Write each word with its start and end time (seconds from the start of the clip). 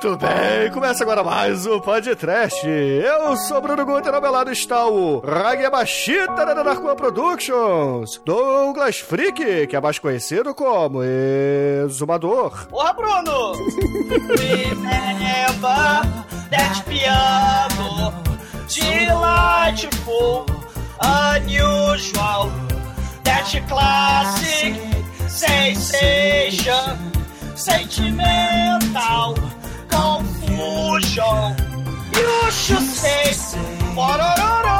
Muito 0.00 0.16
bem, 0.16 0.70
começa 0.70 1.02
agora 1.02 1.24
mais 1.24 1.66
um 1.66 1.80
podcast. 1.80 2.64
Eu 2.64 3.36
sou 3.36 3.60
Bruno 3.60 3.84
Guter, 3.84 4.14
ao 4.14 4.20
meu 4.20 4.30
lado 4.30 4.52
está 4.52 4.86
o 4.86 5.18
Ragemashita 5.18 6.46
da 6.46 6.54
Narcoa 6.54 6.94
Productions, 6.94 8.20
Douglas 8.24 9.00
Freak, 9.00 9.66
que 9.66 9.74
é 9.74 9.80
mais 9.80 9.98
conhecido 9.98 10.54
como 10.54 11.02
Exumador. 11.02 12.68
Porra, 12.68 12.92
Bruno! 12.92 13.54
Piano 16.86 18.14
Unusual 21.02 22.52
That 23.24 23.60
classic 23.66 24.76
Sensation 25.26 26.96
Sentimental 27.56 29.34
Confusion 29.98 31.56
You 32.14 32.50
should 32.52 32.86
say 33.00 33.34
Porororo 33.96 34.78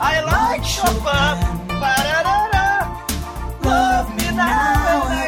I 0.00 0.14
like 0.32 0.64
Chopin. 0.64 1.36
Pararara. 1.80 2.68
Love 3.64 4.08
me 4.16 4.28
now 4.36 5.25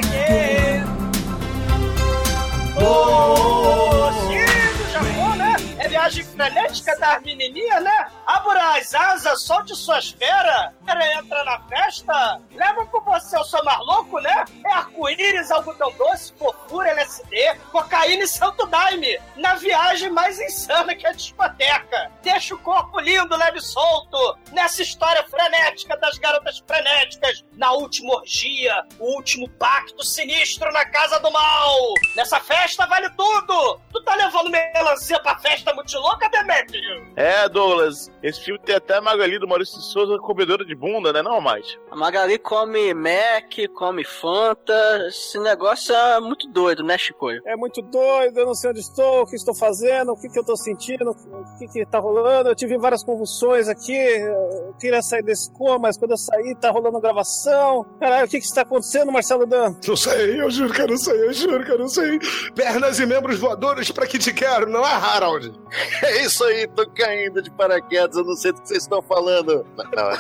Viagem 6.09 6.25
frenética 6.25 6.99
das 6.99 7.23
menininhas, 7.23 7.85
né? 7.85 8.11
Abra 8.27 8.79
as 8.79 8.95
asas, 8.95 9.43
solte 9.43 9.77
suas 9.77 10.09
feras. 10.09 10.73
Quer 10.87 11.19
entrar 11.19 11.45
na 11.45 11.61
festa? 11.69 12.41
Leva 12.51 12.87
com 12.87 12.99
você 13.03 13.37
o 13.37 13.45
seu 13.45 13.63
mais 13.63 13.79
louco, 13.81 14.19
né? 14.21 14.45
É 14.65 14.73
arco-íris, 14.73 15.51
algodão 15.51 15.93
doce, 15.99 16.33
fofura, 16.39 16.89
LSD, 16.93 17.57
cocaína 17.71 18.25
e 18.25 18.29
santo 18.29 18.65
daime. 18.67 19.19
Na 19.37 19.57
viagem 19.57 20.09
mais 20.09 20.41
insana 20.41 20.95
que 20.95 21.07
a 21.07 21.13
discoteca. 21.13 22.11
Deixa 22.23 22.55
o 22.55 22.59
corpo 22.59 22.99
lindo, 23.01 23.37
leve 23.37 23.61
solto. 23.61 24.39
Nessa 24.53 24.81
história 24.81 25.23
frenética 25.29 25.95
das 25.99 26.17
garotas 26.17 26.63
frenéticas. 26.67 27.45
Na 27.53 27.73
última 27.73 28.15
orgia, 28.15 28.83
o 28.99 29.17
último 29.17 29.47
pacto 29.51 30.03
sinistro 30.03 30.73
na 30.73 30.87
casa 30.87 31.21
do 31.21 31.31
mal. 31.31 31.77
Nessa 32.17 32.41
festa 32.41 32.87
vale 32.87 33.11
tudo. 33.11 33.79
Tu 33.93 34.03
tá 34.05 34.15
levando 34.15 34.49
melancia 34.49 35.21
pra 35.21 35.39
festa 35.39 35.75
muito 35.75 35.98
louca, 35.99 36.29
Demetrio? 36.29 37.09
É, 37.17 37.49
Douglas, 37.49 38.11
esse 38.23 38.41
filme 38.41 38.61
tem 38.61 38.75
até 38.75 38.97
a 38.97 39.01
Magali 39.01 39.39
do 39.39 39.49
Maurício 39.49 39.79
de 39.79 39.85
Souza 39.85 40.19
comedora 40.19 40.65
de 40.65 40.75
bunda, 40.75 41.13
né 41.13 41.23
não, 41.23 41.41
mais? 41.41 41.79
A 41.91 41.97
Magali 41.97 42.39
come 42.39 42.95
Mac, 42.95 43.53
come 43.75 44.05
Fanta. 44.05 45.07
Esse 45.09 45.39
negócio 45.41 45.95
é 45.95 46.21
muito 46.21 46.49
doido, 46.49 46.83
né, 46.83 46.97
Chicoio? 46.97 47.43
É 47.45 47.57
muito 47.57 47.83
doido, 47.83 48.39
eu 48.39 48.47
não 48.47 48.55
sei 48.55 48.71
onde 48.71 48.81
estou, 48.81 49.23
o 49.23 49.27
que 49.27 49.37
estou 49.37 49.55
fazendo, 49.55 50.13
o 50.13 50.17
que, 50.17 50.29
que 50.29 50.39
eu 50.39 50.43
estou 50.43 50.57
sentindo, 50.57 51.11
o 51.11 51.59
que, 51.59 51.67
que 51.69 51.87
tá 51.87 51.99
rolando. 51.99 52.49
Eu 52.49 52.55
tive 52.55 52.79
várias 52.79 53.05
convulsões 53.05 53.69
aqui, 53.69 53.97
eu 53.97 54.75
queria 54.81 55.03
sair 55.03 55.23
desse 55.23 55.53
coma, 55.53 55.79
mas 55.79 55.97
quando 55.97 56.13
eu 56.13 56.17
saí, 56.17 56.55
tá 56.55 56.71
rolando 56.71 57.01
gravação. 57.01 57.85
Caralho, 57.99 58.27
o 58.27 58.29
que, 58.29 58.39
que 58.39 58.47
está 58.47 58.63
acontecendo, 58.63 59.13
Marcelo 59.13 59.47
Dan? 59.47 59.75
Não 59.87 59.97
sei, 59.97 60.41
eu 60.41 60.51
juro 60.51 60.73
que 60.73 60.83
eu 60.83 60.89
não 60.89 60.97
sei, 60.97 61.25
eu 61.25 61.33
juro 61.33 61.65
que 61.65 61.73
eu 61.73 61.79
não 61.79 61.89
sei. 61.89 62.19
Pernas 62.55 62.99
e 62.99 63.07
membros 63.07 63.39
voadores 63.39 63.91
pra 63.91 64.07
que 64.07 64.19
te 64.19 64.33
quero, 64.33 64.69
não 64.69 64.85
é, 64.85 64.93
Harold? 64.93 65.53
É 66.03 66.25
isso 66.25 66.45
aí, 66.45 66.67
tô 66.67 66.87
caindo 66.91 67.41
de 67.43 67.51
paraquedas, 67.51 68.17
eu 68.17 68.25
não 68.25 68.37
sei 68.37 68.53
do 68.53 68.61
que 68.61 68.69
vocês 68.69 68.83
estão 68.83 69.01
falando. 69.03 69.65
Não. 69.77 70.09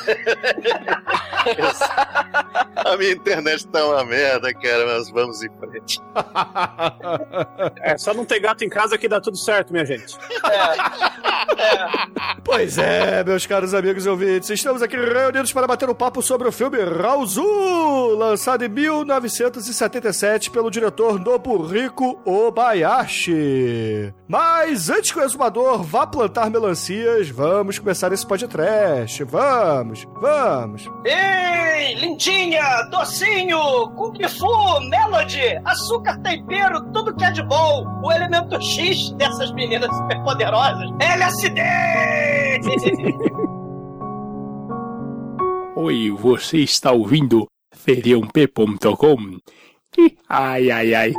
A 2.76 2.96
minha 2.96 3.12
internet 3.12 3.66
tá 3.68 3.84
uma 3.86 4.04
merda, 4.04 4.52
cara, 4.54 4.86
mas 4.86 5.10
vamos 5.10 5.42
em 5.42 5.50
frente. 5.58 6.00
É, 7.82 7.96
só 7.98 8.14
não 8.14 8.24
ter 8.24 8.40
gato 8.40 8.64
em 8.64 8.68
casa 8.68 8.96
que 8.98 9.08
dá 9.08 9.20
tudo 9.20 9.36
certo, 9.36 9.72
minha 9.72 9.84
gente. 9.84 10.16
Pois 12.44 12.78
é, 12.78 13.22
meus 13.24 13.46
caros 13.46 13.74
amigos 13.74 14.06
e 14.06 14.08
ouvintes, 14.08 14.50
estamos 14.50 14.82
aqui 14.82 14.96
reunidos 14.96 15.52
para 15.52 15.66
bater 15.66 15.88
um 15.88 15.94
papo 15.94 16.22
sobre 16.22 16.48
o 16.48 16.52
filme 16.52 16.78
Raozu, 16.82 17.42
lançado 18.16 18.64
em 18.64 18.68
1977 18.68 20.50
pelo 20.50 20.70
diretor 20.70 21.18
Nobuhiko 21.18 22.20
Obayashi. 22.24 24.12
Mas 24.26 24.90
antes 24.90 25.12
que 25.12 25.18
o 25.18 25.22
exumador 25.22 25.57
vá 25.82 26.06
plantar 26.06 26.50
melancias, 26.50 27.28
vamos 27.30 27.78
começar 27.78 28.12
esse 28.12 28.26
podcast. 28.26 29.24
Vamos, 29.24 30.06
vamos. 30.20 30.88
Ei, 31.04 31.94
lindinha, 31.94 32.82
docinho, 32.91 33.91
Kung 33.97 34.16
Fu, 34.28 34.80
Melody, 34.88 35.60
açúcar, 35.64 36.18
tempero, 36.22 36.80
tudo 36.92 37.14
que 37.14 37.24
é 37.24 37.30
de 37.30 37.42
bom. 37.42 37.84
O 38.02 38.12
elemento 38.12 38.60
X 38.62 39.10
dessas 39.12 39.50
meninas 39.52 39.94
superpoderosas. 39.97 40.91
LSD! 41.00 41.60
Oi, 45.76 46.10
você 46.10 46.58
está 46.58 46.92
ouvindo 46.92 47.47
feriump.com? 47.74 49.38
Ai, 50.28 50.70
ai, 50.70 50.94
ai. 50.94 51.12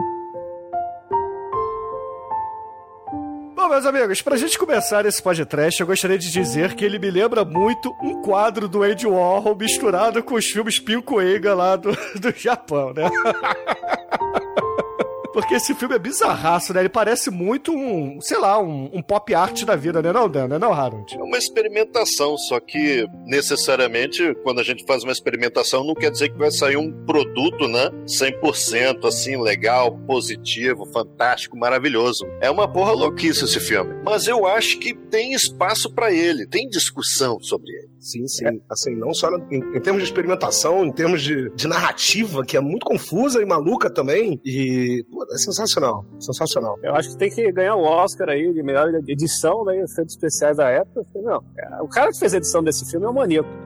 Bom, 3.60 3.68
meus 3.68 3.86
amigos, 3.86 4.22
pra 4.22 4.38
gente 4.38 4.58
começar 4.58 5.06
esse 5.06 5.22
podcast, 5.22 5.82
eu 5.82 5.86
gostaria 5.86 6.18
de 6.18 6.32
dizer 6.32 6.76
que 6.76 6.86
ele 6.86 6.98
me 6.98 7.12
lembra 7.12 7.44
muito 7.44 7.94
um 8.02 8.22
quadro 8.22 8.70
do 8.70 8.84
Andy 8.84 9.06
Warhol 9.06 9.54
misturado 9.54 10.24
com 10.24 10.36
os 10.36 10.46
filmes 10.46 10.80
Pinko 10.80 11.20
Eiga 11.20 11.54
lá 11.54 11.76
do, 11.76 11.92
do 11.92 12.34
Japão, 12.34 12.94
né? 12.94 13.10
Porque 15.40 15.56
esse 15.56 15.74
filme 15.74 15.96
é 15.96 16.00
bizarraço, 16.00 16.74
né? 16.74 16.82
Ele 16.82 16.90
parece 16.90 17.30
muito 17.30 17.72
um, 17.72 18.20
sei 18.22 18.38
lá, 18.38 18.62
um, 18.62 18.90
um 18.94 19.02
pop 19.02 19.34
art 19.34 19.64
da 19.64 19.76
vida, 19.76 20.02
né 20.02 20.12
não, 20.12 20.30
Dan? 20.30 20.48
Né 20.48 20.60
não, 20.60 20.74
Harold? 20.74 21.16
É 21.16 21.24
uma 21.24 21.38
experimentação, 21.38 22.38
só 22.38 22.60
que 22.60 23.06
necessariamente 23.26 24.36
quando 24.44 24.60
a 24.60 24.64
gente 24.64 24.86
faz 24.86 25.04
uma 25.04 25.12
experimentação 25.12 25.84
não 25.84 25.94
quer 25.94 26.12
dizer 26.12 26.30
que 26.30 26.38
vai 26.38 26.52
sair 26.52 26.78
um 26.78 26.92
produto, 27.06 27.68
né? 27.68 27.90
100% 28.06 29.06
assim, 29.08 29.42
legal, 29.42 29.98
positivo, 30.06 30.86
fantástico, 30.92 31.58
maravilhoso. 31.58 32.26
É 32.42 32.50
uma 32.50 32.72
porra 32.72 32.92
louquice 32.92 33.46
esse 33.46 33.60
filme. 33.60 33.96
Mas 34.04 34.28
eu 34.28 34.46
acho 34.46 34.78
que 34.80 34.94
tem 34.94 35.34
espaço 35.34 35.92
pra 35.94 36.12
ele, 36.12 36.46
tem 36.48 36.68
discussão 36.68 37.40
sobre 37.40 37.72
ele. 37.72 37.90
Sim, 38.00 38.28
sim. 38.28 38.46
Assim, 38.70 38.96
não 38.96 39.14
só 39.14 39.30
em, 39.52 39.58
em 39.58 39.82
termos 39.82 40.02
de 40.02 40.08
experimentação, 40.08 40.86
em 40.86 40.92
termos 40.92 41.22
de, 41.22 41.50
de 41.52 41.68
narrativa, 41.68 42.46
que 42.46 42.56
é 42.56 42.60
muito 42.62 42.86
confusa 42.86 43.42
e 43.42 43.46
maluca 43.46 43.90
também. 43.90 44.40
E, 44.44 45.06
pô, 45.12 45.26
é 45.32 45.38
sensacional. 45.38 46.06
Sensacional. 46.20 46.80
Eu 46.82 46.96
acho 46.96 47.10
que 47.10 47.18
tem 47.18 47.30
que 47.30 47.52
ganhar 47.52 47.76
o 47.76 47.84
Oscar 47.84 48.30
aí 48.30 48.52
de 48.54 48.64
melhor 48.64 48.90
edição, 49.08 49.64
né? 49.64 49.78
Efeitos 49.84 50.16
especiais 50.16 50.58
da 50.58 50.70
época. 50.70 51.06
Não, 51.16 51.44
o 51.82 51.88
cara 51.88 52.12
que 52.12 52.20
fez 52.20 52.34
a 52.34 52.38
edição 52.38 52.64
desse 52.64 52.90
filme 52.90 53.06
é 53.06 53.10
um 53.10 53.14
maníaco. 53.14 53.50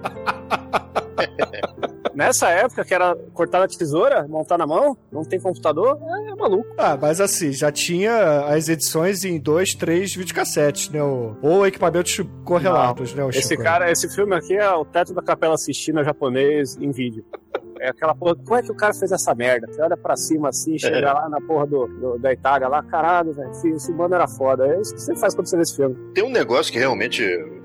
Nessa 2.13 2.49
época, 2.49 2.85
que 2.85 2.93
era 2.93 3.15
cortar 3.33 3.63
a 3.63 3.67
tesoura, 3.67 4.27
montar 4.27 4.55
na 4.57 4.67
mão, 4.67 4.95
não 5.11 5.23
tem 5.23 5.39
computador, 5.39 5.97
é, 5.99 6.29
é 6.29 6.35
maluco. 6.35 6.67
Ah, 6.77 6.95
mas 6.99 7.19
assim, 7.19 7.51
já 7.51 7.71
tinha 7.71 8.45
as 8.45 8.69
edições 8.69 9.23
em 9.23 9.39
dois, 9.39 9.73
três 9.73 10.13
videocassetes, 10.13 10.89
né? 10.89 11.01
Ou, 11.01 11.35
ou 11.41 11.65
equipamentos 11.65 12.21
correlatos, 12.45 13.15
né? 13.15 13.23
o 13.23 13.29
Esse 13.29 13.49
Chico? 13.49 13.63
cara, 13.63 13.91
esse 13.91 14.07
filme 14.13 14.35
aqui 14.35 14.53
é 14.55 14.69
o 14.69 14.85
teto 14.85 15.13
da 15.13 15.23
Capela 15.23 15.57
Sistina 15.57 16.03
japonês 16.03 16.77
em 16.77 16.91
vídeo. 16.91 17.25
É 17.83 17.89
aquela 17.89 18.15
porra. 18.15 18.35
Como 18.35 18.55
é 18.55 18.61
que 18.63 18.71
o 18.71 18.75
cara 18.75 18.93
fez 18.93 19.11
essa 19.11 19.35
merda? 19.35 19.67
Você 19.67 19.81
olha 19.81 19.97
pra 19.97 20.15
cima 20.15 20.49
assim, 20.49 20.77
chega 20.79 21.11
lá 21.13 21.27
na 21.27 21.41
porra 21.41 21.67
do, 21.67 21.85
do- 21.87 22.17
da 22.17 22.31
Itália 22.31 22.67
lá, 22.67 22.81
caralho, 22.81 23.33
velho, 23.33 23.51
esse, 23.51 23.69
esse 23.71 23.91
mano 23.91 24.15
era 24.15 24.27
foda. 24.27 24.65
É 24.67 24.79
isso 24.79 24.93
que 24.95 25.01
você 25.01 25.15
faz 25.17 25.35
quando 25.35 25.47
você 25.47 25.57
vê 25.57 25.63
esse 25.63 25.75
filme. 25.75 25.95
Tem 26.13 26.23
um 26.23 26.31
negócio 26.31 26.71
que 26.71 26.79
realmente. 26.79 27.23
é- 27.23 27.63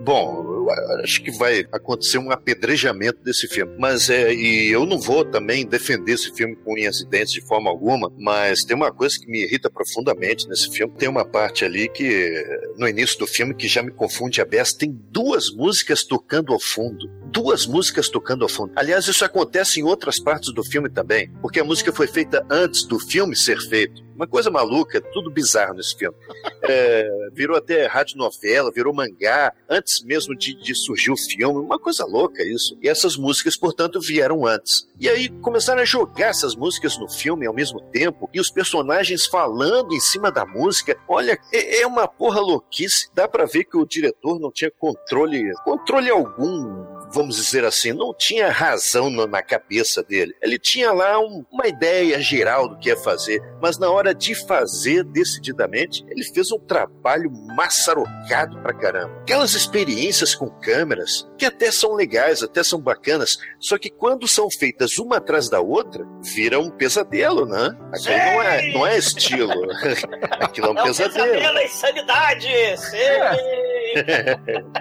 Bom, 0.00 0.66
acho 1.04 1.22
que 1.22 1.30
vai 1.38 1.64
acontecer 1.70 2.18
um 2.18 2.32
apedrejamento 2.32 3.22
desse 3.22 3.46
filme. 3.46 3.72
Mas 3.78 4.10
é, 4.10 4.34
e 4.34 4.68
eu 4.72 4.84
não 4.84 4.98
vou 4.98 5.24
também 5.24 5.64
defender 5.64 6.14
esse 6.14 6.34
filme 6.34 6.56
com 6.56 6.72
unhas 6.74 7.00
e 7.00 7.06
dentes 7.08 7.32
de 7.32 7.40
forma 7.46 7.70
alguma, 7.70 8.10
mas 8.18 8.64
tem 8.64 8.74
uma 8.76 8.90
coisa 8.92 9.14
que 9.20 9.30
me 9.30 9.44
irrita 9.44 9.70
profundamente 9.70 10.48
nesse 10.48 10.68
filme. 10.72 10.92
Tem 10.98 11.08
uma 11.08 11.24
parte 11.24 11.64
ali 11.64 11.88
que, 11.88 12.42
no 12.76 12.88
início 12.88 13.16
do 13.20 13.28
filme, 13.28 13.54
que 13.54 13.68
já 13.68 13.80
me 13.80 13.92
confunde 13.92 14.40
a 14.40 14.44
beça. 14.44 14.76
Tem 14.76 14.90
duas 15.12 15.44
músicas 15.54 16.02
tocando 16.02 16.52
ao 16.52 16.58
fundo. 16.58 17.08
Duas 17.30 17.66
músicas 17.66 18.08
tocando 18.08 18.42
ao 18.42 18.48
fundo. 18.48 18.72
Aliás, 18.76 19.06
isso 19.06 19.24
acontece 19.24 19.80
em 19.80 19.84
outras 19.84 20.18
partes 20.18 20.52
do 20.52 20.64
filme 20.64 20.88
também, 20.88 21.30
porque 21.40 21.60
a 21.60 21.64
música 21.64 21.92
foi 21.92 22.06
feita 22.06 22.44
antes 22.50 22.84
do 22.84 22.98
filme 22.98 23.36
ser 23.36 23.58
feito. 23.60 24.02
Uma 24.14 24.26
coisa 24.26 24.50
maluca, 24.50 25.00
tudo 25.00 25.30
bizarro 25.30 25.74
nesse 25.74 25.96
filme. 25.96 26.16
É, 26.62 27.08
virou 27.32 27.56
até 27.56 27.86
rádio 27.86 28.16
novela, 28.16 28.70
virou 28.70 28.94
mangá, 28.94 29.52
antes 29.68 30.04
mesmo 30.04 30.36
de, 30.36 30.54
de 30.54 30.72
surgir 30.74 31.10
o 31.10 31.16
filme. 31.16 31.58
Uma 31.58 31.80
coisa 31.80 32.04
louca 32.04 32.44
isso. 32.44 32.78
E 32.80 32.88
essas 32.88 33.16
músicas, 33.16 33.56
portanto, 33.56 33.98
vieram 33.98 34.46
antes. 34.46 34.86
E 35.00 35.08
aí 35.08 35.30
começaram 35.40 35.80
a 35.80 35.84
jogar 35.86 36.28
essas 36.28 36.54
músicas 36.54 36.96
no 36.98 37.10
filme 37.10 37.46
ao 37.46 37.54
mesmo 37.54 37.80
tempo, 37.90 38.30
e 38.32 38.38
os 38.38 38.50
personagens 38.50 39.26
falando 39.26 39.94
em 39.94 40.00
cima 40.00 40.30
da 40.30 40.46
música. 40.46 40.96
Olha, 41.08 41.36
é, 41.52 41.80
é 41.80 41.86
uma 41.86 42.06
porra 42.06 42.40
louquice. 42.40 43.08
Dá 43.14 43.26
pra 43.26 43.46
ver 43.46 43.64
que 43.64 43.76
o 43.76 43.86
diretor 43.86 44.38
não 44.38 44.52
tinha 44.52 44.70
controle, 44.70 45.50
controle 45.64 46.10
algum 46.10 46.84
vamos 47.12 47.36
dizer 47.36 47.64
assim, 47.64 47.92
não 47.92 48.14
tinha 48.14 48.50
razão 48.50 49.10
na 49.10 49.42
cabeça 49.42 50.02
dele. 50.02 50.34
Ele 50.42 50.58
tinha 50.58 50.92
lá 50.92 51.18
um- 51.18 51.44
uma 51.50 51.66
ideia 51.66 52.20
geral 52.20 52.68
do 52.68 52.78
que 52.78 52.88
ia 52.88 52.96
fazer, 52.96 53.42
mas 53.60 53.78
na 53.78 53.90
hora 53.90 54.14
de 54.14 54.34
fazer 54.46 55.04
decididamente, 55.04 56.04
ele 56.08 56.24
fez 56.24 56.50
um 56.52 56.58
trabalho 56.58 57.30
maçarocado 57.30 58.60
pra 58.62 58.72
caramba. 58.72 59.12
Aquelas 59.22 59.54
experiências 59.54 60.34
com 60.34 60.48
câmeras, 60.50 61.26
que 61.38 61.44
até 61.46 61.70
são 61.70 61.94
legais, 61.94 62.42
até 62.42 62.62
são 62.62 62.80
bacanas, 62.80 63.36
só 63.58 63.78
que 63.78 63.90
quando 63.90 64.28
são 64.28 64.48
feitas 64.50 64.98
uma 64.98 65.16
atrás 65.16 65.48
da 65.48 65.60
outra, 65.60 66.04
vira 66.22 66.58
um 66.60 66.70
pesadelo, 66.70 67.46
né? 67.46 67.76
Aquilo 67.92 68.16
não 68.16 68.42
é, 68.42 68.72
não 68.72 68.86
é 68.86 68.98
estilo. 68.98 69.50
Aquilo 70.40 70.68
é 70.68 70.70
um 70.70 70.78
É 70.78 70.82
um 70.82 70.84
pesadelo. 70.86 71.32
pesadelo, 71.32 71.58
é 71.58 71.64
insanidade! 71.64 72.48
Sim! 72.78 73.79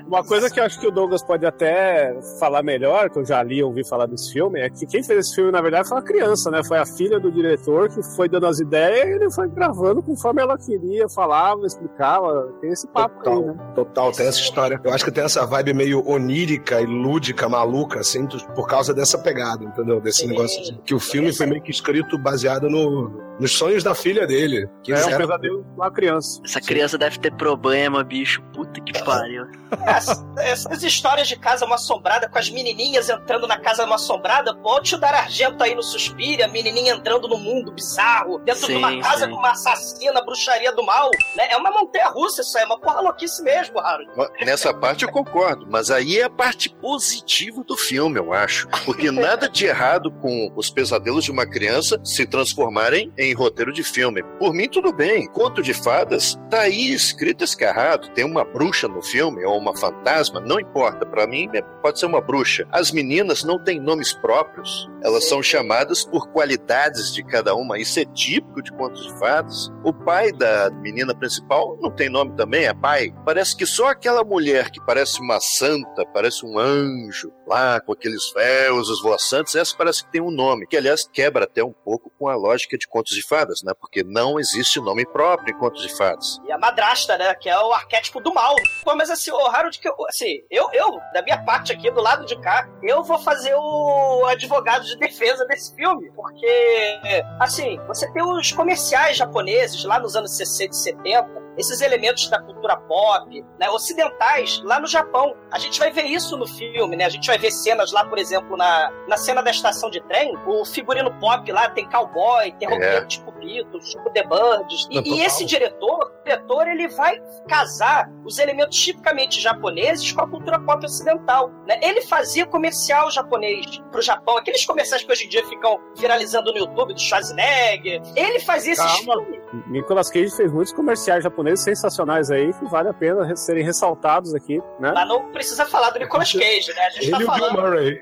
Uma 0.08 0.24
coisa 0.24 0.50
que 0.50 0.60
eu 0.60 0.64
acho 0.64 0.80
que 0.80 0.88
o 0.88 0.92
Douglas 0.92 1.24
pode 1.24 1.46
até 1.46 2.18
falar 2.40 2.64
melhor, 2.64 3.10
que 3.10 3.20
eu 3.20 3.26
já 3.26 3.42
li 3.44 3.58
e 3.58 3.64
ouvi 3.64 3.88
falar 3.88 4.06
desse 4.06 4.32
filme, 4.34 4.60
é 4.60 4.70
que 4.70 4.86
quem 4.86 5.04
fez 5.04 5.20
esse 5.20 5.36
filme, 5.36 5.52
na 5.52 5.62
verdade, 5.62 5.88
foi 5.88 5.98
uma 5.98 6.04
criança, 6.04 6.50
né? 6.52 6.62
Foi 6.64 6.78
a 6.78 6.86
filha 6.86 7.20
do 7.20 7.32
diretor 7.32 7.90
que 7.90 8.02
foi 8.16 8.28
dando 8.30 8.48
as 8.48 8.60
ideias 8.60 9.08
e 9.08 9.12
ele 9.14 9.32
foi 9.32 9.48
gravando 9.50 10.02
conforme 10.02 10.42
ela 10.42 10.58
queria, 10.58 11.08
falava, 11.10 11.66
explicava. 11.66 12.54
Tem 12.62 12.72
esse 12.72 12.88
papo 12.88 13.30
aí, 13.30 13.40
né? 13.42 13.56
Total, 13.76 14.12
tem 14.12 14.28
essa 14.28 14.40
história. 14.40 14.80
Eu 14.84 14.94
acho 14.94 15.06
que 15.06 15.12
tem 15.12 15.24
essa 15.24 15.46
vibe 15.46 15.74
meio 15.74 16.08
onírica 16.08 16.82
e 16.82 16.86
lúdica, 16.86 17.48
maluca, 17.48 18.00
assim, 18.00 18.28
por 18.56 18.68
causa 18.68 18.94
dessa 18.94 19.18
pegada, 19.18 19.64
entendeu? 19.64 20.00
Desse 20.02 20.20
Sim. 20.22 20.28
negócio. 20.30 20.60
de- 20.64 20.80
que 20.84 20.94
o 20.96 21.00
filme 21.00 21.32
foi 21.36 21.46
meio 21.46 21.62
que 21.62 21.70
escrito 21.72 22.18
baseado 22.18 22.70
no, 22.70 23.10
nos 23.40 23.52
sonhos 23.52 23.84
da 23.84 23.94
filha 23.94 24.26
dele. 24.26 24.68
Que 24.84 24.92
É 24.94 25.06
um 25.06 25.18
pesadelo 25.18 25.64
com 25.64 25.74
uma 25.76 25.92
criança. 25.92 26.42
Essa 26.44 26.60
criança 26.62 26.98
deve 26.98 27.20
ter 27.20 27.32
problema, 27.34 28.04
bicho. 28.04 28.42
Puta 28.54 28.80
que 28.82 28.92
pariu. 29.04 29.48
Essa- 29.86 30.30
Essas 30.38 30.84
histórias 30.84 31.28
de 31.28 31.36
casa 31.38 31.66
mal 31.66 31.76
assombrada 31.76 32.28
com 32.30 32.38
as 32.38 32.50
menininhas 32.50 33.10
entrando 33.10 33.48
na 33.48 33.60
casa 33.60 33.86
mal 33.86 33.96
assombrada, 33.96 34.52
o 34.64 34.98
Dar 34.98 35.14
Argento 35.14 35.64
aí 35.64 35.76
no 35.76 35.84
Suspira, 35.84 36.46
a 36.46 36.48
menininha 36.48 36.94
entrando 36.94 37.28
no 37.28 37.38
mundo 37.38 37.72
bizarro, 37.72 38.40
dentro 38.40 38.68
de 38.68 38.76
uma 38.76 38.90
Sim, 38.90 39.02
casa 39.02 39.26
sim. 39.26 39.32
com 39.32 39.38
uma 39.38 39.52
assassina, 39.52 40.22
bruxaria 40.24 40.72
do 40.74 40.84
mal, 40.84 41.10
né? 41.36 41.48
É 41.52 41.58
uma 41.58 41.72
montanha 41.72 42.08
russa 42.08 42.42
isso 42.42 42.58
aí, 42.58 42.64
é 42.64 42.66
uma 42.66 42.80
porra 42.80 43.02
louquice 43.02 43.44
mesmo, 43.44 43.80
Harold. 43.80 44.10
Nessa 44.46 44.74
parte 44.74 45.04
eu 45.04 45.12
concordo, 45.12 45.66
mas 45.70 45.92
aí 45.92 46.18
é 46.20 46.24
a 46.24 46.30
parte 46.30 46.70
positiva 46.70 47.64
do 47.64 47.78
filme, 47.78 48.20
eu 48.20 48.34
acho. 48.34 48.68
Porque 48.86 49.12
nada 49.12 49.48
de 49.50 49.66
errado 49.66 50.12
com 50.12 50.52
os 50.56 50.70
pesadelos 50.70 51.24
de 51.24 51.32
uma 51.32 51.46
criança 51.46 52.00
se 52.04 52.26
transformarem 52.26 53.12
em 53.18 53.34
roteiro 53.34 53.72
de 53.72 53.84
filme. 53.84 54.24
Por 54.40 54.54
mim, 54.54 54.68
tudo 54.68 54.92
bem. 54.92 55.28
Conto 55.28 55.62
de 55.62 55.74
fadas 55.74 56.38
tá 56.50 56.62
aí 56.62 56.92
escrito 56.94 57.44
escarrado. 57.44 58.10
Tem 58.10 58.26
uma 58.26 58.44
bruxa 58.44 58.88
no 58.90 59.02
filme, 59.02 59.44
ou 59.46 59.58
uma 59.58 59.76
fantasma, 59.78 60.40
não 60.40 60.60
importa. 60.60 61.06
Pra 61.06 61.26
mim, 61.28 61.50
é- 61.54 61.62
pode 61.62 62.00
ser 62.00 62.06
uma 62.06 62.22
bruxa. 62.22 62.68
As 62.72 62.92
meninas 62.92 63.44
não 63.44 63.58
têm 63.58 63.80
nomes 63.80 64.14
próprios. 64.14 64.90
Elas 65.04 65.28
são 65.28 65.42
chamadas 65.42 66.04
por 66.04 66.32
qualidades 66.32 67.14
de 67.14 67.24
cada 67.24 67.56
uma. 67.56 67.80
Isso 67.80 68.00
é 68.00 68.06
típico 68.06 68.62
de 68.62 68.72
contos 68.74 69.04
de 69.06 69.20
fadas. 69.20 69.72
O 69.84 69.94
pai 69.94 70.32
da 70.32 70.70
menina 70.70 71.16
principal 71.16 71.78
não 71.82 71.92
tem 71.92 72.10
nome 72.10 72.36
também, 72.36 72.66
é 72.66 72.74
pai. 72.74 73.14
Parece 73.26 73.56
que 73.56 73.66
só 73.66 73.88
aquela 73.88 74.24
mulher 74.24 74.70
que 74.70 74.84
parece 74.86 75.20
uma 75.22 75.40
santa, 75.40 76.06
parece 76.14 76.46
um 76.46 76.60
anjo, 76.60 77.32
lá 77.48 77.80
com 77.80 77.94
aqueles 77.94 78.32
véus 78.34 78.90
esvoaçantes, 78.90 79.56
essa 79.56 79.76
parece 79.76 80.04
que 80.04 80.12
tem 80.12 80.22
um 80.22 80.32
nome, 80.32 80.68
que 80.68 80.78
aliás 80.78 81.08
quebra 81.08 81.46
até 81.46 81.64
um 81.64 81.74
pouco 81.74 82.12
com 82.18 82.28
a 82.28 82.36
lógica 82.36 82.78
de 82.78 82.88
contos 82.88 83.16
de 83.16 83.26
fadas, 83.26 83.64
né? 83.64 83.74
Porque 83.80 84.04
não 84.04 84.40
existe 84.40 84.80
nome 84.80 85.06
próprio 85.06 85.54
em 85.54 85.58
contos 85.58 85.82
de 85.82 85.96
fadas. 85.96 86.40
E 86.46 86.52
a 86.52 86.58
madrasta, 86.58 87.18
né? 87.18 87.34
Que 87.36 87.50
é 87.50 87.58
o 87.58 87.74
arquétipo 87.74 88.20
do 88.20 88.34
mal. 88.34 88.56
Pô, 88.84 88.96
mas 88.96 89.10
assim, 89.10 89.32
o 89.32 89.48
Harold, 89.48 89.80
que 89.80 89.88
eu, 89.88 89.96
assim, 90.08 90.42
eu, 90.52 90.70
eu, 90.74 91.00
da 91.14 91.22
minha 91.22 91.44
parte 91.44 91.72
aqui, 91.72 91.90
do 91.90 92.02
lado 92.02 92.26
de 92.26 92.40
cá, 92.42 92.68
eu 92.84 93.04
vou 93.04 93.18
fazer 93.18 93.56
o 93.56 94.26
advogado 94.26 94.89
de 94.90 94.98
defesa 94.98 95.46
desse 95.46 95.76
filme. 95.76 96.12
Porque, 96.16 97.00
assim, 97.40 97.80
você 97.88 98.12
tem 98.12 98.24
os 98.24 98.52
comerciais 98.52 99.18
japoneses 99.18 99.84
lá 99.84 100.00
nos 100.00 100.16
anos 100.16 100.36
60 100.36 100.74
e 100.74 100.78
70, 100.78 101.39
esses 101.58 101.82
elementos 101.82 102.30
da 102.30 102.42
cultura 102.42 102.78
pop, 102.78 103.46
né, 103.60 103.70
ocidentais, 103.70 104.62
lá 104.64 104.80
no 104.80 104.88
Japão. 104.88 105.36
A 105.52 105.60
gente 105.60 105.80
vai 105.80 105.92
ver 105.92 106.06
isso 106.06 106.38
no 106.38 106.48
filme, 106.48 106.96
né? 106.96 107.06
A 107.06 107.10
gente 107.10 107.28
vai 107.28 107.38
ver 107.38 107.52
cenas 107.52 107.92
lá, 107.92 108.06
por 108.06 108.18
exemplo, 108.18 108.56
na, 108.56 108.92
na 109.08 109.18
cena 109.18 109.42
da 109.42 109.52
estação 109.52 109.90
de 109.90 110.02
trem, 110.02 110.38
o 110.46 110.66
figurino 110.66 111.12
pop 111.20 111.52
lá 111.52 111.70
tem 111.70 111.90
cowboy, 111.90 112.52
tem 112.54 112.70
roqueiro 112.70 113.08
tipo 113.08 113.32
Beatles, 113.32 113.90
tipo 113.90 114.10
The 114.12 114.24
Birds. 114.24 114.88
E, 114.90 115.16
e 115.16 115.22
esse 115.22 115.46
diretor, 115.46 116.12
o 116.20 116.24
diretor, 116.24 116.68
ele 116.68 116.88
vai 116.90 117.20
casar 117.48 118.10
os 118.24 118.38
elementos 118.38 118.78
tipicamente 118.78 119.40
japoneses 119.42 120.12
com 120.12 120.22
a 120.22 120.28
cultura 120.28 120.60
pop 120.60 120.86
ocidental. 120.86 121.50
Né? 121.68 121.80
Ele 121.82 122.02
fazia 122.02 122.46
comercial 122.46 123.10
japonês 123.12 123.82
pro 123.92 124.02
Japão, 124.02 124.38
aqueles 124.38 124.66
comerciais 124.66 125.04
que 125.04 125.12
hoje 125.12 125.26
em 125.26 125.30
dia 125.30 125.46
ficam 125.48 125.80
viralizando 125.98 126.52
no 126.52 126.58
YouTube 126.60 126.94
do 126.94 127.00
Schwarzenegger. 127.00 128.02
Ele 128.16 128.40
fazia 128.40 128.74
esses 128.74 129.06
Calma. 129.06 129.24
filmes. 129.24 129.40
Nicolas 129.68 130.10
Cage 130.10 130.36
fez 130.36 130.52
muitos 130.52 130.74
comerciais 130.74 131.24
japoneses 131.24 131.39
sensacionais 131.56 132.32
aí 132.32 132.54
que 132.54 132.66
vale 132.66 132.90
a 132.90 132.94
pena 132.94 133.36
serem 133.36 133.64
ressaltados 133.64 134.34
aqui, 134.34 134.60
né? 134.80 134.92
Mas 134.94 135.08
não 135.08 135.32
precisa 135.32 135.66
falar 135.66 135.92
do 135.92 136.00
Nicolas 136.00 136.32
Cage, 136.32 136.74
né? 136.74 136.82
A 136.86 136.90
gente 136.92 137.04
Ele 137.04 137.12
tá 137.12 137.20
e 137.20 137.24
o 137.24 137.28
Bill 137.28 137.28
falando. 137.28 137.62
Murray. 137.62 138.00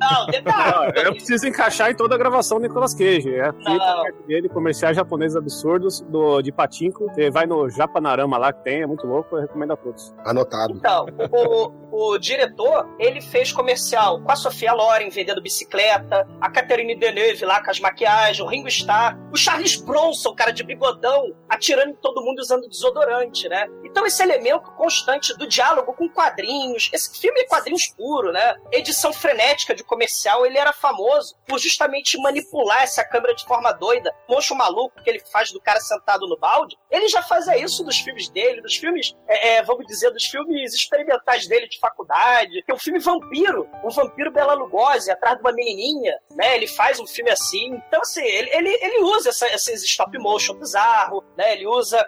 Não, 0.00 0.26
detalhe. 0.26 0.92
Eu 0.96 1.12
preciso 1.12 1.46
encaixar 1.46 1.90
em 1.90 1.94
toda 1.94 2.14
a 2.14 2.18
gravação 2.18 2.58
do 2.58 2.62
Nicolas 2.62 2.94
Cage. 2.94 3.34
É 3.34 3.48
aqui 3.48 3.64
Não. 3.64 4.02
perto 4.02 4.22
dele, 4.26 4.48
comerciais 4.48 4.96
japoneses 4.96 5.36
absurdos 5.36 6.00
do, 6.00 6.40
de 6.40 6.50
Patinco. 6.50 7.06
Você 7.08 7.30
vai 7.30 7.46
no 7.46 7.68
Japanarama 7.68 8.38
lá 8.38 8.50
que 8.50 8.64
tem, 8.64 8.80
é 8.80 8.86
muito 8.86 9.06
louco, 9.06 9.36
eu 9.36 9.42
recomendo 9.42 9.74
a 9.74 9.76
todos. 9.76 10.14
Anotado. 10.24 10.72
Então, 10.74 11.06
o, 11.30 12.12
o 12.12 12.18
diretor, 12.18 12.88
ele 12.98 13.20
fez 13.20 13.52
comercial 13.52 14.22
com 14.22 14.32
a 14.32 14.36
Sofia 14.36 14.72
Loren 14.72 15.10
vendendo 15.10 15.42
bicicleta, 15.42 16.26
a 16.40 16.50
Catherine 16.50 16.98
Deneuve 16.98 17.44
lá 17.44 17.62
com 17.62 17.70
as 17.70 17.78
maquiagens, 17.78 18.40
o 18.40 18.46
Ringo 18.46 18.68
Starr, 18.68 19.18
o 19.30 19.36
Charles 19.36 19.76
Bronson, 19.76 20.34
cara 20.34 20.50
de 20.50 20.62
bigodão, 20.62 21.34
atirando 21.46 21.90
em 21.90 21.96
todo 21.96 22.22
mundo 22.24 22.38
usando 22.38 22.66
desodorante, 22.80 23.48
né? 23.48 23.68
Então 23.84 24.06
esse 24.06 24.22
elemento 24.22 24.70
constante 24.72 25.36
do 25.36 25.46
diálogo 25.46 25.92
com 25.92 26.08
quadrinhos, 26.08 26.88
esse 26.92 27.18
filme 27.20 27.40
é 27.40 27.46
quadrinhos 27.46 27.88
puro, 27.96 28.32
né? 28.32 28.56
Edição 28.72 29.12
frenética 29.12 29.74
de 29.74 29.84
comercial, 29.84 30.46
ele 30.46 30.58
era 30.58 30.72
famoso 30.72 31.36
por 31.46 31.58
justamente 31.58 32.18
manipular 32.18 32.82
essa 32.82 33.04
câmera 33.04 33.34
de 33.34 33.44
forma 33.44 33.72
doida, 33.72 34.14
mocho 34.28 34.54
maluco 34.54 35.02
que 35.02 35.10
ele 35.10 35.20
faz 35.32 35.52
do 35.52 35.60
cara 35.60 35.80
sentado 35.80 36.26
no 36.26 36.38
balde. 36.38 36.78
Ele 36.90 37.08
já 37.08 37.22
fazia 37.22 37.56
isso 37.58 37.84
dos 37.84 37.98
filmes 37.98 38.28
dele, 38.30 38.62
dos 38.62 38.76
filmes, 38.76 39.14
é, 39.28 39.56
é, 39.56 39.62
vamos 39.62 39.86
dizer, 39.86 40.10
dos 40.10 40.24
filmes 40.24 40.74
experimentais 40.74 41.46
dele 41.46 41.68
de 41.68 41.78
faculdade. 41.78 42.62
Tem 42.64 42.74
o 42.74 42.78
filme 42.78 42.98
Vampiro, 42.98 43.68
um 43.84 43.90
vampiro 43.90 44.30
Bela 44.30 44.54
Lugosi 44.54 45.10
atrás 45.10 45.36
de 45.36 45.42
uma 45.42 45.52
menininha, 45.52 46.16
né? 46.30 46.56
Ele 46.56 46.66
faz 46.66 46.98
um 47.00 47.06
filme 47.06 47.30
assim. 47.30 47.74
Então, 47.88 48.00
assim, 48.00 48.24
ele, 48.24 48.50
ele, 48.52 48.78
ele 48.80 49.02
usa 49.02 49.30
essa, 49.30 49.46
esses 49.48 49.84
stop 49.84 50.16
motion 50.18 50.54
bizarro, 50.54 51.24
né? 51.36 51.52
Ele 51.54 51.66
usa 51.66 52.04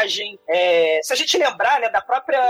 colagem. 0.00 0.38
é, 0.48 1.00
se 1.02 1.12
a 1.12 1.16
gente 1.16 1.36
lembrar, 1.36 1.80
né, 1.80 1.88
da 1.88 2.00
própria 2.00 2.40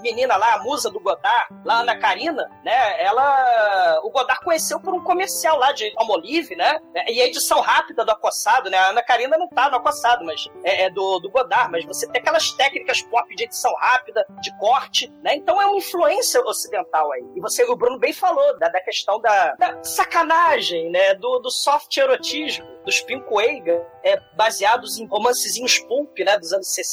menina 0.00 0.36
lá, 0.36 0.54
a 0.54 0.62
musa 0.62 0.90
do 0.90 1.00
Godard, 1.00 1.48
lá 1.64 1.80
Ana 1.80 1.98
Karina, 1.98 2.48
né? 2.64 3.02
Ela, 3.02 4.00
o 4.02 4.10
Godard 4.10 4.44
conheceu 4.44 4.80
por 4.80 4.94
um 4.94 5.02
comercial 5.02 5.58
lá 5.58 5.72
de 5.72 5.90
Palmolive, 5.92 6.54
né? 6.56 6.78
E 7.08 7.20
a 7.20 7.26
edição 7.26 7.60
rápida 7.60 8.04
do 8.04 8.10
Acossado, 8.10 8.70
né? 8.70 8.76
A 8.76 8.90
Ana 8.90 9.02
Karina 9.02 9.36
não 9.36 9.48
tá 9.48 9.68
no 9.70 9.76
Acossado, 9.76 10.24
mas 10.24 10.48
é, 10.62 10.84
é 10.84 10.90
do, 10.90 11.18
do 11.20 11.30
Godard, 11.30 11.70
mas 11.70 11.84
você 11.84 12.08
tem 12.08 12.20
aquelas 12.20 12.52
técnicas 12.52 13.02
pop 13.02 13.34
de 13.34 13.44
edição 13.44 13.74
rápida, 13.76 14.26
de 14.40 14.56
corte, 14.58 15.12
né? 15.22 15.34
Então 15.34 15.60
é 15.60 15.66
uma 15.66 15.78
influência 15.78 16.40
ocidental 16.42 17.10
aí. 17.12 17.24
E 17.36 17.40
você, 17.40 17.64
o 17.64 17.76
Bruno 17.76 17.98
bem 17.98 18.12
falou 18.12 18.58
da, 18.58 18.68
da 18.68 18.80
questão 18.80 19.20
da, 19.20 19.54
da 19.54 19.82
sacanagem, 19.82 20.90
né? 20.90 21.14
Do, 21.14 21.38
do 21.38 21.50
soft 21.50 21.96
erotismo, 21.96 22.66
dos 22.84 23.00
Pinkweiga, 23.00 23.86
é, 24.02 24.20
baseados 24.36 24.98
em 24.98 25.06
romancezinhos 25.06 25.78
pulp, 25.80 26.18
né? 26.20 26.38
Dos 26.38 26.52
anos 26.52 26.72
60. 26.72 26.83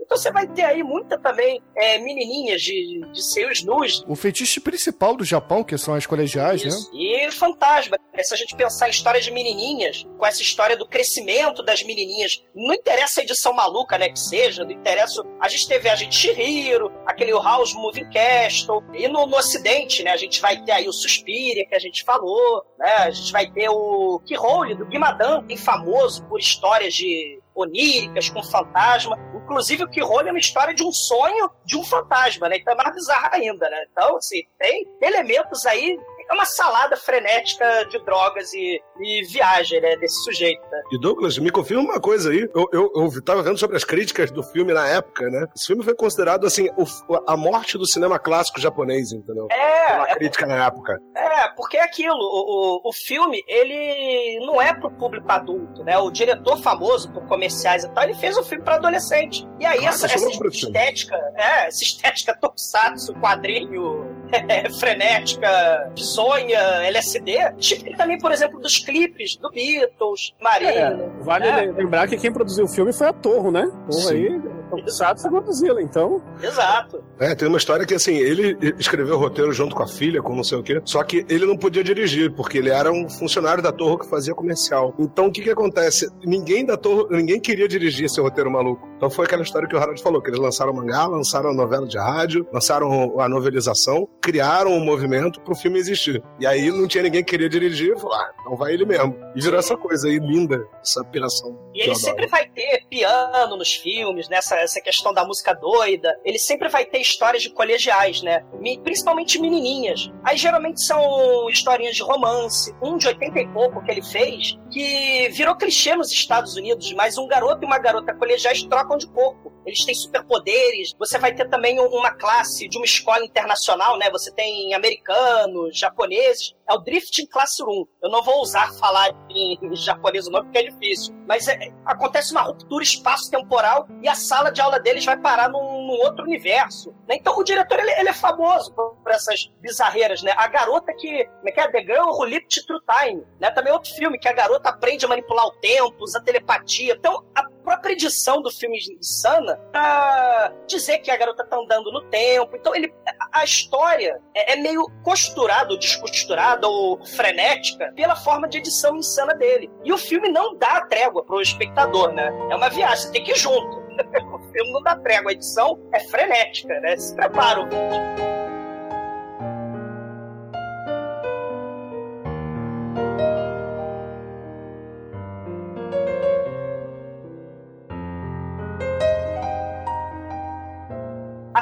Então 0.00 0.16
você 0.16 0.30
vai 0.30 0.46
ter 0.46 0.64
aí 0.64 0.82
muita 0.82 1.18
também 1.18 1.62
é, 1.76 1.98
menininhas 1.98 2.60
de, 2.60 3.00
de 3.12 3.22
seios 3.22 3.64
nus. 3.64 4.04
O 4.06 4.14
fetiche 4.14 4.60
principal 4.60 5.16
do 5.16 5.24
Japão, 5.24 5.64
que 5.64 5.78
são 5.78 5.94
as 5.94 6.06
colegiais, 6.06 6.62
Isso. 6.62 6.92
né? 6.92 6.98
E 6.98 7.30
fantasma. 7.30 7.96
Se 8.22 8.34
a 8.34 8.36
gente 8.36 8.54
pensar 8.54 8.88
em 8.88 8.90
história 8.90 9.20
de 9.20 9.30
menininhas, 9.30 10.06
com 10.18 10.26
essa 10.26 10.42
história 10.42 10.76
do 10.76 10.86
crescimento 10.86 11.62
das 11.62 11.82
menininhas, 11.82 12.44
não 12.54 12.74
interessa 12.74 13.20
a 13.20 13.24
edição 13.24 13.52
maluca, 13.52 13.96
né, 13.96 14.10
que 14.10 14.20
seja, 14.20 14.64
não 14.64 14.70
interessa... 14.70 15.22
A 15.40 15.48
gente 15.48 15.66
teve 15.66 15.88
a 15.88 15.96
gente 15.96 16.14
Shihiro, 16.14 16.92
aquele 17.06 17.32
House 17.32 17.72
Moving 17.72 18.10
Castle, 18.10 18.82
e 18.92 19.08
no, 19.08 19.26
no 19.26 19.36
ocidente, 19.36 20.02
né, 20.02 20.10
a 20.10 20.16
gente 20.16 20.40
vai 20.40 20.62
ter 20.62 20.72
aí 20.72 20.88
o 20.88 20.92
Suspiria, 20.92 21.66
que 21.66 21.74
a 21.74 21.78
gente 21.78 22.04
falou, 22.04 22.64
né, 22.78 22.92
a 22.98 23.10
gente 23.10 23.32
vai 23.32 23.50
ter 23.50 23.68
o 23.70 24.20
Kihole, 24.26 24.74
do 24.74 24.86
Guimadan, 24.86 25.42
bem 25.42 25.56
famoso 25.56 26.24
por 26.26 26.38
histórias 26.38 26.94
de 26.94 27.41
oníricas, 27.54 28.28
com 28.28 28.42
fantasma. 28.42 29.18
Inclusive, 29.34 29.84
o 29.84 29.88
Kihole 29.88 30.28
é 30.28 30.32
uma 30.32 30.38
história 30.38 30.74
de 30.74 30.82
um 30.82 30.92
sonho 30.92 31.50
de 31.64 31.76
um 31.76 31.84
fantasma, 31.84 32.48
né? 32.48 32.56
Então 32.56 32.72
é 32.72 32.76
mais 32.76 32.94
bizarro 32.94 33.30
ainda, 33.32 33.68
né? 33.68 33.86
Então, 33.90 34.16
assim, 34.16 34.42
tem 34.58 34.86
elementos 35.00 35.66
aí. 35.66 35.98
É 36.32 36.34
uma 36.34 36.46
salada 36.46 36.96
frenética 36.96 37.84
de 37.90 37.98
drogas 38.04 38.52
e, 38.54 38.80
e 39.02 39.22
viagem, 39.26 39.80
né? 39.82 39.96
Desse 39.96 40.22
sujeito, 40.24 40.62
né? 40.70 40.80
E 40.90 40.98
Douglas, 40.98 41.36
me 41.38 41.50
confirma 41.50 41.82
uma 41.82 42.00
coisa 42.00 42.30
aí. 42.30 42.48
Eu, 42.54 42.66
eu, 42.72 42.90
eu 42.96 43.22
tava 43.24 43.42
vendo 43.42 43.58
sobre 43.58 43.76
as 43.76 43.84
críticas 43.84 44.30
do 44.30 44.42
filme 44.42 44.72
na 44.72 44.88
época, 44.88 45.28
né? 45.28 45.46
Esse 45.54 45.66
filme 45.66 45.84
foi 45.84 45.94
considerado, 45.94 46.46
assim, 46.46 46.68
o- 46.76 47.22
a 47.26 47.36
morte 47.36 47.76
do 47.76 47.86
cinema 47.86 48.18
clássico 48.18 48.58
japonês, 48.60 49.12
entendeu? 49.12 49.46
É, 49.50 49.94
Uma 49.96 50.08
é 50.08 50.14
crítica 50.14 50.46
na 50.46 50.64
época. 50.66 50.98
É, 51.14 51.48
porque 51.54 51.76
é 51.76 51.82
aquilo, 51.82 52.16
o, 52.16 52.80
o, 52.86 52.88
o 52.88 52.92
filme, 52.94 53.42
ele 53.46 54.38
não 54.46 54.60
é 54.60 54.72
pro 54.72 54.90
público 54.90 55.30
adulto, 55.30 55.84
né? 55.84 55.98
O 55.98 56.10
diretor 56.10 56.56
famoso 56.62 57.12
por 57.12 57.26
comerciais 57.26 57.84
e 57.84 57.90
tal, 57.90 58.04
ele 58.04 58.14
fez 58.14 58.38
um 58.38 58.42
filme 58.42 58.64
pra 58.64 58.76
adolescente. 58.76 59.46
E 59.60 59.66
aí, 59.66 59.80
Ah, 59.84 59.90
essa, 59.90 60.06
essa 60.06 60.28
estética, 60.48 61.14
é, 61.36 61.66
essa 61.66 61.82
estética 61.84 62.34
tokusatsu, 62.40 63.12
quadrinho, 63.20 64.06
é, 64.48 64.70
frenética, 64.70 65.92
bizonha, 66.22 66.58
LSD, 66.86 67.52
típica 67.58 67.96
também, 67.96 68.18
por 68.18 68.32
exemplo, 68.32 68.60
dos 68.60 68.78
clipes 68.78 69.36
do 69.36 69.50
Beatles, 69.50 70.32
Marina. 70.40 71.10
Vale 71.20 71.46
É. 71.46 71.72
lembrar 71.72 72.08
que 72.08 72.16
quem 72.16 72.32
produziu 72.32 72.64
o 72.64 72.68
filme 72.68 72.92
foi 72.92 73.08
a 73.08 73.12
Torro, 73.12 73.50
né? 73.50 73.62
Torro 73.90 73.92
Sim. 73.92 74.14
aí, 74.14 74.40
sabe 74.88 75.20
se 75.20 75.28
produzi-la, 75.28 75.82
então. 75.82 76.22
Exato. 76.42 77.02
É, 77.18 77.34
tem 77.34 77.48
uma 77.48 77.58
história 77.58 77.86
que, 77.86 77.94
assim, 77.94 78.16
ele 78.16 78.56
escreveu 78.78 79.16
o 79.16 79.18
roteiro 79.18 79.52
junto 79.52 79.74
com 79.74 79.82
a 79.82 79.88
filha, 79.88 80.22
com 80.22 80.34
não 80.34 80.44
sei 80.44 80.58
o 80.58 80.62
quê, 80.62 80.80
só 80.84 81.02
que 81.02 81.24
ele 81.28 81.46
não 81.46 81.56
podia 81.56 81.84
dirigir, 81.84 82.32
porque 82.32 82.58
ele 82.58 82.70
era 82.70 82.90
um 82.92 83.08
funcionário 83.08 83.62
da 83.62 83.72
Torre 83.72 84.00
que 84.00 84.08
fazia 84.08 84.34
comercial. 84.34 84.94
Então, 84.98 85.26
o 85.26 85.32
que 85.32 85.42
que 85.42 85.50
acontece? 85.50 86.08
Ninguém 86.24 86.64
da 86.64 86.76
Torre, 86.76 87.16
ninguém 87.16 87.40
queria 87.40 87.68
dirigir 87.68 88.06
esse 88.06 88.20
roteiro 88.20 88.50
maluco. 88.50 88.92
Então 89.02 89.10
foi 89.10 89.24
aquela 89.24 89.42
história 89.42 89.66
que 89.68 89.74
o 89.74 89.78
Harold 89.80 90.00
falou, 90.00 90.22
que 90.22 90.30
eles 90.30 90.38
lançaram 90.38 90.72
o 90.72 90.76
mangá, 90.76 91.06
lançaram 91.08 91.50
a 91.50 91.52
novela 91.52 91.88
de 91.88 91.98
rádio, 91.98 92.46
lançaram 92.52 93.20
a 93.20 93.28
novelização, 93.28 94.08
criaram 94.20 94.70
um 94.70 94.84
movimento 94.84 95.40
pro 95.40 95.56
filme 95.56 95.76
existir. 95.76 96.22
E 96.38 96.46
aí 96.46 96.70
não 96.70 96.86
tinha 96.86 97.02
ninguém 97.02 97.24
que 97.24 97.30
queria 97.30 97.48
dirigir, 97.48 97.98
falou, 97.98 98.14
ah, 98.14 98.30
então 98.40 98.54
vai 98.54 98.72
ele 98.72 98.84
mesmo. 98.84 99.18
E 99.34 99.40
virou 99.40 99.58
essa 99.58 99.76
coisa 99.76 100.06
aí 100.06 100.20
linda, 100.20 100.64
essa 100.80 101.02
piração. 101.02 101.58
E 101.74 101.80
ele 101.80 101.90
adoro. 101.90 101.98
sempre 101.98 102.28
vai 102.28 102.48
ter 102.48 102.86
piano 102.88 103.56
nos 103.56 103.74
filmes, 103.74 104.28
nessa 104.28 104.61
essa 104.62 104.80
questão 104.80 105.12
da 105.12 105.24
música 105.24 105.52
doida. 105.54 106.18
Ele 106.24 106.38
sempre 106.38 106.68
vai 106.68 106.84
ter 106.84 106.98
histórias 106.98 107.42
de 107.42 107.50
colegiais, 107.50 108.22
né? 108.22 108.44
Principalmente 108.82 109.40
menininhas. 109.40 110.10
Aí 110.24 110.36
geralmente 110.36 110.84
são 110.84 111.48
historinhas 111.48 111.96
de 111.96 112.02
romance. 112.02 112.74
Um 112.82 112.96
de 112.96 113.08
80 113.08 113.40
e 113.40 113.48
pouco 113.48 113.82
que 113.82 113.90
ele 113.90 114.02
fez, 114.02 114.58
que 114.72 115.28
virou 115.28 115.54
clichê 115.54 115.94
nos 115.94 116.10
Estados 116.10 116.56
Unidos, 116.56 116.92
mas 116.94 117.18
um 117.18 117.26
garoto 117.26 117.62
e 117.62 117.66
uma 117.66 117.78
garota 117.78 118.14
colegiais 118.14 118.62
trocam 118.64 118.96
de 118.96 119.06
corpo. 119.08 119.52
Eles 119.66 119.84
têm 119.84 119.94
superpoderes. 119.94 120.94
Você 120.98 121.18
vai 121.18 121.32
ter 121.34 121.48
também 121.48 121.78
um- 121.78 121.86
uma 121.86 122.10
classe 122.12 122.68
de 122.68 122.76
uma 122.78 122.84
escola 122.84 123.24
internacional, 123.24 123.96
né? 123.98 124.10
Você 124.10 124.32
tem 124.32 124.74
americanos, 124.74 125.78
japoneses. 125.78 126.54
É 126.68 126.74
o 126.74 126.78
Drifting 126.78 127.26
Classroom. 127.26 127.84
Eu 128.02 128.10
não 128.10 128.22
vou 128.22 128.40
usar 128.40 128.72
falar 128.74 129.10
em 129.30 129.58
japonês 129.76 130.26
o 130.26 130.30
nome 130.30 130.46
porque 130.46 130.58
é 130.58 130.70
difícil. 130.70 131.14
Mas 131.28 131.46
é- 131.46 131.72
acontece 131.84 132.32
uma 132.32 132.42
ruptura 132.42 132.82
espaço-temporal 132.82 133.86
e 134.02 134.08
a 134.08 134.14
sala 134.14 134.50
de 134.50 134.60
aula 134.60 134.80
deles 134.80 135.04
vai 135.04 135.16
parar 135.16 135.48
num, 135.48 135.86
num 135.86 136.00
outro 136.00 136.24
universo. 136.24 136.90
né? 137.06 137.16
Então 137.16 137.36
o 137.38 137.44
diretor 137.44 137.78
ele, 137.78 137.92
ele 138.00 138.08
é 138.08 138.12
famoso 138.12 138.72
por, 139.02 139.12
essas 139.12 139.50
bizarreiras, 139.60 140.22
né? 140.22 140.32
A 140.36 140.46
garota 140.48 140.92
que. 140.94 141.24
Como 141.24 141.48
é 141.48 141.52
que 141.52 141.60
é? 141.60 141.70
The 141.70 141.80
Girl 141.82 142.08
Who 142.10 142.24
Lived 142.24 142.66
Through 142.66 142.82
Time. 142.88 143.22
Né? 143.40 143.50
Também 143.50 143.70
é 143.70 143.74
outro 143.74 143.92
filme 143.94 144.18
que 144.18 144.28
a 144.28 144.32
garota 144.32 144.68
aprende 144.70 145.04
a 145.04 145.08
manipular 145.08 145.46
o 145.46 145.52
tempo, 145.60 145.96
usa 146.00 146.22
telepatia. 146.22 146.94
Então 146.98 147.24
a 147.34 147.44
própria 147.64 147.92
edição 147.92 148.42
do 148.42 148.50
filme 148.50 148.78
insana 148.98 149.56
pra 149.70 150.52
dizer 150.66 150.98
que 150.98 151.10
a 151.10 151.16
garota 151.16 151.44
tá 151.44 151.56
andando 151.56 151.92
no 151.92 152.02
tempo. 152.08 152.56
Então 152.56 152.74
ele. 152.74 152.92
a- 153.32 153.44
história 153.44 154.20
é, 154.34 154.52
é 154.52 154.56
meio 154.56 154.86
costurada, 155.02 155.72
ou 155.72 155.78
descosturada, 155.78 156.66
ou 156.68 157.04
frenética, 157.04 157.92
pela 157.94 158.14
forma 158.16 158.48
de 158.48 158.58
edição 158.58 158.96
insana 158.96 159.34
dele. 159.34 159.70
E 159.84 159.92
o 159.92 159.98
filme 159.98 160.28
não 160.30 160.56
dá 160.56 160.80
trégua 160.86 161.24
pro 161.24 161.40
espectador, 161.40 162.12
né? 162.12 162.28
É 162.50 162.54
uma 162.56 162.68
viagem, 162.70 162.96
você 163.06 163.12
tem 163.12 163.24
que 163.24 163.32
ir 163.32 163.36
junto. 163.36 163.82
o 164.32 164.38
filme 164.52 164.72
não 164.72 164.82
dá 164.82 164.96
trégua, 164.96 165.30
a 165.30 165.34
edição 165.34 165.78
é 165.92 166.00
frenética, 166.00 166.78
né? 166.80 166.96
Se 166.96 167.14
prepara, 167.14 167.60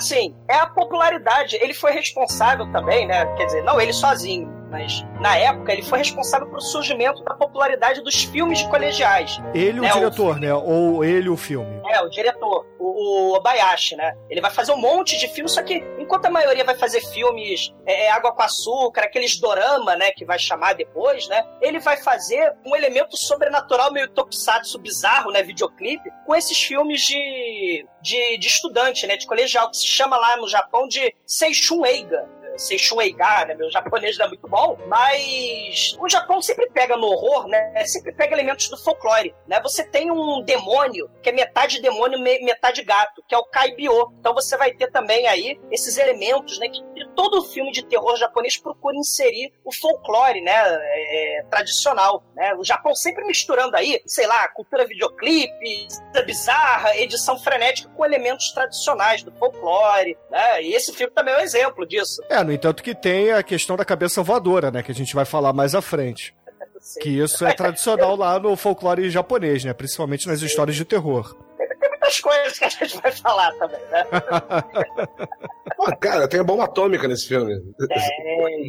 Assim, 0.01 0.35
é 0.49 0.55
a 0.55 0.67
popularidade. 0.67 1.57
Ele 1.57 1.75
foi 1.75 1.93
responsável 1.93 2.73
também, 2.73 3.07
né? 3.07 3.27
Quer 3.37 3.45
dizer, 3.45 3.63
não 3.63 3.79
ele 3.79 3.93
sozinho, 3.93 4.51
mas 4.71 5.05
na 5.21 5.37
época 5.37 5.73
ele 5.73 5.83
foi 5.83 5.99
responsável 5.99 6.47
pelo 6.47 6.61
surgimento 6.61 7.23
da 7.25 7.35
popularidade 7.35 8.01
dos 8.03 8.25
filmes 8.25 8.61
de 8.61 8.69
colegiais. 8.69 9.41
Ele, 9.55 9.81
o 9.81 9.85
É, 9.85 9.91
o 9.93 9.95
diretor, 9.95 10.41
né? 10.41 10.55
Ou 10.55 11.05
ele, 11.05 11.29
o 11.29 11.37
filme. 11.37 11.81
É, 11.89 12.01
o 12.01 12.09
diretor, 12.09 12.67
o, 12.79 13.31
o 13.31 13.37
Obayashi, 13.37 13.97
né? 13.97 14.15
Ele 14.29 14.41
vai 14.41 14.51
fazer 14.51 14.73
um 14.73 14.81
monte 14.81 15.19
de 15.19 15.29
filmes, 15.29 15.53
só 15.53 15.63
que 15.63 15.83
enquanto 15.99 16.27
a 16.27 16.31
maioria 16.31 16.65
vai 16.65 16.77
fazer 16.77 17.01
filmes 17.01 17.75
é, 17.85 18.07
é, 18.07 18.11
água 18.11 18.33
com 18.33 18.43
açúcar, 18.43 19.03
aqueles 19.03 19.39
dorama, 19.39 19.97
né, 19.97 20.11
que 20.13 20.25
vai 20.25 20.39
chamar 20.39 20.75
depois, 20.75 21.29
né? 21.29 21.45
Ele 21.61 21.79
vai 21.79 21.97
fazer 21.97 22.55
um 22.65 22.77
elemento 22.77 23.17
sobrenatural 23.17 23.93
meio 23.93 24.09
tokusatsu 24.09 24.79
bizarro, 24.79 25.33
né, 25.33 25.43
videoclipe, 25.43 26.11
com 26.25 26.35
esses 26.35 26.61
filmes 26.61 27.03
de, 27.03 27.87
de, 28.01 28.39
de 28.39 28.47
estudante, 28.47 29.07
né, 29.07 29.17
de 29.17 29.27
colegial, 29.27 29.71
que 29.71 29.77
se 29.77 29.87
chama 29.87 30.17
lá 30.17 30.37
no 30.37 30.49
Japão 30.49 30.87
de 30.87 31.15
Seishun 31.27 31.85
Eiga. 31.85 32.29
Seishun 32.57 33.01
Eiga, 33.01 33.45
né? 33.47 33.55
Meu 33.55 33.71
japonês 33.71 34.17
não 34.19 34.27
é 34.27 34.29
muito 34.29 34.47
bom, 34.49 34.79
mas 34.87 35.97
o 36.01 36.09
Japão 36.09 36.41
sempre 36.43 36.69
pega 36.71 36.97
no 36.97 37.07
horror, 37.07 37.47
né? 37.49 37.85
Sempre 37.87 38.13
pega 38.13 38.35
elementos 38.35 38.69
do 38.69 38.77
folclore, 38.77 39.35
né? 39.47 39.61
Você 39.63 39.85
tem 39.85 40.11
um 40.11 40.43
demônio 40.43 41.11
que 41.23 41.29
é 41.29 41.33
metade 41.33 41.81
demônio, 41.81 42.19
me- 42.21 42.41
metade 42.45 42.83
gato, 42.83 43.23
que 43.29 43.35
é 43.35 43.39
o 43.39 43.45
Kaibyo. 43.45 44.13
Então 44.19 44.35
você 44.35 44.57
vai 44.57 44.73
ter 44.73 44.91
também 44.91 45.27
aí 45.27 45.59
esses 45.71 45.97
elementos, 45.99 46.59
né? 46.59 46.69
Que 46.69 46.81
todo 47.15 47.43
filme 47.45 47.73
de 47.73 47.85
terror 47.85 48.17
japonês 48.17 48.57
procura 48.57 48.97
inserir 48.97 49.53
o 49.65 49.73
folclore, 49.75 50.41
né? 50.41 50.53
é, 50.53 51.45
tradicional, 51.51 52.23
né? 52.35 52.55
O 52.55 52.65
Japão 52.65 52.95
sempre 52.95 53.25
misturando 53.25 53.77
aí, 53.77 54.01
sei 54.07 54.27
lá, 54.27 54.49
cultura 54.49 54.87
videoclipe, 54.87 55.89
bizarra, 56.27 56.97
edição 56.97 57.39
frenética 57.39 57.89
com 57.97 58.05
elementos 58.05 58.51
tradicionais 58.53 59.23
do 59.23 59.33
folclore, 59.33 60.17
né? 60.31 60.63
E 60.63 60.75
esse 60.75 60.93
filme 60.93 61.13
também 61.13 61.35
é 61.35 61.39
um 61.39 61.41
exemplo 61.41 61.87
disso. 61.87 62.23
É, 62.29 62.40
no 62.45 62.53
entanto 62.53 62.83
que 62.83 62.95
tem 62.95 63.33
a 63.33 63.43
questão 63.43 63.77
da 63.77 63.85
cabeça 63.85 64.23
voadora, 64.23 64.71
né? 64.71 64.83
Que 64.83 64.93
a 64.93 64.95
gente 64.95 65.15
vai 65.15 65.25
falar 65.25 65.53
mais 65.53 65.75
à 65.75 65.83
frente. 65.83 66.35
Que 67.03 67.11
isso 67.11 67.45
é 67.45 67.53
tradicional 67.53 68.17
lá 68.17 68.41
no 68.41 68.57
folclore 68.57 69.11
japonês, 69.11 69.63
né? 69.63 69.75
Principalmente 69.75 70.27
nas 70.27 70.41
histórias 70.41 70.75
de 70.75 70.85
terror. 70.87 71.37
Muitas 72.11 72.21
coisas 72.21 72.59
que 72.59 72.65
a 72.65 72.69
gente 72.69 73.01
vai 73.01 73.13
falar 73.13 73.53
também, 73.53 73.81
né? 73.91 74.05
Pô, 75.77 75.97
cara, 75.97 76.29
tem 76.29 76.41
a 76.41 76.45
bomba 76.45 76.65
atômica 76.65 77.09
nesse 77.09 77.29
filme. 77.29 77.55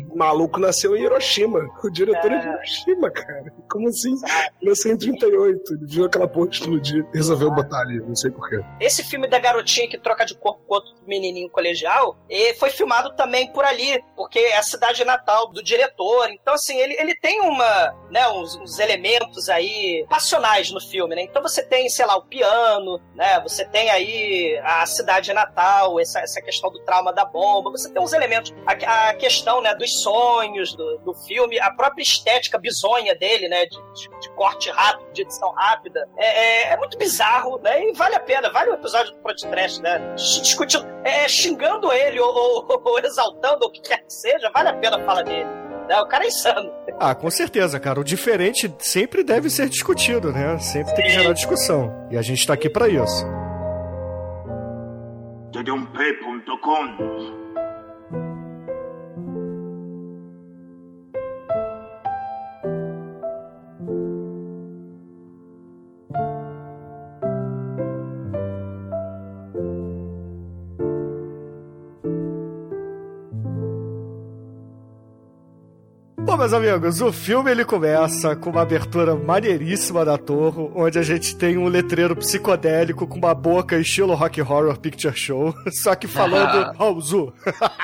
O 0.10 0.18
maluco 0.18 0.60
nasceu 0.60 0.96
em 0.96 1.04
Hiroshima. 1.04 1.68
O 1.84 1.90
diretor 1.90 2.32
é, 2.32 2.40
de 2.40 2.48
É. 2.48 2.54
Hiroshima, 2.54 3.12
cara. 3.12 3.54
Como 3.70 3.90
assim? 3.90 4.16
Nasceu 4.62 4.94
em 4.94 4.98
38. 4.98 5.74
Ele 5.74 5.86
viu 5.86 6.06
aquela 6.06 6.28
porra 6.28 6.50
explodir. 6.50 7.06
Resolveu 7.14 7.52
botar 7.52 7.82
ali, 7.82 8.00
não 8.00 8.16
sei 8.16 8.32
porquê. 8.32 8.62
Esse 8.80 9.04
filme 9.04 9.28
da 9.28 9.40
garotinha 9.40 9.90
que 9.90 9.98
troca 9.98 10.26
de 10.26 10.36
corpo 10.36 10.62
com 10.66 10.76
outro 10.76 10.94
menininho 11.06 11.50
colegial 11.50 12.18
e 12.30 12.54
foi 12.54 12.70
filmado 12.70 13.14
também 13.16 13.52
por 13.52 13.66
ali, 13.66 14.02
porque 14.16 14.40
é 14.40 14.58
a 14.58 14.64
cidade 14.64 15.04
natal 15.04 15.52
do 15.52 15.62
diretor. 15.62 16.30
Então, 16.30 16.54
assim, 16.54 16.78
ele, 16.78 16.94
ele 16.98 17.16
tem 17.16 17.42
uma, 17.42 17.94
né, 18.10 18.30
uns, 18.30 18.56
uns 18.56 18.80
elementos 18.80 19.50
aí 19.50 20.06
passionais 20.10 20.72
no 20.72 20.80
filme, 20.80 21.16
né? 21.16 21.24
Então 21.24 21.42
você 21.42 21.64
tem, 21.64 21.90
sei 21.90 22.06
lá, 22.06 22.16
o 22.16 22.26
piano, 22.26 23.02
né? 23.16 23.31
Né? 23.32 23.40
Você 23.42 23.64
tem 23.66 23.90
aí 23.90 24.60
a 24.64 24.86
cidade 24.86 25.32
natal, 25.34 26.00
essa, 26.00 26.20
essa 26.20 26.42
questão 26.42 26.70
do 26.70 26.80
trauma 26.80 27.14
da 27.14 27.24
bomba, 27.24 27.72
você 27.72 27.90
tem 27.92 28.02
uns 28.02 28.12
elementos, 28.12 28.54
a, 28.66 29.10
a 29.10 29.14
questão, 29.14 29.62
né, 29.62 29.74
dos 29.76 30.02
sonhos 30.02 30.76
do, 30.76 30.98
do 31.00 31.14
filme, 31.14 31.60
a 31.60 31.72
própria 31.72 32.04
estética 32.04 32.58
bizonha 32.58 33.16
dele, 33.16 33.48
né, 33.48 33.66
de, 33.66 33.78
de, 33.94 34.20
de 34.20 34.30
corte 34.36 34.70
rápido, 34.70 35.12
de 35.14 35.22
edição 35.22 35.52
rápida, 35.54 36.08
é, 36.18 36.26
é, 36.26 36.74
é, 36.74 36.78
muito 36.78 36.98
bizarro, 36.98 37.60
né, 37.60 37.90
e 37.90 37.94
vale 37.94 38.16
a 38.16 38.20
pena, 38.20 38.52
vale 38.52 38.72
o 38.72 38.74
episódio 38.74 39.14
do 39.14 39.20
podcast, 39.20 39.82
né, 39.82 40.00
discutindo, 40.16 40.86
é, 41.04 41.28
xingando 41.28 41.92
ele 41.92 42.20
ou, 42.20 42.34
ou, 42.34 42.82
ou 42.84 43.00
exaltando, 43.00 43.64
ou 43.64 43.70
o 43.70 43.72
que 43.72 43.82
quer 43.82 44.04
que 44.04 44.14
seja, 44.14 44.50
vale 44.52 44.70
a 44.70 44.74
pena 44.74 45.00
falar 45.06 45.24
dele. 45.24 45.61
Né? 45.88 46.00
O 46.00 46.06
cara 46.08 46.24
é 46.24 46.28
insano. 46.28 46.72
Ah, 47.00 47.16
com 47.16 47.30
certeza, 47.30 47.80
cara. 47.80 48.00
O 48.00 48.04
diferente 48.04 48.74
sempre 48.80 49.24
deve 49.24 49.50
ser 49.50 49.68
discutido, 49.70 50.32
né? 50.32 50.58
Sempre 50.60 50.94
tem 50.94 51.06
que 51.06 51.12
gerar 51.12 51.34
discussão. 51.34 52.08
E 52.12 52.18
a 52.18 52.22
gente 52.22 52.46
tá 52.46 52.54
aqui 52.54 52.70
para 52.70 52.88
isso. 52.88 53.26
td1p.com 55.54 57.41
meus 76.42 76.54
amigos, 76.54 77.02
o 77.02 77.14
filme 77.14 77.52
ele 77.52 77.64
começa 77.64 78.36
com 78.36 78.50
uma 78.50 78.64
abertura 78.64 79.16
maneiríssima 79.16 80.04
da 80.04 80.18
torre, 80.18 80.72
onde 80.76 80.98
a 80.98 81.04
gente 81.04 81.36
tem 81.36 81.56
um 81.56 81.68
letreiro 81.68 82.16
psicodélico 82.16 83.06
com 83.06 83.18
uma 83.20 83.36
boca 83.36 83.78
estilo 83.78 84.16
Rock 84.16 84.42
Horror 84.42 84.76
Picture 84.80 85.16
Show, 85.16 85.54
só 85.84 85.94
que 85.94 86.08
falando 86.08 86.74
Hausu, 86.82 87.32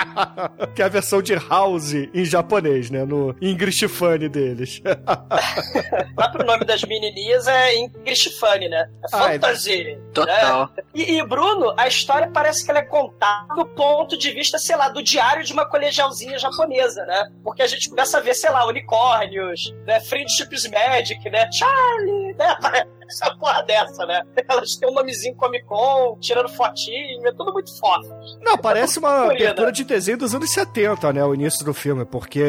que 0.74 0.82
é 0.82 0.86
a 0.86 0.90
versão 0.90 1.22
de 1.22 1.36
House 1.36 1.94
em 1.94 2.26
japonês, 2.26 2.90
né, 2.90 3.06
no 3.06 3.36
English 3.40 3.88
Funny 3.88 4.28
deles. 4.28 4.82
o 4.84 6.16
próprio 6.16 6.44
nome 6.46 6.66
das 6.66 6.82
menininhas 6.84 7.48
é 7.48 7.76
English 7.76 8.40
Funny, 8.40 8.70
né? 8.70 8.90
É 9.04 9.08
Ah, 9.14 9.34
é- 9.36 9.40
fantasy. 9.40 9.98
Total. 10.16 10.72
né? 10.76 10.84
E, 10.96 11.18
e, 11.20 11.24
Bruno, 11.28 11.76
a 11.78 11.88
história 11.88 12.28
parece 12.34 12.66
que 12.66 12.72
ela 12.72 12.80
é 12.80 12.84
contada 12.84 13.54
do 13.54 13.66
ponto 13.68 14.18
de 14.18 14.32
vista, 14.32 14.58
sei 14.58 14.76
lá, 14.76 14.90
do 14.90 15.04
diário 15.04 15.44
de 15.44 15.54
uma 15.54 15.66
colegialzinha 15.70 16.40
japonesa, 16.40 17.06
né? 17.06 17.30
Porque 17.44 17.62
a 17.62 17.68
gente 17.68 17.88
começa 17.88 18.18
a 18.18 18.22
ver, 18.22 18.34
sei 18.34 18.47
lá, 18.50 18.66
unicórnios, 18.66 19.74
né? 19.86 20.00
Friendship's 20.02 20.70
Magic, 20.70 21.30
né? 21.30 21.50
Charlie, 21.52 22.34
né? 22.34 22.56
Essa 23.08 23.34
porra 23.36 23.64
dessa, 23.64 24.06
né? 24.06 24.22
Elas 24.50 24.76
têm 24.76 24.90
um 24.90 24.94
nomezinho 24.94 25.34
Comic 25.36 25.66
Con, 25.66 26.18
tirando 26.20 26.50
fotinho, 26.50 27.26
é 27.26 27.32
tudo 27.32 27.54
muito 27.54 27.78
fofo. 27.80 28.14
Não, 28.42 28.58
parece 28.58 29.00
uma 29.00 29.22
Colorida. 29.22 29.46
abertura 29.46 29.72
de 29.72 29.86
desenho 29.86 30.18
dos 30.18 30.36
anos 30.36 30.52
70, 30.52 31.14
né? 31.14 31.24
O 31.24 31.34
início 31.34 31.64
do 31.64 31.74
filme, 31.74 32.04
porque 32.04 32.44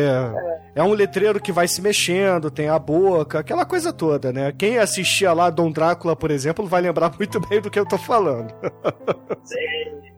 é. 0.75 0.83
um 0.83 0.93
letreiro 0.93 1.41
que 1.41 1.53
vai 1.53 1.69
se 1.69 1.81
mexendo, 1.81 2.51
tem 2.51 2.69
a 2.69 2.79
boca, 2.79 3.39
aquela 3.39 3.65
coisa 3.65 3.93
toda, 3.93 4.33
né? 4.33 4.53
Quem 4.53 4.79
assistia 4.79 5.33
lá 5.33 5.49
Dom 5.49 5.71
Drácula, 5.71 6.17
por 6.17 6.33
exemplo, 6.33 6.67
vai 6.67 6.81
lembrar 6.81 7.13
muito 7.17 7.39
bem 7.39 7.61
do 7.61 7.71
que 7.71 7.79
eu 7.79 7.87
tô 7.87 7.97
falando. 7.97 8.53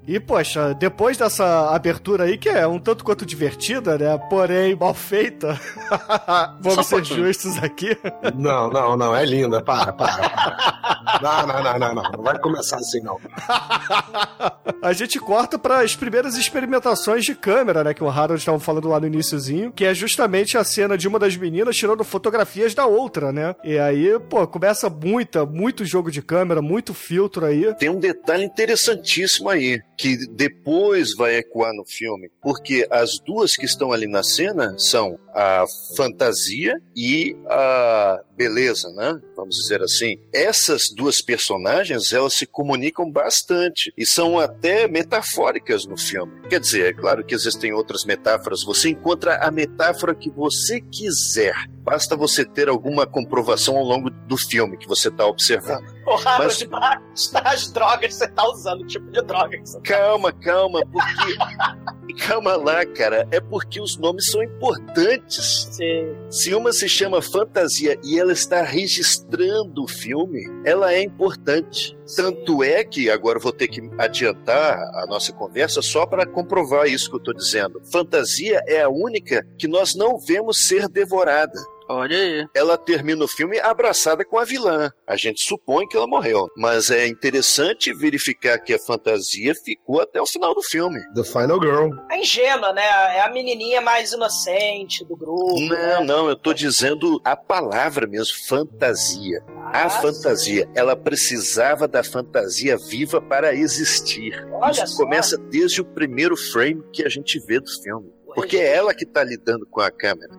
E, 0.07 0.19
poxa, 0.19 0.75
depois 0.75 1.17
dessa 1.17 1.71
abertura 1.75 2.25
aí, 2.25 2.37
que 2.37 2.49
é 2.49 2.67
um 2.67 2.79
tanto 2.79 3.05
quanto 3.05 3.25
divertida, 3.25 3.97
né? 3.99 4.19
Porém, 4.29 4.75
mal 4.75 4.95
feita. 4.95 5.61
Vamos 6.61 6.87
Só 6.87 6.99
ser 6.99 7.05
justos 7.05 7.59
aqui. 7.63 7.97
Não, 8.35 8.71
não, 8.71 8.97
não, 8.97 9.15
é 9.15 9.25
linda. 9.25 9.63
Para, 9.63 9.93
para, 9.93 10.29
para. 10.29 11.21
Não, 11.23 11.47
não, 11.47 11.63
não, 11.63 11.79
não, 11.79 11.95
não. 11.95 12.13
Não 12.13 12.23
vai 12.23 12.39
começar 12.39 12.77
assim, 12.77 13.01
não. 13.01 13.19
A 14.83 14.95
gente 14.95 15.19
corta 15.19 15.59
para 15.59 15.81
as 15.83 15.95
primeiras 15.95 16.37
experimentações 16.37 17.25
de 17.25 17.35
câmera, 17.35 17.85
né? 17.85 17.93
Que 17.93 18.03
o 18.03 18.09
Harold 18.09 18.41
estava 18.41 18.59
falando 18.59 18.89
lá 18.89 18.99
no 18.99 19.07
iníciozinho, 19.07 19.71
que 19.71 19.85
é 19.85 19.95
justamente 19.95 20.57
a 20.57 20.65
cena 20.65 20.97
de 20.97 21.07
uma 21.07 21.19
das 21.19 21.37
meninas 21.37 21.77
tirando 21.77 22.03
fotografias 22.03 22.75
da 22.75 22.87
outra, 22.87 23.31
né? 23.31 23.55
E 23.63 23.79
aí, 23.79 24.19
pô, 24.19 24.47
começa 24.47 24.89
muita, 24.89 25.45
muito 25.45 25.85
jogo 25.85 26.11
de 26.11 26.23
câmera, 26.23 26.63
muito 26.63 26.95
filtro 26.95 27.45
aí. 27.45 27.75
Tem 27.75 27.91
um 27.91 28.01
detalhe 28.01 28.45
interessantíssimo 28.45 29.51
aí, 29.51 29.83
que 30.01 30.17
depois 30.29 31.15
vai 31.15 31.37
ecoar 31.37 31.75
no 31.75 31.85
filme, 31.85 32.31
porque 32.41 32.89
as 32.91 33.19
duas 33.19 33.55
que 33.55 33.67
estão 33.67 33.93
ali 33.93 34.07
na 34.07 34.23
cena 34.23 34.75
são 34.79 35.19
a 35.35 35.65
fantasia 35.95 36.81
e 36.97 37.37
a 37.47 38.21
beleza, 38.35 38.91
né? 38.95 39.21
Vamos 39.37 39.57
dizer 39.57 39.83
assim. 39.83 40.17
Essas 40.33 40.89
duas 40.97 41.21
personagens, 41.21 42.13
elas 42.15 42.33
se 42.33 42.47
comunicam 42.47 43.11
bastante 43.11 43.93
e 43.97 44.07
são 44.07 44.39
até 44.39 44.89
metafóricas 44.89 45.85
no 45.85 45.99
filme. 45.99 46.33
Quer 46.49 46.61
dizer, 46.61 46.87
é 46.87 46.93
claro 46.95 47.23
que 47.25 47.35
existem 47.35 47.75
outras 47.75 48.05
metáforas. 48.07 48.65
Você 48.65 48.89
encontra 48.89 49.37
a 49.37 49.51
metáfora 49.51 50.15
que 50.15 50.31
você 50.31 50.81
quiser. 50.81 51.55
Basta 51.83 52.17
você 52.17 52.45
ter 52.45 52.69
alguma 52.69 53.07
comprovação 53.07 53.77
ao 53.77 53.85
longo 53.85 54.11
do 54.11 54.37
filme 54.37 54.79
que 54.79 54.89
você 54.89 55.09
está 55.09 55.27
observando. 55.27 55.85
O 56.07 56.15
Harold 56.27 56.67
Mas- 56.69 57.03
basta 57.27 57.39
as 57.49 57.71
drogas 57.71 58.07
que 58.07 58.15
você 58.15 58.29
tá 58.29 58.49
usando, 58.49 58.83
o 58.83 58.87
tipo 58.87 59.11
de 59.11 59.23
droga 59.23 59.59
que 59.59 59.69
você 59.69 59.79
tá 59.81 59.83
Calma, 59.91 60.33
calma, 60.33 60.83
porque. 60.87 62.25
calma 62.25 62.55
lá, 62.55 62.87
cara. 62.87 63.27
É 63.33 63.41
porque 63.41 63.81
os 63.81 63.97
nomes 63.97 64.31
são 64.31 64.41
importantes. 64.41 65.69
Sim. 65.73 66.15
Se 66.31 66.55
uma 66.55 66.73
se 66.73 66.89
chama 66.89 67.21
fantasia 67.21 67.99
e 68.05 68.17
ela 68.17 68.33
está 68.33 68.63
registrando 68.63 69.83
o 69.83 69.89
filme, 69.89 70.45
ela 70.65 70.93
é 70.93 71.03
importante. 71.03 71.99
Tanto 72.15 72.63
é 72.63 72.85
que 72.85 73.11
agora 73.11 73.41
vou 73.41 73.51
ter 73.51 73.67
que 73.67 73.81
adiantar 73.99 74.79
a 74.95 75.07
nossa 75.07 75.33
conversa 75.33 75.83
só 75.83 76.07
para 76.07 76.25
comprovar 76.25 76.87
isso 76.87 77.09
que 77.09 77.17
eu 77.17 77.21
estou 77.21 77.35
dizendo. 77.35 77.83
Fantasia 77.93 78.63
é 78.69 78.83
a 78.83 78.89
única 78.89 79.45
que 79.59 79.67
nós 79.67 79.97
não 79.97 80.21
vemos 80.21 80.61
ser 80.69 80.89
devorada. 80.89 81.61
Olha 81.93 82.17
aí. 82.17 82.47
Ela 82.55 82.79
termina 82.79 83.25
o 83.25 83.29
filme 83.29 83.59
abraçada 83.59 84.25
com 84.25 84.39
a 84.39 84.45
vilã. 84.45 84.91
A 85.07 85.17
gente 85.17 85.43
supõe 85.43 85.89
que 85.89 85.97
ela 85.97 86.07
morreu, 86.07 86.47
mas 86.57 86.89
é 86.91 87.07
interessante 87.09 87.93
verificar 87.93 88.59
que 88.59 88.73
a 88.75 88.79
fantasia 88.79 89.53
ficou 89.55 90.01
até 90.01 90.21
o 90.21 90.27
final 90.27 90.55
do 90.55 90.63
filme. 90.63 91.01
The 91.15 91.25
Final 91.25 91.61
Girl. 91.61 91.91
É 92.11 92.19
ingênua, 92.21 92.73
né? 92.73 92.83
É 93.17 93.23
a 93.23 93.33
menininha 93.33 93.81
mais 93.81 94.13
inocente 94.13 95.05
do 95.05 95.17
grupo. 95.17 95.61
Não, 95.61 95.69
né? 95.69 96.01
não, 96.05 96.29
eu 96.29 96.37
tô 96.37 96.53
dizendo 96.55 97.21
a 97.25 97.35
palavra 97.37 98.07
mesmo, 98.07 98.37
fantasia. 98.47 99.43
A 99.73 99.87
Ah, 99.87 99.91
fantasia. 99.91 100.69
Ela 100.75 100.95
precisava 100.97 101.89
da 101.89 102.05
fantasia 102.05 102.77
viva 102.77 103.21
para 103.21 103.55
existir. 103.55 104.47
Olha 104.53 104.71
Isso 104.71 104.87
só. 104.97 105.03
começa 105.03 105.37
desde 105.37 105.81
o 105.81 105.85
primeiro 105.85 106.37
frame 106.37 106.83
que 106.93 107.05
a 107.05 107.09
gente 107.09 107.39
vê 107.41 107.59
do 107.59 107.71
filme. 107.83 108.13
Porque 108.35 108.57
é 108.59 108.77
ela 108.77 108.95
que 108.95 109.05
tá 109.05 109.25
lidando 109.25 109.67
com 109.67 109.81
a 109.81 109.91
câmera. 109.91 110.31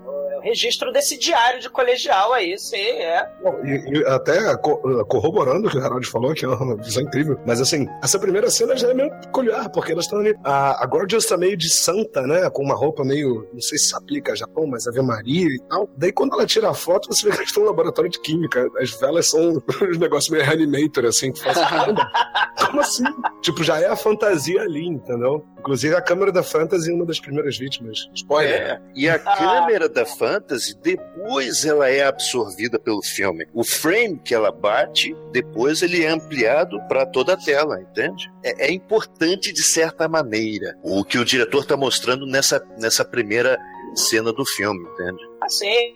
Registro 0.44 0.92
desse 0.92 1.18
diário 1.18 1.60
de 1.60 1.70
colegial 1.70 2.34
aí, 2.34 2.58
sim, 2.58 2.76
é. 2.78 3.30
Bom, 3.44 3.60
e, 3.64 4.00
e 4.00 4.06
até 4.08 4.56
co- 4.58 5.06
corroborando 5.06 5.68
o 5.68 5.72
que 5.72 5.78
o 5.78 5.82
Geraldo 5.82 6.08
falou, 6.08 6.34
que 6.34 6.44
é 6.46 6.48
uma 6.48 6.76
visão 6.78 7.04
incrível. 7.04 7.40
Mas 7.46 7.62
assim, 7.62 7.88
essa 8.04 8.18
primeira 8.20 8.50
cena 8.50 8.76
já 8.76 8.90
é 8.90 8.94
meio 8.94 9.12
peculiar, 9.22 9.70
porque 9.72 9.92
elas 9.92 10.06
estão 10.06 10.20
ali. 10.20 10.34
A, 10.44 10.84
a 10.84 10.88
Gorgeous 10.88 11.26
tá 11.26 11.38
meio 11.38 11.56
de 11.56 11.70
santa, 11.70 12.22
né? 12.24 12.50
Com 12.50 12.64
uma 12.64 12.76
roupa 12.76 13.04
meio. 13.04 13.48
Não 13.54 13.62
sei 13.62 13.78
se 13.78 13.92
se 13.92 13.96
aplica 13.96 14.32
a 14.32 14.36
Japão, 14.36 14.66
mas 14.68 14.88
Ave 14.88 15.02
Maria 15.02 15.48
e 15.48 15.60
tal. 15.68 15.90
Daí 15.98 16.14
quando 16.14 16.34
ela 16.34 16.46
tira 16.46 16.70
a 16.70 16.74
foto, 16.74 17.08
você 17.14 17.26
vê 17.26 17.32
que 17.32 17.38
elas 17.38 17.50
estão 17.50 17.64
no 17.64 17.70
laboratório 17.70 18.10
de 18.10 18.20
química. 18.22 18.66
As 18.80 18.92
velas 18.92 19.30
são 19.30 19.62
uns 19.84 19.98
negócios 19.98 20.30
meio 20.30 20.44
reanimator, 20.46 21.06
assim. 21.06 21.32
Que 21.32 21.42
"Caramba, 21.42 22.10
como 22.66 22.80
assim? 22.80 23.04
Tipo, 23.42 23.64
já 23.64 23.80
é 23.82 23.88
a 23.88 23.96
fantasia 23.96 24.62
ali, 24.62 24.86
entendeu? 24.88 25.44
Inclusive 25.62 25.96
a 25.96 26.02
câmera 26.02 26.32
da 26.32 26.42
Fantasy 26.42 26.90
é 26.90 26.94
uma 26.94 27.06
das 27.06 27.20
primeiras 27.20 27.56
vítimas. 27.56 28.10
Spoiler. 28.16 28.62
É, 28.62 28.82
e 28.96 29.08
a 29.08 29.14
Ah. 29.16 29.38
câmera 29.38 29.88
da 29.88 30.04
Fantasy, 30.08 30.76
depois 30.82 31.64
ela 31.64 31.88
é 31.88 32.04
absorvida 32.04 32.80
pelo 32.80 33.04
filme. 33.04 33.46
O 33.54 33.64
frame 33.64 34.18
que 34.26 34.34
ela 34.34 34.52
bate, 34.52 35.16
depois 35.32 35.84
ele 35.84 36.04
é 36.04 36.10
ampliado 36.10 36.80
para 36.88 37.06
toda 37.06 37.34
a 37.34 37.38
tela, 37.38 37.80
entende? 37.80 38.28
É, 38.44 38.68
é 38.70 38.72
importante 38.72 39.54
de 39.54 39.62
certa 39.64 40.08
maneira 40.10 40.76
o 40.82 41.06
que 41.06 41.20
o 41.20 41.24
diretor 41.26 41.62
está 41.62 41.78
mostrando 41.78 42.26
nessa, 42.26 42.60
nessa 42.80 43.06
primeira 43.06 43.56
cena 43.96 44.34
do 44.34 44.44
filme, 44.46 44.84
entende? 44.94 45.31
Assim, 45.42 45.96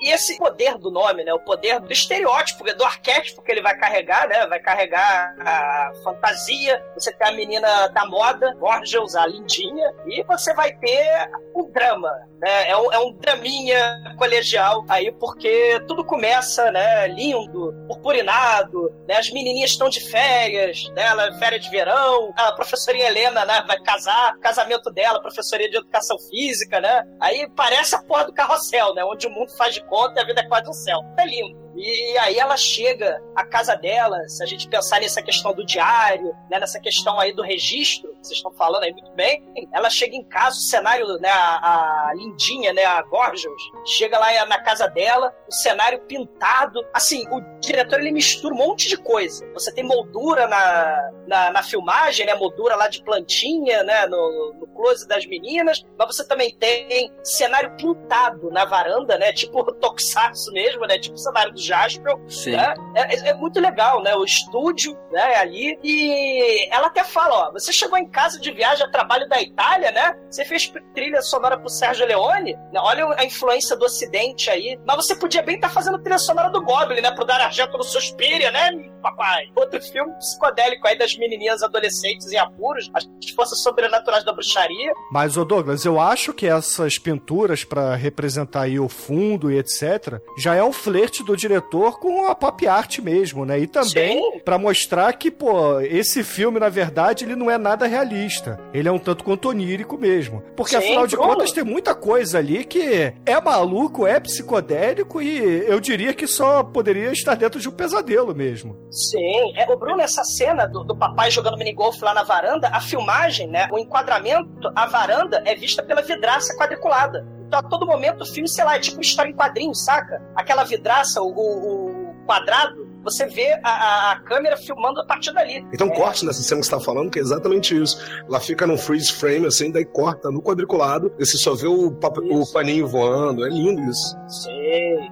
e 0.00 0.12
esse 0.12 0.38
poder 0.38 0.78
do 0.78 0.90
nome, 0.90 1.24
né? 1.24 1.34
O 1.34 1.40
poder 1.40 1.80
do 1.80 1.92
estereótipo, 1.92 2.64
do 2.74 2.84
arquétipo 2.84 3.42
que 3.42 3.50
ele 3.50 3.60
vai 3.60 3.76
carregar, 3.76 4.28
né? 4.28 4.46
Vai 4.46 4.60
carregar 4.60 5.34
a 5.40 5.92
fantasia. 6.04 6.80
Você 6.94 7.12
tem 7.12 7.28
a 7.28 7.32
menina 7.32 7.88
da 7.88 8.06
moda, 8.06 8.54
Gorgeous, 8.54 9.16
a 9.16 9.26
lindinha, 9.26 9.92
e 10.06 10.22
você 10.22 10.54
vai 10.54 10.72
ter 10.72 11.28
um 11.54 11.68
drama, 11.70 12.10
né? 12.38 12.68
É 12.68 12.76
um, 12.76 12.92
é 12.92 12.98
um 12.98 13.12
draminha 13.14 14.14
colegial 14.16 14.84
aí, 14.88 15.10
porque 15.12 15.80
tudo 15.88 16.04
começa, 16.04 16.70
né? 16.70 17.08
Lindo, 17.08 17.74
purpurinado, 17.88 18.94
né? 19.08 19.16
As 19.16 19.30
menininhas 19.30 19.70
estão 19.70 19.88
de 19.88 20.00
férias, 20.08 20.88
né? 20.90 21.02
Ela 21.02 21.26
é 21.28 21.38
férias 21.38 21.64
de 21.64 21.70
verão, 21.70 22.32
a 22.36 22.52
professorinha 22.52 23.06
Helena, 23.06 23.44
né? 23.44 23.64
Vai 23.66 23.80
casar, 23.80 24.38
casamento 24.38 24.90
dela, 24.90 25.20
professoria 25.20 25.68
de 25.68 25.76
educação 25.76 26.18
física, 26.30 26.80
né? 26.80 27.04
Aí 27.20 27.48
parece 27.56 27.94
a 27.96 28.02
porra 28.02 28.24
do 28.24 28.32
carrossel, 28.32 28.83
né? 28.92 29.04
Onde 29.04 29.28
o 29.28 29.30
mundo 29.30 29.52
faz 29.56 29.72
de 29.72 29.84
conta 29.84 30.18
e 30.18 30.22
a 30.22 30.26
vida 30.26 30.40
é 30.40 30.48
quase 30.48 30.68
um 30.68 30.72
céu. 30.72 31.00
É 31.16 31.24
lindo. 31.24 31.63
E 31.76 32.18
aí 32.18 32.38
ela 32.38 32.56
chega 32.56 33.22
à 33.34 33.44
casa 33.44 33.74
dela, 33.74 34.18
se 34.28 34.42
a 34.42 34.46
gente 34.46 34.68
pensar 34.68 35.00
nessa 35.00 35.22
questão 35.22 35.52
do 35.52 35.64
diário, 35.64 36.34
né, 36.50 36.60
nessa 36.60 36.78
questão 36.78 37.18
aí 37.18 37.32
do 37.32 37.42
registro, 37.42 38.14
vocês 38.22 38.38
estão 38.38 38.52
falando 38.52 38.84
aí 38.84 38.92
muito 38.92 39.10
bem, 39.12 39.44
ela 39.72 39.90
chega 39.90 40.14
em 40.14 40.24
casa, 40.24 40.56
o 40.56 40.62
cenário, 40.62 41.06
né, 41.18 41.28
a, 41.28 42.08
a 42.08 42.14
lindinha, 42.14 42.72
né, 42.72 42.84
a 42.84 43.02
Gorgeous, 43.02 43.62
chega 43.84 44.18
lá 44.18 44.46
na 44.46 44.58
casa 44.62 44.86
dela, 44.86 45.34
o 45.48 45.52
cenário 45.52 46.00
pintado, 46.02 46.80
assim, 46.92 47.26
o 47.30 47.40
diretor 47.60 48.00
ele 48.00 48.12
mistura 48.12 48.54
um 48.54 48.58
monte 48.58 48.88
de 48.88 48.96
coisa. 48.96 49.46
Você 49.52 49.72
tem 49.72 49.84
moldura 49.84 50.46
na, 50.46 51.10
na, 51.26 51.50
na 51.50 51.62
filmagem, 51.62 52.24
né, 52.24 52.34
moldura 52.34 52.76
lá 52.76 52.88
de 52.88 53.02
plantinha, 53.02 53.82
né, 53.82 54.06
no, 54.06 54.54
no 54.60 54.66
close 54.68 55.06
das 55.06 55.26
meninas, 55.26 55.84
mas 55.98 56.16
você 56.16 56.26
também 56.26 56.54
tem 56.56 57.12
cenário 57.22 57.76
pintado 57.76 58.50
na 58.50 58.64
varanda, 58.64 59.18
né, 59.18 59.32
tipo 59.32 59.64
Tokusatsu 59.74 60.52
mesmo, 60.52 60.86
né, 60.86 60.98
tipo 60.98 61.16
cenário 61.18 61.52
do 61.52 61.60
Jasper. 61.64 62.16
Né? 62.56 62.74
É, 62.94 63.14
é- 63.14 63.28
é 63.30 63.34
muito 63.34 63.60
legal, 63.60 64.02
né? 64.02 64.14
O 64.14 64.24
estúdio, 64.24 64.96
né, 65.10 65.36
ali. 65.36 65.78
E 65.82 66.68
ela 66.72 66.86
até 66.88 67.04
fala, 67.04 67.48
ó, 67.48 67.52
você 67.52 67.72
chegou 67.72 67.98
em 67.98 68.08
casa 68.08 68.38
de 68.40 68.50
viagem 68.52 68.84
a 68.86 68.90
trabalho 68.90 69.28
da 69.28 69.40
Itália, 69.40 69.90
né? 69.92 70.14
Você 70.30 70.44
fez 70.44 70.72
trilha 70.94 71.22
sonora 71.22 71.58
pro 71.58 71.68
Sérgio 71.68 72.06
Leone, 72.06 72.54
né? 72.72 72.80
Olha 72.80 73.14
a 73.18 73.24
influência 73.24 73.76
do 73.76 73.84
Ocidente 73.84 74.50
aí. 74.50 74.78
Mas 74.86 74.96
você 74.96 75.14
podia 75.16 75.42
bem 75.42 75.56
estar 75.56 75.68
fazendo 75.70 75.98
trilha 76.00 76.18
sonora 76.18 76.50
do 76.50 76.62
Goblin, 76.62 77.00
né? 77.00 77.10
Pro 77.10 77.24
Dar 77.24 77.40
Argento 77.40 77.76
no 77.76 77.84
Suspiria, 77.84 78.50
né, 78.50 78.70
papai? 79.04 79.50
Outro 79.54 79.80
filme 79.82 80.12
psicodélico 80.14 80.88
aí 80.88 80.96
das 80.96 81.14
menininhas 81.16 81.62
adolescentes 81.62 82.32
em 82.32 82.38
apuros, 82.38 82.90
as 82.94 83.04
forças 83.36 83.62
sobrenaturais 83.62 84.24
da 84.24 84.32
bruxaria. 84.32 84.92
Mas, 85.12 85.36
ô 85.36 85.44
Douglas, 85.44 85.84
eu 85.84 86.00
acho 86.00 86.32
que 86.32 86.46
essas 86.46 86.98
pinturas 86.98 87.64
pra 87.64 87.94
representar 87.94 88.62
aí 88.62 88.80
o 88.80 88.88
fundo 88.88 89.50
e 89.52 89.58
etc, 89.58 90.20
já 90.38 90.54
é 90.54 90.64
um 90.64 90.72
flerte 90.72 91.22
do 91.22 91.36
diretor 91.36 91.98
com 91.98 92.26
a 92.26 92.34
pop 92.34 92.66
art 92.66 92.98
mesmo, 93.00 93.44
né? 93.44 93.58
E 93.58 93.66
também 93.66 94.40
pra 94.40 94.56
mostrar 94.58 95.12
que, 95.12 95.30
pô, 95.30 95.80
esse 95.80 96.24
filme, 96.24 96.58
na 96.58 96.68
verdade, 96.68 97.24
ele 97.24 97.36
não 97.36 97.50
é 97.50 97.58
nada 97.58 97.86
realista. 97.86 98.58
Ele 98.72 98.88
é 98.88 98.92
um 98.92 98.98
tanto 98.98 99.22
quanto 99.22 99.48
onírico 99.50 99.98
mesmo. 99.98 100.42
Porque, 100.56 100.70
Sim, 100.70 100.78
afinal 100.78 101.06
de 101.06 101.16
Bruno. 101.16 101.32
contas, 101.34 101.52
tem 101.52 101.64
muita 101.64 101.94
coisa 101.94 102.38
ali 102.38 102.64
que 102.64 103.12
é 103.26 103.40
maluco, 103.40 104.06
é 104.06 104.18
psicodélico 104.18 105.20
e 105.20 105.64
eu 105.66 105.78
diria 105.80 106.14
que 106.14 106.26
só 106.26 106.62
poderia 106.62 107.12
estar 107.12 107.34
dentro 107.34 107.60
de 107.60 107.68
um 107.68 107.72
pesadelo 107.72 108.34
mesmo. 108.34 108.76
Sim. 108.94 109.52
É, 109.56 109.70
o 109.70 109.76
Bruno, 109.76 110.00
essa 110.00 110.22
cena 110.24 110.66
do, 110.66 110.84
do 110.84 110.96
papai 110.96 111.30
jogando 111.30 111.58
minigolf 111.58 112.00
lá 112.00 112.14
na 112.14 112.22
varanda, 112.22 112.68
a 112.68 112.80
filmagem, 112.80 113.48
né? 113.48 113.68
O 113.72 113.78
enquadramento, 113.78 114.70
a 114.74 114.86
varanda 114.86 115.42
é 115.44 115.54
vista 115.54 115.82
pela 115.82 116.00
vidraça 116.00 116.56
quadriculada. 116.56 117.26
Então, 117.46 117.58
a 117.58 117.62
todo 117.62 117.86
momento, 117.86 118.22
o 118.22 118.26
filme, 118.26 118.48
sei 118.48 118.64
lá, 118.64 118.76
é 118.76 118.78
tipo 118.78 118.96
uma 118.98 119.02
história 119.02 119.30
em 119.30 119.34
quadrinhos, 119.34 119.84
saca? 119.84 120.22
Aquela 120.36 120.64
vidraça, 120.64 121.20
o, 121.20 121.26
o- 121.26 122.10
o 122.10 122.14
quadrado, 122.26 122.84
você 123.02 123.26
vê 123.26 123.52
a, 123.62 124.12
a- 124.12 124.20
câmera 124.20 124.56
filmando 124.56 125.00
a 125.00 125.04
partir 125.04 125.32
dali. 125.32 125.64
Então 125.72 125.88
É. 125.88 125.90
corte 125.94 126.24
nessa 126.24 126.42
cena 126.42 126.60
que 126.60 126.66
você 126.66 126.70
tá 126.72 126.80
falando, 126.80 127.10
que 127.10 127.18
é 127.18 127.22
exatamente 127.22 127.76
isso. 127.80 127.98
Ela 128.26 128.40
fica 128.40 128.66
num 128.66 128.78
freeze 128.78 129.12
frame, 129.12 129.46
assim, 129.46 129.70
daí 129.70 129.84
corta 129.84 130.30
no 130.30 130.40
quadriculado, 130.40 131.12
e 131.18 131.26
você 131.26 131.36
só 131.36 131.54
vê 131.54 131.66
o, 131.66 131.88
o 131.88 132.52
paninho 132.52 132.86
voando. 132.88 133.44
É 133.44 133.48
lindo 133.50 133.82
isso. 133.90 134.16
Sim. 134.26 134.63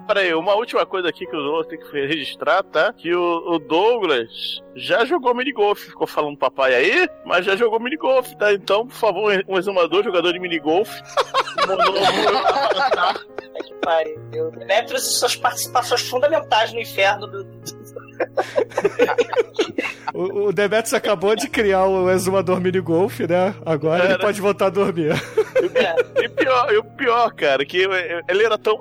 Peraí, 0.07 0.33
uma 0.33 0.55
última 0.55 0.85
coisa 0.85 1.09
aqui 1.09 1.25
que 1.25 1.35
o 1.35 1.41
Douglas 1.41 1.67
tem 1.67 1.79
que 1.79 2.05
registrar, 2.05 2.63
tá? 2.63 2.93
Que 2.93 3.13
o, 3.13 3.53
o 3.53 3.59
Douglas 3.59 4.61
já 4.75 5.05
jogou 5.05 5.33
minigolf, 5.33 5.79
ficou 5.79 6.07
falando 6.07 6.37
papai 6.37 6.73
aí, 6.73 7.09
mas 7.25 7.45
já 7.45 7.55
jogou 7.55 7.79
minigolf, 7.79 8.33
tá? 8.35 8.53
Então, 8.53 8.87
por 8.87 8.95
favor, 8.95 9.43
um 9.47 9.57
exumador, 9.57 10.03
jogador 10.03 10.33
de 10.33 10.39
minigolf, 10.39 10.89
É 13.55 13.63
que 13.63 13.73
pariu. 13.75 14.51
Demetrius 14.51 15.07
e 15.07 15.11
suas 15.11 15.35
participações 15.35 16.01
fundamentais 16.01 16.73
no 16.73 16.79
inferno 16.79 17.27
do. 17.27 17.43
O, 20.13 20.47
o 20.47 20.53
Demetrius 20.53 20.93
acabou 20.93 21.35
de 21.35 21.49
criar 21.49 21.85
o 21.87 22.09
exumador 22.11 22.61
minigolf, 22.61 23.19
né? 23.21 23.55
Agora 23.65 24.05
ele 24.05 24.17
pode 24.19 24.39
voltar 24.39 24.67
a 24.67 24.69
dormir. 24.69 25.11
É. 25.11 26.23
E 26.23 26.29
pior, 26.29 26.71
e 26.71 26.77
o 26.77 26.83
pior, 26.83 27.33
cara, 27.33 27.65
que 27.65 27.77
ele 27.77 28.43
era 28.43 28.57
tão. 28.57 28.77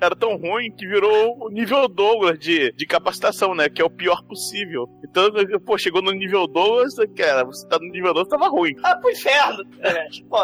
Era 0.00 0.16
tão 0.16 0.36
ruim 0.36 0.72
que 0.72 0.86
virou 0.86 1.46
o 1.46 1.48
nível 1.48 1.86
Douglas 1.86 2.38
de, 2.38 2.72
de 2.72 2.86
capacitação, 2.86 3.54
né? 3.54 3.68
Que 3.68 3.80
é 3.80 3.84
o 3.84 3.90
pior 3.90 4.22
possível. 4.24 4.88
Então, 5.04 5.30
pô, 5.64 5.78
chegou 5.78 6.02
no 6.02 6.10
nível 6.10 6.46
Douglas, 6.48 6.94
cara, 7.16 7.44
você 7.44 7.66
tá 7.68 7.78
no 7.78 7.86
nível 7.86 8.12
Douglas, 8.12 8.28
tava 8.28 8.48
ruim. 8.48 8.74
Ah, 8.82 8.96
pro 8.96 9.10
inferno, 9.10 9.64
Demetrius. 9.64 10.20
Pô. 10.28 10.38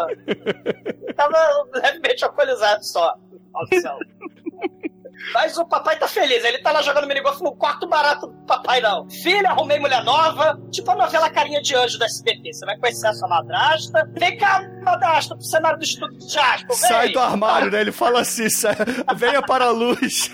Tava 1.17 1.39
levemente 1.75 2.25
alcoolizado 2.25 2.85
só. 2.85 3.15
Maldição. 3.53 3.99
Mas 5.35 5.57
o 5.59 5.65
papai 5.67 5.99
tá 5.99 6.09
feliz, 6.09 6.43
ele 6.45 6.59
tá 6.59 6.73
lá 6.73 6.83
jogando 6.83 7.07
minigolf 7.07 7.41
no 7.41 7.55
quarto 7.55 7.87
barato 7.89 8.27
do 8.27 8.47
papai, 8.47 8.81
não. 8.81 9.09
Filha, 9.11 9.51
arrumei 9.51 9.79
mulher 9.79 10.03
nova, 10.03 10.59
tipo 10.71 10.91
a 10.91 10.95
novela 10.97 11.31
Carinha 11.31 11.61
de 11.63 11.75
Anjo 11.75 11.99
da 11.99 12.07
SBT. 12.07 12.53
Você 12.53 12.67
vai 12.67 12.77
conhecer 12.79 13.07
a 13.07 13.13
sua 13.15 13.29
madrasta. 13.29 14.09
Vem 14.19 14.37
cá, 14.39 14.63
madrasta, 14.83 15.35
pro 15.37 15.45
cenário 15.45 15.79
do 15.79 15.85
Estúdio 15.85 16.19
de 16.19 16.33
Jasper, 16.33 16.69
vem. 16.69 16.77
Sai 16.77 17.09
do 17.11 17.21
armário, 17.21 17.71
né? 17.71 17.81
Ele 17.81 17.93
fala 17.93 18.21
assim: 18.23 18.49
sai- 18.51 18.75
venha 19.17 19.41
para 19.43 19.67
a 19.67 19.71
luz. 19.71 20.31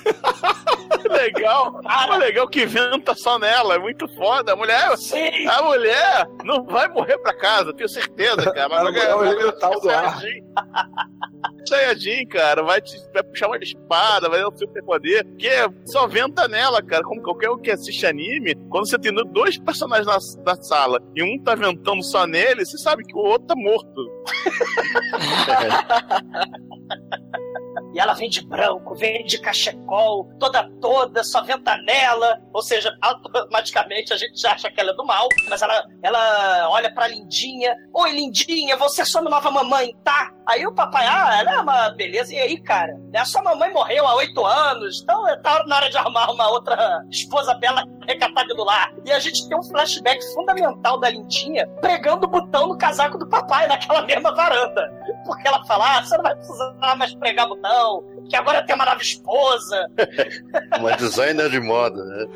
Legal. 1.11 1.81
Cara. 1.83 2.17
Legal 2.17 2.49
que 2.49 2.65
venta 2.67 3.15
só 3.15 3.39
nela, 3.39 3.75
é 3.75 3.79
muito 3.79 4.09
foda. 4.17 4.53
A 4.53 4.57
mulher, 4.57 4.97
Sim. 4.97 5.47
a 5.47 5.63
mulher 5.63 6.27
não 6.45 6.65
vai 6.65 6.89
morrer 6.89 7.19
pra 7.19 7.35
casa, 7.37 7.73
tenho 7.75 7.89
certeza, 7.89 8.51
cara. 8.53 8.69
Mas 8.69 8.79
A 8.79 8.85
mulher 8.85 9.09
é 9.11 9.15
o 9.15 9.25
elemental 9.25 9.81
do 9.81 9.91
ar. 9.91 10.17
Saiyajin. 10.21 10.45
Saiyajin, 11.69 12.27
cara, 12.27 12.63
vai, 12.63 12.81
te, 12.81 12.97
vai 13.13 13.23
puxar 13.23 13.49
uma 13.49 13.59
espada, 13.59 14.29
vai 14.29 14.41
dar 14.41 14.49
um 14.49 14.57
superpoder, 14.57 15.27
que 15.39 15.49
só 15.87 16.07
venta 16.07 16.49
nela, 16.49 16.83
cara. 16.83 17.03
Como 17.03 17.23
qualquer 17.23 17.51
um 17.51 17.59
que 17.59 17.71
assiste 17.71 18.07
anime, 18.07 18.55
quando 18.71 18.89
você 18.89 18.99
tem 18.99 19.13
dois 19.33 19.59
personagens 19.59 20.07
na, 20.07 20.19
na 20.45 20.63
sala 20.63 21.01
e 21.15 21.23
um 21.23 21.43
tá 21.43 21.55
ventando 21.55 22.03
só 22.03 22.27
nele, 22.27 22.65
você 22.65 22.79
sabe 22.79 23.05
que 23.05 23.15
o 23.15 23.21
outro 23.21 23.49
tá 23.49 23.55
morto. 23.57 24.16
E 27.97 27.99
ela 27.99 28.13
vem 28.13 28.29
de 28.29 28.47
branco, 28.47 28.95
vem 28.95 29.25
de 29.25 29.39
cachecol, 29.39 30.29
toda 30.39 30.71
toda, 30.83 31.25
só 31.25 31.43
venta 31.43 31.79
nela. 31.79 32.39
Ou 32.53 32.61
seja, 32.61 32.95
automaticamente 33.01 34.13
a 34.13 34.19
gente 34.19 34.39
já 34.39 34.53
acha 34.53 34.71
que 34.71 34.79
ela 34.79 34.91
é 34.91 34.95
do 34.95 35.03
mal. 35.03 35.27
Mas 35.49 35.63
ela, 35.63 35.83
ela 36.03 36.69
olha 36.69 36.93
pra 36.93 37.09
Lindinha. 37.09 37.75
Oi, 37.95 38.13
Lindinha, 38.13 38.77
você 38.77 39.01
é 39.01 39.05
sua 39.07 39.23
nova 39.23 39.51
mamãe, 39.51 39.97
tá? 40.05 40.31
Aí 40.47 40.67
o 40.67 40.75
papai, 40.75 41.07
ah, 41.07 41.39
ela 41.41 41.55
é 41.55 41.61
uma 41.61 41.89
beleza. 41.91 42.35
E 42.35 42.39
aí, 42.39 42.61
cara? 42.61 43.01
A 43.15 43.25
sua 43.25 43.43
mamãe 43.43 43.73
morreu 43.73 44.07
há 44.07 44.15
oito 44.17 44.45
anos. 44.45 45.01
Então 45.03 45.25
tá 45.43 45.65
na 45.67 45.77
hora 45.77 45.89
de 45.89 45.97
arrumar 45.97 46.31
uma 46.31 46.51
outra 46.51 47.03
esposa 47.11 47.55
bela 47.55 47.83
recatada 48.07 48.55
do 48.55 48.63
lar. 48.63 48.93
E 49.07 49.13
a 49.13 49.19
gente 49.19 49.49
tem 49.49 49.59
um 49.59 49.63
flashback 49.63 50.23
fundamental 50.35 51.01
da 51.01 51.09
Lindinha 51.09 51.67
pregando 51.81 52.27
o 52.27 52.31
botão 52.31 52.69
no 52.69 52.79
casaco 52.79 53.17
do 53.17 53.27
papai 53.27 53.67
naquela 53.67 54.03
mesma 54.17 54.35
varanda. 54.35 54.93
Porque 55.25 55.47
ela 55.47 55.65
fala, 55.65 55.99
ah, 55.99 56.03
você 56.03 56.17
não 56.17 56.25
vai 56.25 56.35
precisar 56.35 56.97
mais 56.97 57.15
pregar 57.15 57.49
botão, 57.49 58.05
que 58.29 58.37
agora 58.37 58.63
tem 58.65 58.75
uma 58.75 58.85
nova 58.85 59.01
esposa. 59.03 59.87
Uma 60.79 60.97
designer 60.97 61.49
de 61.51 61.61
moda, 61.61 62.03
né? 62.05 62.27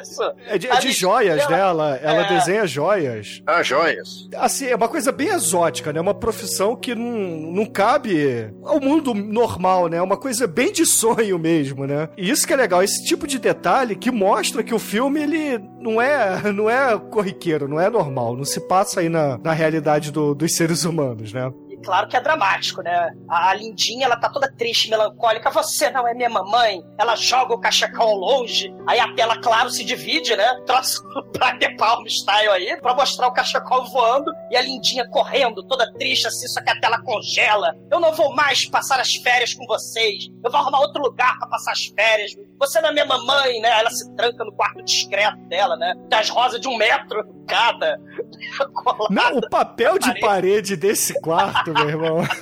Isso. 0.00 0.22
É 0.46 0.56
de, 0.58 0.68
é 0.68 0.78
de 0.78 0.92
joias, 0.92 1.40
ela- 1.42 1.50
né? 1.50 1.58
Ela, 1.60 1.96
ela 1.96 2.26
É. 2.26 2.28
desenha 2.38 2.66
joias. 2.66 3.42
Ah, 3.46 3.62
joias. 3.62 4.28
Assim, 4.36 4.66
é 4.66 4.76
uma 4.76 4.88
coisa 4.88 5.10
bem 5.12 5.28
exótica, 5.28 5.92
né? 5.92 6.00
Uma 6.00 6.14
profissão 6.14 6.76
que 6.76 6.94
não, 6.94 7.04
não 7.52 7.66
cabe 7.66 8.50
ao 8.64 8.80
mundo 8.80 9.12
normal, 9.14 9.88
né? 9.88 9.96
É 9.98 10.02
uma 10.02 10.16
coisa 10.16 10.46
bem 10.46 10.72
de 10.72 10.86
sonho 10.86 11.38
mesmo, 11.38 11.86
né? 11.86 12.08
E 12.16 12.30
isso 12.30 12.46
que 12.46 12.52
é 12.52 12.56
legal, 12.56 12.82
esse 12.82 13.04
tipo 13.04 13.26
de 13.26 13.38
detalhe 13.38 13.96
que 13.96 14.10
mostra 14.10 14.62
que 14.62 14.74
o 14.74 14.78
filme, 14.78 15.20
ele 15.22 15.58
não 15.80 16.00
é, 16.00 16.52
não 16.52 16.70
é 16.70 16.96
corriqueiro, 17.10 17.68
não 17.68 17.80
é 17.80 17.90
normal, 17.90 18.36
não 18.36 18.44
se 18.44 18.60
passa 18.60 19.00
aí 19.00 19.08
na, 19.08 19.38
na 19.38 19.52
realidade 19.52 20.10
do- 20.10 20.34
dos 20.34 20.54
seres 20.56 20.84
humanos, 20.84 21.32
né? 21.32 21.52
Claro 21.84 22.08
que 22.08 22.16
é 22.16 22.20
dramático, 22.20 22.82
né? 22.82 23.10
A 23.28 23.44
a 23.44 23.54
Lindinha, 23.54 24.06
ela 24.06 24.16
tá 24.16 24.28
toda 24.28 24.50
triste, 24.50 24.90
melancólica. 24.90 25.50
Você 25.50 25.90
não 25.90 26.08
é 26.08 26.14
minha 26.14 26.28
mamãe. 26.28 26.82
Ela 26.98 27.14
joga 27.14 27.54
o 27.54 27.60
cachecol 27.60 28.16
longe. 28.16 28.74
Aí 28.86 28.98
a 28.98 29.12
tela, 29.14 29.38
claro, 29.38 29.70
se 29.70 29.84
divide, 29.84 30.34
né? 30.34 30.62
Troço 30.66 31.02
pra 31.32 31.56
ter 31.56 31.76
palm 31.76 32.04
style 32.06 32.48
aí, 32.48 32.76
pra 32.80 32.94
mostrar 32.94 33.28
o 33.28 33.32
cachecol 33.32 33.84
voando. 33.86 34.32
E 34.50 34.56
a 34.56 34.62
Lindinha 34.62 35.06
correndo, 35.08 35.62
toda 35.62 35.92
triste 35.94 36.26
assim, 36.26 36.48
só 36.48 36.62
que 36.62 36.70
a 36.70 36.80
tela 36.80 37.00
congela. 37.02 37.76
Eu 37.90 38.00
não 38.00 38.12
vou 38.12 38.34
mais 38.34 38.64
passar 38.66 38.98
as 38.98 39.14
férias 39.16 39.54
com 39.54 39.66
vocês. 39.66 40.28
Eu 40.42 40.50
vou 40.50 40.60
arrumar 40.60 40.80
outro 40.80 41.02
lugar 41.02 41.38
pra 41.38 41.46
passar 41.46 41.72
as 41.72 41.86
férias. 41.86 42.32
Você 42.58 42.80
não 42.80 42.88
é 42.88 42.92
minha 42.92 43.06
mamãe, 43.06 43.60
né? 43.60 43.78
Ela 43.78 43.90
se 43.90 44.10
tranca 44.14 44.44
no 44.44 44.52
quarto 44.52 44.82
discreto 44.82 45.38
dela, 45.48 45.76
né? 45.76 45.94
Tem 46.08 46.18
as 46.18 46.30
rosas 46.30 46.60
de 46.60 46.68
um 46.68 46.76
metro 46.76 47.24
cada. 47.46 48.00
Não, 49.10 49.38
o 49.38 49.48
papel 49.48 49.98
de 49.98 50.18
parede 50.20 50.76
desse 50.76 51.20
quarto, 51.20 51.73
meu 51.74 51.88
irmão. 51.88 52.18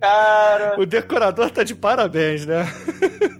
Cara. 0.00 0.78
O 0.78 0.86
decorador 0.86 1.50
tá 1.50 1.64
de 1.64 1.74
parabéns, 1.74 2.46
né? 2.46 2.64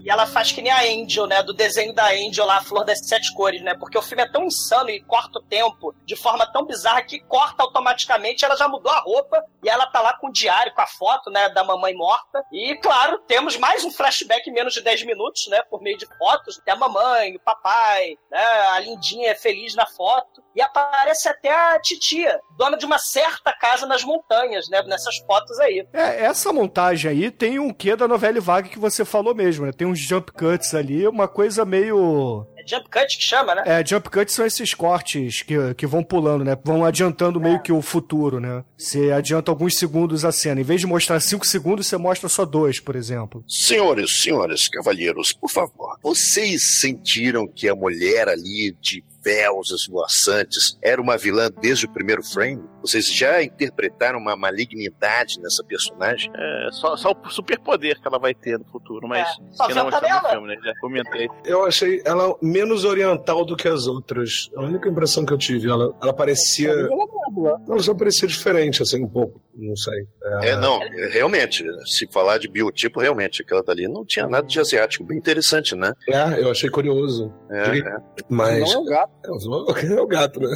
E 0.03 0.09
ela 0.09 0.25
faz 0.25 0.51
que 0.51 0.61
nem 0.61 0.71
a 0.71 0.81
Angel, 0.81 1.27
né? 1.27 1.43
Do 1.43 1.53
desenho 1.53 1.93
da 1.93 2.07
Angel 2.11 2.45
lá, 2.45 2.57
a 2.57 2.63
Flor 2.63 2.83
das 2.83 3.05
Sete 3.05 3.33
Cores, 3.33 3.61
né? 3.61 3.73
Porque 3.75 3.97
o 3.97 4.01
filme 4.01 4.23
é 4.23 4.31
tão 4.31 4.45
insano 4.45 4.89
e 4.89 5.01
corta 5.01 5.39
o 5.39 5.41
tempo 5.43 5.93
de 6.05 6.15
forma 6.15 6.45
tão 6.51 6.65
bizarra 6.65 7.03
que 7.03 7.19
corta 7.19 7.63
automaticamente, 7.63 8.43
ela 8.43 8.55
já 8.55 8.67
mudou 8.67 8.91
a 8.91 8.99
roupa 8.99 9.43
e 9.63 9.69
ela 9.69 9.85
tá 9.87 10.01
lá 10.01 10.17
com 10.17 10.27
o 10.27 10.31
diário, 10.31 10.73
com 10.73 10.81
a 10.81 10.87
foto, 10.87 11.29
né? 11.29 11.49
Da 11.49 11.63
mamãe 11.63 11.93
morta. 11.93 12.43
E, 12.51 12.75
claro, 12.77 13.19
temos 13.27 13.57
mais 13.57 13.83
um 13.83 13.91
flashback 13.91 14.49
em 14.49 14.53
menos 14.53 14.73
de 14.73 14.81
10 14.81 15.03
minutos, 15.05 15.47
né? 15.47 15.61
Por 15.69 15.81
meio 15.81 15.97
de 15.97 16.07
fotos. 16.17 16.59
Tem 16.65 16.73
a 16.73 16.77
mamãe, 16.77 17.35
o 17.35 17.39
papai, 17.39 18.17
né? 18.31 18.45
A 18.71 18.79
lindinha 18.79 19.31
é 19.31 19.35
feliz 19.35 19.75
na 19.75 19.85
foto. 19.85 20.41
E 20.57 20.61
aparece 20.61 21.29
até 21.29 21.51
a 21.51 21.79
titia, 21.79 22.39
dona 22.57 22.75
de 22.75 22.83
uma 22.83 22.97
certa 22.97 23.53
casa 23.53 23.85
nas 23.85 24.03
montanhas, 24.03 24.67
né? 24.67 24.81
Nessas 24.87 25.15
fotos 25.17 25.59
aí. 25.59 25.85
É, 25.93 26.25
essa 26.25 26.51
montagem 26.51 27.11
aí 27.11 27.29
tem 27.29 27.59
um 27.59 27.71
quê 27.71 27.95
da 27.95 28.07
novela 28.07 28.41
vaga 28.41 28.67
que 28.67 28.79
você 28.79 29.05
falou 29.05 29.35
mesmo, 29.35 29.67
né? 29.67 29.71
Tem 29.71 29.85
uns 29.85 29.99
jump 29.99 30.31
cuts 30.31 30.73
ali, 30.73 31.07
uma 31.07 31.27
coisa 31.27 31.63
meio. 31.63 32.47
É 32.57 32.67
jump 32.67 32.89
cut 32.89 33.17
que 33.17 33.23
chama, 33.23 33.53
né? 33.53 33.63
É, 33.67 33.85
jump 33.85 34.09
cuts 34.09 34.33
são 34.33 34.47
esses 34.47 34.73
cortes 34.73 35.43
que, 35.43 35.75
que 35.75 35.85
vão 35.85 36.03
pulando, 36.03 36.43
né? 36.43 36.57
Vão 36.63 36.83
adiantando 36.83 37.39
meio 37.39 37.61
que 37.61 37.71
o 37.71 37.79
futuro, 37.79 38.39
né? 38.39 38.65
Você 38.75 39.11
adianta 39.11 39.51
alguns 39.51 39.77
segundos 39.77 40.25
a 40.25 40.31
cena. 40.31 40.59
Em 40.59 40.63
vez 40.63 40.81
de 40.81 40.87
mostrar 40.87 41.19
cinco 41.19 41.45
segundos, 41.45 41.85
você 41.85 41.97
mostra 41.97 42.27
só 42.27 42.43
dois, 42.45 42.79
por 42.79 42.95
exemplo. 42.95 43.43
Senhores, 43.47 44.23
senhores, 44.23 44.67
cavalheiros, 44.67 45.31
por 45.31 45.51
favor, 45.51 45.99
vocês 46.01 46.79
sentiram 46.79 47.47
que 47.47 47.69
a 47.69 47.75
mulher 47.75 48.27
ali 48.27 48.75
de 48.81 49.03
véus 49.27 49.71
esvoaçantes 49.71 50.77
era 50.81 51.01
uma 51.01 51.17
vilã 51.17 51.51
desde 51.51 51.85
o 51.85 51.91
primeiro 51.91 52.23
frame? 52.23 52.63
Vocês 52.87 53.13
já 53.13 53.43
interpretaram 53.43 54.17
uma 54.17 54.35
malignidade 54.37 55.41
nessa 55.41 55.61
personagem? 55.61 56.31
É, 56.33 56.69
só, 56.71 56.95
só 56.95 57.11
o 57.11 57.29
superpoder 57.29 57.99
que 58.01 58.07
ela 58.07 58.17
vai 58.17 58.33
ter 58.33 58.57
no 58.57 58.63
futuro, 58.65 59.07
mas. 59.07 59.27
É, 59.27 59.33
só 59.51 59.67
que 59.67 59.73
não 59.73 59.89
está 59.89 60.21
no 60.21 60.29
filme, 60.29 60.47
né? 60.47 60.57
Já 60.63 60.73
comentei. 60.79 61.29
Eu 61.43 61.65
achei 61.65 62.01
ela 62.05 62.33
menos 62.41 62.85
oriental 62.85 63.43
do 63.43 63.57
que 63.57 63.67
as 63.67 63.87
outras. 63.87 64.49
A 64.55 64.61
única 64.61 64.87
impressão 64.87 65.25
que 65.25 65.33
eu 65.33 65.37
tive, 65.37 65.69
ela, 65.69 65.93
ela 66.01 66.13
parecia. 66.13 66.71
Ela 66.71 67.79
só 67.79 67.93
parecia 67.93 68.27
diferente, 68.27 68.81
assim, 68.81 69.03
um 69.03 69.09
pouco. 69.09 69.41
Não 69.53 69.75
sei. 69.75 70.07
É, 70.43 70.55
não, 70.55 70.79
realmente, 71.11 71.65
se 71.85 72.07
falar 72.07 72.37
de 72.37 72.47
biotipo, 72.47 73.01
realmente, 73.01 73.41
aquela 73.41 73.63
dali 73.63 73.87
não 73.87 74.05
tinha 74.05 74.27
nada 74.27 74.47
de 74.47 74.59
asiático. 74.59 75.03
Bem 75.03 75.17
interessante, 75.17 75.75
né? 75.75 75.91
É, 76.07 76.41
eu 76.41 76.51
achei 76.51 76.69
curioso. 76.69 77.33
É, 77.49 77.79
é. 77.79 77.97
Mas. 78.29 78.59
Não 78.59 78.71
é 78.71 78.77
o 78.77 78.85
gato. 78.85 79.17
É 79.97 80.01
o 80.01 80.07
gato, 80.07 80.39
né? 80.39 80.55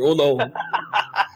Ou 0.00 0.14
não. 0.14 0.36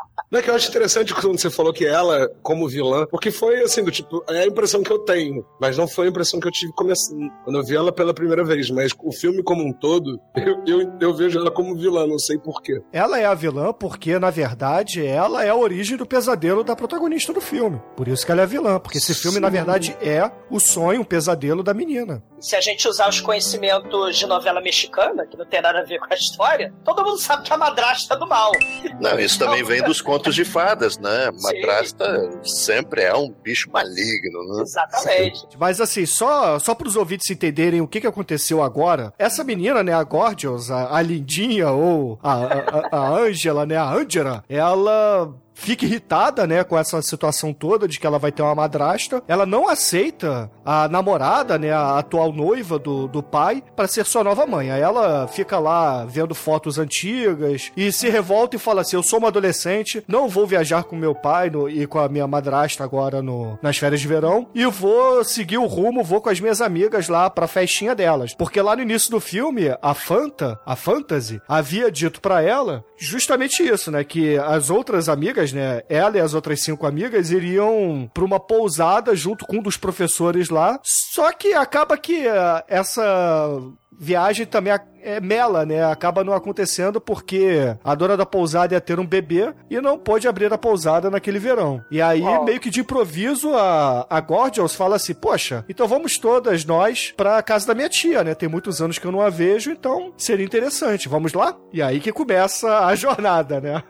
Não 0.31 0.39
é 0.39 0.41
que 0.41 0.49
eu 0.49 0.55
acho 0.55 0.69
interessante 0.69 1.13
quando 1.13 1.37
você 1.37 1.49
falou 1.49 1.73
que 1.73 1.85
ela, 1.85 2.29
como 2.41 2.65
vilã, 2.65 3.05
porque 3.11 3.29
foi 3.29 3.61
assim, 3.63 3.83
do 3.83 3.91
tipo, 3.91 4.23
é 4.29 4.43
a 4.43 4.47
impressão 4.47 4.81
que 4.81 4.89
eu 4.89 4.99
tenho, 4.99 5.45
mas 5.59 5.77
não 5.77 5.89
foi 5.89 6.05
a 6.05 6.09
impressão 6.09 6.39
que 6.39 6.47
eu 6.47 6.51
tive 6.51 6.71
começando, 6.71 7.29
quando 7.43 7.59
eu 7.59 7.65
vi 7.65 7.75
ela 7.75 7.91
pela 7.91 8.13
primeira 8.13 8.41
vez, 8.45 8.69
mas 8.69 8.93
o 9.03 9.11
filme 9.11 9.43
como 9.43 9.61
um 9.61 9.73
todo, 9.73 10.17
eu, 10.37 10.63
eu, 10.65 10.91
eu 11.01 11.13
vejo 11.13 11.37
ela 11.37 11.51
como 11.51 11.75
vilã, 11.75 12.07
não 12.07 12.17
sei 12.17 12.37
porquê. 12.37 12.81
Ela 12.93 13.19
é 13.19 13.25
a 13.25 13.33
vilã 13.33 13.73
porque, 13.73 14.17
na 14.17 14.29
verdade, 14.29 15.05
ela 15.05 15.43
é 15.43 15.49
a 15.49 15.55
origem 15.55 15.97
do 15.97 16.05
pesadelo 16.05 16.63
da 16.63 16.77
protagonista 16.77 17.33
do 17.33 17.41
filme. 17.41 17.81
Por 17.97 18.07
isso 18.07 18.25
que 18.25 18.31
ela 18.31 18.39
é 18.39 18.43
a 18.45 18.47
vilã, 18.47 18.79
porque 18.79 18.99
esse 18.99 19.13
filme, 19.13 19.37
na 19.37 19.49
verdade, 19.49 19.97
é 20.01 20.31
o 20.49 20.61
sonho, 20.61 21.01
o 21.01 21.05
pesadelo 21.05 21.61
da 21.61 21.73
menina. 21.73 22.23
Se 22.39 22.55
a 22.55 22.61
gente 22.61 22.87
usar 22.87 23.09
os 23.09 23.19
conhecimentos 23.19 24.17
de 24.17 24.25
novela 24.25 24.61
mexicana, 24.61 25.27
que 25.27 25.37
não 25.37 25.45
tem 25.45 25.61
nada 25.61 25.79
a 25.79 25.83
ver 25.83 25.99
com 25.99 26.07
a 26.09 26.15
história, 26.15 26.73
todo 26.85 27.03
mundo 27.03 27.17
sabe 27.17 27.43
que 27.43 27.51
a 27.51 27.57
madrasta 27.57 28.13
é 28.13 28.17
do 28.17 28.27
mal. 28.27 28.51
Não, 28.99 29.19
isso 29.19 29.37
também 29.37 29.63
vem 29.63 29.83
dos 29.83 30.01
contos 30.01 30.20
de 30.29 30.45
fadas, 30.45 30.97
né? 30.97 31.31
Madrasta 31.41 32.29
sempre 32.43 33.01
é 33.01 33.15
um 33.15 33.31
bicho 33.31 33.69
maligno, 33.71 34.55
né? 34.55 34.61
Exatamente. 34.63 35.47
Mas 35.57 35.81
assim, 35.81 36.05
só, 36.05 36.59
só 36.59 36.75
para 36.75 36.87
os 36.87 36.95
ouvintes 36.95 37.29
entenderem 37.29 37.81
o 37.81 37.87
que, 37.87 38.01
que 38.01 38.07
aconteceu 38.07 38.61
agora, 38.61 39.13
essa 39.17 39.43
menina, 39.43 39.83
né, 39.83 39.93
a 39.93 40.03
Gorgeous, 40.03 40.69
a, 40.69 40.95
a 40.95 41.01
lindinha 41.01 41.69
ou 41.69 42.19
a, 42.21 42.33
a, 42.33 42.97
a 42.97 43.09
Angela, 43.17 43.65
né, 43.65 43.77
a 43.77 43.89
Angela, 43.89 44.43
ela 44.47 45.33
fica 45.61 45.85
irritada, 45.85 46.45
né, 46.47 46.63
com 46.63 46.77
essa 46.77 47.01
situação 47.01 47.53
toda 47.53 47.87
de 47.87 47.99
que 47.99 48.07
ela 48.07 48.17
vai 48.19 48.31
ter 48.31 48.41
uma 48.41 48.55
madrasta. 48.55 49.21
Ela 49.27 49.45
não 49.45 49.67
aceita 49.69 50.49
a 50.65 50.87
namorada, 50.87 51.57
né, 51.57 51.71
a 51.71 51.97
atual 51.99 52.31
noiva 52.33 52.79
do, 52.79 53.07
do 53.07 53.21
pai, 53.21 53.63
para 53.75 53.87
ser 53.87 54.05
sua 54.05 54.23
nova 54.23 54.45
mãe. 54.47 54.71
Aí 54.71 54.81
ela 54.81 55.27
fica 55.27 55.59
lá 55.59 56.05
vendo 56.05 56.33
fotos 56.33 56.77
antigas 56.79 57.71
e 57.77 57.91
se 57.91 58.09
revolta 58.09 58.55
e 58.55 58.59
fala 58.59 58.81
assim: 58.81 58.95
Eu 58.95 59.03
sou 59.03 59.19
uma 59.19 59.27
adolescente, 59.27 60.03
não 60.07 60.27
vou 60.27 60.47
viajar 60.47 60.83
com 60.83 60.95
meu 60.95 61.13
pai 61.13 61.49
no- 61.49 61.69
e 61.69 61.85
com 61.87 61.99
a 61.99 62.09
minha 62.09 62.27
madrasta 62.27 62.83
agora 62.83 63.21
no, 63.21 63.57
nas 63.61 63.77
férias 63.77 64.01
de 64.01 64.07
verão 64.07 64.47
e 64.53 64.65
vou 64.65 65.23
seguir 65.23 65.57
o 65.57 65.65
rumo, 65.65 66.03
vou 66.03 66.21
com 66.21 66.29
as 66.29 66.39
minhas 66.39 66.61
amigas 66.61 67.07
lá 67.07 67.29
pra 67.29 67.47
festinha 67.47 67.93
delas. 67.95 68.33
Porque 68.33 68.61
lá 68.61 68.75
no 68.75 68.81
início 68.81 69.11
do 69.11 69.19
filme, 69.19 69.75
a 69.81 69.93
Fanta, 69.93 70.59
a 70.65 70.75
Fantasy, 70.75 71.39
havia 71.47 71.91
dito 71.91 72.19
pra 72.21 72.41
ela 72.41 72.83
justamente 72.97 73.63
isso, 73.63 73.91
né? 73.91 74.03
Que 74.03 74.37
as 74.37 74.69
outras 74.69 75.09
amigas, 75.09 75.50
né? 75.51 75.81
Ela 75.89 76.17
e 76.17 76.21
as 76.21 76.33
outras 76.33 76.61
cinco 76.61 76.85
amigas 76.85 77.31
iriam 77.31 78.09
pra 78.13 78.25
uma 78.25 78.39
pousada 78.39 79.15
junto 79.15 79.45
com 79.45 79.57
um 79.57 79.61
dos 79.61 79.77
professores 79.77 80.49
lá. 80.49 80.79
Só 80.83 81.31
que 81.31 81.53
acaba 81.53 81.97
que 81.97 82.27
ah, 82.27 82.63
essa 82.67 83.59
viagem 83.91 84.45
também 84.45 84.73
é 85.03 85.19
mela, 85.19 85.65
né? 85.65 85.83
Acaba 85.83 86.23
não 86.23 86.33
acontecendo 86.33 86.99
porque 87.01 87.75
a 87.83 87.95
dona 87.95 88.15
da 88.15 88.25
pousada 88.25 88.73
ia 88.73 88.81
ter 88.81 88.99
um 88.99 89.05
bebê 89.05 89.53
e 89.69 89.79
não 89.81 89.97
pôde 89.97 90.27
abrir 90.27 90.51
a 90.51 90.57
pousada 90.57 91.09
naquele 91.09 91.39
verão. 91.39 91.83
E 91.91 92.01
aí, 92.01 92.23
meio 92.43 92.59
que 92.59 92.69
de 92.69 92.81
improviso, 92.81 93.55
a, 93.55 94.05
a 94.09 94.19
Gorgios 94.21 94.75
fala 94.75 94.95
assim: 94.95 95.13
Poxa, 95.13 95.65
então 95.67 95.87
vamos 95.87 96.17
todas 96.17 96.65
nós 96.65 97.13
pra 97.15 97.41
casa 97.41 97.67
da 97.67 97.75
minha 97.75 97.89
tia, 97.89 98.23
né? 98.23 98.35
Tem 98.35 98.47
muitos 98.47 98.81
anos 98.81 98.97
que 98.97 99.05
eu 99.05 99.11
não 99.11 99.21
a 99.21 99.29
vejo, 99.29 99.71
então 99.71 100.13
seria 100.17 100.45
interessante. 100.45 101.09
Vamos 101.09 101.33
lá? 101.33 101.55
E 101.73 101.81
aí 101.81 101.99
que 101.99 102.11
começa 102.11 102.85
a 102.85 102.93
jornada, 102.95 103.59
né? 103.59 103.83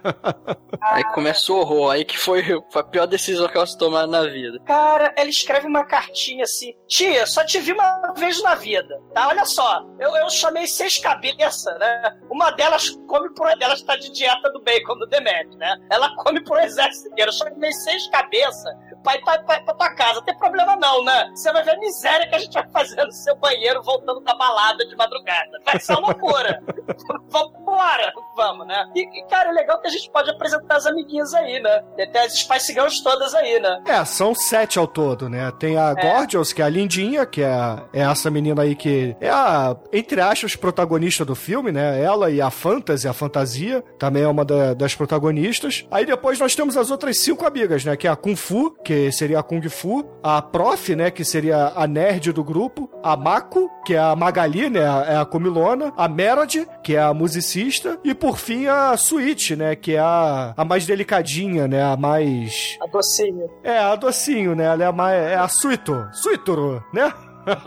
Aí 0.82 1.04
começa 1.14 1.52
o 1.52 1.58
horror, 1.58 1.92
aí 1.92 2.06
que 2.06 2.18
foi, 2.18 2.44
foi 2.72 2.82
a 2.82 2.86
pior 2.86 3.06
decisão 3.06 3.48
que 3.48 3.58
elas 3.58 3.76
tomaram 3.76 4.10
na 4.10 4.24
vida. 4.24 4.60
Cara, 4.66 5.14
ela 5.18 5.30
escreve 5.30 5.68
uma 5.68 5.84
cartinha 5.84 6.44
assim: 6.44 6.74
Tia, 6.88 7.26
só 7.26 7.46
te 7.46 7.60
vi 7.60 7.74
uma 7.74 8.14
vez 8.18 8.42
na 8.42 8.56
vida, 8.56 9.00
tá? 9.14 9.28
Olha 9.28 9.46
só, 9.46 9.86
eu, 10.00 10.16
eu 10.16 10.30
chamei 10.30 10.68
seis 10.68 11.01
cabeças, 11.02 11.78
né? 11.80 12.18
Uma 12.30 12.52
delas 12.52 12.90
come 13.08 13.30
por. 13.34 13.48
Ela 13.60 13.74
está 13.74 13.96
de 13.98 14.12
dieta 14.12 14.50
do 14.52 14.62
bacon 14.62 14.98
do 14.98 15.08
Demet, 15.08 15.56
né? 15.58 15.76
Ela 15.90 16.16
come 16.16 16.44
por 16.44 16.60
exército 16.60 17.10
inteiro. 17.10 17.32
Eu 17.32 17.36
chamei 17.36 17.72
seis 17.72 18.08
cabeças 18.10 18.74
pra 19.04 19.16
ir 19.16 19.22
pra, 19.22 19.40
pra, 19.40 19.62
pra 19.62 19.74
tua 19.74 19.90
casa. 19.96 20.16
Não 20.16 20.24
tem 20.24 20.38
problema 20.38 20.76
não, 20.76 21.04
né? 21.04 21.30
Você 21.34 21.52
vai 21.52 21.64
ver 21.64 21.72
a 21.72 21.80
miséria 21.80 22.30
que 22.30 22.36
a 22.36 22.40
gente 22.40 22.54
vai 22.54 22.68
fazer 22.70 23.04
no 23.04 23.12
seu 23.12 23.36
banheiro 23.36 23.82
voltando 23.84 24.22
da 24.22 24.36
balada 24.36 24.86
de 24.86 24.96
madrugada. 24.96 25.60
Vai 25.66 25.80
ser 25.80 25.94
uma 25.94 26.08
loucura. 26.08 26.62
Vambora! 27.30 28.14
Vamos, 28.36 28.68
né? 28.68 28.90
E, 28.96 29.02
e, 29.02 29.28
cara, 29.28 29.50
é 29.50 29.52
legal 29.52 29.80
que 29.82 29.88
a 29.88 29.92
gente 29.92 30.10
pode 30.10 30.30
apresentar 30.30 30.78
as 30.78 30.86
amiguinhas 30.86 31.34
aí, 31.34 31.60
né? 31.60 31.84
Tem 32.12 32.22
as 32.22 32.40
Spice 32.40 32.74
Girls 32.74 33.04
todas 33.04 33.34
aí, 33.36 33.60
né? 33.60 33.82
É, 33.86 34.06
são 34.06 34.34
sete 34.34 34.80
ao 34.80 34.88
todo, 34.88 35.30
né? 35.30 35.52
Tem 35.60 35.78
a 35.78 35.94
Gorgios, 35.94 36.54
que 36.54 36.62
é 36.62 36.66
a 36.66 36.70
lindinha, 36.70 37.26
que 37.26 37.44
é, 37.44 37.50
é 37.94 38.02
essa 38.02 38.30
menina 38.30 38.62
aí 38.62 38.76
que 38.76 39.16
é 39.20 39.30
a, 39.30 39.76
entre 39.92 40.22
aspas, 40.22 40.56
protagonista 40.56 40.91
do 41.26 41.36
filme, 41.36 41.72
né? 41.72 42.02
Ela 42.02 42.30
e 42.30 42.42
a 42.42 42.50
Fantasy, 42.50 43.08
a 43.08 43.14
Fantasia, 43.14 43.84
também 43.98 44.24
é 44.24 44.28
uma 44.28 44.44
da- 44.46 44.74
das 44.74 44.94
protagonistas. 44.96 45.86
Aí 45.90 46.06
depois 46.06 46.40
nós 46.40 46.56
temos 46.56 46.76
as 46.76 46.92
outras 46.92 47.18
cinco 47.20 47.46
amigas, 47.46 47.86
né? 47.86 47.96
Que 47.96 48.08
é 48.08 48.12
a 48.12 48.16
Kung 48.16 48.36
Fu, 48.36 48.72
que 48.84 49.12
seria 49.12 49.40
a 49.40 49.44
Kung 49.44 49.62
Fu, 49.70 50.06
a 50.24 50.42
Prof, 50.42 50.96
né? 50.96 51.10
Que 51.12 51.24
seria 51.24 51.72
a 51.76 51.88
nerd 51.88 52.32
do 52.32 52.44
grupo, 52.44 52.90
a 53.04 53.16
Mako, 53.16 53.70
que 53.86 53.94
é 53.96 54.00
a 54.00 54.16
Magali, 54.16 54.70
né? 54.70 54.82
É 55.08 55.18
a 55.18 55.26
comilona, 55.26 55.94
a 55.96 56.08
Merod, 56.08 56.68
que 56.84 56.96
é 56.96 57.02
a 57.02 57.14
musicista, 57.14 57.98
e 58.04 58.14
por 58.14 58.38
fim 58.38 58.68
a 58.68 58.94
Sweet, 58.96 59.56
né? 59.56 59.76
Que 59.76 59.96
é 59.96 60.00
a, 60.00 60.54
a 60.58 60.66
mais 60.66 60.86
delicadinha, 60.86 61.68
né? 61.68 61.82
A 61.84 61.96
mais 61.96 62.78
A 62.82 62.88
docinho. 62.88 63.50
é, 63.64 63.78
a 63.78 63.96
docinho, 63.96 64.56
né? 64.56 64.66
Ela 64.66 64.84
é 64.84 64.88
a, 64.88 64.92
mais, 64.92 65.16
é 65.32 65.36
a 65.36 65.48
Suito. 65.48 66.08
Suitoro, 66.12 66.84
né? 66.94 67.12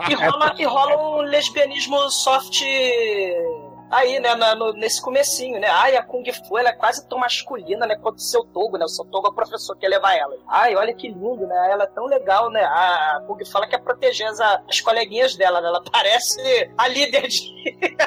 E 0.09 0.13
rola, 0.13 0.55
e 0.57 0.65
rola 0.65 0.97
um 0.97 1.21
lesbianismo 1.21 2.09
soft 2.09 2.61
aí, 3.91 4.19
né, 4.19 4.35
na- 4.35 4.55
no- 4.55 4.73
nesse 4.73 5.01
comecinho, 5.01 5.59
né? 5.59 5.67
Ai, 5.69 5.95
a 5.95 6.03
Kung 6.03 6.23
Fu, 6.31 6.57
ela 6.57 6.69
é 6.69 6.73
quase 6.73 7.07
tão 7.07 7.17
masculina, 7.17 7.85
né, 7.85 7.95
quanto 7.95 8.17
o 8.17 8.21
seu 8.21 8.43
Togo, 8.45 8.77
né? 8.77 8.85
O 8.85 8.89
seu 8.89 9.05
Togo 9.05 9.27
é 9.27 9.29
o 9.31 9.33
professor 9.33 9.75
que 9.77 9.85
ia 9.85 9.89
levar 9.89 10.13
ela. 10.15 10.35
Ai, 10.47 10.75
olha 10.75 10.93
que 10.93 11.07
lindo, 11.07 11.45
né? 11.47 11.71
Ela 11.71 11.83
é 11.83 11.87
tão 11.87 12.05
legal, 12.05 12.49
né? 12.49 12.63
A 12.63 13.21
Kung 13.27 13.43
Fu, 13.45 13.57
ela 13.57 13.67
quer 13.67 13.79
proteger 13.79 14.27
as, 14.27 14.39
as 14.39 14.81
coleguinhas 14.81 15.35
dela, 15.35 15.61
né? 15.61 15.67
Ela 15.67 15.83
parece 15.91 16.71
a 16.77 16.87
líder 16.87 17.27
de... 17.27 17.55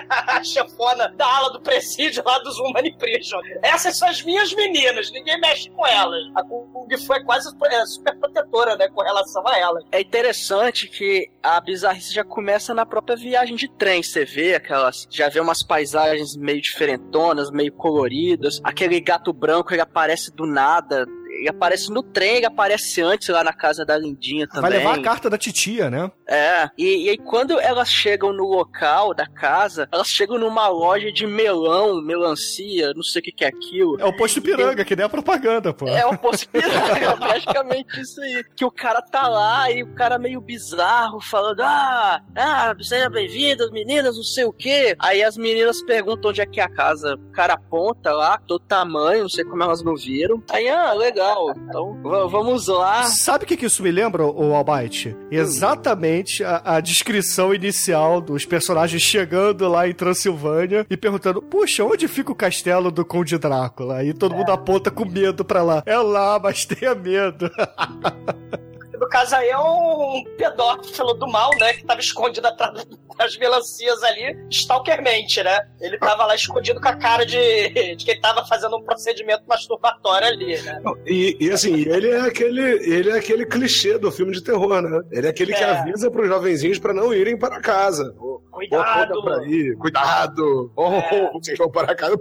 a 0.08 0.42
chefona 0.44 1.08
da 1.16 1.26
ala 1.26 1.50
do 1.50 1.60
presídio 1.60 2.22
lá 2.24 2.38
dos 2.38 2.58
Human 2.58 2.92
Prison. 2.98 3.38
Essas 3.62 3.96
são 3.98 4.08
as 4.08 4.22
minhas 4.22 4.52
meninas, 4.54 5.10
ninguém 5.10 5.38
mexe 5.40 5.70
com 5.70 5.86
elas. 5.86 6.22
A 6.34 6.42
Kung 6.42 6.96
Fu 6.98 7.14
é 7.14 7.22
quase 7.24 7.48
é, 7.66 7.86
super 7.86 8.16
protetora, 8.18 8.76
né, 8.76 8.88
com 8.88 9.02
relação 9.02 9.46
a 9.46 9.58
elas. 9.58 9.84
É 9.92 10.00
interessante 10.00 10.88
que 10.88 11.30
a 11.42 11.60
bizarrice 11.60 12.12
já 12.12 12.24
começa 12.24 12.72
na 12.74 12.84
própria 12.86 13.16
viagem 13.16 13.56
de 13.56 13.68
trem. 13.68 14.02
Você 14.02 14.24
vê 14.24 14.54
aquelas. 14.54 15.06
Já 15.10 15.28
vê 15.28 15.40
umas 15.40 15.62
paisagens 15.78 16.36
meio 16.36 16.60
diferentonas, 16.60 17.50
meio 17.50 17.72
coloridas. 17.72 18.60
Aquele 18.64 19.00
gato 19.00 19.32
branco 19.32 19.72
ele 19.72 19.80
aparece 19.80 20.34
do 20.34 20.44
nada. 20.44 21.06
ele 21.28 21.48
aparece 21.48 21.90
no 21.90 22.02
trem, 22.02 22.38
ele 22.38 22.46
aparece 22.46 23.00
antes 23.00 23.28
lá 23.28 23.44
na 23.44 23.52
casa 23.52 23.84
da 23.84 23.96
Lindinha 23.96 24.48
também. 24.48 24.62
Vai 24.62 24.78
levar 24.78 24.98
a 24.98 25.02
carta 25.02 25.30
da 25.30 25.38
titia, 25.38 25.88
né? 25.88 26.10
É, 26.28 26.68
e, 26.76 27.06
e 27.06 27.10
aí 27.10 27.18
quando 27.18 27.58
elas 27.58 27.88
chegam 27.88 28.32
no 28.34 28.44
local 28.44 29.14
da 29.14 29.26
casa, 29.26 29.88
elas 29.90 30.08
chegam 30.08 30.38
numa 30.38 30.68
loja 30.68 31.10
de 31.10 31.26
melão, 31.26 32.02
melancia, 32.02 32.92
não 32.94 33.02
sei 33.02 33.20
o 33.20 33.22
que 33.22 33.32
que 33.32 33.44
é 33.44 33.48
aquilo. 33.48 33.98
É 33.98 34.04
o 34.04 34.14
posto 34.14 34.42
piranga, 34.42 34.84
que 34.84 34.94
nem 34.94 35.06
a 35.06 35.08
propaganda, 35.08 35.72
pô. 35.72 35.88
É 35.88 36.04
o 36.04 36.18
posto 36.18 36.46
piranga, 36.50 37.16
praticamente 37.16 38.00
isso 38.00 38.20
aí. 38.20 38.44
Que 38.54 38.64
o 38.64 38.70
cara 38.70 39.00
tá 39.00 39.26
lá 39.26 39.70
e 39.70 39.82
o 39.82 39.94
cara 39.94 40.18
meio 40.18 40.40
bizarro, 40.40 41.18
falando, 41.20 41.60
ah, 41.60 42.20
ah, 42.36 42.76
seja 42.80 43.08
bem-vindas, 43.08 43.70
meninas, 43.70 44.16
não 44.16 44.22
sei 44.22 44.44
o 44.44 44.52
que. 44.52 44.94
Aí 44.98 45.22
as 45.22 45.36
meninas 45.38 45.82
perguntam 45.82 46.30
onde 46.30 46.42
é 46.42 46.46
que 46.46 46.60
é 46.60 46.64
a 46.64 46.68
casa. 46.68 47.14
O 47.14 47.32
cara 47.32 47.54
aponta 47.54 48.12
lá, 48.12 48.38
do 48.46 48.58
tamanho, 48.58 49.22
não 49.22 49.28
sei 49.30 49.44
como 49.44 49.62
elas 49.62 49.82
não 49.82 49.96
viram. 49.96 50.42
Aí, 50.50 50.68
ah, 50.68 50.92
legal. 50.92 51.54
Então, 51.56 51.96
vamos 52.02 52.66
lá. 52.66 53.04
Sabe 53.04 53.44
o 53.44 53.46
que, 53.46 53.56
que 53.56 53.66
isso 53.66 53.82
me 53.82 53.90
lembra, 53.90 54.26
o 54.26 54.54
Albite? 54.54 55.16
Exatamente 55.30 56.17
a, 56.44 56.76
a 56.76 56.80
descrição 56.80 57.54
inicial 57.54 58.20
dos 58.20 58.44
personagens 58.44 59.02
chegando 59.02 59.68
lá 59.68 59.88
em 59.88 59.94
Transilvânia 59.94 60.86
e 60.88 60.96
perguntando: 60.96 61.42
Puxa, 61.42 61.84
onde 61.84 62.06
fica 62.08 62.32
o 62.32 62.34
castelo 62.34 62.90
do 62.90 63.04
Conde 63.04 63.38
Drácula? 63.38 63.96
Aí 63.96 64.12
todo 64.12 64.34
mundo 64.34 64.52
aponta 64.52 64.90
com 64.90 65.04
medo 65.04 65.44
pra 65.44 65.62
lá. 65.62 65.82
É 65.86 65.96
lá, 65.96 66.38
mas 66.38 66.64
tenha 66.66 66.94
medo. 66.94 67.50
No 68.98 69.08
caso 69.08 69.36
aí 69.36 69.48
é 69.48 69.58
um 69.58 70.24
pedófilo 70.36 71.14
do 71.14 71.26
mal, 71.28 71.50
né? 71.58 71.72
Que 71.74 71.84
tava 71.84 72.00
escondido 72.00 72.46
atrás 72.46 72.84
das 73.16 73.36
melancias 73.36 74.02
ali, 74.04 74.36
stalkermente, 74.50 75.42
né? 75.42 75.58
Ele 75.80 75.98
tava 75.98 76.24
lá 76.26 76.34
escondido 76.34 76.80
com 76.80 76.88
a 76.88 76.96
cara 76.96 77.24
de, 77.26 77.96
de 77.96 78.04
que 78.04 78.12
ele 78.12 78.20
tava 78.20 78.44
fazendo 78.46 78.76
um 78.76 78.82
procedimento 78.82 79.42
masturbatório 79.48 80.28
ali, 80.28 80.60
né? 80.62 80.80
E, 81.06 81.36
e 81.40 81.50
assim, 81.50 81.74
ele 81.88 82.10
é 82.10 82.20
aquele, 82.20 82.62
ele 82.62 83.10
é 83.10 83.16
aquele 83.18 83.44
clichê 83.46 83.98
do 83.98 84.10
filme 84.12 84.32
de 84.32 84.42
terror, 84.42 84.80
né? 84.82 85.00
Ele 85.10 85.26
é 85.26 85.30
aquele 85.30 85.52
que 85.52 85.62
É. 85.62 85.70
avisa 85.70 86.10
pros 86.10 86.28
jovenzinhos 86.28 86.78
pra 86.78 86.92
não 86.94 87.12
irem 87.12 87.36
para 87.38 87.60
casa. 87.60 88.14
Cuidado! 88.50 89.22
pra 89.22 89.44
ir, 89.46 89.76
cuidado! 89.78 90.72
Oh, 90.76 90.92
É. 90.94 91.30
vocês 91.32 91.56
vão 91.58 91.70
para 91.70 91.94
casa. 91.94 92.16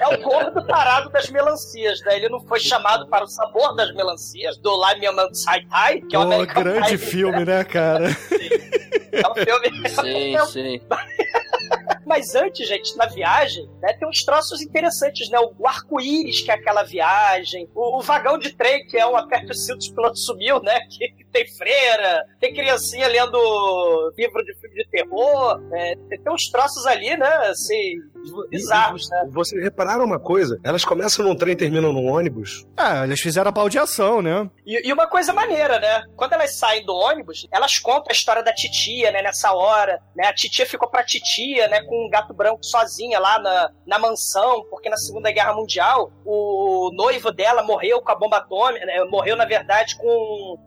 É 0.00 0.08
o 0.16 0.22
gordo 0.22 0.64
parado 0.66 1.10
das 1.10 1.28
melancias, 1.30 2.00
né? 2.02 2.16
Ele 2.16 2.28
não 2.28 2.40
foi 2.40 2.60
chamado 2.60 3.08
para 3.08 3.24
o 3.24 3.28
sabor 3.46 3.74
das 3.74 3.94
melancias, 3.94 4.56
do 4.58 4.70
Lime 4.70 5.06
Sai 5.32 5.64
Tai, 5.66 6.00
que 6.00 6.16
é 6.16 6.18
o 6.18 6.22
Pô, 6.22 6.32
American 6.32 6.62
grande 6.62 6.98
Pie, 6.98 6.98
filme, 6.98 7.44
né, 7.44 7.64
cara? 7.64 8.08
É 9.12 9.28
um 9.30 9.34
filme. 9.34 9.88
Sim, 9.88 10.34
é 10.36 10.42
um 10.42 10.46
sim. 10.46 10.80
Mas 12.06 12.36
antes, 12.36 12.68
gente, 12.68 12.96
na 12.96 13.06
viagem, 13.06 13.68
né, 13.82 13.92
tem 13.94 14.08
uns 14.08 14.24
troços 14.24 14.62
interessantes, 14.62 15.28
né? 15.28 15.38
O 15.40 15.66
arco-íris, 15.66 16.40
que 16.40 16.50
é 16.52 16.54
aquela 16.54 16.84
viagem, 16.84 17.68
o, 17.74 17.98
o 17.98 18.00
vagão 18.00 18.38
de 18.38 18.56
trem, 18.56 18.86
que 18.86 18.96
é 18.96 19.04
um 19.04 19.16
aperto 19.16 19.48
de 19.48 19.58
cinto, 19.58 19.84
o 19.84 19.94
piloto 19.94 20.16
sumiu, 20.16 20.60
né? 20.62 20.78
Que, 20.88 21.08
que 21.08 21.24
tem 21.24 21.44
freira, 21.56 22.24
tem 22.40 22.54
criancinha 22.54 23.08
lendo 23.08 23.36
livro 24.16 24.44
de 24.44 24.54
filme 24.60 24.76
de 24.76 24.88
terror, 24.88 25.60
é, 25.72 25.96
tem, 26.08 26.22
tem 26.22 26.32
uns 26.32 26.48
troços 26.48 26.86
ali, 26.86 27.16
né? 27.16 27.28
Assim, 27.48 27.96
bizarros, 28.48 29.08
né? 29.10 29.28
Vocês 29.30 29.62
repararam 29.62 30.04
uma 30.04 30.20
coisa? 30.20 30.60
Elas 30.62 30.84
começam 30.84 31.24
num 31.24 31.34
trem 31.34 31.54
e 31.54 31.56
terminam 31.56 31.92
num 31.92 32.06
ônibus? 32.06 32.64
Ah, 32.76 33.04
eles 33.04 33.20
fizeram 33.20 33.48
a 33.48 33.52
baldeação, 33.52 34.22
né? 34.22 34.48
E, 34.64 34.88
e 34.88 34.92
uma 34.92 35.08
coisa 35.08 35.32
maneira, 35.32 35.80
né? 35.80 36.04
Quando 36.16 36.34
elas 36.34 36.56
saem 36.56 36.84
do 36.84 36.94
ônibus, 36.94 37.46
elas 37.50 37.78
contam 37.78 38.06
a 38.10 38.12
história 38.12 38.42
da 38.42 38.52
titia, 38.52 39.10
né? 39.10 39.22
Nessa 39.22 39.52
hora, 39.52 40.00
né? 40.14 40.28
A 40.28 40.34
titia 40.34 40.66
ficou 40.66 40.88
pra 40.88 41.04
titia, 41.04 41.68
né? 41.68 41.82
Com 41.82 41.95
um 42.04 42.10
gato 42.10 42.34
branco 42.34 42.64
sozinha 42.64 43.18
lá 43.18 43.38
na, 43.38 43.70
na 43.86 43.98
mansão, 43.98 44.64
porque 44.70 44.88
na 44.88 44.96
Segunda 44.96 45.30
Guerra 45.30 45.54
Mundial 45.54 46.10
o 46.24 46.90
noivo 46.92 47.30
dela 47.30 47.62
morreu 47.62 48.00
com 48.00 48.10
a 48.10 48.14
bomba 48.14 48.38
atômica, 48.38 48.84
né? 48.84 49.04
Morreu, 49.04 49.36
na 49.36 49.44
verdade, 49.44 49.96
com 49.96 50.06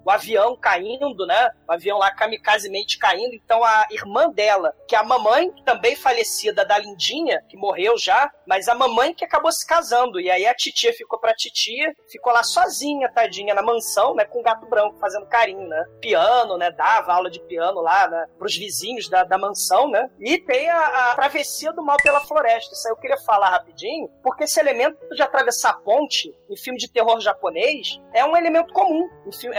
o 0.05 0.11
avião 0.11 0.55
caindo, 0.55 1.25
né? 1.25 1.49
O 1.67 1.73
avião 1.73 1.97
lá 1.97 2.11
kamikazemente 2.11 2.97
caindo. 2.97 3.33
Então 3.33 3.63
a 3.63 3.87
irmã 3.91 4.29
dela, 4.29 4.73
que 4.87 4.95
é 4.95 4.99
a 4.99 5.03
mamãe, 5.03 5.51
também 5.65 5.95
falecida 5.95 6.65
da 6.65 6.77
Lindinha, 6.77 7.43
que 7.49 7.57
morreu 7.57 7.97
já, 7.97 8.31
mas 8.47 8.67
a 8.67 8.75
mamãe 8.75 9.13
que 9.13 9.25
acabou 9.25 9.51
se 9.51 9.65
casando. 9.65 10.19
E 10.19 10.29
aí 10.29 10.45
a 10.45 10.53
titia 10.53 10.93
ficou 10.93 11.19
pra 11.19 11.33
titia, 11.33 11.93
ficou 12.09 12.33
lá 12.33 12.43
sozinha, 12.43 13.11
tadinha, 13.11 13.53
na 13.53 13.61
mansão, 13.61 14.15
né? 14.15 14.25
Com 14.25 14.39
o 14.39 14.43
gato 14.43 14.65
branco 14.67 14.97
fazendo 14.99 15.25
carinho, 15.27 15.67
né? 15.67 15.85
Piano, 16.01 16.57
né? 16.57 16.71
Dava 16.71 17.13
aula 17.13 17.29
de 17.29 17.39
piano 17.41 17.81
lá, 17.81 18.07
né? 18.07 18.25
Pros 18.37 18.55
vizinhos 18.55 19.09
da, 19.09 19.23
da 19.23 19.37
mansão, 19.37 19.89
né? 19.89 20.09
E 20.19 20.37
tem 20.39 20.69
a, 20.69 20.79
a 20.79 21.13
travessia 21.19 21.73
do 21.73 21.83
mal 21.83 21.97
pela 22.01 22.21
floresta. 22.21 22.73
Isso 22.73 22.87
aí 22.87 22.93
eu 22.93 22.97
queria 22.97 23.17
falar 23.17 23.49
rapidinho, 23.49 24.09
porque 24.23 24.45
esse 24.45 24.57
elemento 24.57 24.97
de 25.13 25.21
atravessar 25.21 25.71
a 25.71 25.73
ponte 25.73 26.33
em 26.49 26.55
filme 26.55 26.79
de 26.79 26.89
terror 26.89 27.19
japonês 27.19 27.99
é 28.13 28.23
um 28.23 28.37
elemento 28.37 28.73
comum. 28.73 29.09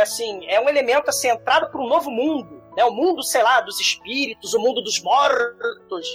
Assim, 0.00 0.46
é 0.46 0.58
um 0.58 0.68
elemento 0.68 1.10
assim, 1.10 1.28
entrado 1.28 1.70
para 1.70 1.80
um 1.80 1.86
novo 1.86 2.10
mundo. 2.10 2.59
Né, 2.80 2.84
o 2.84 2.90
mundo, 2.90 3.22
sei 3.22 3.42
lá, 3.42 3.60
dos 3.60 3.78
espíritos, 3.78 4.54
o 4.54 4.58
mundo 4.58 4.80
dos 4.80 5.02
mortos. 5.02 6.08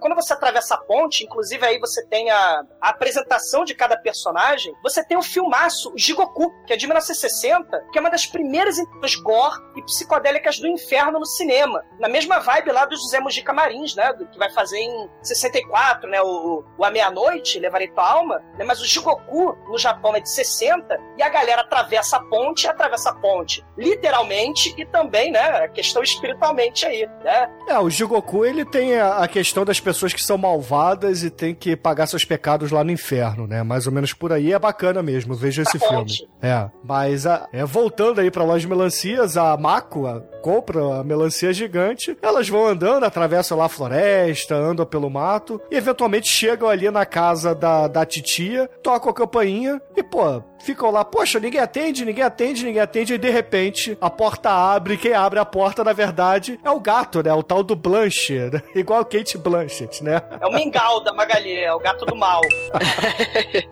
Quando 0.00 0.14
você 0.14 0.32
atravessa 0.32 0.74
a 0.74 0.78
ponte, 0.78 1.24
inclusive 1.24 1.66
aí 1.66 1.78
você 1.78 2.06
tem 2.06 2.30
a, 2.30 2.64
a 2.80 2.88
apresentação 2.88 3.64
de 3.66 3.74
cada 3.74 3.98
personagem, 3.98 4.74
você 4.82 5.04
tem 5.04 5.18
o 5.18 5.22
filmaço 5.22 5.92
Jigoku, 5.94 6.50
que 6.66 6.72
é 6.72 6.76
de 6.76 6.86
1960, 6.86 7.88
que 7.92 7.98
é 7.98 8.00
uma 8.00 8.10
das 8.10 8.24
primeiras 8.24 8.78
entradas 8.78 9.14
gore 9.16 9.60
e 9.76 9.82
psicodélicas 9.82 10.58
do 10.58 10.66
inferno 10.66 11.18
no 11.18 11.26
cinema. 11.26 11.84
Na 11.98 12.08
mesma 12.08 12.38
vibe 12.38 12.72
lá 12.72 12.86
do 12.86 12.96
José 12.96 13.20
Mujica 13.20 13.52
Marins, 13.52 13.94
né? 13.94 14.10
que 14.32 14.38
vai 14.38 14.50
fazer 14.50 14.78
em 14.78 15.10
64, 15.22 16.08
né? 16.08 16.22
O, 16.22 16.64
o 16.78 16.84
A 16.84 16.90
Meia-Noite, 16.90 17.58
Levarei 17.58 17.88
Tua 17.88 18.10
Alma. 18.10 18.42
Né, 18.56 18.64
mas 18.64 18.80
o 18.80 18.86
Jigoku, 18.86 19.54
no 19.68 19.76
Japão, 19.76 20.16
é 20.16 20.20
de 20.20 20.30
60, 20.30 20.98
e 21.18 21.22
a 21.22 21.28
galera 21.28 21.60
atravessa 21.60 22.16
a 22.16 22.24
ponte, 22.24 22.66
atravessa 22.66 23.10
a 23.10 23.14
ponte 23.14 23.62
literalmente 23.76 24.74
e 24.78 24.86
também, 24.86 25.30
né? 25.30 25.40
A 25.40 25.68
questão 25.68 25.89
espiritualmente 26.02 26.86
aí, 26.86 27.08
né? 27.24 27.48
É, 27.68 27.78
o 27.78 27.88
Jigoku, 27.90 28.44
ele 28.44 28.64
tem 28.64 28.98
a, 28.98 29.26
questão 29.28 29.64
das 29.64 29.80
pessoas 29.80 30.12
que 30.12 30.22
são 30.22 30.36
malvadas 30.38 31.22
e 31.22 31.30
tem 31.30 31.54
que 31.54 31.76
pagar 31.76 32.06
seus 32.06 32.24
pecados 32.24 32.70
lá 32.70 32.82
no 32.84 32.90
inferno, 32.90 33.46
né? 33.46 33.62
Mais 33.62 33.86
ou 33.86 33.92
menos 33.92 34.12
por 34.12 34.32
aí. 34.32 34.52
É 34.52 34.58
bacana 34.58 35.02
mesmo, 35.02 35.34
veja 35.34 35.62
esse 35.62 35.78
Pra 35.78 35.88
filme. 35.88 36.02
ponte. 36.04 36.28
É, 36.42 36.68
mas 36.84 37.26
a- 37.26 37.48
é, 37.52 37.64
voltando 37.64 38.20
aí 38.20 38.30
pra 38.30 38.44
loja 38.44 38.60
de 38.60 38.68
melancias, 38.68 39.36
a 39.36 39.56
Mako 39.56 40.06
a- 40.06 40.20
compra 40.42 41.00
a 41.00 41.04
melancia 41.04 41.52
gigante, 41.52 42.16
elas 42.22 42.48
vão 42.48 42.66
andando, 42.66 43.04
atravessam 43.04 43.58
lá 43.58 43.66
a 43.66 43.68
floresta, 43.68 44.54
andam 44.54 44.86
pelo 44.86 45.10
mato, 45.10 45.60
e 45.70 45.76
eventualmente 45.76 46.28
chegam 46.28 46.68
ali 46.68 46.90
na 46.90 47.04
casa 47.06 47.54
da, 47.54 47.86
da 47.88 48.04
titia, 48.06 48.68
tocam 48.82 49.10
a 49.10 49.14
campainha 49.14 49.80
e, 49.96 50.02
pô, 50.02 50.42
ficam 50.60 50.90
lá, 50.90 51.04
poxa, 51.04 51.40
ninguém 51.40 51.60
atende, 51.60 52.04
ninguém 52.04 52.24
atende, 52.24 52.64
ninguém 52.64 52.82
atende, 52.82 53.14
e 53.14 53.18
de 53.18 53.30
repente 53.30 53.96
a 54.00 54.10
porta 54.10 54.50
abre, 54.50 54.96
quem 54.96 55.12
abre 55.12 55.38
a 55.38 55.44
porta, 55.44 55.82
na 55.82 55.92
verdade, 55.92 56.58
é 56.64 56.70
o 56.70 56.80
gato, 56.80 57.22
né? 57.22 57.32
O 57.32 57.42
tal 57.42 57.62
do 57.62 57.74
Blanche, 57.74 58.38
né? 58.38 58.62
igual 58.74 59.00
o 59.00 59.04
Kate 59.04 59.38
Blanchett, 59.38 60.02
né? 60.02 60.22
É 60.40 60.46
o 60.46 60.52
mingau 60.52 61.02
da 61.02 61.12
Magali, 61.12 61.58
é 61.58 61.72
o 61.72 61.78
gato 61.78 62.04
do 62.04 62.14
mal. 62.16 62.40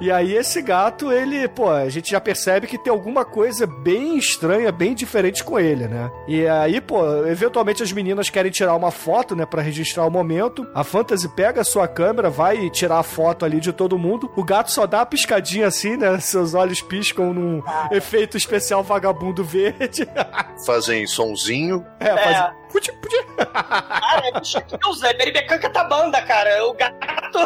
E 0.01 0.11
aí 0.12 0.37
esse 0.37 0.62
gato, 0.62 1.12
ele, 1.12 1.48
pô, 1.48 1.70
a 1.70 1.88
gente 1.88 2.11
já 2.11 2.20
percebe 2.20 2.66
que 2.66 2.79
tem 2.79 2.92
alguma 2.92 3.24
coisa 3.24 3.66
bem 3.66 4.16
estranha, 4.16 4.70
bem 4.70 4.94
diferente 4.94 5.42
com 5.42 5.59
ele, 5.59 5.88
né? 5.88 6.11
E 6.27 6.46
aí, 6.46 6.81
pô, 6.81 7.05
eventualmente 7.27 7.83
as 7.83 7.92
meninas 7.92 8.31
querem 8.31 8.51
tirar 8.51 8.74
uma 8.74 8.90
foto, 8.90 9.35
né, 9.35 9.44
Pra 9.44 9.62
registrar 9.62 10.07
o 10.07 10.11
momento. 10.11 10.66
A 10.74 10.85
Fantasy 10.85 11.29
pega 11.29 11.62
a 11.62 11.64
sua 11.64 11.88
câmera, 11.88 12.31
vai 12.31 12.70
tirar 12.70 12.98
a 12.98 13.03
foto 13.03 13.44
ali 13.44 13.61
de 13.61 13.72
todo 13.72 13.98
mundo. 13.98 14.31
O 14.37 14.44
gato 14.44 14.70
só 14.70 14.87
dá 14.87 14.98
uma 14.98 15.07
piscadinha 15.07 15.66
assim, 15.66 15.96
né? 15.96 16.18
Seus 16.20 16.55
olhos 16.55 16.78
piscam 16.81 17.33
num 17.33 17.62
efeito 17.91 18.37
especial 18.37 18.83
vagabundo 18.83 19.45
verde. 19.45 20.09
Fazem 20.67 21.07
sonzinho. 21.07 21.85
é, 22.01 22.09
É. 22.09 22.17
faz... 22.19 22.59
Puti, 22.71 22.93
puti. 23.01 23.17
Cara, 23.38 24.29
é 24.29 24.41
bicho 24.41 24.59
Deus, 24.83 25.03
é 25.03 25.14
Beribecanca 25.14 25.71
tá 25.71 25.85
banda, 25.85 26.21
cara. 26.23 26.67
O 26.67 26.75
gato 26.75 27.38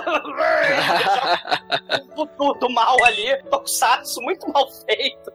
do, 2.16 2.25
do, 2.25 2.55
do 2.55 2.71
mal 2.71 2.97
ali, 3.05 3.37
Tokusatsu, 3.51 4.21
muito 4.23 4.51
mal 4.53 4.66
feito. 4.85 5.33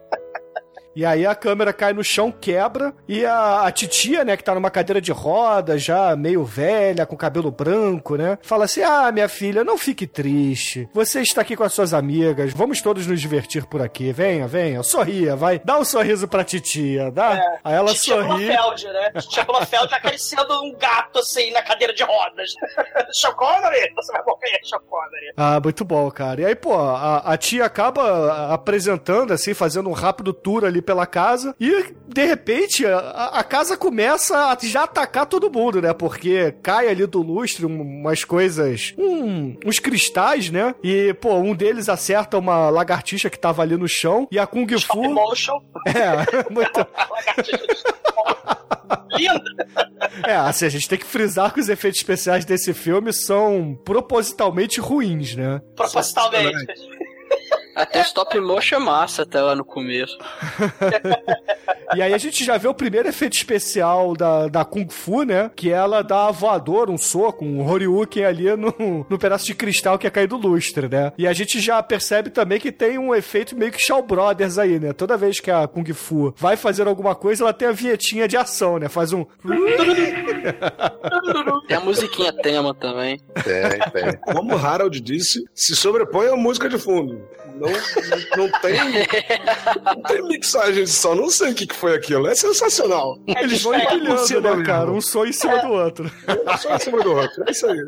E 0.98 1.06
aí 1.06 1.28
a 1.28 1.36
câmera 1.36 1.72
cai 1.72 1.94
no 1.94 2.04
chão, 2.04 2.32
quebra, 2.32 2.92
e 3.08 3.24
a, 3.24 3.68
a 3.68 3.72
titia, 3.72 4.26
né, 4.26 4.36
que 4.36 4.44
tá 4.44 4.56
numa 4.56 4.72
cadeira 4.72 5.00
de 5.00 5.12
roda, 5.12 5.78
já 5.78 6.16
meio 6.16 6.44
velha, 6.44 7.06
com 7.06 7.16
cabelo 7.16 7.52
branco, 7.52 8.16
né, 8.16 8.40
fala 8.42 8.66
assim: 8.66 8.82
Ah, 8.82 9.12
minha 9.12 9.30
filha, 9.30 9.64
não 9.64 9.78
fique 9.78 10.08
triste. 10.08 10.90
Você 10.92 11.22
está 11.22 11.42
aqui 11.42 11.56
com 11.56 11.64
as 11.64 11.72
suas 11.72 11.94
amigas, 11.94 12.52
vamos 12.52 12.82
todos 12.82 13.06
nos 13.06 13.22
divertir 13.22 13.68
por 13.68 13.80
aqui. 13.80 14.12
Venha, 14.12 14.48
venha, 14.48 14.82
sorria, 14.82 15.36
vai. 15.36 15.62
Dá 15.64 15.78
um 15.78 15.86
sorriso 15.86 16.28
pra 16.28 16.44
titia, 16.44 17.12
dá? 17.12 17.36
É. 17.36 17.60
Aí 17.64 17.76
ela 17.76 17.94
Titia 17.94 18.16
sorri. 18.16 18.48
Blofeld, 18.48 18.86
né? 18.88 19.12
Titia 19.22 19.44
Blofeld 19.44 19.94
acariciando 19.94 20.64
um 20.64 20.76
gato, 20.80 21.20
assim, 21.20 21.52
na 21.52 21.62
cadeira 21.62 21.94
de 21.94 22.02
rodas. 22.02 22.54
Sean 23.14 23.34
Connery, 23.34 23.94
você 23.94 24.12
vai 24.14 24.24
morrer, 24.26 24.60
Sean 24.64 24.80
Connery. 24.90 25.34
Ah, 25.38 25.60
muito 25.64 25.86
bom, 25.86 26.10
cara. 26.10 26.42
E 26.42 26.46
aí, 26.46 26.56
pô, 26.56 26.74
a, 26.74 27.18
a 27.20 27.38
tia 27.38 27.66
acaba 27.66 28.52
apresentando, 28.52 29.32
assim, 29.32 29.54
fazendo 29.54 29.90
um 29.90 29.94
rápido 29.94 30.34
tour 30.34 30.66
ali 30.66 30.87
pela 30.88 31.06
casa 31.06 31.54
e, 31.60 31.94
de 32.08 32.26
repente, 32.26 32.86
a, 32.86 32.98
a 33.34 33.44
casa 33.44 33.76
começa 33.76 34.36
a 34.52 34.58
já 34.64 34.84
atacar 34.86 35.26
todo 35.26 35.52
mundo, 35.52 35.82
né? 35.82 35.94
Porque 35.94 36.54
cai 36.64 36.88
ali 36.88 37.06
do 37.06 37.22
lustre 37.22 37.66
um- 37.66 37.82
umas 37.82 38.24
coisas, 38.24 38.94
um- 38.98 39.58
uns 39.66 39.80
cristais, 39.80 40.50
né? 40.50 40.74
E, 40.82 41.14
pô, 41.16 41.36
um 41.36 41.54
deles 41.54 41.90
acerta 41.90 42.38
uma 42.38 42.70
lagartixa 42.70 43.30
que 43.30 43.38
tava 43.38 43.62
ali 43.62 43.76
no 43.76 43.88
chão 43.88 44.28
e 44.32 44.40
a 44.40 44.48
Kung 44.48 44.66
Stop 44.76 45.04
Fu... 45.04 45.14
motion, 45.14 45.62
É, 45.86 46.48
muito... 46.50 46.88
Linda! 49.18 49.44
É, 50.26 50.36
assim, 50.36 50.66
a 50.66 50.70
gente 50.70 50.88
tem 50.88 50.98
que 50.98 51.06
frisar 51.06 51.54
que 51.54 51.60
os 51.60 51.68
efeitos 51.70 52.00
especiais 52.00 52.46
desse 52.46 52.74
filme 52.74 53.12
são 53.12 53.78
propositalmente 53.84 54.80
ruins, 54.80 55.36
né? 55.36 55.62
Propositalmente. 55.76 56.56
Até 57.78 58.02
stop 58.02 58.40
motion 58.40 58.78
é 58.78 58.80
massa 58.80 59.22
até 59.22 59.40
lá 59.40 59.56
no 59.56 59.64
começo. 59.64 60.18
E 61.96 62.02
aí 62.02 62.14
a 62.14 62.18
gente 62.18 62.44
já 62.44 62.58
vê 62.58 62.68
o 62.68 62.74
primeiro 62.74 63.08
efeito 63.08 63.38
especial 63.38 64.14
da, 64.14 64.50
da 64.50 64.66
Kung 64.66 64.90
Fu, 64.90 65.24
né? 65.24 65.50
Que 65.56 65.72
ela 65.72 66.02
dá 66.02 66.28
a 66.28 66.32
voadora, 66.32 66.92
um 66.92 66.98
soco, 66.98 67.46
um 67.46 67.66
Horyuken 67.66 68.26
ali 68.26 68.56
no, 68.58 69.06
no 69.10 69.18
pedaço 69.18 69.46
de 69.46 69.56
cristal 69.56 69.98
que 69.98 70.06
é 70.06 70.10
cair 70.10 70.28
do 70.28 70.36
lustre, 70.36 70.90
né? 70.90 71.14
E 71.18 71.26
a 71.26 71.32
gente 71.32 71.62
já 71.62 71.82
percebe 71.82 72.30
também 72.30 72.60
que 72.60 72.74
tem 72.74 72.98
um 72.98 73.16
efeito 73.16 73.56
meio 73.56 73.72
que 73.72 73.82
Shaw 73.82 74.04
Brothers 74.04 74.58
aí, 74.58 74.80
né? 74.80 74.92
Toda 74.92 75.16
vez 75.16 75.40
que 75.40 75.50
a 75.50 75.66
Kung 75.66 75.94
Fu 75.94 76.34
vai 76.38 76.58
fazer 76.58 76.86
alguma 76.88 77.16
coisa, 77.16 77.46
ela 77.46 77.54
tem 77.54 77.70
a 77.70 77.72
vinhetinha 77.72 78.28
de 78.28 78.36
ação, 78.36 78.78
né? 78.78 78.90
Faz 78.90 79.14
um... 79.14 79.26
Tem 81.68 81.78
a 81.78 81.82
musiquinha 81.82 82.32
tema 82.32 82.74
também. 82.74 83.20
Tem, 83.44 83.80
tem. 83.92 84.18
Como 84.34 84.56
o 84.56 84.58
Harold 84.58 85.00
disse, 85.02 85.44
se 85.54 85.76
sobrepõe 85.76 86.28
a 86.28 86.36
música 86.36 86.70
de 86.70 86.78
fundo. 86.78 87.28
Não, 87.56 87.67
não, 88.36 88.50
tem, 88.62 88.78
não 89.86 90.02
tem 90.04 90.28
mixagem 90.28 90.84
de 90.84 90.90
som. 90.90 91.16
Não 91.16 91.30
sei 91.30 91.52
o 91.52 91.56
que 91.56 91.68
que 91.68 91.76
foi 91.76 91.96
aquilo. 91.96 92.28
É 92.28 92.36
sensacional. 92.36 93.18
Eles 93.28 93.62
vão 93.62 93.76
empilhando, 93.76 94.26
cima 94.26 94.56
né, 94.56 94.66
cara? 94.66 94.92
Um 94.92 95.02
som 95.02 95.26
em 95.26 95.34
cima 95.34 95.60
do 95.60 95.72
outro. 95.72 96.12
Só 96.60 96.76
em 96.76 96.80
cima 96.80 97.04
do 97.04 97.14
outro. 97.14 97.44
É 97.48 97.52
isso 97.52 97.66
aí. 97.68 97.80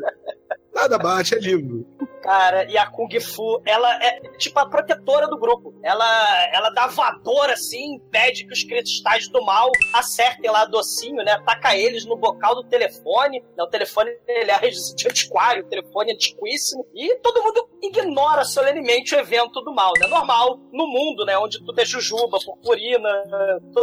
Nada 0.80 0.96
bate, 0.96 1.34
é 1.34 1.38
lindo. 1.38 1.86
Cara, 2.22 2.64
e 2.70 2.76
a 2.76 2.86
Kung 2.86 3.08
Fu, 3.20 3.60
ela 3.66 4.02
é 4.02 4.20
tipo 4.38 4.58
a 4.58 4.66
protetora 4.66 5.26
do 5.26 5.38
grupo. 5.38 5.74
Ela, 5.82 6.54
ela 6.54 6.70
dá 6.70 6.86
voadora 6.86 7.52
assim, 7.52 7.96
impede 7.96 8.46
que 8.46 8.52
os 8.52 8.62
cristais 8.62 9.28
do 9.28 9.44
mal 9.44 9.70
acertem 9.92 10.50
lá 10.50 10.64
docinho, 10.64 11.22
né? 11.24 11.32
Ataca 11.32 11.76
eles 11.76 12.06
no 12.06 12.16
bocal 12.16 12.54
do 12.54 12.64
telefone. 12.64 13.42
O 13.58 13.66
telefone, 13.66 14.10
ele 14.26 14.50
é 14.50 14.58
de 14.68 15.08
antiquário, 15.08 15.64
o 15.64 15.68
telefone 15.68 16.12
é 16.12 16.14
antiquíssimo. 16.14 16.86
E 16.94 17.16
todo 17.16 17.42
mundo 17.42 17.68
ignora 17.82 18.44
solenemente 18.44 19.14
o 19.14 19.18
evento 19.18 19.60
do 19.62 19.74
mal, 19.74 19.92
né? 19.98 20.06
Normal 20.06 20.58
no 20.72 20.86
mundo, 20.86 21.24
né? 21.24 21.38
Onde 21.38 21.58
tudo 21.64 21.78
é 21.78 21.84
jujuba, 21.84 22.38
purpurina, 22.44 23.08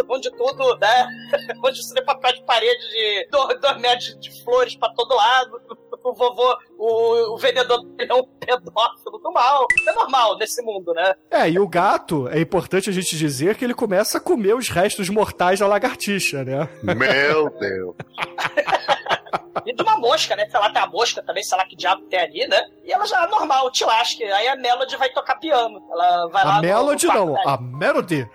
onde 0.09 0.31
tudo, 0.31 0.77
né? 0.77 1.07
onde 1.63 1.83
você 1.83 1.93
tem 1.93 2.05
papel 2.05 2.33
de 2.33 2.43
parede 2.43 2.89
de 2.89 3.27
metros 3.79 4.19
de 4.19 4.43
flores 4.43 4.75
pra 4.75 4.89
todo 4.93 5.15
lado. 5.15 5.61
O 6.03 6.13
vovô, 6.13 6.57
o, 6.77 7.33
o 7.33 7.37
vendedor 7.37 7.79
é 7.99 8.13
um 8.13 8.23
pedófilo 8.23 9.19
do 9.21 9.31
mal. 9.31 9.65
É 9.87 9.91
normal 9.93 10.37
nesse 10.37 10.61
mundo, 10.61 10.93
né? 10.93 11.13
É, 11.31 11.49
e 11.49 11.59
o 11.59 11.67
gato, 11.67 12.27
é 12.29 12.39
importante 12.39 12.89
a 12.89 12.93
gente 12.93 13.17
dizer 13.17 13.55
que 13.55 13.65
ele 13.65 13.73
começa 13.73 14.17
a 14.17 14.21
comer 14.21 14.55
os 14.55 14.69
restos 14.69 15.09
mortais 15.09 15.59
da 15.59 15.67
lagartixa, 15.67 16.43
né? 16.43 16.69
Meu 16.83 17.49
Deus. 17.59 17.95
E 19.65 19.73
de 19.73 19.81
uma 19.83 19.97
mosca, 19.97 20.35
né? 20.35 20.47
Sei 20.49 20.57
lá, 20.59 20.69
tem 20.71 20.81
a 20.81 20.87
mosca 20.87 21.21
também, 21.21 21.43
sei 21.43 21.57
lá 21.57 21.65
que 21.65 21.75
diabo 21.75 22.03
tem 22.03 22.19
ali, 22.19 22.47
né? 22.47 22.57
E 22.85 22.93
ela 22.93 23.05
já 23.05 23.23
é 23.23 23.27
normal, 23.27 23.69
te 23.71 23.83
lasque. 23.83 24.23
Aí 24.23 24.47
a 24.47 24.55
Melody 24.55 24.95
vai 24.95 25.09
tocar 25.09 25.35
piano. 25.35 25.81
Ela 25.91 26.27
vai 26.27 26.45
lá. 26.45 26.51
A 26.53 26.55
no- 26.57 26.61
Melody 26.61 27.05
no 27.07 27.11
quarto 27.11 27.25
não, 27.27 27.49
a 27.49 27.57
Melody. 27.59 28.29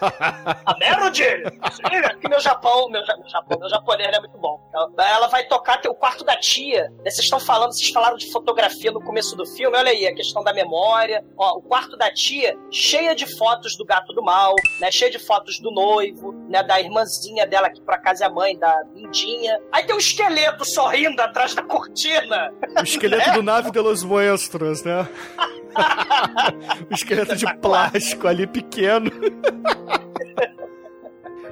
A 0.00 0.76
Melody! 0.78 1.24
Sim, 1.72 1.96
aqui 2.04 2.28
meu 2.28 2.40
Japão, 2.40 2.88
meu, 2.88 3.02
meu 3.02 3.28
Japão, 3.28 3.58
meu 3.58 3.68
japonês 3.68 4.08
é 4.16 4.20
muito 4.20 4.36
bom. 4.38 4.60
Ela- 4.74 5.08
Ela 5.08 5.26
vai 5.28 5.46
tocar 5.46 5.80
o 5.88 5.94
quarto 5.94 6.24
da 6.24 6.36
tia. 6.36 6.84
né? 6.90 7.10
Vocês 7.10 7.20
estão 7.24 7.40
falando, 7.40 7.72
vocês 7.72 7.90
falaram 7.90 8.16
de 8.16 8.30
fotografia 8.30 8.90
no 8.90 9.00
começo 9.00 9.36
do 9.36 9.46
filme, 9.46 9.76
olha 9.76 9.90
aí, 9.90 10.06
a 10.06 10.14
questão 10.14 10.42
da 10.44 10.52
memória. 10.52 11.24
Ó, 11.36 11.58
o 11.58 11.62
quarto 11.62 11.96
da 11.96 12.12
tia, 12.12 12.56
cheia 12.70 13.14
de 13.14 13.26
fotos 13.36 13.76
do 13.76 13.84
gato 13.84 14.12
do 14.12 14.22
mal, 14.22 14.54
né? 14.80 14.90
Cheia 14.90 15.10
de 15.10 15.18
fotos 15.18 15.58
do 15.60 15.70
noivo, 15.70 16.32
né? 16.48 16.62
Da 16.62 16.80
irmãzinha 16.80 17.46
dela, 17.46 17.70
que 17.70 17.80
por 17.80 17.94
acaso 17.94 18.22
é 18.22 18.26
a 18.26 18.30
mãe, 18.30 18.58
da 18.58 18.82
Lindinha. 18.94 19.58
Aí 19.72 19.84
tem 19.84 19.94
um 19.94 19.98
esqueleto 19.98 20.64
sorrindo 20.64 21.20
atrás 21.22 21.54
da 21.54 21.62
cortina. 21.62 22.52
O 22.78 22.82
esqueleto 22.82 23.32
do 23.32 23.42
Nave 23.42 23.70
de 23.70 23.80
los 23.80 24.02
Monstros, 24.04 24.82
né? 24.82 25.08
o 26.90 26.94
esqueleto 26.94 27.36
de 27.36 27.46
plástico 27.58 28.26
ali 28.26 28.46
pequeno. 28.46 29.10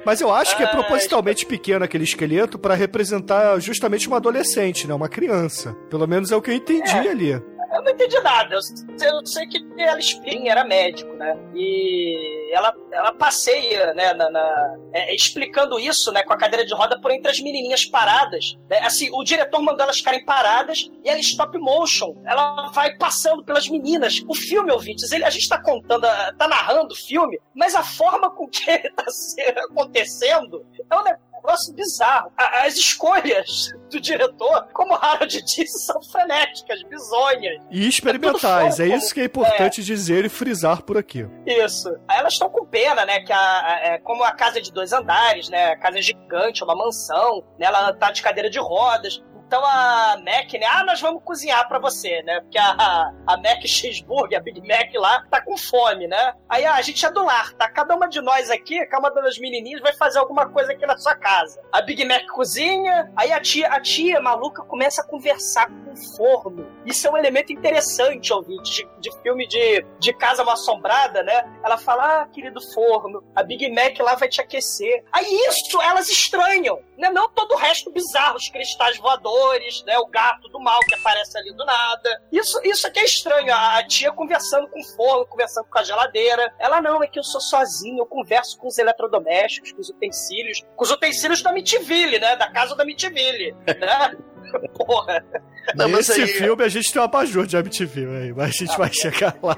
Mas 0.05 0.21
eu 0.21 0.33
acho 0.33 0.55
que 0.55 0.63
é 0.63 0.67
propositalmente 0.67 1.45
pequeno 1.45 1.83
aquele 1.83 2.05
esqueleto 2.05 2.57
pra 2.57 2.75
representar 2.75 3.59
justamente 3.59 4.07
uma 4.07 4.15
adolescente, 4.17 4.87
né? 4.87 4.93
Uma 4.93 5.09
criança. 5.09 5.75
Pelo 5.89 6.07
menos 6.07 6.31
é 6.31 6.35
o 6.35 6.41
que 6.41 6.49
eu 6.51 6.55
entendi 6.55 6.97
ali. 6.97 7.41
Eu 7.73 7.81
não 7.83 7.91
entendi 7.91 8.19
nada. 8.21 8.55
Eu, 8.55 8.59
eu 9.07 9.25
sei 9.25 9.45
que 9.47 9.65
ela 9.77 9.99
Spring 9.99 10.47
era 10.47 10.63
médico, 10.63 11.13
né? 11.13 11.37
E 11.55 12.49
ela, 12.53 12.73
ela 12.91 13.11
passeia, 13.13 13.93
né, 13.93 14.13
na, 14.13 14.29
na- 14.29 14.75
é, 14.93 15.13
explicando 15.13 15.77
isso, 15.79 16.11
né, 16.11 16.23
com 16.23 16.31
a 16.33 16.37
cadeira 16.37 16.65
de 16.65 16.73
roda 16.73 16.99
por 17.01 17.11
entre 17.11 17.29
as 17.29 17.39
menininhas 17.39 17.85
paradas. 17.85 18.57
né? 18.69 18.79
Assim, 18.79 19.09
o 19.13 19.23
diretor 19.23 19.61
mandou 19.61 19.83
elas 19.83 19.97
ficarem 19.97 20.23
paradas 20.23 20.89
e 21.03 21.09
ela 21.09 21.19
stop 21.19 21.57
motion. 21.57 22.15
Ela 22.25 22.69
vai 22.71 22.95
passando 22.95 23.43
pelas 23.43 23.67
meninas. 23.67 24.23
O 24.27 24.33
filme, 24.33 24.71
ouvintes, 24.71 25.11
ele, 25.11 25.25
a 25.25 25.29
gente 25.29 25.47
tá 25.49 25.61
contando, 25.61 26.07
tá 26.37 26.47
narrando 26.47 26.93
o 26.93 26.97
filme, 26.97 27.39
mas 27.53 27.75
a 27.75 27.83
forma 27.83 28.29
com 28.31 28.47
que 28.47 28.65
tá 28.95 29.03
acontecendo 29.69 30.65
é 30.89 30.95
um 30.95 31.03
negócio 31.03 31.26
bizarro. 31.73 32.31
A- 32.37 32.65
As 32.65 32.75
escolhas 32.75 33.73
do 33.89 33.99
diretor, 34.01 34.67
como 34.73 34.93
o 34.93 34.97
Harold 34.97 35.41
disse, 35.43 35.79
são 35.85 36.01
frenéticas, 36.03 36.81
bizonhas. 36.83 37.63
E 37.71 37.87
experimentais, 37.87 38.75
tudo 38.75 38.83
é 38.83 38.87
fora 38.87 38.97
isso 38.97 39.13
que 39.13 39.21
é 39.21 39.25
importante 39.25 39.83
dizer 39.83 40.25
e 40.25 40.29
frisar 40.29 40.81
por 40.83 40.97
aqui. 40.97 41.27
Isso. 41.45 41.89
Aí 42.07 42.19
elas 42.19 42.33
estão 42.33 42.49
com 42.49 42.65
pena, 42.65 43.05
né? 43.05 43.21
Que 43.21 43.31
a, 43.31 43.39
a- 43.39 43.79
é, 43.83 43.97
como 43.99 44.23
a 44.23 44.31
casa 44.31 44.57
é 44.59 44.61
de 44.61 44.71
dois 44.71 44.91
andares, 44.93 45.49
né? 45.49 45.71
A 45.71 45.77
casa 45.77 45.99
é 45.99 46.01
gigante, 46.01 46.61
é 46.61 46.65
uma 46.65 46.75
mansão, 46.75 47.43
né? 47.57 47.67
Ela 47.67 47.93
tá 47.93 48.11
de 48.11 48.21
cadeira 48.21 48.49
de 48.49 48.59
rodas. 48.59 49.23
Então 49.47 49.65
a 49.65 50.17
Mac, 50.17 50.51
né? 50.53 50.65
Ah, 50.65 50.83
nós 50.83 50.99
vamos 50.99 51.23
cozinhar 51.23 51.65
pra 51.69 51.79
você, 51.79 52.21
né? 52.23 52.41
Porque 52.41 52.57
a, 52.57 53.13
a 53.25 53.37
Mac 53.37 53.65
Cheeseburger, 53.65 54.37
a 54.37 54.41
Big 54.41 54.61
Mac 54.61 54.93
lá, 54.95 55.25
tá 55.31 55.41
com 55.41 55.57
fome, 55.57 56.05
né? 56.05 56.33
Aí 56.49 56.65
ah, 56.65 56.75
a 56.75 56.81
gente 56.81 57.05
é 57.05 57.09
do 57.09 57.23
lar, 57.23 57.53
tá? 57.53 57.69
Cada 57.69 57.95
uma 57.95 58.09
de 58.09 58.19
nós 58.21 58.51
aqui, 58.51 58.85
cada 58.87 59.09
uma 59.09 59.21
das 59.21 59.37
menininhas 59.37 59.81
vai 59.81 59.93
fazer 59.93 60.19
alguma 60.19 60.49
coisa 60.49 60.73
aqui 60.73 60.85
na 60.85 60.97
sua 60.97 61.15
casa. 61.15 61.61
A 61.71 61.81
Big 61.81 62.03
Mac 62.03 62.25
cozinha, 62.27 63.09
aí 63.15 63.31
a 63.31 63.39
tia, 63.39 63.69
a 63.69 63.79
tia 63.79 64.19
maluca 64.19 64.63
começa 64.63 65.01
a 65.01 65.05
conversar 65.05 65.67
com 65.67 65.93
o 65.93 66.17
forno. 66.17 66.67
Isso 66.85 67.07
é 67.07 67.11
um 67.11 67.17
elemento 67.17 67.53
interessante, 67.53 68.33
ouvinte, 68.33 68.85
de, 68.99 69.09
de 69.09 69.21
filme 69.21 69.47
de, 69.47 69.85
de 69.97 70.11
casa 70.11 70.43
mal 70.43 70.55
assombrada, 70.55 71.23
né? 71.23 71.59
Ela 71.63 71.77
fala, 71.77 72.23
ah, 72.23 72.27
querido 72.27 72.59
forno, 72.73 73.23
a 73.33 73.43
Big 73.43 73.69
Mac 73.71 73.97
lá 73.99 74.15
vai 74.15 74.27
te 74.27 74.41
aquecer. 74.41 75.05
Aí 75.13 75.25
isso 75.47 75.81
elas 75.81 76.09
estranham, 76.09 76.81
né? 76.97 77.09
Não 77.09 77.29
todo 77.29 77.53
o 77.53 77.57
resto 77.57 77.89
bizarro, 77.91 78.35
os 78.35 78.49
cristais 78.49 78.97
voadores, 78.97 79.36
né? 79.85 79.97
O 79.99 80.07
gato 80.07 80.47
do 80.49 80.59
mal 80.59 80.79
que 80.81 80.95
aparece 80.95 81.37
ali 81.37 81.53
do 81.53 81.65
nada. 81.65 82.21
Isso, 82.31 82.59
isso 82.63 82.87
aqui 82.87 82.99
é 82.99 83.05
estranho. 83.05 83.53
A, 83.53 83.83
tia 83.87 84.11
conversando 84.11 84.67
com 84.69 84.79
o 84.79 84.83
forno, 84.95 85.25
conversando 85.25 85.65
com 85.65 85.79
a 85.79 85.83
geladeira. 85.83 86.53
Ela 86.59 86.81
não, 86.81 87.03
é 87.03 87.07
que 87.07 87.19
eu 87.19 87.23
sou 87.23 87.41
sozinha, 87.41 87.99
eu 87.99 88.05
converso 88.05 88.57
com 88.57 88.67
os 88.67 88.77
eletrodomésticos, 88.77 89.71
com 89.71 89.81
os 89.81 89.89
utensílios, 89.89 90.63
com 90.75 90.83
os 90.83 90.91
utensílios 90.91 91.41
da 91.41 91.51
Mitiville, 91.51 92.19
né? 92.19 92.35
Da 92.35 92.51
casa 92.51 92.75
da 92.75 92.85
Mitiville, 92.85 93.53
né? 93.65 94.17
Porra. 94.75 95.23
Não, 95.75 95.89
mas 95.89 96.07
Nesse 96.07 96.21
aí- 96.21 96.27
filme 96.27 96.63
a 96.63 96.69
gente 96.69 96.91
tem 96.93 97.01
um 97.01 97.05
abajur 97.05 97.45
de 97.45 97.57
Amityville 97.57 98.15
aí, 98.15 98.33
mas 98.33 98.49
a 98.55 98.65
gente 98.65 98.77
vai 98.77 98.91
chegar 98.93 99.37
lá. 99.43 99.57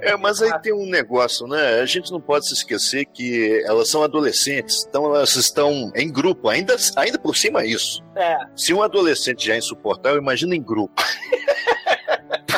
É, 0.00 0.16
mas 0.16 0.42
aí 0.42 0.58
tem 0.60 0.72
um 0.72 0.86
negócio, 0.88 1.46
né? 1.46 1.80
A 1.80 1.86
gente 1.86 2.10
não 2.10 2.20
pode 2.20 2.48
se 2.48 2.54
esquecer 2.54 3.04
que 3.06 3.62
elas 3.66 3.88
são 3.90 4.02
adolescentes, 4.02 4.84
então 4.88 5.14
elas 5.14 5.34
estão 5.36 5.92
em 5.94 6.10
grupo, 6.10 6.48
ainda, 6.48 6.76
ainda 6.96 7.18
por 7.18 7.36
cima 7.36 7.62
é 7.62 7.66
isso. 7.68 8.02
É. 8.16 8.36
Se 8.56 8.74
um 8.74 8.82
adolescente 8.82 9.46
já 9.46 9.54
é 9.54 9.58
insuportável, 9.58 10.20
imagina 10.20 10.54
em 10.56 10.62
grupo. 10.62 11.00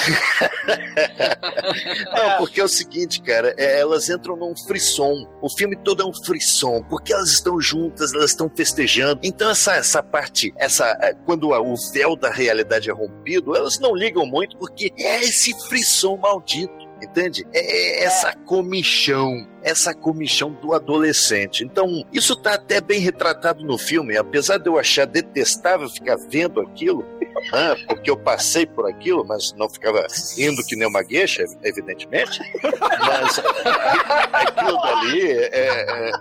Não, 2.14 2.38
porque 2.38 2.60
é 2.60 2.64
o 2.64 2.68
seguinte, 2.68 3.22
cara, 3.22 3.54
é, 3.56 3.80
elas 3.80 4.08
entram 4.08 4.36
num 4.36 4.56
frisson. 4.56 5.26
O 5.40 5.48
filme 5.48 5.76
todo 5.76 6.02
é 6.02 6.06
um 6.06 6.12
frisson, 6.12 6.82
porque 6.82 7.12
elas 7.12 7.30
estão 7.30 7.60
juntas, 7.60 8.12
elas 8.14 8.30
estão 8.30 8.50
festejando. 8.54 9.20
Então 9.22 9.50
essa, 9.50 9.74
essa 9.74 10.02
parte, 10.02 10.52
essa 10.56 10.86
é, 11.00 11.14
quando 11.24 11.50
o 11.50 11.76
véu 11.92 12.16
da 12.16 12.30
realidade 12.30 12.90
é 12.90 12.92
rompido, 12.92 13.56
elas 13.56 13.78
não 13.78 13.94
ligam 13.94 14.26
muito 14.26 14.56
porque 14.56 14.92
é 14.96 15.24
esse 15.24 15.54
frisson 15.68 16.16
maldito. 16.16 16.87
Entende? 17.02 17.46
É 17.52 18.04
essa 18.04 18.34
comichão, 18.34 19.46
essa 19.62 19.94
comichão 19.94 20.52
do 20.52 20.74
adolescente. 20.74 21.64
Então, 21.64 22.04
isso 22.12 22.34
tá 22.34 22.54
até 22.54 22.80
bem 22.80 23.00
retratado 23.00 23.64
no 23.64 23.78
filme, 23.78 24.16
apesar 24.16 24.58
de 24.58 24.68
eu 24.68 24.78
achar 24.78 25.06
detestável 25.06 25.88
ficar 25.88 26.16
vendo 26.16 26.60
aquilo. 26.60 27.04
né, 27.52 27.76
porque 27.86 28.10
eu 28.10 28.16
passei 28.16 28.66
por 28.66 28.88
aquilo, 28.88 29.24
mas 29.24 29.52
não 29.56 29.68
ficava 29.68 30.06
indo 30.36 30.64
que 30.64 30.76
nem 30.76 30.88
uma 30.88 31.02
gueixa, 31.02 31.44
evidentemente. 31.62 32.40
Mas 32.62 33.38
aquilo 34.32 34.80
dali 34.82 35.30
é, 35.30 35.50
é, 35.52 36.12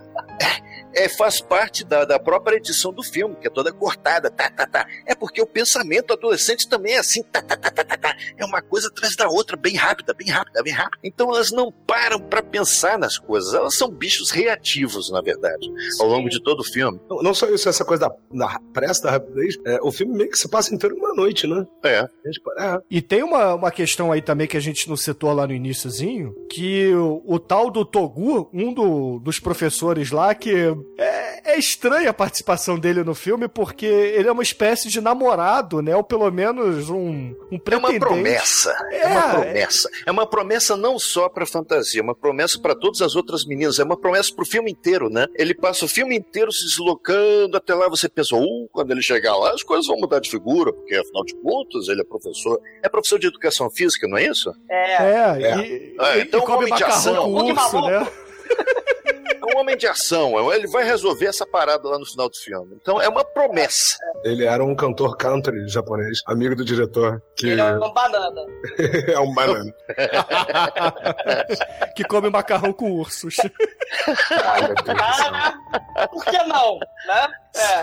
é, 0.93 1.07
faz 1.09 1.41
parte 1.41 1.83
da, 1.83 2.05
da 2.05 2.19
própria 2.19 2.57
edição 2.57 2.91
do 2.93 3.03
filme, 3.03 3.35
que 3.35 3.47
é 3.47 3.49
toda 3.49 3.71
cortada, 3.71 4.29
tá, 4.29 4.49
tá, 4.49 4.65
tá. 4.67 4.87
É 5.05 5.13
porque 5.15 5.41
o 5.41 5.45
pensamento 5.45 6.13
adolescente 6.13 6.67
também 6.67 6.93
é 6.93 6.99
assim, 6.99 7.21
tá, 7.23 7.41
tá, 7.41 7.55
tá, 7.57 7.69
tá, 7.71 7.83
tá, 7.83 7.97
tá. 7.97 8.15
É 8.37 8.45
uma 8.45 8.61
coisa 8.61 8.87
atrás 8.87 9.15
da 9.15 9.27
outra, 9.27 9.55
bem 9.57 9.75
rápida, 9.75 10.13
bem 10.13 10.27
rápida, 10.29 10.61
bem 10.63 10.73
rápida. 10.73 10.97
Então 11.03 11.29
elas 11.33 11.51
não 11.51 11.71
param 11.71 12.19
para 12.19 12.41
pensar 12.41 12.97
nas 12.97 13.17
coisas, 13.17 13.53
elas 13.53 13.75
são 13.75 13.89
bichos 13.89 14.31
reativos, 14.31 15.11
na 15.11 15.21
verdade, 15.21 15.67
ao 15.99 16.07
longo 16.07 16.29
de 16.29 16.41
todo 16.41 16.61
o 16.61 16.63
filme. 16.63 16.99
Não, 17.09 17.21
não 17.21 17.33
só 17.33 17.47
isso, 17.49 17.69
essa 17.69 17.85
coisa 17.85 18.07
da, 18.09 18.47
da 18.47 18.59
pressa, 18.73 19.03
da 19.03 19.11
rapidez, 19.11 19.55
é, 19.65 19.79
o 19.81 19.91
filme 19.91 20.15
meio 20.15 20.29
que 20.31 20.37
se 20.37 20.49
passa 20.49 20.73
inteiro 20.73 20.95
numa 20.95 21.13
noite, 21.13 21.45
né? 21.47 21.65
É. 21.83 22.07
É, 22.59 22.79
E 22.89 23.01
tem 23.01 23.23
uma, 23.23 23.53
uma 23.55 23.71
questão 23.71 24.11
aí 24.11 24.21
também 24.21 24.47
que 24.47 24.57
a 24.57 24.61
gente 24.61 24.87
não 24.89 24.95
citou 24.97 25.31
lá 25.33 25.45
no 25.47 25.53
iníciozinho, 25.53 26.33
que 26.49 26.93
o, 26.93 27.21
o 27.25 27.39
tal 27.39 27.69
do 27.69 27.85
Togu, 27.85 28.49
um 28.53 28.73
do- 28.73 29.19
dos 29.19 29.39
professores 29.39 30.11
lá, 30.11 30.33
que 30.35 30.75
é, 30.97 31.53
é 31.53 31.59
estranha 31.59 32.09
a 32.09 32.13
participação 32.13 32.77
dele 32.77 33.03
no 33.03 33.13
filme, 33.15 33.47
porque 33.47 33.85
ele 33.85 34.27
é 34.27 34.31
uma 34.31 34.43
espécie 34.43 34.89
de 34.89 34.99
namorado, 35.01 35.81
né? 35.81 35.95
Ou 35.95 36.03
pelo 36.03 36.29
menos 36.31 36.89
um, 36.89 37.35
um 37.51 37.55
É 37.55 37.59
pretendente. 37.59 37.97
uma 37.97 37.99
promessa. 38.07 38.75
É, 38.91 39.01
É, 39.01 39.07
uma 39.07 39.19
é. 39.19 39.29
promessa. 39.31 39.89
É 40.05 40.11
uma 40.11 40.27
promessa 40.27 40.75
não 40.77 40.97
só 40.99 41.29
pra 41.29 41.45
fantasia, 41.45 42.01
é 42.01 42.03
uma 42.03 42.15
promessa 42.15 42.59
pra 42.59 42.75
todas 42.75 43.01
as 43.01 43.15
outras 43.15 43.45
meninas, 43.45 43.79
é 43.79 43.83
uma 43.83 43.97
promessa 43.97 44.33
pro 44.35 44.45
filme 44.45 44.71
inteiro, 44.71 45.09
né? 45.09 45.25
Ele 45.35 45.53
passa 45.53 45.85
o 45.85 45.87
filme 45.87 46.15
inteiro 46.17 46.51
se 46.51 46.65
deslocando 46.65 47.55
até 47.57 47.73
lá, 47.73 47.87
você 47.89 48.07
pensa, 48.09 48.35
uh, 48.35 48.67
quando 48.71 48.91
ele 48.91 49.01
chegar 49.01 49.35
lá, 49.35 49.51
as 49.53 49.63
coisas 49.63 49.87
vão 49.87 49.97
mudar 49.97 50.19
de 50.19 50.29
figura, 50.29 50.73
porque 50.73 50.95
afinal 50.95 51.23
de 51.23 51.35
contas, 51.35 51.87
ele 51.87 52.01
é 52.01 52.03
professor. 52.03 52.59
É 52.83 52.89
professor 52.89 53.19
de 53.19 53.27
educação 53.27 53.69
física, 53.69 54.07
não 54.07 54.17
é 54.17 54.25
isso? 54.25 54.51
É, 54.69 54.87
É, 54.97 55.41
É. 55.41 55.57
e, 55.57 55.95
É, 55.99 56.17
e- 56.17 56.21
então 56.21 56.39
e 56.39 56.43
come 56.43 56.57
homem 56.57 56.73
de 56.73 56.81
macarrão 56.81 56.95
ação, 56.95 57.15
com 57.33 57.43
urso, 57.43 57.81
né? 57.81 58.07
Homem 59.67 59.75
de 59.75 59.85
ação, 59.85 60.53
ele 60.53 60.65
vai 60.65 60.85
resolver 60.85 61.25
essa 61.25 61.45
parada 61.45 61.89
lá 61.89 61.99
no 61.99 62.05
final 62.05 62.29
do 62.29 62.37
filme. 62.37 62.77
Então 62.81 63.01
é 63.01 63.09
uma 63.09 63.25
promessa. 63.25 63.97
ele 64.23 64.45
era 64.45 64.63
um 64.63 64.73
cantor 64.73 65.17
country 65.17 65.67
japonês, 65.67 66.21
amigo 66.25 66.55
do 66.55 66.63
diretor, 66.63 67.21
que 67.35 67.47
ele 67.49 67.59
é 67.59 67.73
um 67.77 67.93
banana. 67.93 68.45
é 69.09 69.19
um 69.19 69.33
banana. 69.33 69.73
que 71.97 72.05
come 72.05 72.29
macarrão 72.29 72.71
com 72.71 72.93
ursos. 72.93 73.35
Céu. 73.35 73.51
Ah, 74.31 76.07
por 76.07 76.23
que 76.23 76.37
não? 76.45 76.79
Né? 77.05 77.27
É. 77.59 77.79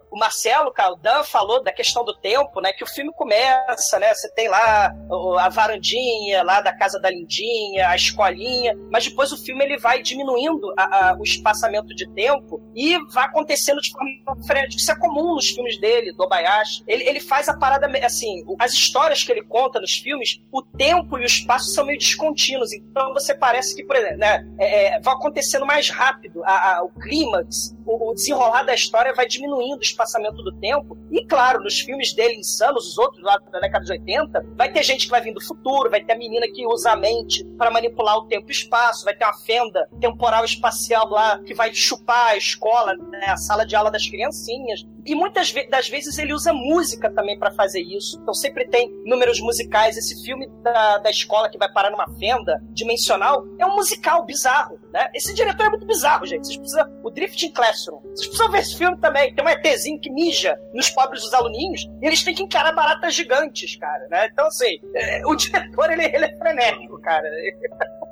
O 0.10 0.18
Marcelo, 0.18 0.72
cara, 0.72 0.92
o 0.92 0.96
Dan 0.96 1.22
falou 1.24 1.62
da 1.62 1.70
questão 1.72 2.04
do 2.04 2.14
tempo, 2.16 2.60
né? 2.60 2.72
Que 2.72 2.82
o 2.82 2.86
filme 2.86 3.12
começa, 3.12 3.98
né? 3.98 4.14
Você 4.14 4.30
tem 4.32 4.48
lá 4.48 4.94
a 5.38 5.48
varandinha 5.50 6.42
lá 6.42 6.60
da 6.60 6.72
casa 6.74 6.98
da 6.98 7.10
Lindinha, 7.10 7.88
a 7.88 7.96
escolinha, 7.96 8.74
mas 8.90 9.04
depois 9.06 9.30
o 9.32 9.36
filme 9.36 9.62
ele 9.64 9.76
vai 9.78 10.02
diminuindo 10.02 10.72
a- 10.76 11.10
a- 11.10 11.16
o 11.18 11.22
espaçamento 11.22 11.94
de 11.94 12.08
tempo 12.14 12.60
e 12.74 12.96
vai 13.12 13.24
acontecendo 13.26 13.80
de 13.80 13.90
forma 13.92 14.10
frenética. 14.46 14.80
Isso 14.80 14.90
é 14.92 14.96
comum 14.98 15.34
nos 15.34 15.48
filmes 15.50 15.78
dele, 15.80 16.12
do 16.12 16.22
Obayashi. 16.24 16.82
Ele, 16.86 17.04
ele 17.08 17.20
faz 17.20 17.48
a 17.48 17.56
parada, 17.56 17.86
assim, 18.04 18.42
as 18.58 18.72
histórias 18.72 19.22
que 19.22 19.30
ele 19.32 19.42
conta 19.44 19.80
nos 19.80 19.92
filmes, 19.98 20.40
o 20.50 20.62
tempo 20.62 21.18
e 21.18 21.22
o 21.22 21.26
espaço 21.26 21.66
são 21.72 21.84
meio 21.84 21.98
descontínuos. 21.98 22.72
Então 22.72 23.12
você 23.12 23.34
parece 23.34 23.74
que, 23.76 23.84
por 23.84 23.96
exemplo, 23.96 24.16
né? 24.18 24.46
é, 24.58 24.96
é, 24.96 25.00
vai 25.00 25.14
acontecendo 25.14 25.66
mais 25.66 25.90
rápido 25.90 26.42
a- 26.44 26.82
o 26.82 26.88
clímax, 27.00 27.74
o, 27.84 28.10
o 28.10 28.14
desenrolar 28.14 28.55
da 28.62 28.74
história 28.74 29.14
vai 29.14 29.26
diminuindo 29.26 29.78
o 29.78 29.82
espaçamento 29.82 30.42
do 30.42 30.52
tempo. 30.58 30.96
E 31.10 31.24
claro, 31.26 31.62
nos 31.62 31.80
filmes 31.80 32.12
dele 32.14 32.36
insanos, 32.36 32.86
os 32.88 32.98
outros 32.98 33.22
lá 33.22 33.38
da 33.38 33.60
década 33.60 33.84
de 33.84 33.92
80, 33.92 34.46
vai 34.56 34.72
ter 34.72 34.82
gente 34.82 35.06
que 35.06 35.10
vai 35.10 35.20
vir 35.20 35.32
do 35.32 35.44
futuro, 35.44 35.90
vai 35.90 36.02
ter 36.04 36.12
a 36.12 36.16
menina 36.16 36.46
que 36.48 36.66
usa 36.66 36.92
a 36.92 36.96
mente 36.96 37.44
para 37.56 37.70
manipular 37.70 38.16
o 38.18 38.26
tempo 38.26 38.46
e 38.48 38.52
espaço, 38.52 39.04
vai 39.04 39.14
ter 39.14 39.24
uma 39.24 39.36
fenda 39.38 39.88
temporal 40.00 40.44
espacial 40.44 41.08
lá 41.08 41.38
que 41.40 41.54
vai 41.54 41.72
chupar 41.72 42.30
a 42.30 42.36
escola, 42.36 42.94
né, 42.94 43.26
a 43.26 43.36
sala 43.36 43.64
de 43.64 43.74
aula 43.74 43.90
das 43.90 44.08
criancinhas. 44.08 44.84
E 45.06 45.14
muitas 45.14 45.52
das 45.70 45.88
vezes 45.88 46.18
ele 46.18 46.34
usa 46.34 46.52
música 46.52 47.10
também 47.10 47.38
para 47.38 47.52
fazer 47.52 47.80
isso. 47.80 48.18
Então 48.20 48.34
sempre 48.34 48.66
tem 48.68 48.90
números 49.04 49.40
musicais. 49.40 49.96
Esse 49.96 50.22
filme 50.24 50.48
da, 50.62 50.98
da 50.98 51.10
escola 51.10 51.48
que 51.48 51.56
vai 51.56 51.72
parar 51.72 51.90
numa 51.90 52.08
fenda 52.18 52.60
dimensional 52.70 53.44
é 53.58 53.64
um 53.64 53.76
musical 53.76 54.24
bizarro, 54.24 54.80
né? 54.92 55.08
Esse 55.14 55.32
diretor 55.32 55.66
é 55.66 55.70
muito 55.70 55.86
bizarro, 55.86 56.26
gente. 56.26 56.46
Vocês 56.46 56.56
precisam... 56.56 57.00
O 57.04 57.10
Drifting 57.10 57.52
Classroom. 57.52 58.00
Vocês 58.00 58.26
precisam 58.26 58.50
ver 58.50 58.58
esse 58.58 58.76
filme 58.76 58.98
também. 58.98 59.32
Tem 59.34 59.44
um 59.44 59.48
ETzinho 59.48 60.00
que 60.00 60.10
mija 60.10 60.58
nos 60.74 60.90
pobres 60.90 61.22
dos 61.22 61.32
aluninhos 61.32 61.88
e 62.02 62.06
eles 62.06 62.24
têm 62.24 62.34
que 62.34 62.42
encarar 62.42 62.72
baratas 62.72 63.14
gigantes, 63.14 63.76
cara, 63.76 64.08
né? 64.08 64.28
Então, 64.32 64.46
assim, 64.46 64.80
é, 64.94 65.24
o 65.24 65.36
diretor, 65.36 65.90
ele, 65.92 66.04
ele 66.04 66.24
é 66.24 66.36
frenético, 66.36 67.00
cara. 67.00 67.28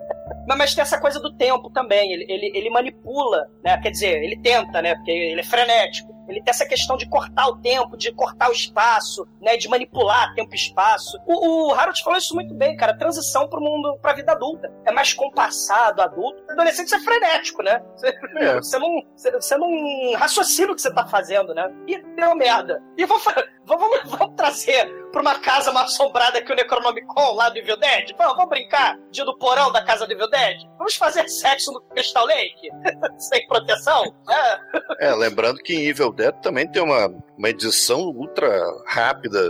Mas, 0.47 0.59
mas 0.59 0.74
tem 0.74 0.82
essa 0.82 1.01
coisa 1.01 1.18
do 1.20 1.34
tempo 1.36 1.70
também. 1.70 2.12
Ele, 2.12 2.26
ele, 2.28 2.53
ele 2.55 2.70
manipula, 2.70 3.49
né? 3.62 3.78
Quer 3.80 3.90
dizer, 3.90 4.22
ele 4.22 4.38
tenta, 4.40 4.82
né? 4.82 4.95
Porque 4.95 5.11
ele 5.11 5.40
é 5.40 5.45
frenético. 5.45 6.14
Ele 6.29 6.43
tem 6.43 6.51
essa 6.51 6.66
questão 6.66 6.97
de 6.97 7.09
cortar 7.09 7.47
o 7.49 7.57
tempo, 7.59 7.97
de 7.97 8.12
cortar 8.12 8.49
o 8.49 8.53
espaço, 8.53 9.27
né? 9.41 9.57
De 9.57 9.68
manipular 9.68 10.35
tempo 10.35 10.53
e 10.53 10.57
espaço. 10.57 11.18
O, 11.27 11.68
o 11.68 11.75
Harold 11.75 12.03
falou 12.03 12.18
isso 12.18 12.35
muito 12.35 12.55
bem, 12.55 12.77
cara. 12.77 12.97
Transição 12.97 13.49
pro 13.49 13.61
mundo, 13.61 13.99
pra 14.01 14.12
vida 14.14 14.33
adulta. 14.33 14.72
É 14.85 14.93
mais 14.93 15.12
compassado, 15.12 16.01
adulto. 16.03 16.43
Adolescente 16.51 16.95
é 16.95 16.99
frenético, 17.01 17.62
né? 17.62 17.83
Você, 17.97 18.09
É. 18.37 18.55
você 18.57 18.79
não, 18.79 19.03
você, 19.16 19.57
não 19.57 20.12
raciocina 20.16 20.72
o 20.72 20.75
que 20.75 20.83
você 20.83 20.93
tá 20.93 21.07
fazendo, 21.07 21.55
né? 21.55 21.70
E 21.87 21.99
deu 22.14 22.35
merda. 22.35 22.83
E 22.97 23.05
vamos, 23.05 23.22
fa- 23.22 23.45
vamos, 23.64 24.01
vamos 24.05 24.35
trazer 24.37 25.03
pra 25.15 25.23
uma 25.23 25.39
casa 25.39 25.73
mal 25.73 25.85
assombrada 25.85 26.43
que 26.43 26.53
o 26.53 26.57
Necronomicon 26.57 27.35
lá 27.35 27.49
do 27.49 27.59
Evil 27.59 27.77
Dead? 27.77 28.11
Vamos, 28.19 28.35
vamos 28.35 28.51
brincar? 28.51 28.99
Dia 29.12 29.25
do 29.25 29.39
porão 29.39 29.71
da 29.71 29.81
casa 29.81 30.07
do 30.07 30.12
Evil 30.12 30.29
Dead? 30.29 30.57
Vamos 30.77 30.97
fazer 30.97 31.29
sexo 31.29 31.73
no 31.73 31.81
Crystal 31.83 32.27
Lake? 32.27 32.69
Sem 33.19 33.47
proteção? 33.47 34.12
É. 34.99 35.07
É, 35.07 35.15
lembrando 35.15 35.59
que 35.59 35.73
em 35.73 35.87
Evil 35.87 36.12
Dead 36.12 36.35
também 36.41 36.67
tem 36.67 36.83
uma, 36.83 37.07
uma 37.39 37.49
edição 37.49 38.01
ultra 38.01 38.61
rápida, 38.89 39.41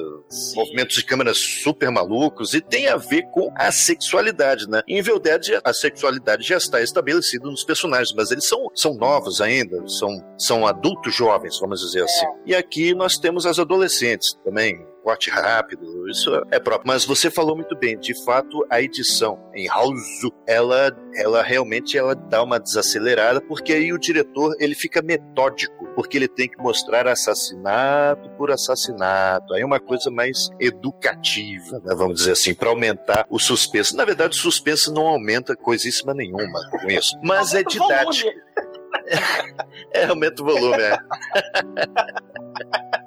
movimentos 0.55 0.97
de 0.97 1.05
câmera 1.05 1.33
super 1.33 1.91
malucos, 1.91 2.53
e 2.53 2.61
tem 2.61 2.89
a 2.89 2.97
ver 2.97 3.23
com 3.31 3.51
a 3.57 3.73
sexualidade, 3.73 4.69
né? 4.69 4.83
Em 4.87 4.99
Evil 4.99 5.19
Dead, 5.19 5.61
a 5.65 5.73
sexualidade 5.73 6.47
já 6.47 6.59
está 6.59 6.83
estabelecida 6.83 7.47
nos 7.47 7.65
personagens, 7.65 8.15
mas 8.15 8.31
eles 8.31 8.47
são, 8.47 8.69
são 8.75 8.93
novos 8.95 9.41
ainda, 9.41 9.83
são, 9.89 10.23
são 10.37 10.67
adultos 10.67 11.15
jovens, 11.15 11.59
vamos 11.59 11.81
dizer 11.81 12.05
assim. 12.05 12.27
E 12.45 12.55
aqui 12.55 12.95
nós 12.95 13.17
temos 13.17 13.47
as 13.47 13.59
adolescentes 13.59 14.35
também. 14.45 14.94
Corte 15.05 15.29
rápido, 15.29 16.09
isso 16.09 16.31
é 16.51 16.59
próprio. 16.59 16.89
Mas 16.89 17.05
você 17.05 17.31
falou 17.31 17.55
muito 17.55 17.77
bem, 17.77 17.99
de 17.99 18.15
fato, 18.25 18.67
a 18.71 18.81
edição 18.81 19.39
em 19.55 19.69
House, 19.69 20.23
ela, 20.47 20.91
ela 21.15 21.43
realmente 21.43 21.99
ela 21.99 22.15
dá 22.15 22.43
uma 22.43 22.59
desacelerada, 22.59 23.39
porque 23.43 23.75
aí 23.75 23.93
o 23.93 23.99
diretor 23.99 24.57
ele 24.59 24.75
fica 24.75 25.03
metódico, 25.03 25.87
porque 25.95 26.17
ele 26.17 26.27
tem 26.27 26.49
que 26.49 26.57
mostrar 26.57 27.07
assassinato 27.07 28.31
por 28.31 28.51
assassinato. 28.51 29.53
Aí 29.53 29.61
é 29.61 29.67
uma 29.67 29.79
coisa 29.79 30.11
mais 30.11 30.49
educativa, 30.59 31.79
né, 31.85 31.95
vamos 31.95 32.21
dizer 32.21 32.33
assim, 32.33 32.55
para 32.55 32.71
aumentar 32.71 33.27
o 33.29 33.39
suspense. 33.39 33.95
Na 33.95 34.07
verdade, 34.07 34.39
o 34.39 34.41
suspense 34.41 34.91
não 34.91 35.07
aumenta 35.07 35.55
coisíssima 35.55 36.15
nenhuma 36.15 36.61
com 36.71 36.91
isso, 36.91 37.15
mas 37.23 37.53
é 37.53 37.63
didático. 37.63 38.31
É, 39.93 40.07
aumenta 40.07 40.41
o 40.41 40.47
volume, 40.47 40.81
é. 40.81 40.97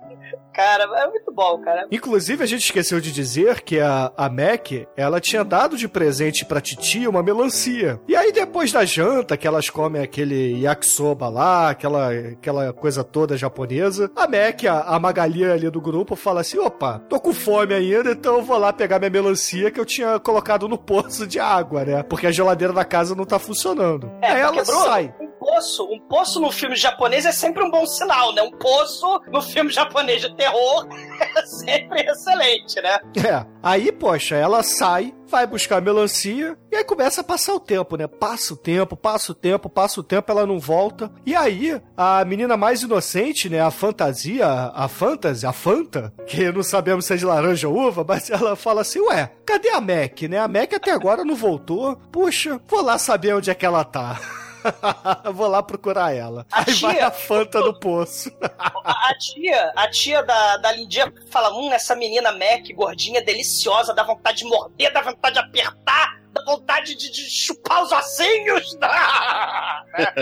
Cara, 0.58 0.86
é 1.03 1.08
muito 1.08 1.32
bom, 1.32 1.60
cara. 1.60 1.86
Inclusive, 1.91 2.43
a 2.43 2.47
gente 2.47 2.64
esqueceu 2.64 2.99
de 2.99 3.12
dizer 3.12 3.62
que 3.62 3.80
a, 3.80 4.12
a 4.18 4.28
Mac, 4.28 4.72
ela 4.97 5.22
tinha 5.22 5.43
dado 5.43 5.78
de 5.78 5.88
presente 5.88 6.43
pra 6.43 6.60
titia 6.60 7.08
uma 7.08 7.22
melancia. 7.22 8.01
E 8.08 8.16
aí, 8.16 8.32
depois 8.32 8.72
da 8.72 8.84
janta, 8.84 9.38
que 9.38 9.47
elas 9.47 9.70
comem 9.70 10.01
aquele 10.01 10.60
yakisoba 10.64 11.30
lá, 11.30 11.70
aquela, 11.70 12.10
aquela 12.10 12.74
coisa 12.74 13.03
toda 13.03 13.38
japonesa, 13.38 14.10
a 14.16 14.28
Mac, 14.28 14.64
a, 14.66 14.95
a 14.95 14.99
Magali 14.99 15.45
ali 15.45 15.70
do 15.70 15.80
grupo, 15.80 16.16
fala 16.16 16.41
assim, 16.41 16.58
opa, 16.58 16.97
tô 17.08 17.20
com 17.20 17.34
fome 17.34 17.76
ainda, 17.76 18.14
então 18.14 18.38
eu 18.38 18.41
vou 18.41 18.58
lá 18.58 18.74
pegar 18.74 18.97
minha 18.97 19.12
melancia 19.12 19.70
que 19.70 19.80
eu 19.80 19.86
tinha 19.86 20.20
colocado 20.20 20.68
no 20.68 20.78
poço 20.78 21.28
de 21.28 21.39
água, 21.39 21.86
né? 21.86 22.01
Porque 22.01 22.26
a 22.26 22.32
geladeira 22.32 22.74
da 22.74 22.84
casa 22.84 23.14
não 23.14 23.26
tá 23.26 23.38
funcionando. 23.38 24.12
É, 24.24 24.32
aí 24.32 24.41
ela 24.41 24.64
Bruno, 24.64 24.84
sai. 24.86 25.14
Um 25.20 25.28
poço, 25.39 25.84
um 25.86 25.99
poço 25.99 26.39
no 26.39 26.51
filme 26.51 26.76
japonês 26.76 27.26
é 27.26 27.32
sempre 27.32 27.64
um 27.64 27.70
bom 27.70 27.86
sinal, 27.86 28.34
né? 28.34 28.41
Um 28.41 28.51
poço 28.51 29.22
no 29.32 29.41
filme 29.41 29.70
japonês 29.70 30.22
de 30.22 30.34
terror 30.47 30.87
é 31.35 31.45
sempre 31.45 32.01
excelente, 32.01 32.81
né? 32.81 32.99
É. 33.15 33.45
Aí, 33.61 33.91
poxa, 33.91 34.35
ela 34.35 34.63
sai, 34.63 35.13
vai 35.27 35.45
buscar 35.45 35.81
melancia 35.81 36.57
e 36.71 36.75
aí 36.75 36.83
começa 36.83 37.21
a 37.21 37.23
passar 37.23 37.53
o 37.53 37.59
tempo, 37.59 37.97
né? 37.97 38.07
Passa 38.07 38.53
o 38.53 38.57
tempo, 38.57 38.95
passa 38.95 39.31
o 39.31 39.35
tempo, 39.35 39.69
passa 39.69 39.99
o 39.99 40.03
tempo, 40.03 40.31
ela 40.31 40.45
não 40.45 40.59
volta. 40.59 41.11
E 41.25 41.35
aí, 41.35 41.81
a 41.95 42.23
menina 42.25 42.55
mais 42.55 42.81
inocente, 42.81 43.49
né? 43.49 43.61
A 43.61 43.71
fantasia, 43.71 44.47
a 44.47 44.87
fantasy, 44.87 45.45
a 45.45 45.53
Fanta, 45.53 46.13
que 46.25 46.51
não 46.51 46.63
sabemos 46.63 47.05
se 47.05 47.13
é 47.13 47.17
de 47.17 47.25
laranja 47.25 47.67
ou 47.67 47.87
uva, 47.87 48.05
mas 48.07 48.29
ela 48.29 48.55
fala 48.55 48.81
assim: 48.81 48.99
Ué, 48.99 49.31
cadê 49.45 49.69
a 49.69 49.81
Mac, 49.81 50.21
né? 50.23 50.39
A 50.39 50.47
Mac 50.47 50.73
até 50.73 50.91
agora 50.91 51.23
não 51.23 51.35
voltou. 51.35 51.95
Puxa, 52.11 52.59
vou 52.67 52.81
lá 52.81 52.97
saber 52.97 53.35
onde 53.35 53.49
é 53.49 53.55
que 53.55 53.65
ela 53.65 53.83
tá. 53.83 54.19
Vou 55.34 55.47
lá 55.47 55.62
procurar 55.64 56.14
ela. 56.16 56.45
A 56.51 56.60
Aí 56.60 56.74
vai 56.76 56.95
tia- 56.95 57.08
a 57.08 57.12
Fanta 57.12 57.60
no 57.60 57.80
poço. 57.80 58.32
A, 58.84 59.14
tia, 59.18 59.72
a 59.76 59.89
tia 59.89 60.24
da, 60.24 60.58
da 60.58 60.72
Lindinha 60.72 61.12
fala: 61.30 61.53
hum, 61.53 61.72
essa 61.74 61.95
menina 61.95 62.32
Mac, 62.32 62.68
gordinha, 62.74 63.22
deliciosa, 63.22 63.93
dá 63.93 64.03
vontade 64.03 64.39
de 64.39 64.45
morder, 64.45 64.91
dá 64.93 65.01
vontade 65.01 65.34
de 65.36 65.39
apertar, 65.41 66.20
vontade 66.45 66.95
de, 66.95 67.11
de 67.11 67.21
chupar 67.29 67.83
os 67.83 67.91
ossinhos. 67.91 68.75
Dá! 68.79 69.83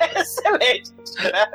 É 0.00 0.20
excelente, 0.20 0.90
né? 1.22 1.46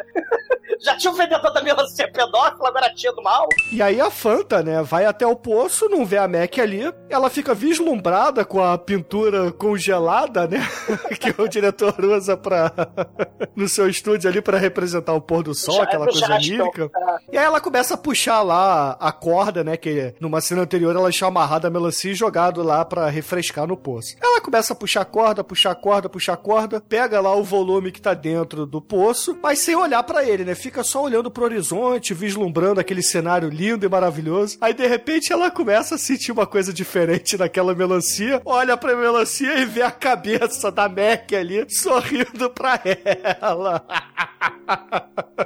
Já 0.81 0.95
tinha 0.97 1.11
o 1.11 1.15
vendedor 1.15 1.51
da 1.53 1.61
melancia 1.61 2.09
pedófilo, 2.11 2.65
agora 2.65 2.87
a 2.87 2.93
tia 2.93 3.11
do 3.13 3.21
mal. 3.21 3.47
E 3.71 3.81
aí 3.81 3.99
a 3.99 4.09
Fanta, 4.09 4.61
né, 4.63 4.81
vai 4.81 5.05
até 5.05 5.25
o 5.25 5.35
poço, 5.35 5.87
não 5.89 6.05
vê 6.05 6.17
a 6.17 6.27
Mac 6.27 6.57
ali, 6.59 6.81
ela 7.09 7.29
fica 7.29 7.53
vislumbrada 7.53 8.45
com 8.45 8.63
a 8.63 8.77
pintura 8.77 9.51
congelada, 9.51 10.47
né, 10.47 10.59
que 11.19 11.41
o 11.41 11.47
diretor 11.47 11.93
usa 12.03 12.37
pra, 12.37 12.71
no 13.55 13.67
seu 13.67 13.89
estúdio 13.89 14.29
ali 14.29 14.41
pra 14.41 14.57
representar 14.57 15.13
o 15.13 15.21
pôr 15.21 15.43
do 15.43 15.53
sol, 15.53 15.75
Já- 15.77 15.83
aquela 15.83 16.05
coisa 16.05 16.37
lírica. 16.37 16.89
tá. 16.89 17.19
E 17.31 17.37
aí 17.37 17.45
ela 17.45 17.59
começa 17.59 17.93
a 17.95 17.97
puxar 17.97 18.41
lá 18.41 18.97
a 18.99 19.11
corda, 19.11 19.63
né, 19.63 19.75
que 19.77 20.13
numa 20.19 20.39
cena 20.41 20.61
anterior 20.61 20.95
ela 20.95 21.11
tinha 21.11 21.27
amarrado 21.27 21.67
a 21.67 21.69
melancia 21.69 22.11
e 22.11 22.15
jogado 22.15 22.63
lá 22.63 22.83
pra 22.85 23.09
refrescar 23.09 23.67
no 23.69 23.77
poço. 23.77 24.15
Ela 24.21 24.41
começa 24.41 24.73
a 24.73 24.75
puxar 24.75 25.05
corda, 25.05 25.43
puxar 25.43 25.75
corda, 25.75 26.09
puxar 26.09 26.35
corda, 26.35 26.81
pega 26.81 27.21
lá 27.21 27.33
o 27.35 27.43
volume 27.43 27.91
que 27.91 28.01
tá 28.01 28.13
dentro 28.13 28.65
do 28.65 28.81
poço, 28.81 29.37
mas 29.41 29.59
sem 29.59 29.75
olhar 29.75 30.03
pra 30.03 30.27
ele, 30.27 30.43
né? 30.43 30.55
Fica 30.55 30.83
só 30.83 31.03
olhando 31.03 31.31
pro 31.31 31.45
horizonte, 31.45 32.13
vislumbrando 32.13 32.79
aquele 32.79 33.01
cenário 33.01 33.49
lindo 33.49 33.85
e 33.85 33.89
maravilhoso. 33.89 34.57
Aí 34.59 34.73
de 34.73 34.85
repente 34.85 35.31
ela 35.31 35.49
começa 35.49 35.95
a 35.95 35.97
sentir 35.97 36.31
uma 36.31 36.45
coisa 36.45 36.73
diferente 36.73 37.37
naquela 37.37 37.73
melancia, 37.73 38.41
olha 38.43 38.75
pra 38.75 38.95
melancia 38.95 39.59
e 39.59 39.65
vê 39.65 39.81
a 39.81 39.91
cabeça 39.91 40.71
da 40.71 40.89
Mac 40.89 41.31
ali 41.33 41.65
sorrindo 41.69 42.49
pra 42.49 42.81
ela. 42.83 43.85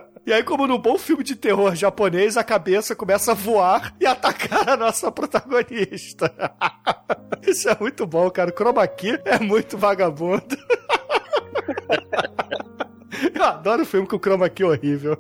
E 0.26 0.32
aí, 0.32 0.42
como 0.42 0.66
num 0.66 0.78
bom 0.78 0.98
filme 0.98 1.22
de 1.22 1.36
terror 1.36 1.76
japonês, 1.76 2.38
a 2.38 2.44
cabeça 2.46 2.96
começa 2.96 3.32
a 3.32 3.36
voar 3.36 3.94
e 4.00 4.06
atacar 4.06 4.70
a 4.70 4.78
nossa 4.78 5.12
protagonista. 5.12 6.34
Isso 7.46 7.70
é 7.70 7.78
muito 7.78 8.08
bom, 8.08 8.30
cara. 8.30 8.50
O 8.50 8.54
chroma 8.54 8.88
key 8.88 9.20
é 9.26 9.38
muito 9.40 9.78
vagabundo. 9.78 10.46
Eu 13.36 13.44
adoro 13.44 13.86
filme 13.86 14.08
com 14.08 14.18
chroma 14.18 14.50
key 14.50 14.64
horrível. 14.64 15.18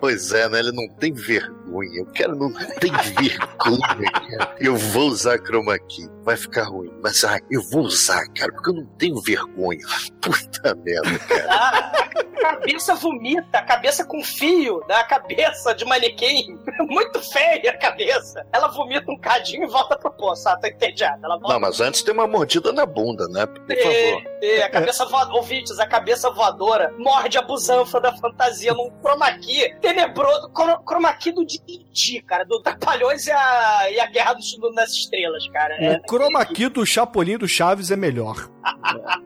Pois 0.00 0.30
é, 0.32 0.48
né? 0.48 0.60
Ele 0.60 0.72
não 0.72 0.88
tem 0.88 1.12
vergonha. 1.12 2.02
O 2.02 2.12
cara 2.12 2.34
não 2.36 2.52
tem 2.78 2.92
vergonha. 2.92 4.54
Eu 4.60 4.76
vou 4.76 5.08
usar 5.08 5.38
chroma 5.38 5.76
key. 5.78 6.08
Vai 6.26 6.36
ficar 6.36 6.64
ruim. 6.64 6.92
Mas, 7.02 7.22
ai, 7.24 7.38
eu 7.50 7.62
vou 7.70 7.82
usar, 7.82 8.26
cara, 8.36 8.52
porque 8.52 8.70
eu 8.70 8.74
não 8.74 8.84
tenho 8.98 9.18
vergonha. 9.22 9.78
Puta 10.20 10.74
merda, 10.74 11.18
cara. 11.20 11.54
A 11.54 12.06
cabeça 12.56 12.94
vomita, 12.96 13.58
a 13.58 13.62
cabeça 13.62 14.04
com 14.04 14.22
fio, 14.22 14.80
né? 14.88 14.96
A 14.96 15.04
cabeça 15.04 15.72
de 15.74 15.84
manequim. 15.84 16.58
Muito 16.88 17.20
feia 17.32 17.70
a 17.70 17.76
cabeça. 17.78 18.44
Ela 18.52 18.66
vomita 18.68 19.10
um 19.10 19.18
cadinho 19.18 19.64
e 19.64 19.66
volta 19.68 19.96
pro 19.96 20.10
poço. 20.12 20.48
Ah, 20.48 20.56
tá 20.56 20.68
entediada. 20.68 21.20
Ela 21.24 21.36
volta 21.38 21.52
Não, 21.54 21.60
mas 21.60 21.80
antes 21.80 22.02
tem 22.02 22.12
uma 22.12 22.26
mordida 22.26 22.72
na 22.72 22.84
bunda, 22.84 23.28
né? 23.28 23.46
Por 23.46 23.64
favor. 23.76 24.22
E, 24.42 24.58
e 24.58 24.62
a 24.62 24.68
cabeça 24.70 25.04
voadora, 25.06 25.36
ouvintes, 25.36 25.78
a 25.78 25.86
cabeça 25.86 26.28
voadora 26.30 26.92
morde 26.98 27.38
a 27.38 27.42
busanfa 27.42 28.00
da 28.00 28.12
fantasia 28.16 28.72
num 28.74 28.90
chroma 29.00 29.30
key 29.38 29.74
tenebroso, 29.80 30.50
chro- 30.52 30.82
chroma 30.84 31.12
key 31.14 31.30
do 31.32 31.44
D&D, 31.44 32.22
cara, 32.22 32.44
do 32.44 32.60
Trapalhões 32.62 33.26
e 33.26 33.32
a, 33.32 33.90
e 33.92 34.00
a 34.00 34.06
Guerra 34.06 34.34
do, 34.34 34.72
nas 34.72 34.90
Estrelas, 34.90 35.46
cara. 35.48 35.74
É, 35.82 35.96
O 35.96 36.02
chroma 36.16 36.44
key 36.46 36.68
do 36.68 36.86
Chapolin 36.86 37.36
do 37.36 37.46
Chaves 37.46 37.90
é 37.90 37.96
melhor. 37.96 38.48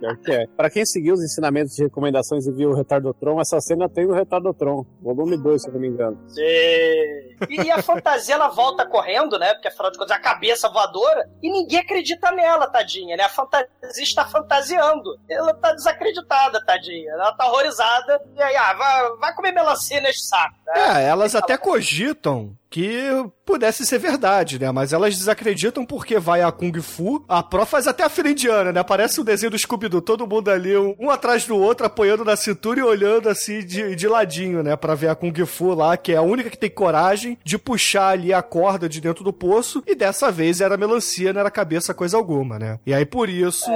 Pior 0.00 0.16
que 0.18 0.32
é. 0.32 0.46
Pra 0.56 0.68
quem 0.68 0.84
seguiu 0.84 1.14
os 1.14 1.22
ensinamentos 1.22 1.74
de 1.74 1.84
recomendações 1.84 2.46
e 2.46 2.52
viu 2.52 2.70
o 2.70 2.74
Retardotron, 2.74 3.40
essa 3.40 3.60
cena 3.60 3.88
tem 3.88 4.06
no 4.06 4.14
Retardotron, 4.14 4.84
volume 5.00 5.36
2, 5.36 5.62
se 5.62 5.68
eu 5.68 5.74
não 5.74 5.80
me 5.80 5.88
engano. 5.88 6.18
E, 6.36 7.34
e 7.48 7.70
a 7.70 7.80
fantasia 7.82 8.34
ela 8.34 8.48
volta 8.48 8.84
correndo, 8.86 9.38
né? 9.38 9.54
Porque 9.54 9.68
afinal 9.68 9.90
de 9.90 9.98
contas 9.98 10.16
é 10.16 10.18
a 10.18 10.22
cabeça 10.22 10.68
voadora 10.68 11.28
e 11.42 11.50
ninguém 11.50 11.78
acredita 11.78 12.32
nela, 12.32 12.66
tadinha, 12.66 13.16
né? 13.16 13.24
A 13.24 13.28
fantasia 13.28 13.68
está 14.02 14.24
fantasiando. 14.26 15.18
Ela 15.28 15.54
tá 15.54 15.72
desacreditada, 15.72 16.64
tadinha. 16.64 17.12
Ela 17.12 17.32
tá 17.32 17.46
horrorizada. 17.46 18.20
E 18.36 18.42
aí, 18.42 18.56
ah, 18.56 18.74
vai, 18.74 19.16
vai 19.18 19.34
comer 19.34 19.52
melancia 19.52 20.00
nesse 20.00 20.26
saco. 20.26 20.54
Né? 20.66 21.04
É, 21.04 21.08
elas 21.08 21.34
até 21.34 21.56
cogitam 21.56 22.56
que 22.70 23.10
pudesse 23.44 23.84
ser 23.84 23.98
verdade, 23.98 24.58
né? 24.58 24.70
Mas 24.70 24.92
elas 24.92 25.18
desacreditam 25.18 25.84
porque 25.84 26.20
vai 26.20 26.40
a 26.40 26.52
Kung 26.52 26.80
Fu. 26.80 27.24
A 27.28 27.42
Pro 27.42 27.66
faz 27.66 27.88
até 27.88 28.04
a 28.04 28.08
fila 28.08 28.30
indiana, 28.30 28.72
né? 28.72 28.82
Parece 28.84 29.20
o 29.20 29.24
desenho 29.24 29.50
do 29.50 29.58
Scooby-Doo. 29.58 30.00
Todo 30.00 30.26
mundo 30.26 30.48
ali, 30.50 30.76
um, 30.76 30.94
um 30.98 31.10
atrás 31.10 31.44
do 31.44 31.56
outro, 31.56 31.84
apoiando 31.84 32.24
na 32.24 32.36
cintura 32.36 32.78
e 32.78 32.82
olhando 32.82 33.28
assim 33.28 33.58
de, 33.66 33.96
de 33.96 34.06
ladinho, 34.06 34.62
né? 34.62 34.76
Pra 34.76 34.94
ver 34.94 35.08
a 35.08 35.16
Kung 35.16 35.34
Fu 35.44 35.74
lá, 35.74 35.96
que 35.96 36.12
é 36.12 36.16
a 36.16 36.22
única 36.22 36.48
que 36.48 36.56
tem 36.56 36.70
coragem 36.70 37.36
de 37.42 37.58
puxar 37.58 38.10
ali 38.10 38.32
a 38.32 38.40
corda 38.40 38.88
de 38.88 39.00
dentro 39.00 39.24
do 39.24 39.32
poço. 39.32 39.82
E 39.84 39.96
dessa 39.96 40.30
vez 40.30 40.60
era 40.60 40.76
melancia, 40.76 41.32
não 41.32 41.40
era 41.40 41.50
cabeça 41.50 41.92
coisa 41.92 42.16
alguma, 42.16 42.56
né? 42.56 42.78
E 42.86 42.94
aí 42.94 43.04
por 43.04 43.28
isso... 43.28 43.68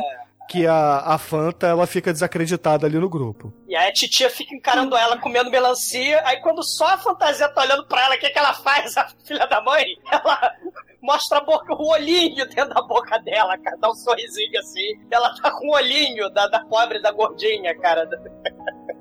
Que 0.48 0.66
a, 0.66 0.98
a 0.98 1.18
Fanta 1.18 1.66
ela 1.66 1.86
fica 1.86 2.12
desacreditada 2.12 2.86
ali 2.86 2.98
no 2.98 3.08
grupo. 3.08 3.52
E 3.66 3.74
aí 3.74 3.88
a 3.88 3.92
titia 3.92 4.28
fica 4.28 4.54
encarando 4.54 4.96
ela 4.96 5.18
comendo 5.18 5.50
melancia. 5.50 6.22
Aí 6.24 6.40
quando 6.40 6.62
só 6.62 6.94
a 6.94 6.98
fantasia 6.98 7.48
tá 7.48 7.62
olhando 7.62 7.86
pra 7.86 8.04
ela, 8.04 8.14
o 8.14 8.18
que, 8.18 8.28
que 8.28 8.38
ela 8.38 8.52
faz, 8.52 8.96
a 8.96 9.08
filha 9.24 9.46
da 9.46 9.60
mãe? 9.62 9.84
Ela 10.10 10.54
mostra 11.02 11.38
a 11.38 11.44
boca, 11.44 11.74
o 11.74 11.90
olhinho 11.92 12.46
dentro 12.48 12.74
da 12.74 12.82
boca 12.82 13.18
dela, 13.18 13.58
cara. 13.58 13.76
Dá 13.78 13.90
um 13.90 13.94
sorrisinho 13.94 14.58
assim. 14.58 15.00
Ela 15.10 15.34
tá 15.36 15.50
com 15.50 15.68
o 15.68 15.74
olhinho 15.74 16.30
da, 16.30 16.46
da 16.46 16.64
pobre, 16.64 17.00
da 17.00 17.12
gordinha, 17.12 17.78
cara. 17.78 18.08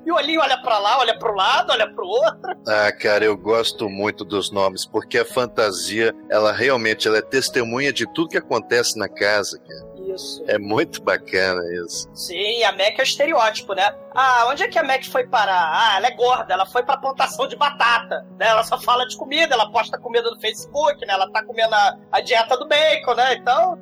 E 0.05 0.11
o 0.11 0.15
olhinho 0.15 0.41
olha 0.41 0.57
pra 0.61 0.79
lá, 0.79 0.99
olha 0.99 1.17
pro 1.17 1.34
lado, 1.34 1.71
olha 1.71 1.89
pro 1.93 2.05
outro. 2.05 2.55
Ah, 2.67 2.91
cara, 2.91 3.23
eu 3.23 3.38
gosto 3.38 3.89
muito 3.89 4.25
dos 4.25 4.51
nomes, 4.51 4.86
porque 4.86 5.17
a 5.17 5.25
fantasia, 5.25 6.13
ela 6.29 6.51
realmente 6.51 7.07
ela 7.07 7.17
é 7.17 7.21
testemunha 7.21 7.93
de 7.93 8.05
tudo 8.13 8.29
que 8.29 8.38
acontece 8.38 8.97
na 8.97 9.07
casa, 9.07 9.59
cara. 9.59 9.93
Isso. 10.13 10.43
É 10.47 10.59
muito 10.59 11.01
bacana 11.01 11.61
isso. 11.86 12.09
Sim, 12.13 12.63
a 12.63 12.71
Mac 12.71 12.99
é 12.99 13.01
o 13.01 13.03
estereótipo, 13.03 13.73
né? 13.73 13.95
Ah, 14.13 14.45
onde 14.49 14.63
é 14.63 14.67
que 14.67 14.77
a 14.77 14.84
Mac 14.84 15.03
foi 15.05 15.25
parar? 15.25 15.71
Ah, 15.73 15.97
ela 15.97 16.07
é 16.07 16.11
gorda, 16.11 16.53
ela 16.53 16.65
foi 16.65 16.84
pra 16.84 16.97
plantação 16.97 17.47
de 17.47 17.55
batata, 17.55 18.25
né? 18.38 18.47
Ela 18.47 18.63
só 18.63 18.79
fala 18.79 19.07
de 19.07 19.17
comida, 19.17 19.55
ela 19.55 19.71
posta 19.71 19.97
comida 19.97 20.29
no 20.29 20.39
Facebook, 20.39 21.05
né? 21.05 21.13
Ela 21.13 21.31
tá 21.31 21.43
comendo 21.43 21.73
a, 21.73 21.97
a 22.11 22.21
dieta 22.21 22.57
do 22.57 22.67
bacon, 22.67 23.15
né? 23.15 23.36
Então, 23.36 23.77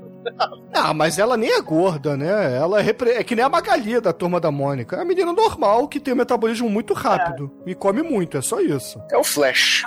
Ah, 0.73 0.93
mas 0.93 1.17
ela 1.19 1.35
nem 1.37 1.51
é 1.51 1.61
gorda, 1.61 2.15
né? 2.17 2.55
Ela 2.57 2.79
é, 2.79 2.81
repre- 2.81 3.11
é 3.11 3.23
que 3.23 3.35
nem 3.35 3.43
a 3.45 3.49
Magali 3.49 3.99
da 4.01 4.13
turma 4.13 4.39
da 4.39 4.51
Mônica. 4.51 4.95
É 4.95 4.99
uma 4.99 5.05
menina 5.05 5.33
normal 5.33 5.87
que 5.87 5.99
tem 5.99 6.13
um 6.13 6.17
metabolismo 6.17 6.69
muito 6.69 6.93
rápido. 6.93 7.51
E 7.65 7.73
come 7.75 8.01
muito, 8.01 8.37
é 8.37 8.41
só 8.41 8.59
isso. 8.59 9.01
É 9.11 9.17
o 9.17 9.23
Flash. 9.23 9.83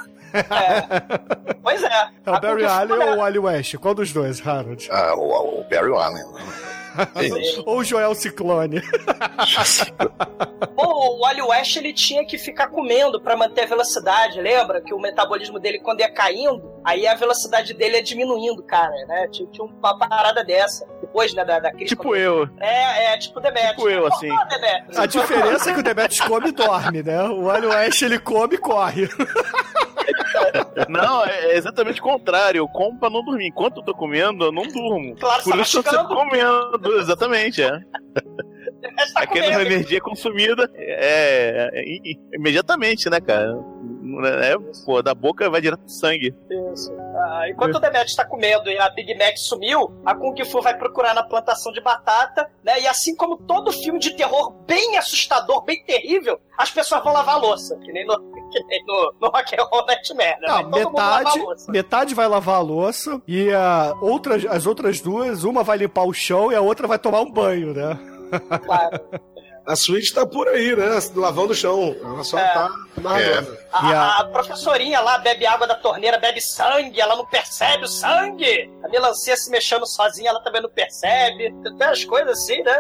pois 1.63 1.83
é. 1.83 2.09
É 2.27 2.31
o 2.31 2.41
Barry 2.41 2.65
Allen 2.65 2.99
né? 2.99 3.05
ou 3.05 3.13
o 3.13 3.19
Wally 3.19 3.39
West? 3.39 3.77
Qual 3.77 3.95
dos 3.95 4.11
dois, 4.11 4.45
Harold? 4.47 4.89
Ah, 4.91 5.15
o, 5.15 5.61
o 5.61 5.65
Barry 5.69 5.93
Allen. 5.95 6.25
ou 7.67 7.79
o 7.79 7.85
Joel 7.85 8.15
Ciclone? 8.15 8.81
Bom, 10.75 11.17
o 11.17 11.21
Wally 11.21 11.43
West 11.43 11.77
ele 11.77 11.93
tinha 11.93 12.25
que 12.25 12.39
ficar 12.39 12.69
comendo 12.69 13.21
pra 13.21 13.37
manter 13.37 13.63
a 13.63 13.67
velocidade, 13.67 14.41
lembra? 14.41 14.81
Que 14.81 14.95
o 14.95 14.99
metabolismo 14.99 15.59
dele, 15.59 15.79
quando 15.79 16.01
ia 16.01 16.11
caindo, 16.11 16.63
aí 16.85 17.07
a 17.07 17.15
velocidade 17.15 17.75
dele 17.75 17.97
ia 17.97 18.03
diminuindo, 18.03 18.63
cara, 18.63 18.95
né? 19.07 19.29
Tinha, 19.31 19.49
tinha 19.51 19.65
uma 19.65 19.99
parada 19.99 20.45
dessa. 20.45 20.87
Depois, 21.01 21.35
né, 21.35 21.45
da, 21.45 21.61
da 21.61 21.71
crise. 21.71 21.95
Tipo 21.95 22.17
eu. 22.17 22.49
É, 22.61 23.15
é, 23.15 23.19
tipo 23.19 23.41
Demetrius. 23.41 23.77
Tipo 23.77 23.89
eu, 23.89 24.07
assim. 24.07 24.29
A 24.97 25.07
diferença 25.07 25.71
é 25.71 25.75
que 25.75 25.81
o 25.81 25.83
Demetrius 25.83 26.21
come 26.21 26.49
e 26.49 26.53
dorme, 26.53 27.03
né? 27.03 27.23
O 27.23 27.45
Wally 27.45 27.67
West, 27.67 28.03
ele 28.03 28.19
come 28.19 28.55
e 28.55 28.59
corre. 28.59 29.09
Não, 30.89 31.25
é 31.25 31.57
exatamente 31.57 32.01
o 32.01 32.05
contrário. 32.05 32.59
Eu 32.59 32.69
como 32.69 32.99
pra 32.99 33.11
não 33.11 33.25
dormir. 33.25 33.47
Enquanto 33.47 33.79
eu 33.79 33.85
tô 33.85 33.95
comendo, 33.95 34.45
eu 34.45 34.53
não 34.53 34.65
durmo. 34.65 35.17
Claro, 35.17 35.43
Por 35.43 35.57
tá 35.57 35.63
isso 35.63 35.79
eu 35.79 35.83
tô 35.83 36.07
comendo. 36.09 36.99
Exatamente, 37.01 37.63
é. 37.63 37.71
Tá 39.15 39.23
Aquela 39.23 39.63
energia 39.63 40.01
consumida 40.01 40.71
é, 40.75 41.71
é, 41.75 41.81
é, 41.81 42.37
imediatamente, 42.37 43.09
né, 43.09 43.21
cara? 43.21 43.55
É, 44.25 44.55
pô, 44.85 45.03
da 45.03 45.15
boca 45.15 45.49
vai 45.49 45.61
direto 45.61 45.81
pro 45.81 45.89
sangue. 45.89 46.35
Isso. 46.73 46.93
Ah, 47.17 47.49
enquanto 47.49 47.77
o 47.77 47.81
Demetrius 47.81 48.15
tá 48.15 48.25
comendo 48.25 48.69
e 48.71 48.79
a 48.79 48.89
Big 48.91 49.15
Mac 49.17 49.37
sumiu, 49.37 49.93
a 50.05 50.15
Kung 50.15 50.35
Fu 50.45 50.61
vai 50.61 50.77
procurar 50.77 51.15
na 51.15 51.23
plantação 51.23 51.73
de 51.73 51.81
batata, 51.81 52.51
né? 52.63 52.81
E 52.81 52.87
assim 52.87 53.15
como 53.17 53.37
todo 53.37 53.73
filme 53.73 53.99
de 53.99 54.17
terror 54.17 54.53
bem 54.67 54.97
assustador, 54.99 55.63
bem 55.65 55.85
terrível, 55.85 56.41
as 56.59 56.71
pessoas 56.71 57.03
vão 57.03 57.13
lavar 57.13 57.37
a 57.37 57.39
louça, 57.39 57.77
que 57.79 57.93
nem 57.93 58.07
no, 58.07 58.19
que 58.51 58.65
nem 58.65 58.85
no, 58.87 59.15
no 59.21 59.29
Rock 59.29 59.55
and 59.59 59.65
Roll 59.65 59.87
Nightmare, 59.87 60.41
né? 60.41 60.49
Não, 60.49 60.55
Vai 60.55 60.65
todo 60.65 60.85
mundo 60.85 60.97
lavar 60.97 61.19
metade, 61.19 61.39
a 61.39 61.43
louça. 61.45 61.73
metade 61.73 62.15
vai 62.15 62.29
lavar 62.29 62.57
a 62.57 62.61
louça 62.61 63.23
e 63.27 63.51
a 63.53 63.95
outras, 64.01 64.45
as 64.47 64.67
outras 64.67 65.01
duas, 65.01 65.45
uma 65.45 65.63
vai 65.63 65.79
limpar 65.79 66.05
o 66.05 66.13
chão 66.13 66.51
e 66.53 66.55
a 66.55 66.61
outra 66.61 66.87
vai 66.87 66.99
tomar 66.99 67.21
um 67.21 67.31
banho, 67.31 67.73
né? 67.73 67.99
Claro. 68.65 69.01
A 69.67 69.75
Switch 69.77 70.13
tá 70.13 70.27
por 70.27 70.47
aí, 70.49 70.77
né? 70.77 70.91
Lavando 71.17 71.53
o 71.53 71.55
chão. 71.55 71.97
Ela 72.05 72.23
só 72.23 72.39
É. 72.39 72.53
tá 72.53 72.71
narrando. 72.99 73.57
A, 73.73 73.91
E 73.91 73.95
a- 73.95 74.19
a 74.19 74.25
professorinha 74.27 75.01
lá 75.01 75.17
bebe 75.19 75.47
água 75.47 75.67
da 75.67 75.75
torneira, 75.75 76.19
bebe 76.19 76.39
sangue, 76.41 77.01
ela 77.01 77.17
não 77.17 77.25
percebe 77.25 77.85
o 77.85 77.89
sangue. 77.89 78.71
A 78.85 78.89
melancia 78.89 79.35
se 79.37 79.51
mexendo 79.51 79.87
sozinha, 79.87 80.29
ela 80.31 80.41
também 80.43 80.61
não 80.61 80.69
percebe. 80.69 81.55
Tem 81.79 81.87
as 81.89 82.05
coisas 82.05 82.39
assim, 82.39 82.63
né? 82.63 82.79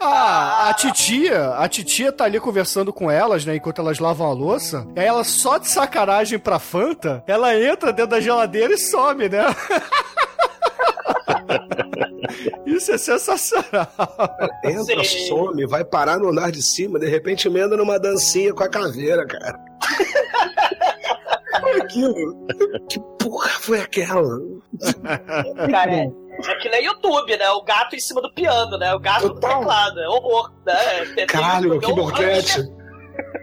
Ah, 0.00 0.70
a 0.70 0.74
titia, 0.74 1.50
a 1.50 1.68
titia 1.68 2.10
tá 2.10 2.24
ali 2.24 2.40
conversando 2.40 2.92
com 2.94 3.10
elas, 3.10 3.44
né, 3.44 3.56
enquanto 3.56 3.80
elas 3.82 3.98
lavam 3.98 4.26
a 4.28 4.32
louça. 4.32 4.86
E 4.96 5.00
aí 5.00 5.06
ela 5.06 5.22
só 5.24 5.58
de 5.58 5.68
sacanagem 5.68 6.38
pra 6.38 6.58
Fanta, 6.58 7.22
ela 7.26 7.54
entra 7.54 7.92
dentro 7.92 8.12
da 8.12 8.20
geladeira 8.20 8.72
e 8.72 8.78
some, 8.78 9.28
né? 9.28 9.44
Isso 12.66 12.92
é 12.92 12.98
sensacional. 12.98 13.88
Entra, 14.64 15.04
Sim. 15.04 15.26
some, 15.28 15.66
vai 15.66 15.84
parar 15.84 16.18
no 16.18 16.28
andar 16.30 16.50
de 16.50 16.62
cima, 16.62 16.98
de 16.98 17.06
repente 17.08 17.48
emenda 17.48 17.76
numa 17.76 17.98
dancinha 17.98 18.52
com 18.54 18.62
a 18.62 18.68
caveira, 18.68 19.26
cara. 19.26 19.58
Olha 21.62 21.82
aquilo. 21.82 22.46
Que 22.88 23.00
porra 23.18 23.48
foi 23.60 23.80
aquela? 23.80 24.38
Cara, 25.70 25.92
é, 25.92 26.04
é 26.46 26.54
que 26.56 26.68
nem 26.68 26.84
YouTube, 26.84 27.36
né? 27.36 27.48
O 27.50 27.62
gato 27.62 27.94
em 27.96 28.00
cima 28.00 28.20
do 28.20 28.32
piano, 28.32 28.76
né? 28.78 28.94
O 28.94 28.98
gato 29.00 29.28
Total. 29.30 29.54
no 29.54 29.58
teclado. 29.60 30.00
É 30.00 30.08
horror, 30.08 30.52
né? 30.66 30.74
Tem- 31.14 31.26
Caralho, 31.26 31.70
tem 31.70 31.80
que 31.80 31.92
boquete. 31.94 32.60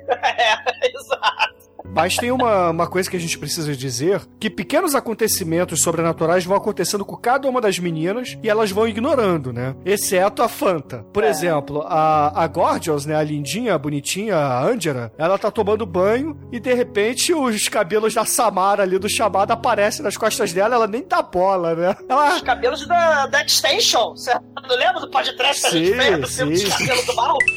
É, 0.06 0.88
exato. 0.96 1.62
Mas 1.94 2.16
tem 2.18 2.32
uma, 2.32 2.70
uma 2.70 2.88
coisa 2.88 3.10
que 3.10 3.18
a 3.18 3.20
gente 3.20 3.38
precisa 3.38 3.76
dizer: 3.76 4.22
que 4.40 4.50
pequenos 4.50 4.96
acontecimentos 4.96 5.82
sobrenaturais 5.82 6.46
vão 6.46 6.56
acontecendo 6.58 7.06
com 7.06 7.16
cada 7.16 7.48
uma 7.48 7.60
das 7.62 7.78
meninas 7.80 8.38
e 8.42 8.50
elas 8.50 8.72
vão 8.72 8.88
ignorando, 8.88 9.52
né? 9.54 9.76
Exceto 9.86 10.42
a 10.42 10.48
Fanta. 10.48 11.06
Por 11.14 11.24
É. 11.24 11.30
exemplo, 11.30 11.82
a, 11.86 12.44
a 12.44 12.48
Gorgeous, 12.48 13.06
né? 13.06 13.16
A 13.16 13.24
lindinha, 13.24 13.76
a 13.76 13.78
bonitinha, 13.78 14.36
a 14.36 14.64
Angela, 14.66 15.12
ela 15.18 15.38
tá 15.38 15.52
tomando 15.52 15.86
banho 15.86 16.38
e 16.52 16.60
de 16.60 16.74
repente 16.74 17.34
os 17.34 17.68
cabelos 17.70 18.14
da 18.14 18.26
Samara 18.26 18.84
ali 18.84 18.98
do 18.98 19.10
chamado 19.10 19.52
aparecem 19.52 20.04
nas 20.04 20.18
costas 20.18 20.54
dela, 20.54 20.76
ela 20.76 20.88
nem 20.88 21.06
dá 21.08 21.22
bola, 21.22 21.76
né? 21.76 21.96
Ela. 22.10 22.36
Os 22.36 22.42
cabelos 22.42 22.88
da, 22.88 23.28
da 23.28 23.44
Extension. 23.44 24.12
Você 24.16 24.34
não 24.34 24.76
lembra 24.78 25.00
do 25.02 25.10
podcast 25.10 25.62
que 25.62 25.68
a 25.68 25.72
gente 25.72 25.96
fez 25.96 26.30
sim. 26.30 26.46
dos 26.50 26.64
cabelos 26.78 27.06
do 27.06 27.16
mal? 27.16 27.38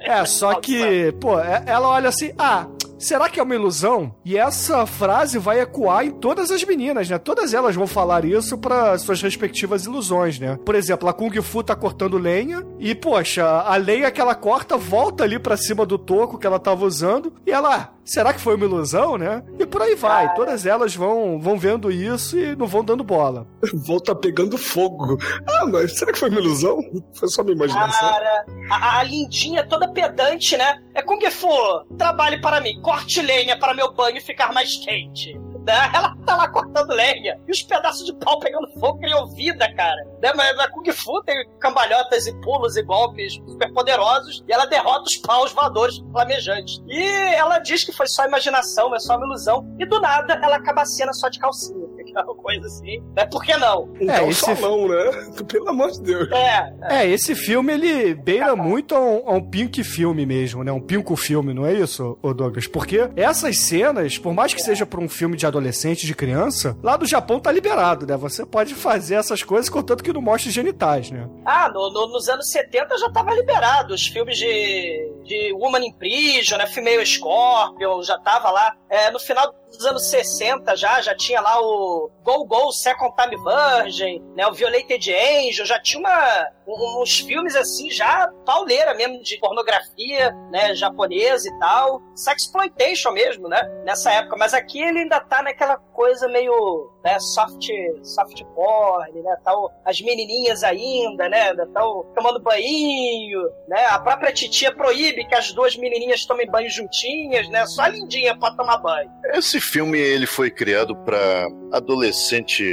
É, 0.00 0.24
só 0.24 0.54
que, 0.54 1.12
pô, 1.20 1.38
é- 1.38 1.62
ela 1.66 1.88
olha 1.88 2.08
assim, 2.08 2.32
ah. 2.38 2.66
Será 3.00 3.30
que 3.30 3.40
é 3.40 3.42
uma 3.42 3.54
ilusão? 3.54 4.14
E 4.26 4.36
essa 4.36 4.84
frase 4.84 5.38
vai 5.38 5.58
ecoar 5.58 6.04
em 6.04 6.10
todas 6.10 6.50
as 6.50 6.62
meninas, 6.62 7.08
né? 7.08 7.16
Todas 7.16 7.54
elas 7.54 7.74
vão 7.74 7.86
falar 7.86 8.26
isso 8.26 8.58
para 8.58 8.98
suas 8.98 9.22
respectivas 9.22 9.86
ilusões, 9.86 10.38
né? 10.38 10.58
Por 10.66 10.74
exemplo, 10.74 11.08
a 11.08 11.12
Kung 11.14 11.32
Fu 11.40 11.62
tá 11.62 11.74
cortando 11.74 12.18
lenha 12.18 12.62
e, 12.78 12.94
poxa, 12.94 13.42
a 13.42 13.74
lenha 13.76 14.10
que 14.10 14.20
ela 14.20 14.34
corta 14.34 14.76
volta 14.76 15.24
ali 15.24 15.38
pra 15.38 15.56
cima 15.56 15.86
do 15.86 15.96
toco 15.96 16.36
que 16.36 16.46
ela 16.46 16.58
tava 16.58 16.84
usando 16.84 17.32
e 17.46 17.50
ela, 17.50 17.94
será 18.10 18.32
que 18.34 18.40
foi 18.40 18.56
uma 18.56 18.64
ilusão, 18.64 19.16
né? 19.16 19.42
E 19.58 19.64
por 19.64 19.80
aí 19.80 19.94
vai. 19.94 20.34
Todas 20.34 20.66
elas 20.66 20.94
vão, 20.96 21.40
vão 21.40 21.56
vendo 21.56 21.92
isso 21.92 22.36
e 22.36 22.56
não 22.56 22.66
vão 22.66 22.84
dando 22.84 23.04
bola. 23.04 23.46
Volta 23.86 24.14
pegando 24.14 24.58
fogo. 24.58 25.16
Ah, 25.46 25.66
mas 25.66 25.96
será 25.96 26.12
que 26.12 26.18
foi 26.18 26.28
uma 26.28 26.40
ilusão? 26.40 26.78
Foi 27.14 27.28
só 27.28 27.44
minha 27.44 27.54
imaginação. 27.54 28.08
Cara, 28.08 28.44
a, 28.70 28.98
a 28.98 29.02
lindinha 29.04 29.64
toda 29.66 29.92
pedante, 29.92 30.56
né? 30.56 30.82
É 30.94 31.02
Kung 31.02 31.20
Fu, 31.30 31.48
trabalhe 31.96 32.40
para 32.40 32.60
mim, 32.60 32.80
corte 32.82 33.22
lenha 33.22 33.56
para 33.58 33.74
meu 33.74 33.94
banho 33.94 34.20
ficar 34.20 34.52
mais 34.52 34.76
quente. 34.84 35.38
Né? 35.70 35.90
Ela 35.94 36.16
tá 36.26 36.36
lá 36.36 36.48
cortando 36.48 36.90
lenha 36.90 37.38
e 37.46 37.50
os 37.50 37.62
pedaços 37.62 38.04
de 38.04 38.12
pau 38.14 38.38
pegando 38.40 38.68
fogo 38.78 38.98
criam 38.98 39.26
vida, 39.34 39.72
cara. 39.74 39.96
Né? 40.22 40.32
Mas 40.34 40.58
a 40.58 40.68
Kung 40.68 40.90
Fu 40.92 41.22
tem 41.22 41.36
cambalhotas 41.58 42.26
e 42.26 42.34
pulos 42.40 42.76
e 42.76 42.82
golpes 42.82 43.34
super 43.46 43.72
poderosos 43.72 44.42
e 44.48 44.52
ela 44.52 44.66
derrota 44.66 45.02
os 45.04 45.16
paus 45.18 45.52
voadores 45.52 45.96
flamejantes. 46.12 46.82
E 46.88 47.02
ela 47.34 47.58
diz 47.58 47.84
que 47.84 47.92
foi 47.92 48.06
só 48.08 48.26
imaginação, 48.26 48.94
é 48.94 48.98
só 48.98 49.16
uma 49.16 49.26
ilusão. 49.26 49.66
E 49.78 49.86
do 49.86 50.00
nada 50.00 50.34
ela 50.42 50.56
acaba 50.56 50.82
a 50.82 50.86
cena 50.86 51.12
só 51.12 51.28
de 51.28 51.38
calcinha. 51.38 51.80
Aquela 52.00 52.24
coisa 52.34 52.66
assim. 52.66 53.00
Né? 53.14 53.24
Por 53.26 53.42
que 53.44 53.56
não? 53.56 53.88
Então, 54.00 54.14
É, 54.16 54.28
esse- 54.28 54.40
salão, 54.40 54.88
né? 54.88 54.96
Pelo 55.46 55.68
amor 55.68 55.90
de 55.92 56.00
Deus. 56.02 56.28
É, 56.32 56.72
É, 56.90 57.06
esse 57.08 57.34
filme 57.36 57.72
ele 57.72 58.14
beira 58.14 58.56
muito 58.56 58.94
a 58.96 59.00
um, 59.00 59.28
a 59.28 59.32
um 59.34 59.40
pink 59.48 59.84
filme 59.84 60.26
mesmo, 60.26 60.64
né? 60.64 60.72
Um 60.72 60.80
pinco 60.80 61.14
filme, 61.14 61.54
não 61.54 61.64
é 61.66 61.72
isso, 61.74 62.18
ô 62.20 62.34
Douglas? 62.34 62.66
Porque 62.66 63.08
essas 63.16 63.58
cenas, 63.60 64.18
por 64.18 64.32
mais 64.34 64.52
que 64.52 64.60
seja 64.60 64.84
pra 64.84 65.00
um 65.00 65.08
filme 65.08 65.36
de 65.36 65.46
adolescente, 65.46 65.59
de 66.06 66.14
criança, 66.14 66.76
lá 66.82 66.96
do 66.96 67.06
Japão 67.06 67.38
tá 67.40 67.50
liberado, 67.52 68.06
né? 68.06 68.16
Você 68.16 68.44
pode 68.46 68.74
fazer 68.74 69.14
essas 69.16 69.42
coisas 69.42 69.68
contanto 69.68 70.02
que 70.02 70.12
não 70.12 70.20
mostre 70.22 70.50
genitais, 70.50 71.10
né? 71.10 71.28
Ah, 71.44 71.68
no- 71.72 71.90
no- 71.92 72.08
nos 72.08 72.28
anos 72.28 72.50
70 72.50 72.96
já 72.98 73.10
tava 73.10 73.34
liberado. 73.34 73.94
Os 73.94 74.06
filmes 74.06 74.36
de, 74.38 75.12
de 75.24 75.52
Woman 75.52 75.84
in 75.86 75.92
Prison, 75.92 76.56
né? 76.56 76.66
Female 76.66 77.04
Scorpion, 77.04 78.02
já 78.02 78.18
tava 78.18 78.50
lá. 78.50 78.74
É, 78.88 79.10
no 79.10 79.18
final 79.18 79.54
dos 79.70 79.86
anos 79.86 80.08
60 80.10 80.76
já, 80.76 81.00
já 81.00 81.14
tinha 81.14 81.40
lá 81.40 81.60
o 81.60 82.10
Go 82.22 82.44
Go 82.44 82.70
Second 82.72 83.14
Time 83.16 83.36
Virgin, 83.42 84.22
né? 84.36 84.46
O 84.46 84.52
Violated 84.52 85.12
Angel, 85.14 85.64
já 85.64 85.80
tinha 85.80 86.00
uma, 86.00 86.48
um- 86.66 87.02
uns 87.02 87.18
filmes 87.20 87.54
assim, 87.56 87.90
já 87.90 88.28
pauleira 88.44 88.94
mesmo, 88.94 89.22
de 89.22 89.38
pornografia, 89.38 90.30
né? 90.50 90.74
Japonesa 90.74 91.48
e 91.48 91.58
tal. 91.58 92.00
Sexploitation 92.14 93.10
mesmo, 93.12 93.48
né? 93.48 93.62
Nessa 93.84 94.12
época. 94.12 94.36
Mas 94.36 94.54
aqui 94.54 94.80
ele 94.82 95.00
ainda 95.00 95.20
tá 95.20 95.42
naquela 95.42 95.76
coisa 95.76 96.28
meio, 96.28 96.90
né? 97.04 97.18
Soft, 97.20 97.66
soft 98.02 98.42
porn, 98.54 99.22
né? 99.22 99.36
Tal, 99.44 99.72
as 99.84 100.00
menininhas 100.00 100.62
ainda, 100.62 101.28
né? 101.28 101.52
Estão 101.52 102.04
tomando 102.14 102.40
banho, 102.40 103.42
né? 103.68 103.86
A 103.86 103.98
própria 103.98 104.32
titia 104.32 104.74
proíbe 104.74 105.26
que 105.26 105.34
as 105.34 105.52
duas 105.52 105.76
menininhas 105.76 106.24
tomem 106.24 106.46
banho 106.46 106.68
juntinhas, 106.70 107.48
né? 107.48 107.66
Só 107.66 107.82
a 107.82 107.88
lindinha 107.88 108.36
pode 108.38 108.56
tomar 108.56 108.78
banho. 108.78 109.10
Esse 109.32 109.59
filme 109.60 109.98
ele 109.98 110.26
foi 110.26 110.50
criado 110.50 110.96
para 111.04 111.46
adolescente 111.72 112.64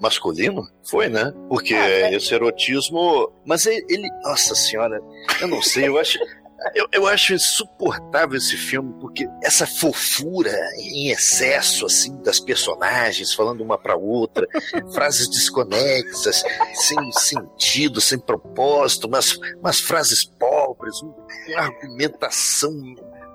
masculino? 0.00 0.66
Foi, 0.88 1.08
né? 1.08 1.32
Porque 1.48 1.74
Ah, 1.74 1.88
é. 1.88 2.14
esse 2.14 2.34
erotismo. 2.34 3.32
Mas 3.46 3.66
ele, 3.66 3.84
ele- 3.88 4.08
Nossa 4.22 4.54
senhora, 4.54 5.00
eu 5.40 5.48
não 5.48 5.62
sei, 5.62 5.88
eu 5.88 5.98
acho. 5.98 6.18
Eu, 6.74 6.86
eu 6.92 7.06
acho 7.06 7.34
insuportável 7.34 8.38
esse 8.38 8.56
filme, 8.56 8.94
porque 8.98 9.28
essa 9.42 9.66
fofura 9.66 10.50
em 10.78 11.10
excesso, 11.10 11.84
assim, 11.84 12.16
das 12.22 12.40
personagens 12.40 13.34
falando 13.34 13.60
uma 13.62 13.76
pra 13.76 13.96
outra, 13.96 14.46
frases 14.94 15.28
desconexas, 15.28 16.42
sem 16.72 17.12
sentido, 17.12 18.00
sem 18.00 18.18
propósito, 18.18 19.06
umas, 19.08 19.36
umas 19.60 19.78
frases 19.78 20.24
pobres, 20.24 21.02
um- 21.02 21.12
uma 21.48 21.60
argumentação 21.60 22.72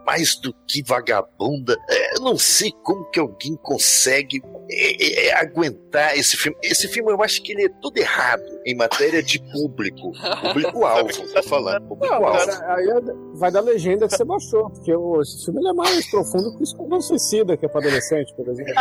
mais 0.05 0.35
do 0.35 0.53
que 0.67 0.83
vagabunda. 0.83 1.77
É, 1.89 2.17
Eu 2.17 2.21
não 2.21 2.37
sei 2.37 2.71
como 2.83 3.09
que 3.09 3.19
alguém 3.19 3.55
consegue 3.57 4.41
é, 4.69 5.27
é, 5.27 5.33
aguentar 5.35 5.79
esse 6.15 6.37
filme. 6.37 6.57
Esse 6.63 6.87
filme 6.87 7.11
eu 7.11 7.21
acho 7.23 7.41
que 7.41 7.51
ele 7.51 7.65
é 7.65 7.69
todo 7.81 7.97
errado 7.97 8.43
em 8.65 8.75
matéria 8.75 9.21
de 9.23 9.39
público. 9.51 10.11
Público-alvo, 10.41 11.09
tô 11.33 11.43
falando. 11.43 11.81
Não, 11.81 11.87
Público-alvo. 11.89 12.29
mas 12.45 12.61
aí 12.61 12.89
é- 12.89 13.01
vai 13.35 13.51
da 13.51 13.59
legenda 13.61 14.07
que 14.07 14.15
você 14.15 14.23
baixou, 14.23 14.69
porque 14.69 14.93
o, 14.95 15.21
esse 15.21 15.45
filme 15.45 15.67
é 15.67 15.73
mais 15.73 16.09
profundo 16.11 16.53
que 16.55 16.61
o 16.61 16.63
Esquadrão 16.63 17.01
Suicida, 17.01 17.57
que 17.57 17.65
é 17.65 17.69
pra 17.69 17.79
adolescente, 17.81 18.33
por 18.35 18.47
exemplo. 18.49 18.73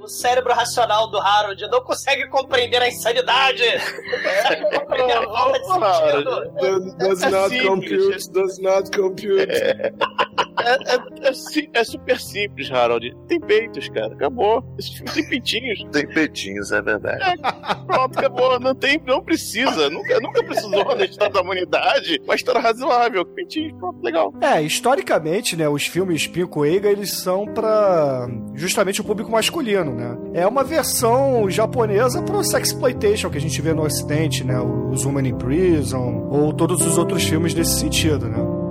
O 0.00 0.08
cérebro 0.08 0.52
racional 0.52 1.10
do 1.10 1.18
Harold 1.18 1.66
não 1.68 1.80
consegue 1.82 2.28
compreender 2.28 2.80
a 2.82 2.88
insanidade. 2.88 3.62
Consegue 3.62 4.78
compreender 4.78 5.12
a 5.16 5.22
falta 5.22 5.58
de 5.58 5.66
sentido. 5.66 6.52
Does, 6.60 6.94
does 6.96 7.22
É 7.22 7.30
not 7.30 7.66
compute, 7.66 8.30
does 8.32 8.58
not 8.58 8.90
compute. 8.96 9.52
É, 9.52 9.92
é- 10.66 11.28
é 11.28 11.32
si- 11.32 11.70
é 11.72 11.84
super 11.84 12.20
simples, 12.20 12.70
Harold. 12.70 12.83
Tem 13.28 13.40
peitos, 13.40 13.88
cara. 13.88 14.14
Acabou. 14.14 14.64
Esse 14.78 14.96
filme 14.96 15.10
tem 15.12 15.28
peitinhos. 15.28 15.84
Tem 15.92 16.06
peitinhos, 16.06 16.72
é 16.72 16.82
verdade. 16.82 17.40
Pronto, 17.86 18.18
acabou. 18.18 18.58
Não 18.58 18.74
tem, 18.74 19.00
não 19.06 19.22
precisa. 19.22 19.88
Nunca, 19.90 20.18
nunca 20.20 20.42
precisou 20.42 20.84
da 20.96 21.04
história 21.04 21.32
da 21.32 21.40
humanidade. 21.40 22.20
Uma 22.24 22.34
história 22.34 22.60
razoável. 22.60 23.24
Peitinhos, 23.24 23.72
pronto, 23.78 24.02
legal. 24.02 24.32
É, 24.40 24.62
historicamente, 24.62 25.56
né, 25.56 25.68
os 25.68 25.86
filmes 25.86 26.26
Pinko 26.26 26.64
Eiga, 26.64 26.88
eles 26.88 27.12
são 27.12 27.46
pra 27.46 28.28
justamente 28.54 29.00
o 29.00 29.04
público 29.04 29.30
masculino, 29.30 29.94
né? 29.94 30.16
É 30.34 30.46
uma 30.46 30.64
versão 30.64 31.48
japonesa 31.48 32.22
pro 32.22 32.42
sexploitation 32.42 33.30
que 33.30 33.38
a 33.38 33.40
gente 33.40 33.60
vê 33.60 33.72
no 33.72 33.82
ocidente, 33.82 34.44
né? 34.44 34.58
Os 34.60 35.04
Woman 35.04 35.28
in 35.28 35.36
Prison 35.36 36.28
ou 36.30 36.52
todos 36.52 36.84
os 36.84 36.98
outros 36.98 37.24
filmes 37.24 37.54
nesse 37.54 37.78
sentido, 37.78 38.28
né? 38.28 38.63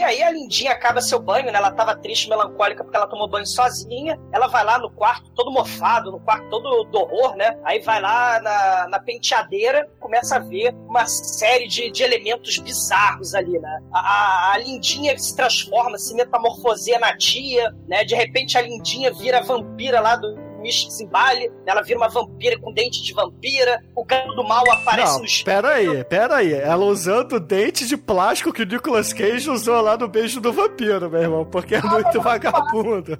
E 0.00 0.02
aí 0.02 0.22
a 0.22 0.30
lindinha 0.30 0.72
acaba 0.72 1.02
seu 1.02 1.20
banho, 1.20 1.52
né? 1.52 1.58
Ela 1.58 1.72
tava 1.72 1.94
triste, 1.94 2.26
melancólica, 2.26 2.82
porque 2.82 2.96
ela 2.96 3.06
tomou 3.06 3.28
banho 3.28 3.46
sozinha. 3.46 4.18
Ela 4.32 4.46
vai 4.46 4.64
lá 4.64 4.78
no 4.78 4.90
quarto, 4.90 5.30
todo 5.32 5.50
mofado, 5.50 6.10
no 6.10 6.18
quarto 6.20 6.48
todo 6.48 6.84
do 6.84 7.00
horror, 7.00 7.36
né? 7.36 7.58
Aí 7.64 7.80
vai 7.80 8.00
lá 8.00 8.40
na, 8.40 8.88
na 8.88 8.98
penteadeira, 8.98 9.86
começa 10.00 10.36
a 10.36 10.38
ver 10.38 10.74
uma 10.88 11.04
série 11.04 11.68
de, 11.68 11.90
de 11.90 12.02
elementos 12.02 12.56
bizarros 12.60 13.34
ali, 13.34 13.58
né? 13.58 13.82
A, 13.92 13.98
a, 13.98 14.52
a 14.54 14.58
lindinha 14.58 15.18
se 15.18 15.36
transforma, 15.36 15.98
se 15.98 16.14
metamorfoseia 16.14 16.98
na 16.98 17.14
tia, 17.18 17.70
né? 17.86 18.02
De 18.02 18.14
repente 18.14 18.56
a 18.56 18.62
lindinha 18.62 19.12
vira 19.12 19.42
vampira 19.42 20.00
lá 20.00 20.16
do 20.16 20.49
Mish 20.60 20.88
Zimbali, 20.90 21.50
ela 21.66 21.82
vira 21.82 21.98
uma 21.98 22.08
vampira 22.08 22.58
com 22.58 22.72
dente 22.72 23.02
de 23.02 23.12
vampira, 23.12 23.82
o 23.96 24.04
gato 24.04 24.34
do 24.34 24.44
mal 24.46 24.62
aparece 24.70 25.12
Não, 25.14 25.18
no 25.20 25.24
espelho. 25.24 25.44
pera 25.62 25.74
aí, 25.74 26.04
pera 26.04 26.36
aí. 26.36 26.52
Ela 26.52 26.84
usando 26.84 27.34
o 27.34 27.40
dente 27.40 27.86
de 27.86 27.96
plástico 27.96 28.52
que 28.52 28.62
o 28.62 28.66
Nicolas 28.66 29.12
Cage 29.12 29.50
usou 29.50 29.80
lá 29.80 29.96
no 29.96 30.08
beijo 30.08 30.40
do 30.40 30.52
vampiro, 30.52 31.08
meu 31.10 31.22
irmão, 31.22 31.44
porque 31.44 31.74
é 31.76 31.82
muito 31.82 32.20
vagabundo. 32.22 33.18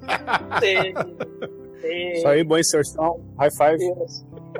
Sim. 0.61 0.95
Sim. 1.81 2.13
Isso 2.13 2.29
aí, 2.29 2.45
boa 2.45 2.61
inserção. 2.61 3.21
High 3.39 3.51
five. 3.57 3.93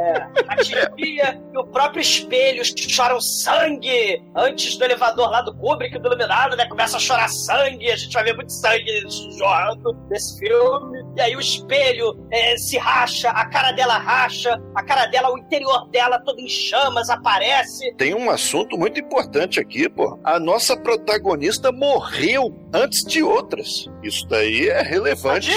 É, 0.01 0.27
a 0.49 0.57
tia 0.57 0.91
e 0.97 1.59
o 1.59 1.65
próprio 1.65 2.01
espelho 2.01 2.63
choram 2.65 3.21
sangue 3.21 4.23
antes 4.35 4.79
do 4.79 4.85
elevador 4.85 5.29
lá 5.29 5.43
do 5.43 5.55
Kubrick, 5.55 5.99
do 5.99 6.09
Iluminado, 6.09 6.57
né? 6.57 6.67
Começa 6.67 6.97
a 6.97 7.01
chorar 7.01 7.29
sangue, 7.29 7.91
a 7.91 7.97
gente 7.97 8.13
vai 8.15 8.25
ver 8.25 8.35
muito 8.35 8.51
sangue 8.51 9.05
jorrando 9.37 9.93
nesse 10.09 10.39
filme. 10.39 11.05
E 11.17 11.21
aí 11.21 11.37
o 11.37 11.41
espelho 11.41 12.19
é, 12.33 12.57
se 12.57 12.79
racha, 12.79 13.29
a 13.29 13.45
cara 13.47 13.73
dela 13.73 13.99
racha, 13.99 14.59
a 14.75 14.83
cara 14.83 15.05
dela, 15.07 15.31
o 15.35 15.39
interior 15.39 15.87
dela 15.91 16.19
todo 16.21 16.39
em 16.41 16.49
chamas 16.49 17.11
aparece. 17.11 17.93
Tem 17.97 18.15
um 18.15 18.31
assunto 18.31 18.79
muito 18.79 18.99
importante 18.99 19.61
aqui, 19.61 19.87
pô. 19.87 20.19
A 20.25 20.41
nossa 20.41 20.77
protagonista 20.79 21.71
morreu 21.71 22.57
antes 22.73 23.05
de 23.05 23.23
outras. 23.23 23.87
Isso 24.03 24.27
daí 24.27 24.69
é 24.69 24.83
relevante. 24.83 25.51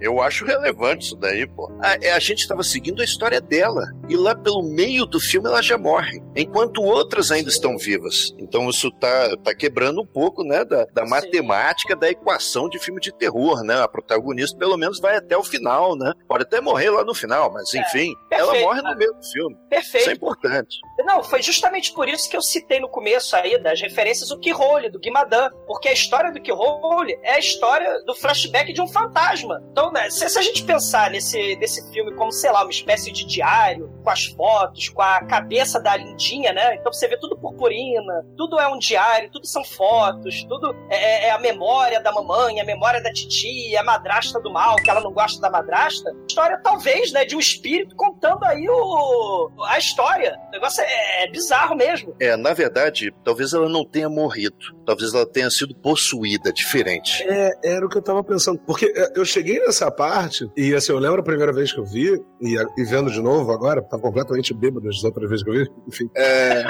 Eu 0.00 0.20
acho 0.20 0.44
relevante 0.44 1.06
isso 1.06 1.16
daí, 1.16 1.46
pô. 1.46 1.70
A, 1.80 2.16
a 2.16 2.18
gente 2.18 2.40
estava 2.40 2.62
seguindo 2.62 3.00
a 3.00 3.04
história 3.04 3.40
dela. 3.40 3.84
E 4.08 4.16
lá 4.16 4.34
pelo 4.34 4.62
meio 4.62 5.06
do 5.06 5.18
filme 5.20 5.48
ela 5.48 5.62
já 5.62 5.78
morre. 5.78 6.22
Enquanto 6.34 6.82
outras 6.82 7.30
ainda 7.30 7.48
estão 7.48 7.76
vivas. 7.78 8.34
Então 8.38 8.68
isso 8.68 8.90
tá, 8.90 9.36
tá 9.42 9.54
quebrando 9.54 10.02
um 10.02 10.06
pouco, 10.06 10.44
né, 10.44 10.64
da, 10.64 10.84
da 10.92 11.04
Sim. 11.04 11.10
matemática 11.10 11.96
da 11.96 12.10
equação 12.10 12.68
de 12.68 12.78
filme 12.78 13.00
de 13.00 13.12
terror, 13.12 13.62
né? 13.62 13.80
A 13.80 13.88
protagonista 13.88 14.56
pelo 14.56 14.76
menos 14.76 15.00
vai 15.00 15.16
até 15.16 15.36
o 15.36 15.42
final, 15.42 15.96
né? 15.96 16.12
Pode 16.28 16.44
até 16.44 16.60
morrer 16.60 16.90
lá 16.90 17.04
no 17.04 17.14
final, 17.14 17.52
mas 17.52 17.72
enfim, 17.74 18.14
ela 18.30 18.52
perfeito, 18.52 18.66
morre 18.66 18.82
né? 18.82 18.90
no 18.90 18.98
meio 18.98 19.12
do 19.14 19.22
filme. 19.22 19.54
Isso 19.54 19.64
é 19.64 19.68
Perfeito. 19.68 20.10
importante. 20.12 20.78
Não, 21.04 21.22
foi 21.22 21.42
justamente 21.42 21.92
por 21.92 22.08
isso 22.08 22.28
que 22.28 22.36
eu 22.36 22.42
citei 22.42 22.80
no 22.80 22.88
começo 22.88 23.36
aí 23.36 23.58
das 23.58 23.80
referências 23.80 24.30
o 24.30 24.38
Keyhole, 24.38 24.90
do 24.90 24.98
Guimadan. 24.98 25.50
Porque 25.66 25.88
a 25.88 25.92
história 25.92 26.32
do 26.32 26.40
Keyhole 26.40 27.18
é 27.22 27.34
a 27.34 27.38
história 27.38 27.85
do 28.06 28.14
flashback 28.14 28.72
de 28.72 28.80
um 28.80 28.88
fantasma. 28.88 29.62
Então, 29.70 29.92
né, 29.92 30.08
se, 30.10 30.28
se 30.28 30.38
a 30.38 30.42
gente 30.42 30.64
pensar 30.64 31.10
nesse, 31.10 31.56
nesse 31.56 31.90
filme 31.92 32.14
como, 32.14 32.32
sei 32.32 32.50
lá, 32.50 32.62
uma 32.62 32.70
espécie 32.70 33.12
de 33.12 33.24
diário, 33.26 33.90
com 34.02 34.10
as 34.10 34.26
fotos, 34.26 34.88
com 34.88 35.02
a 35.02 35.24
cabeça 35.24 35.80
da 35.80 35.96
lindinha, 35.96 36.52
né? 36.52 36.76
Então 36.76 36.92
você 36.92 37.08
vê 37.08 37.18
tudo 37.18 37.36
purpurina, 37.36 38.24
tudo 38.36 38.58
é 38.58 38.68
um 38.68 38.78
diário, 38.78 39.30
tudo 39.32 39.46
são 39.46 39.64
fotos, 39.64 40.44
tudo 40.44 40.74
é, 40.88 41.26
é 41.26 41.30
a 41.32 41.38
memória 41.38 42.00
da 42.00 42.12
mamãe, 42.12 42.60
a 42.60 42.64
memória 42.64 43.02
da 43.02 43.12
titia, 43.12 43.80
a 43.80 43.84
madrasta 43.84 44.40
do 44.40 44.52
mal, 44.52 44.76
que 44.76 44.88
ela 44.88 45.00
não 45.00 45.12
gosta 45.12 45.40
da 45.40 45.50
madrasta. 45.50 46.14
História, 46.28 46.60
talvez, 46.62 47.12
né, 47.12 47.24
de 47.24 47.34
um 47.34 47.40
espírito 47.40 47.96
contando 47.96 48.44
aí 48.44 48.68
o, 48.68 49.50
a 49.64 49.78
história. 49.78 50.38
O 50.48 50.50
negócio 50.52 50.82
é, 50.82 51.24
é 51.24 51.30
bizarro 51.30 51.74
mesmo. 51.74 52.14
É, 52.20 52.36
na 52.36 52.52
verdade, 52.52 53.12
talvez 53.24 53.52
ela 53.52 53.68
não 53.68 53.84
tenha 53.84 54.08
morrido. 54.08 54.56
Talvez 54.84 55.14
ela 55.14 55.26
tenha 55.26 55.50
sido 55.50 55.74
possuída, 55.74 56.52
diferente. 56.52 57.24
É, 57.28 57.50
era 57.76 57.86
o 57.86 57.88
que 57.88 57.96
eu 57.96 58.02
tava 58.02 58.22
pensando. 58.24 58.58
Porque 58.58 58.92
é, 58.94 59.12
eu 59.14 59.24
cheguei 59.24 59.58
nessa 59.60 59.90
parte, 59.90 60.50
e 60.56 60.74
assim, 60.74 60.92
eu 60.92 60.98
lembro 60.98 61.20
a 61.20 61.24
primeira 61.24 61.52
vez 61.52 61.72
que 61.72 61.78
eu 61.78 61.84
vi, 61.84 62.20
e, 62.40 62.56
e 62.76 62.84
vendo 62.84 63.10
de 63.10 63.20
novo 63.20 63.52
agora, 63.52 63.82
tava 63.82 64.02
completamente 64.02 64.52
bêbado 64.54 64.88
as 64.88 65.02
outras 65.04 65.28
vezes 65.28 65.44
que 65.44 65.50
eu 65.50 65.54
vi, 65.54 65.70
enfim. 65.86 66.10
É, 66.16 66.64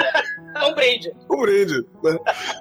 É 0.55 0.65
um 0.65 0.73
brinde. 0.73 1.13
um 1.29 1.41
brinde? 1.41 1.85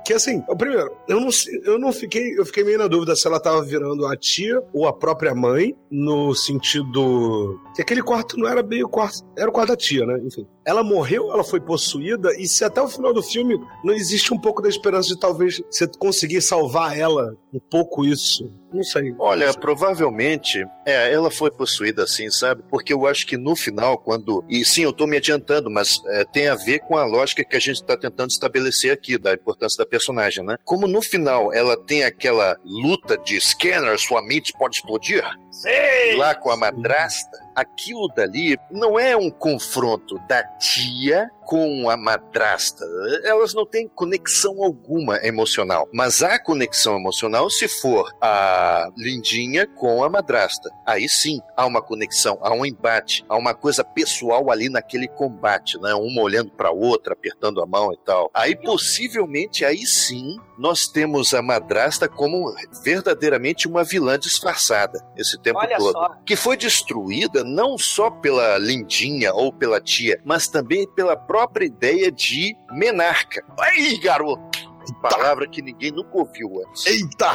Que 0.05 0.13
assim, 0.13 0.43
primeiro, 0.59 0.91
eu 1.09 1.21
não, 1.21 1.29
eu 1.65 1.79
não 1.79 1.93
fiquei, 1.93 2.39
eu 2.39 2.45
fiquei 2.45 2.65
meio 2.65 2.79
na 2.79 2.87
dúvida 2.87 3.15
se 3.17 3.27
ela 3.27 3.41
tava 3.41 3.63
virando 3.63 4.07
a 4.07 4.17
tia 4.17 4.63
ou 4.73 4.87
a 4.87 4.93
própria 4.93 5.35
mãe, 5.35 5.75
no 5.91 6.35
sentido 6.35 7.59
que 7.75 7.83
aquele 7.83 8.03
quarto 8.03 8.39
não 8.39 8.49
era 8.49 8.63
bem 8.63 8.83
o 8.83 8.89
quarto, 8.89 9.25
era 9.37 9.49
o 9.49 9.53
quarto 9.53 9.69
da 9.69 9.77
tia, 9.77 10.05
né? 10.07 10.19
Enfim. 10.25 10.47
Ela 10.65 10.83
morreu, 10.83 11.31
ela 11.31 11.45
foi 11.45 11.61
possuída, 11.61 12.31
e 12.39 12.47
se 12.49 12.65
até 12.65 12.83
o 12.83 12.89
final 12.89 13.13
do 13.15 13.23
filme 13.23 13.59
não 13.85 13.95
existe 13.95 14.35
um 14.35 14.39
pouco 14.39 14.61
da 14.61 14.69
esperança 14.69 15.09
de 15.09 15.19
talvez 15.19 15.63
você 15.71 15.87
conseguir 15.99 16.41
salvar 16.41 16.99
ela, 16.99 17.37
um 17.53 17.61
pouco 17.61 18.05
isso. 18.05 18.51
Não 18.73 18.83
sei. 18.83 19.15
Olha, 19.19 19.53
provavelmente, 19.55 20.65
é, 20.85 21.13
ela 21.13 21.31
foi 21.31 21.51
possuída 21.51 22.05
assim, 22.05 22.31
sabe? 22.31 22.63
Porque 22.69 22.93
eu 22.93 23.07
acho 23.07 23.27
que 23.27 23.37
no 23.37 23.55
final, 23.55 23.99
quando. 23.99 24.45
E 24.49 24.65
sim, 24.65 24.83
eu 24.83 24.93
tô 24.93 25.07
me 25.07 25.17
adiantando, 25.17 25.71
mas 25.71 26.01
é, 26.09 26.25
tem 26.25 26.49
a 26.49 26.55
ver 26.55 26.81
com 26.81 26.97
a 26.97 27.05
lógica 27.05 27.45
que 27.45 27.57
a 27.57 27.61
gente 27.61 27.83
tá 27.85 27.97
tentando 27.97 28.31
estabelecer 28.31 28.93
aqui, 28.93 29.17
da 29.17 29.33
importância 29.35 29.79
da 29.79 29.89
personagem, 29.89 30.45
né? 30.45 30.57
Como 30.65 30.87
no 30.87 31.01
final 31.01 31.53
ela 31.53 31.77
tem 31.77 32.05
aquela 32.05 32.57
luta 32.65 33.17
de 33.17 33.41
scanner, 33.41 33.99
sua 33.99 34.23
mente 34.23 34.53
pode 34.59 34.77
explodir, 34.77 35.25
Sim! 35.51 36.17
lá 36.17 36.35
com 36.35 36.51
a 36.51 36.57
madrasta, 36.57 37.39
aquilo 37.55 38.09
dali 38.15 38.59
não 38.71 38.99
é 38.99 39.17
um 39.17 39.31
confronto 39.31 40.19
da 40.29 40.43
tia 40.59 41.31
com 41.47 41.89
a 41.89 41.97
madrasta. 41.97 42.85
Elas 43.23 43.55
não 43.55 43.65
têm 43.65 43.89
conexão 43.89 44.63
alguma 44.63 45.25
emocional. 45.25 45.89
Mas 45.93 46.23
há 46.23 46.39
conexão 46.39 46.97
emocional 46.97 47.49
se 47.49 47.69
for 47.69 48.13
a 48.21 48.91
lindinha 48.97 49.67
com 49.67 50.03
a 50.03 50.11
madrasta. 50.11 50.69
Aí 50.85 51.09
sim 51.09 51.41
há 51.57 51.65
uma 51.65 51.81
conexão, 51.81 52.37
há 52.43 52.53
um 52.53 52.67
embate, 52.67 53.25
há 53.29 53.37
uma 53.37 53.55
coisa 53.55 53.85
pessoal 53.85 54.51
ali 54.51 54.69
naquele 54.69 55.07
combate, 55.07 55.81
né? 55.81 55.95
Uma 55.95 56.21
olhando 56.21 56.51
para 56.51 56.73
outra, 56.73 57.13
apertando 57.13 57.63
a 57.63 57.67
mão 57.67 57.93
e 57.93 57.99
tal. 58.05 58.29
Aí 58.35 58.57
possivelmente 58.57 59.65
aí 59.65 59.87
sim 59.87 60.37
nós 60.59 60.89
temos 60.89 61.33
a 61.33 61.41
madrasta 61.41 62.09
como 62.09 62.53
verdadeiramente 62.83 63.69
uma 63.69 63.85
vilã 63.85 64.19
disfarçada 64.19 65.07
esse 65.17 65.39
tempo 65.39 65.59
Olha 65.61 65.77
todo 65.77 65.93
só. 65.93 66.17
que 66.25 66.35
foi 66.35 66.57
destruída 66.57 67.45
não 67.45 67.79
só 67.79 68.11
pela 68.11 68.59
lindinha 68.59 69.33
ou 69.33 69.53
pela 69.53 69.81
tia, 69.81 70.21
mas 70.25 70.49
também 70.49 70.89
pela 70.89 71.15
própria 71.15 71.36
ideia 71.65 72.11
de 72.11 72.57
menarca. 72.73 73.45
Aí, 73.61 73.99
garoto! 73.99 74.77
Palavra 75.03 75.49
que 75.49 75.61
ninguém 75.61 75.91
nunca 75.91 76.17
ouviu 76.17 76.63
antes. 76.65 76.87
Eita! 76.87 77.33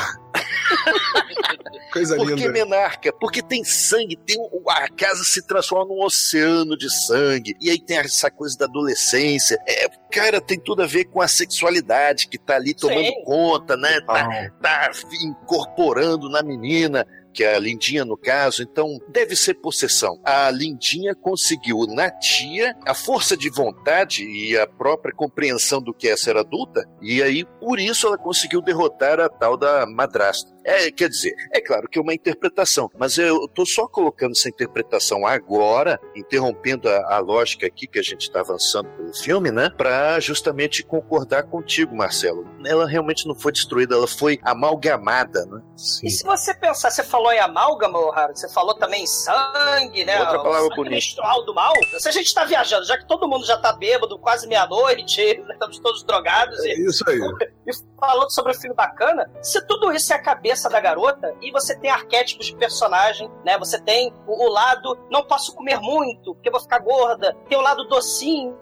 Coisa 1.92 2.16
Por 2.16 2.28
que 2.30 2.36
linda. 2.36 2.52
menarca? 2.52 3.12
Porque 3.20 3.42
tem 3.42 3.64
sangue, 3.66 4.16
tem 4.16 4.40
um- 4.40 4.70
a 4.70 4.88
casa 4.90 5.24
se 5.26 5.46
transforma 5.46 5.86
num 5.94 6.02
oceano 6.02 6.78
de 6.78 6.90
sangue. 6.90 7.56
E 7.60 7.70
aí 7.70 7.78
tem 7.80 7.98
essa 7.98 8.32
coisa 8.32 8.58
da 8.58 8.66
adolescência. 8.66 9.58
É, 9.68 9.90
cara, 10.12 10.40
tem 10.40 10.58
tudo 10.58 10.82
a 10.84 10.88
ver 10.88 11.06
com 11.06 11.22
a 11.22 11.28
sexualidade 11.28 12.28
que 12.30 12.38
tá 12.38 12.56
ali 12.56 12.74
tomando 12.74 13.04
Sim. 13.08 13.24
conta, 13.26 13.76
né? 13.76 14.00
Tá, 14.02 14.50
tá 14.62 14.92
incorporando 15.22 16.30
na 16.30 16.42
menina, 16.42 17.06
que 17.34 17.44
é 17.44 17.56
a 17.56 17.60
Lindinha 17.60 18.06
no 18.06 18.18
caso, 18.18 18.62
então 18.64 19.00
deve 19.10 19.36
ser 19.36 19.56
possessão. 19.56 20.20
A 20.24 20.50
Lindinha 20.52 21.16
conseguiu 21.16 21.86
na 21.88 22.10
tia 22.12 22.76
a 22.86 22.94
força 22.94 23.36
de 23.36 23.50
vontade 23.50 24.24
e 24.24 24.58
a 24.58 24.68
própria 24.68 25.14
compreensão 25.14 25.82
do 25.82 25.94
que 25.94 26.08
é 26.08 26.18
ser 26.18 26.38
adulta, 26.38 26.84
e 27.02 27.22
aí 27.22 27.46
por 27.60 27.80
isso 27.80 28.08
ela 28.08 28.18
conseguiu 28.18 28.62
derrotar 28.62 29.20
a 29.20 29.30
tal 29.30 29.58
da 29.58 29.86
madrasta. 29.86 30.52
É, 30.64 30.92
quer 30.92 31.10
dizer, 31.10 31.34
é 31.52 31.60
claro 31.60 31.88
que 31.90 31.98
é 31.98 32.02
uma 32.02 32.14
interpretação, 32.14 32.90
mas 32.98 33.18
eu 33.18 33.48
tô 33.48 33.66
só 33.66 33.88
colocando 33.88 34.32
essa 34.32 34.48
interpretação 34.50 35.26
agora, 35.26 36.00
interrompendo 36.16 36.88
a, 36.90 37.16
a 37.16 37.20
lógica 37.20 37.66
aqui 37.66 37.88
que 37.88 38.00
a 38.00 38.04
gente 38.04 38.22
está 38.22 38.42
avançando 38.42 38.90
pelo 38.90 39.14
filme, 39.14 39.52
né? 39.52 39.70
Pra 39.76 40.20
justamente 40.20 40.84
concordar 40.84 41.44
contigo, 41.44 41.96
Marcelo. 41.96 42.48
Ela 42.66 42.88
realmente 42.88 43.28
não 43.28 43.36
foi 43.36 43.52
destruída, 43.52 43.96
ela 43.96 44.08
foi 44.08 44.40
amalgamada, 44.44 45.46
né? 45.46 45.62
sim. 45.76 46.08
E 46.08 46.12
se 46.12 46.24
você 46.24 46.54
pensar, 46.54 46.92
você 46.92 47.04
falou 47.04 47.32
em 47.32 47.40
amálgama, 47.40 48.00
você 48.34 48.48
falou 48.50 48.76
também 48.76 49.04
em 49.04 49.08
sangue, 49.08 50.06
né? 50.06 50.20
Outra 50.20 50.40
O 50.40 50.44
palavra 50.44 50.62
sangue 50.64 50.76
bonita. 50.76 50.96
menstrual 50.96 51.46
do 51.46 51.54
mal. 51.54 51.74
Se 52.00 52.08
a 52.08 52.12
gente 52.12 52.34
tá 52.34 52.46
viajando, 52.46 52.86
já 52.86 52.98
que 52.98 53.08
todo 53.08 53.28
mundo 53.28 53.46
já 53.46 53.58
tá 53.58 53.74
bêbado, 53.74 54.18
quase 54.20 54.48
meia-noite, 54.48 55.22
né, 55.42 55.54
estamos 55.54 55.80
todos 55.80 56.04
drogados 56.04 56.60
É 56.60 56.76
e, 56.76 56.86
isso 56.86 57.04
aí. 57.10 57.18
e 57.68 57.72
falando 58.00 58.32
sobre 58.32 58.52
o 58.52 58.56
filme 58.56 58.76
bacana, 58.76 59.30
se 59.42 59.66
tudo 59.66 59.92
isso 59.92 60.12
é 60.14 60.16
a 60.16 60.22
cabeça 60.22 60.51
da 60.70 60.80
garota 60.80 61.36
e 61.42 61.52
você 61.52 61.78
tem 61.78 61.90
arquétipos 61.90 62.48
de 62.48 62.56
personagem, 62.56 63.30
né? 63.46 63.58
Você 63.58 63.80
tem 63.80 64.14
o, 64.28 64.46
o 64.46 64.50
lado 64.50 64.98
não 65.10 65.24
posso 65.24 65.56
comer 65.56 65.80
muito, 65.80 66.34
porque 66.36 66.50
vou 66.50 66.60
ficar 66.60 66.80
gorda, 66.80 67.36
tem 67.48 67.58
o 67.58 67.62
lado 67.62 67.88
docinho, 67.88 68.58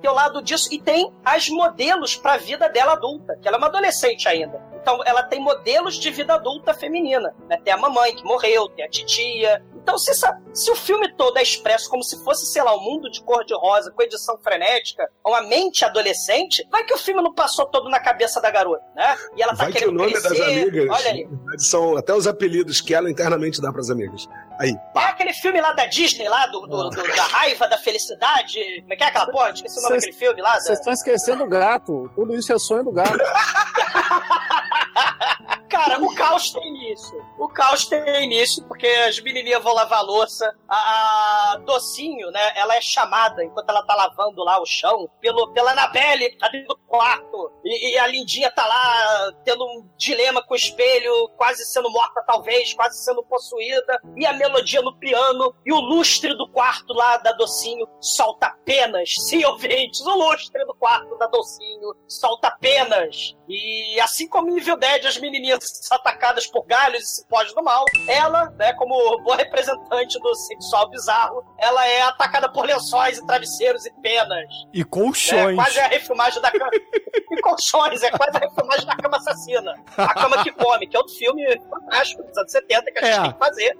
tem 0.00 0.10
o 0.10 0.14
lado 0.14 0.42
disso 0.42 0.68
e 0.72 0.80
tem 0.80 1.12
as 1.24 1.48
modelos 1.48 2.16
pra 2.16 2.36
vida 2.36 2.68
dela 2.68 2.92
adulta, 2.92 3.36
que 3.40 3.48
ela 3.48 3.56
é 3.56 3.58
uma 3.58 3.68
adolescente 3.68 4.28
ainda. 4.28 4.69
Então 4.80 5.00
ela 5.04 5.22
tem 5.22 5.40
modelos 5.40 5.96
de 5.96 6.10
vida 6.10 6.34
adulta 6.34 6.72
feminina, 6.72 7.34
né? 7.48 7.58
Tem 7.62 7.72
a 7.72 7.76
mamãe 7.76 8.14
que 8.14 8.24
morreu, 8.24 8.68
tem 8.68 8.84
a 8.84 8.88
titia. 8.88 9.62
Então 9.82 9.98
se, 9.98 10.12
se 10.52 10.70
o 10.70 10.76
filme 10.76 11.12
todo 11.14 11.38
é 11.38 11.42
expresso 11.42 11.88
como 11.90 12.02
se 12.02 12.22
fosse, 12.24 12.46
sei 12.46 12.62
lá, 12.62 12.74
um 12.76 12.80
mundo 12.80 13.10
de 13.10 13.22
cor 13.22 13.44
de 13.44 13.54
rosa 13.54 13.90
com 13.90 14.02
edição 14.02 14.38
frenética, 14.38 15.08
uma 15.24 15.42
mente 15.42 15.84
adolescente, 15.84 16.66
vai 16.70 16.84
que 16.84 16.94
o 16.94 16.98
filme 16.98 17.22
não 17.22 17.34
passou 17.34 17.66
todo 17.66 17.88
na 17.88 18.00
cabeça 18.00 18.40
da 18.40 18.50
garota, 18.50 18.84
né? 18.94 19.16
E 19.36 19.42
ela 19.42 19.52
tá 19.54 19.64
Vai 19.64 19.72
que 19.72 19.78
o 19.78 19.80
querendo 19.80 19.96
nome 19.98 20.12
crescer. 20.12 20.28
das 20.28 20.40
amigas 20.40 20.88
Olha 20.90 21.10
aí. 21.10 21.28
são 21.58 21.96
até 21.96 22.14
os 22.14 22.26
apelidos 22.26 22.80
que 22.80 22.94
ela 22.94 23.10
internamente 23.10 23.60
dá 23.60 23.72
pras 23.72 23.90
amigas. 23.90 24.26
Aí, 24.60 24.70
É 24.72 24.92
pá. 24.92 25.08
aquele 25.08 25.32
filme 25.32 25.60
lá 25.60 25.72
da 25.72 25.86
Disney, 25.86 26.28
lá, 26.28 26.46
do, 26.46 26.60
do- 26.66 26.90
do- 26.90 27.16
da 27.16 27.22
raiva, 27.24 27.66
da 27.66 27.78
felicidade. 27.78 28.58
Como 28.82 28.92
é 28.92 28.96
que 28.96 29.02
é 29.02 29.06
aquela 29.06 29.26
porra? 29.30 29.50
Esqueci 29.50 29.78
o 29.78 29.82
nome 29.82 30.00
Cês- 30.00 30.04
daquele 30.04 30.18
filme 30.26 30.42
lá. 30.42 30.54
da- 30.54 30.60
Vocês 30.60 30.78
estão 30.78 30.92
esquecendo 30.92 31.44
o 31.44 31.48
gato. 31.48 32.10
Tudo 32.14 32.34
isso 32.36 32.52
é 32.52 32.58
sonho 32.58 32.84
do 32.84 32.92
gato. 32.92 33.18
Cara, 35.70 36.02
o 36.02 36.12
caos 36.16 36.50
tem 36.50 36.66
início. 36.66 37.24
O 37.38 37.48
caos 37.48 37.86
tem 37.86 38.24
início 38.24 38.64
porque 38.64 38.88
as 38.88 39.20
menininhas 39.20 39.62
vão 39.62 39.72
lavar 39.72 40.00
a 40.00 40.02
louça. 40.02 40.52
A, 40.68 41.52
a 41.52 41.56
Docinho, 41.58 42.28
né? 42.32 42.52
Ela 42.56 42.74
é 42.74 42.80
chamada 42.80 43.44
enquanto 43.44 43.70
ela 43.70 43.84
tá 43.84 43.94
lavando 43.94 44.42
lá 44.42 44.60
o 44.60 44.66
chão 44.66 45.08
pelo, 45.20 45.52
pela 45.52 45.70
Anabelle, 45.70 46.36
tá 46.36 46.48
dentro 46.48 46.74
do 46.74 46.78
quarto. 46.88 47.52
E, 47.64 47.94
e 47.94 47.98
a 47.98 48.06
Lindinha 48.08 48.50
tá 48.50 48.66
lá 48.66 49.32
tendo 49.44 49.64
um 49.64 49.88
dilema 49.96 50.42
com 50.42 50.54
o 50.54 50.56
espelho, 50.56 51.28
quase 51.36 51.64
sendo 51.64 51.88
morta, 51.88 52.20
talvez, 52.26 52.74
quase 52.74 53.04
sendo 53.04 53.22
possuída. 53.22 54.00
E 54.16 54.26
a 54.26 54.32
melodia 54.32 54.82
no 54.82 54.96
piano. 54.98 55.54
E 55.64 55.72
o 55.72 55.78
lustre 55.78 56.36
do 56.36 56.48
quarto 56.48 56.92
lá 56.92 57.16
da 57.18 57.30
Docinho 57.32 57.86
solta 58.00 58.46
apenas. 58.46 59.14
Sim, 59.14 59.44
ouvintes, 59.44 60.00
o 60.00 60.14
lustre 60.16 60.64
do 60.64 60.74
quarto 60.74 61.16
da 61.16 61.28
Docinho 61.28 61.94
solta 62.08 62.48
apenas. 62.48 63.36
E 63.52 64.00
assim 64.00 64.28
como 64.28 64.48
em 64.50 64.58
Evil 64.58 64.76
Dead, 64.76 65.04
as 65.06 65.18
menininhas 65.18 65.64
atacadas 65.90 66.46
por 66.46 66.64
galhos 66.66 67.02
e 67.02 67.06
cipós 67.16 67.52
do 67.52 67.62
mal, 67.62 67.84
ela, 68.08 68.50
né, 68.58 68.72
como 68.74 68.94
boa 69.22 69.36
representante 69.36 70.18
do 70.20 70.34
sexual 70.36 70.88
bizarro, 70.88 71.44
ela 71.58 71.84
é 71.88 72.02
atacada 72.02 72.48
por 72.52 72.64
lençóis 72.64 73.18
e 73.18 73.26
travesseiros 73.26 73.84
e 73.86 73.90
penas. 74.00 74.46
E 74.72 74.82
É 74.82 74.84
colchões. 74.84 75.56
quase 75.56 75.80
a 75.80 75.88
refilmagem 75.88 76.40
da 76.40 76.50
cama. 76.50 76.70
e 76.72 77.40
colchões, 77.42 78.02
é 78.02 78.10
quase 78.10 78.36
a 78.36 78.40
refilmagem 78.40 78.86
da 78.86 78.96
cama 78.96 79.16
assassina. 79.16 79.74
A 79.96 80.14
cama 80.14 80.42
que 80.44 80.52
come, 80.52 80.86
que 80.86 80.96
é 80.96 80.98
outro 81.00 81.14
filme 81.14 81.42
fantástico 81.68 82.22
dos 82.22 82.36
anos 82.38 82.52
70 82.52 82.92
que 82.92 82.98
a 82.98 83.02
gente 83.04 83.18
É. 83.18 83.22
tem 83.22 83.32
que 83.32 83.38
fazer. 83.38 83.78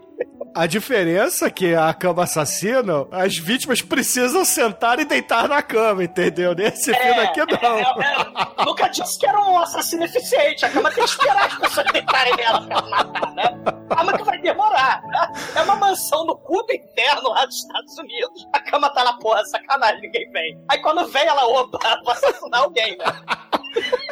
A 0.54 0.66
diferença 0.66 1.46
é 1.46 1.50
que 1.50 1.74
a 1.74 1.94
cama 1.94 2.24
assassina, 2.24 3.06
as 3.12 3.38
vítimas 3.38 3.80
precisam 3.80 4.44
sentar 4.44 4.98
e 4.98 5.04
deitar 5.04 5.48
na 5.48 5.62
cama, 5.62 6.02
entendeu? 6.04 6.54
Nesse 6.54 6.92
filme 6.92 7.20
aqui 7.20 7.40
não. 7.40 7.78
é, 7.78 7.82
é, 7.82 8.64
nunca 8.64 8.88
disse 8.88 9.18
que 9.18 9.26
era 9.26 9.40
um 9.40 9.59
assassino 9.62 10.04
eficiente. 10.04 10.64
A 10.64 10.70
cama 10.70 10.90
tem 10.90 11.04
que 11.04 11.10
esperar 11.10 11.46
as 11.46 11.58
pessoas 11.58 11.86
deitarem 11.92 12.36
nela 12.36 12.66
pra 12.66 12.82
matar, 12.82 13.34
né? 13.34 13.44
A 13.90 13.96
cama 13.96 14.16
que 14.16 14.24
vai 14.24 14.38
demorar. 14.38 15.02
Né? 15.02 15.32
É 15.56 15.62
uma 15.62 15.76
mansão 15.76 16.24
no 16.24 16.36
cu 16.36 16.62
do 16.62 16.72
inferno 16.72 17.30
lá 17.30 17.44
dos 17.44 17.56
Estados 17.56 17.98
Unidos. 17.98 18.48
A 18.52 18.60
cama 18.60 18.90
tá 18.90 19.02
lá, 19.02 19.14
porra, 19.14 19.44
sacanagem, 19.44 20.00
ninguém 20.02 20.30
vem. 20.30 20.64
Aí 20.68 20.80
quando 20.80 21.06
vem, 21.08 21.26
ela, 21.26 21.46
opa, 21.46 21.78
vou 22.04 22.12
assassinar 22.12 22.62
alguém, 22.62 22.96
né? 22.96 23.04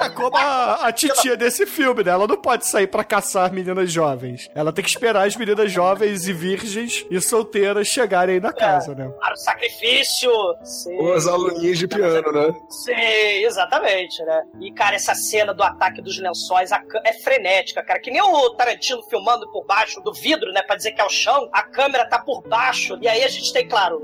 É 0.01 0.09
como 0.11 0.37
a, 0.37 0.87
a 0.87 0.93
titia 0.93 1.37
desse 1.37 1.67
filme, 1.67 2.05
né? 2.05 2.11
Ela 2.11 2.27
não 2.27 2.37
pode 2.37 2.67
sair 2.67 2.87
pra 2.87 3.03
caçar 3.03 3.53
meninas 3.53 3.91
jovens. 3.91 4.49
Ela 4.55 4.73
tem 4.73 4.85
que 4.85 4.91
esperar 4.91 5.27
as 5.27 5.37
meninas 5.37 5.71
jovens 5.73 6.27
e 6.29 6.33
virgens 6.33 7.05
e 7.11 7.21
solteiras 7.21 7.89
chegarem 7.89 8.37
aí 8.37 8.41
na 8.41 8.53
casa, 8.53 8.95
né? 8.95 9.09
Para 9.19 9.35
o 9.35 9.37
sacrifício. 9.37 10.31
Sim. 10.63 10.99
Os 11.01 11.27
aluninhos 11.27 11.79
de 11.79 11.89
piano, 11.89 12.33
né? 12.33 12.55
Sim, 12.69 13.45
exatamente, 13.45 14.23
né? 14.23 14.43
E, 14.61 14.73
cara, 14.73 14.97
essa 14.97 15.15
cena 15.15 15.53
do 15.53 15.63
ataque 15.63 16.01
dos 16.01 16.19
lençóis 16.19 16.71
é 17.05 17.13
frenética, 17.15 17.83
cara. 17.83 18.01
Que 18.01 18.11
nem 18.11 18.23
o 18.23 18.51
Tarantino 18.51 19.03
filmando 19.05 19.51
por 19.51 19.65
baixo 19.65 20.01
do 20.01 20.13
vidro, 20.13 20.53
né? 20.53 20.63
Pra 20.63 20.77
dizer 20.77 20.93
que 20.93 21.01
é 21.01 21.05
o 21.05 21.11
chão. 21.11 21.49
A 21.53 21.63
câmera 21.63 22.09
tá 22.09 22.19
por 22.19 22.43
baixo. 22.43 22.99
E 23.01 23.09
aí 23.09 23.25
a 23.25 23.29
gente 23.29 23.53
tem, 23.53 23.67
claro, 23.67 23.99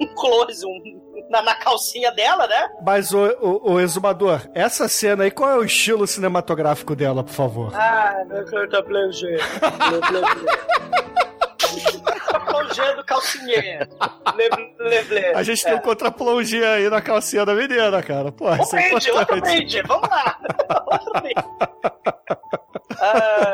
um 0.00 0.06
close, 0.14 0.64
um. 0.64 1.03
Na, 1.30 1.42
na 1.42 1.54
calcinha 1.54 2.12
dela, 2.12 2.46
né? 2.46 2.68
Mas, 2.84 3.12
o, 3.12 3.18
o, 3.40 3.72
o 3.72 3.80
exumador, 3.80 4.42
essa 4.54 4.86
cena 4.88 5.24
aí, 5.24 5.30
qual 5.30 5.50
é 5.50 5.56
o 5.56 5.64
estilo 5.64 6.06
cinematográfico 6.06 6.94
dela, 6.94 7.24
por 7.24 7.32
favor? 7.32 7.74
Ah, 7.74 8.22
meu 8.26 8.44
carta 8.44 8.82
plongé. 8.82 9.38
Plongé 12.46 12.94
do 12.94 13.04
calcinha. 13.04 13.88
A 15.34 15.42
gente 15.42 15.64
tem 15.64 15.74
um 15.74 15.78
contra-plongé 15.80 16.66
aí 16.66 16.88
na 16.90 17.00
calcinha 17.00 17.44
da 17.44 17.54
menina, 17.54 18.02
cara. 18.02 18.30
Pô, 18.30 18.50
Um 18.50 18.62
isso 18.62 18.76
é 18.76 18.90
brinde, 18.90 19.10
outro 19.10 19.40
brinde, 19.40 19.82
vamos 19.82 20.08
lá. 20.08 20.38
outro 20.86 21.12
brinde. 21.20 21.34
Ah, 23.00 23.53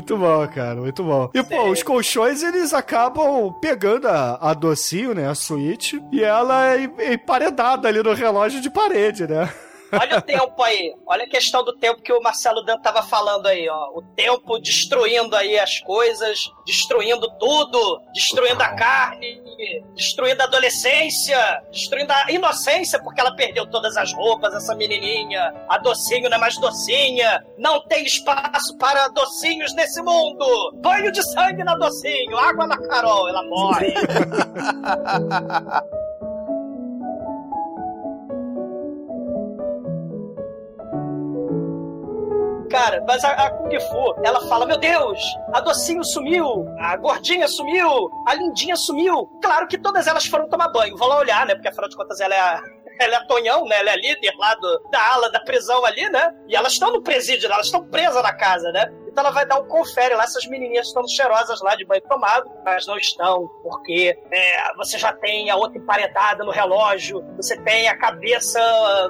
Muito 0.00 0.16
bom, 0.16 0.48
cara, 0.48 0.80
muito 0.80 1.04
bom. 1.04 1.30
E, 1.34 1.42
pô, 1.42 1.68
os 1.68 1.82
colchões, 1.82 2.42
eles 2.42 2.72
acabam 2.72 3.52
pegando 3.60 4.08
a, 4.08 4.38
a 4.40 4.54
docinho, 4.54 5.12
né, 5.14 5.28
a 5.28 5.34
suíte, 5.34 6.02
e 6.10 6.24
ela 6.24 6.74
é 6.74 6.84
em- 6.84 7.12
emparedada 7.12 7.86
ali 7.86 8.02
no 8.02 8.14
relógio 8.14 8.62
de 8.62 8.70
parede, 8.70 9.26
né? 9.26 9.48
olha 9.92 10.18
o 10.18 10.22
tempo 10.22 10.62
aí. 10.62 10.94
Olha 11.06 11.24
a 11.24 11.28
questão 11.28 11.64
do 11.64 11.76
tempo 11.76 12.02
que 12.02 12.12
o 12.12 12.20
Marcelo 12.20 12.62
Dan 12.62 12.78
tava 12.78 13.02
falando 13.02 13.46
aí, 13.46 13.68
ó. 13.68 13.90
O 13.94 14.02
tempo 14.02 14.58
destruindo 14.58 15.34
aí 15.36 15.58
as 15.58 15.80
coisas, 15.80 16.50
destruindo 16.66 17.30
tudo, 17.38 18.02
destruindo 18.12 18.62
a 18.62 18.74
carne, 18.74 19.42
destruindo 19.94 20.42
a 20.42 20.44
adolescência, 20.44 21.38
destruindo 21.70 22.12
a 22.12 22.30
inocência, 22.30 23.02
porque 23.02 23.20
ela 23.20 23.34
perdeu 23.34 23.66
todas 23.66 23.96
as 23.96 24.12
roupas, 24.12 24.54
essa 24.54 24.74
menininha. 24.74 25.54
A 25.68 25.78
docinho 25.78 26.28
não 26.28 26.36
é 26.36 26.40
mais 26.40 26.58
docinha. 26.58 27.44
Não 27.58 27.80
tem 27.86 28.04
espaço 28.04 28.76
para 28.78 29.08
docinhos 29.08 29.74
nesse 29.74 30.02
mundo. 30.02 30.72
Banho 30.76 31.12
de 31.12 31.22
sangue 31.32 31.64
na 31.64 31.76
docinho, 31.76 32.36
água 32.36 32.66
na 32.66 32.78
Carol, 32.88 33.28
ela 33.28 33.42
morre. 33.44 33.94
Cara, 42.70 43.02
mas 43.06 43.24
a, 43.24 43.30
a 43.32 43.50
Kung 43.50 43.80
Fu, 43.80 44.14
ela 44.22 44.40
fala: 44.48 44.64
Meu 44.64 44.78
Deus, 44.78 45.18
a 45.52 45.60
docinho 45.60 46.04
sumiu, 46.04 46.66
a 46.78 46.96
gordinha 46.96 47.48
sumiu, 47.48 48.08
a 48.26 48.34
lindinha 48.34 48.76
sumiu. 48.76 49.26
Claro 49.42 49.66
que 49.66 49.76
todas 49.76 50.06
elas 50.06 50.24
foram 50.26 50.48
tomar 50.48 50.68
banho. 50.68 50.96
Vão 50.96 51.08
lá 51.08 51.18
olhar, 51.18 51.44
né? 51.46 51.54
Porque 51.54 51.68
afinal 51.68 51.88
de 51.88 51.96
contas 51.96 52.20
ela 52.20 52.34
é 52.34 52.40
a. 52.40 52.62
Ela 53.00 53.16
é 53.16 53.24
Tonhão, 53.24 53.64
né? 53.64 53.78
Ela 53.78 53.92
é 53.92 53.96
líder 53.96 54.34
lá 54.36 54.54
do, 54.56 54.90
da 54.90 55.12
ala 55.14 55.30
da 55.30 55.40
prisão 55.40 55.86
ali, 55.86 56.06
né? 56.10 56.34
E 56.46 56.54
elas 56.54 56.74
estão 56.74 56.92
no 56.92 57.02
presídio, 57.02 57.50
elas 57.50 57.64
estão 57.64 57.82
presas 57.88 58.22
na 58.22 58.34
casa, 58.34 58.70
né? 58.72 58.92
Então 59.10 59.24
ela 59.24 59.32
vai 59.32 59.44
dar 59.44 59.58
um 59.58 59.66
confere 59.66 60.14
lá, 60.14 60.24
essas 60.24 60.46
menininhas 60.46 60.86
estão 60.86 61.06
cheirosas 61.06 61.60
lá 61.60 61.74
de 61.74 61.84
banho 61.84 62.02
tomado, 62.02 62.48
mas 62.64 62.86
não 62.86 62.96
estão, 62.96 63.48
porque 63.62 64.16
é, 64.30 64.74
você 64.76 64.98
já 64.98 65.12
tem 65.12 65.50
a 65.50 65.56
outra 65.56 65.78
emparedada 65.78 66.44
no 66.44 66.52
relógio, 66.52 67.22
você 67.36 67.60
tem 67.62 67.88
a 67.88 67.96
cabeça 67.96 68.60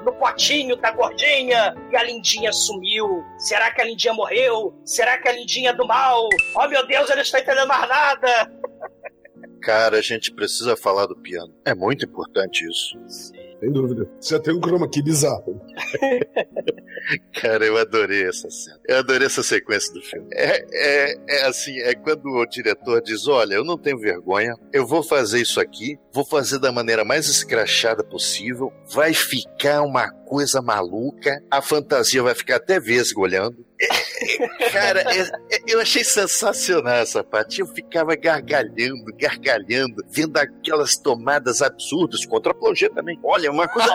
no 0.04 0.12
potinho 0.14 0.76
da 0.76 0.90
gordinha, 0.90 1.74
e 1.92 1.96
a 1.96 2.02
lindinha 2.02 2.52
sumiu. 2.52 3.22
Será 3.38 3.70
que 3.72 3.80
a 3.80 3.84
lindinha 3.84 4.14
morreu? 4.14 4.74
Será 4.84 5.18
que 5.18 5.28
a 5.28 5.32
lindinha 5.32 5.70
é 5.70 5.74
do 5.74 5.86
mal? 5.86 6.28
Oh 6.56 6.66
meu 6.66 6.86
Deus, 6.86 7.08
eu 7.08 7.16
não 7.16 7.22
estou 7.22 7.38
entendendo 7.38 7.68
mais 7.68 7.88
nada! 7.88 8.50
Cara, 9.62 9.98
a 9.98 10.02
gente 10.02 10.32
precisa 10.32 10.74
falar 10.74 11.04
do 11.06 11.14
piano. 11.14 11.54
É 11.66 11.74
muito 11.74 12.06
importante 12.06 12.66
isso. 12.66 12.96
Sem 13.60 13.70
dúvida. 13.70 14.08
Você 14.18 14.40
tem 14.40 14.54
um 14.54 14.60
chroma 14.60 14.86
aqui 14.86 15.02
bizarro. 15.02 15.60
Cara, 17.40 17.64
eu 17.64 17.76
adorei 17.76 18.26
essa 18.26 18.48
cena. 18.50 18.78
Eu 18.86 18.98
adorei 18.98 19.26
essa 19.26 19.42
sequência 19.42 19.92
do 19.92 20.00
filme. 20.02 20.28
É, 20.32 20.64
é, 20.72 21.16
é 21.28 21.46
assim, 21.46 21.78
é 21.80 21.94
quando 21.94 22.26
o 22.26 22.46
diretor 22.46 23.02
diz: 23.02 23.26
Olha, 23.28 23.54
eu 23.54 23.64
não 23.64 23.76
tenho 23.78 23.98
vergonha, 23.98 24.54
eu 24.72 24.86
vou 24.86 25.02
fazer 25.02 25.40
isso 25.40 25.60
aqui, 25.60 25.98
vou 26.12 26.24
fazer 26.24 26.58
da 26.58 26.72
maneira 26.72 27.04
mais 27.04 27.26
escrachada 27.28 28.02
possível, 28.04 28.72
vai 28.92 29.12
ficar 29.12 29.82
uma 29.82 30.10
coisa 30.24 30.62
maluca, 30.62 31.42
a 31.50 31.60
fantasia 31.60 32.22
vai 32.22 32.34
ficar 32.34 32.56
até 32.56 32.78
vesga 32.78 33.20
olhando. 33.20 33.66
Cara, 34.72 35.00
é- 35.00 35.20
é- 35.56 35.60
eu 35.66 35.80
achei 35.80 36.04
sensacional 36.04 36.94
essa 36.96 37.24
parte. 37.24 37.60
Eu 37.60 37.66
ficava 37.66 38.14
gargalhando, 38.14 39.06
gargalhando, 39.18 40.04
vendo 40.08 40.36
aquelas 40.36 40.96
tomadas 40.96 41.62
absurdas 41.62 42.24
contra 42.26 42.52
a 42.52 42.54
plongé 42.54 42.88
também. 42.90 43.18
Olha, 43.24 43.49
uma 43.50 43.68
coisa. 43.68 43.88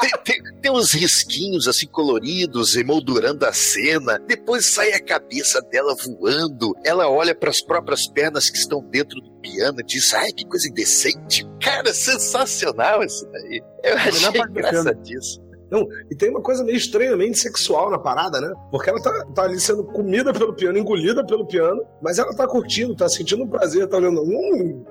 tem, 0.00 0.10
tem- 0.24 0.54
tem 0.60 0.72
uns 0.72 0.92
risquinhos 0.92 1.68
assim 1.68 1.86
coloridos, 1.86 2.74
emoldurando 2.76 3.44
a 3.44 3.52
cena. 3.52 4.18
Depois 4.26 4.66
sai 4.66 4.92
a 4.92 5.02
cabeça 5.04 5.60
dela 5.70 5.94
voando. 6.04 6.72
Ela 6.84 7.08
olha 7.08 7.34
para 7.34 7.50
as 7.50 7.60
próprias 7.60 8.06
pernas 8.08 8.48
que 8.48 8.56
estão 8.56 8.80
dentro 8.82 9.20
do 9.20 9.30
piano 9.40 9.80
e 9.80 9.84
diz: 9.84 10.12
Ai, 10.14 10.32
que 10.32 10.46
coisa 10.46 10.68
indecente. 10.68 11.46
Cara, 11.62 11.92
sensacional 11.92 13.02
isso 13.02 13.26
daí. 13.30 13.62
Eu 13.82 13.96
Melhor 13.96 14.08
achei 14.08 14.20
parte 14.32 14.32
do 14.32 14.38
filme. 14.38 14.58
engraçadíssimo. 14.68 15.44
Não, 15.70 15.86
e 16.10 16.14
tem 16.14 16.30
uma 16.30 16.42
coisa 16.42 16.62
meio 16.62 16.76
estranhamente 16.76 17.38
sexual 17.38 17.90
na 17.90 17.98
parada, 17.98 18.40
né? 18.40 18.52
Porque 18.70 18.88
ela 18.90 19.02
tá, 19.02 19.26
tá 19.34 19.42
ali 19.44 19.58
sendo 19.58 19.82
comida 19.82 20.32
pelo 20.32 20.54
piano, 20.54 20.78
engolida 20.78 21.24
pelo 21.26 21.46
piano, 21.46 21.82
mas 22.02 22.18
ela 22.18 22.34
tá 22.36 22.46
curtindo, 22.46 22.94
tá 22.94 23.08
sentindo 23.08 23.42
um 23.42 23.48
prazer, 23.48 23.88
tá 23.88 23.96
olhando. 23.96 24.22
Hum, 24.22 24.84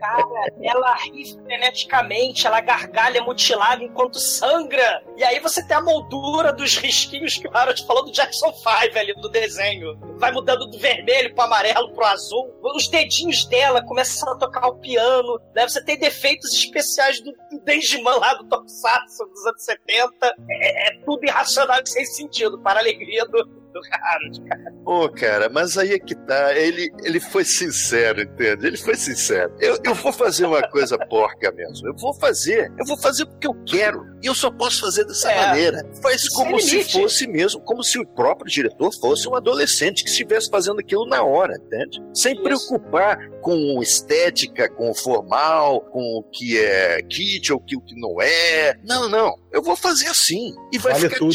Cara, 0.00 0.52
ela 0.62 0.94
ri 0.96 1.24
freneticamente, 1.32 2.46
ela 2.46 2.60
gargalha 2.60 3.22
mutilada 3.22 3.82
enquanto 3.82 4.18
sangra. 4.18 5.02
E 5.16 5.24
aí 5.24 5.40
você 5.40 5.66
tem 5.66 5.76
a 5.76 5.80
moldura 5.80 6.52
dos 6.52 6.76
risquinhos 6.76 7.36
que 7.36 7.48
o 7.48 7.56
Harold 7.56 7.84
falou 7.86 8.04
do 8.04 8.12
Jackson 8.12 8.52
5 8.52 8.98
ali 8.98 9.14
do 9.14 9.28
desenho. 9.28 9.98
Vai 10.18 10.30
mudando 10.32 10.66
do 10.66 10.78
vermelho 10.78 11.34
pro 11.34 11.44
amarelo 11.44 11.92
pro 11.92 12.04
azul. 12.04 12.54
Os 12.62 12.88
dedinhos 12.88 13.46
dela 13.46 13.82
começam 13.84 14.32
a 14.32 14.36
tocar 14.36 14.68
o 14.68 14.76
piano. 14.76 15.40
Né? 15.54 15.66
Você 15.68 15.82
tem 15.84 15.98
defeitos 15.98 16.52
especiais 16.52 17.20
do, 17.20 17.32
Denjiman 17.64 18.16
lá 18.16 18.34
do 18.34 18.44
Tokusatsu 18.44 19.24
dos 19.26 19.46
anos 19.46 19.64
70. 19.64 20.34
É, 20.50 20.88
é 20.88 21.00
tudo 21.04 21.24
irracional 21.24 21.80
e 21.84 21.88
sem 21.88 22.04
sentido, 22.04 22.58
para 22.60 22.78
a 22.78 22.82
alegria 22.82 23.24
do, 23.26 23.44
do 23.72 23.80
Harold, 23.92 24.40
cara. 24.48 24.72
Pô, 24.84 25.08
cara, 25.10 25.48
mas 25.48 25.76
aí 25.78 25.92
é 25.92 25.98
que 25.98 26.14
tá. 26.14 26.54
Ele, 26.56 26.90
ele 27.04 27.20
foi 27.20 27.44
sincero, 27.44 28.20
entende? 28.22 28.66
Ele 28.66 28.76
foi 28.76 28.94
sincero. 28.96 29.52
Eu, 29.60 29.78
eu 29.84 29.94
vou 29.94 30.12
fazer 30.12 30.46
uma 30.46 30.62
coisa 30.68 30.96
porca 30.98 31.52
mesmo. 31.52 31.86
Eu 31.88 31.94
vou 31.96 32.14
fazer. 32.14 32.72
Eu 32.78 32.86
vou 32.86 32.98
fazer 32.98 33.26
porque 33.26 33.46
eu 33.46 33.54
quero. 33.64 34.06
E 34.22 34.26
eu 34.26 34.34
só 34.34 34.50
posso 34.50 34.80
fazer 34.80 35.04
dessa 35.04 35.30
É. 35.30 35.46
maneira. 35.46 35.88
Faz 36.02 36.22
Sem 36.22 36.30
como 36.34 36.60
se 36.60 36.70
limite. 36.76 36.92
fosse 36.92 37.26
mesmo, 37.28 37.60
como 37.60 37.82
se 37.84 37.98
o 37.98 38.06
próprio 38.06 38.50
diretor 38.50 38.90
fosse 39.00 39.28
um 39.28 39.34
adolescente 39.36 40.02
que 40.02 40.10
estivesse 40.10 40.48
fazendo 40.50 40.80
aquilo 40.80 41.06
na 41.06 41.22
hora, 41.22 41.54
entende? 41.56 42.00
Sem 42.14 42.32
Isso. 42.34 42.42
preocupar 42.42 43.18
com 43.40 43.80
estética, 43.82 44.68
com 44.68 44.90
o 44.90 44.94
formal, 44.94 45.80
com 45.82 46.00
o 46.18 46.22
que 46.22 46.58
é 46.58 47.00
kit 47.02 47.52
ou 47.52 47.58
o 47.58 47.62
que 47.64 47.76
o 47.76 47.80
que 47.80 47.94
não 47.98 48.20
é. 48.20 48.76
Não, 48.84 49.08
não. 49.08 49.32
Eu 49.52 49.62
vou 49.62 49.76
fazer 49.76 50.06
assim. 50.08 50.52
E 50.72 50.78
vai 50.78 50.92
Vale 50.94 51.04
ficar 51.08 51.18
tudo. 51.18 51.34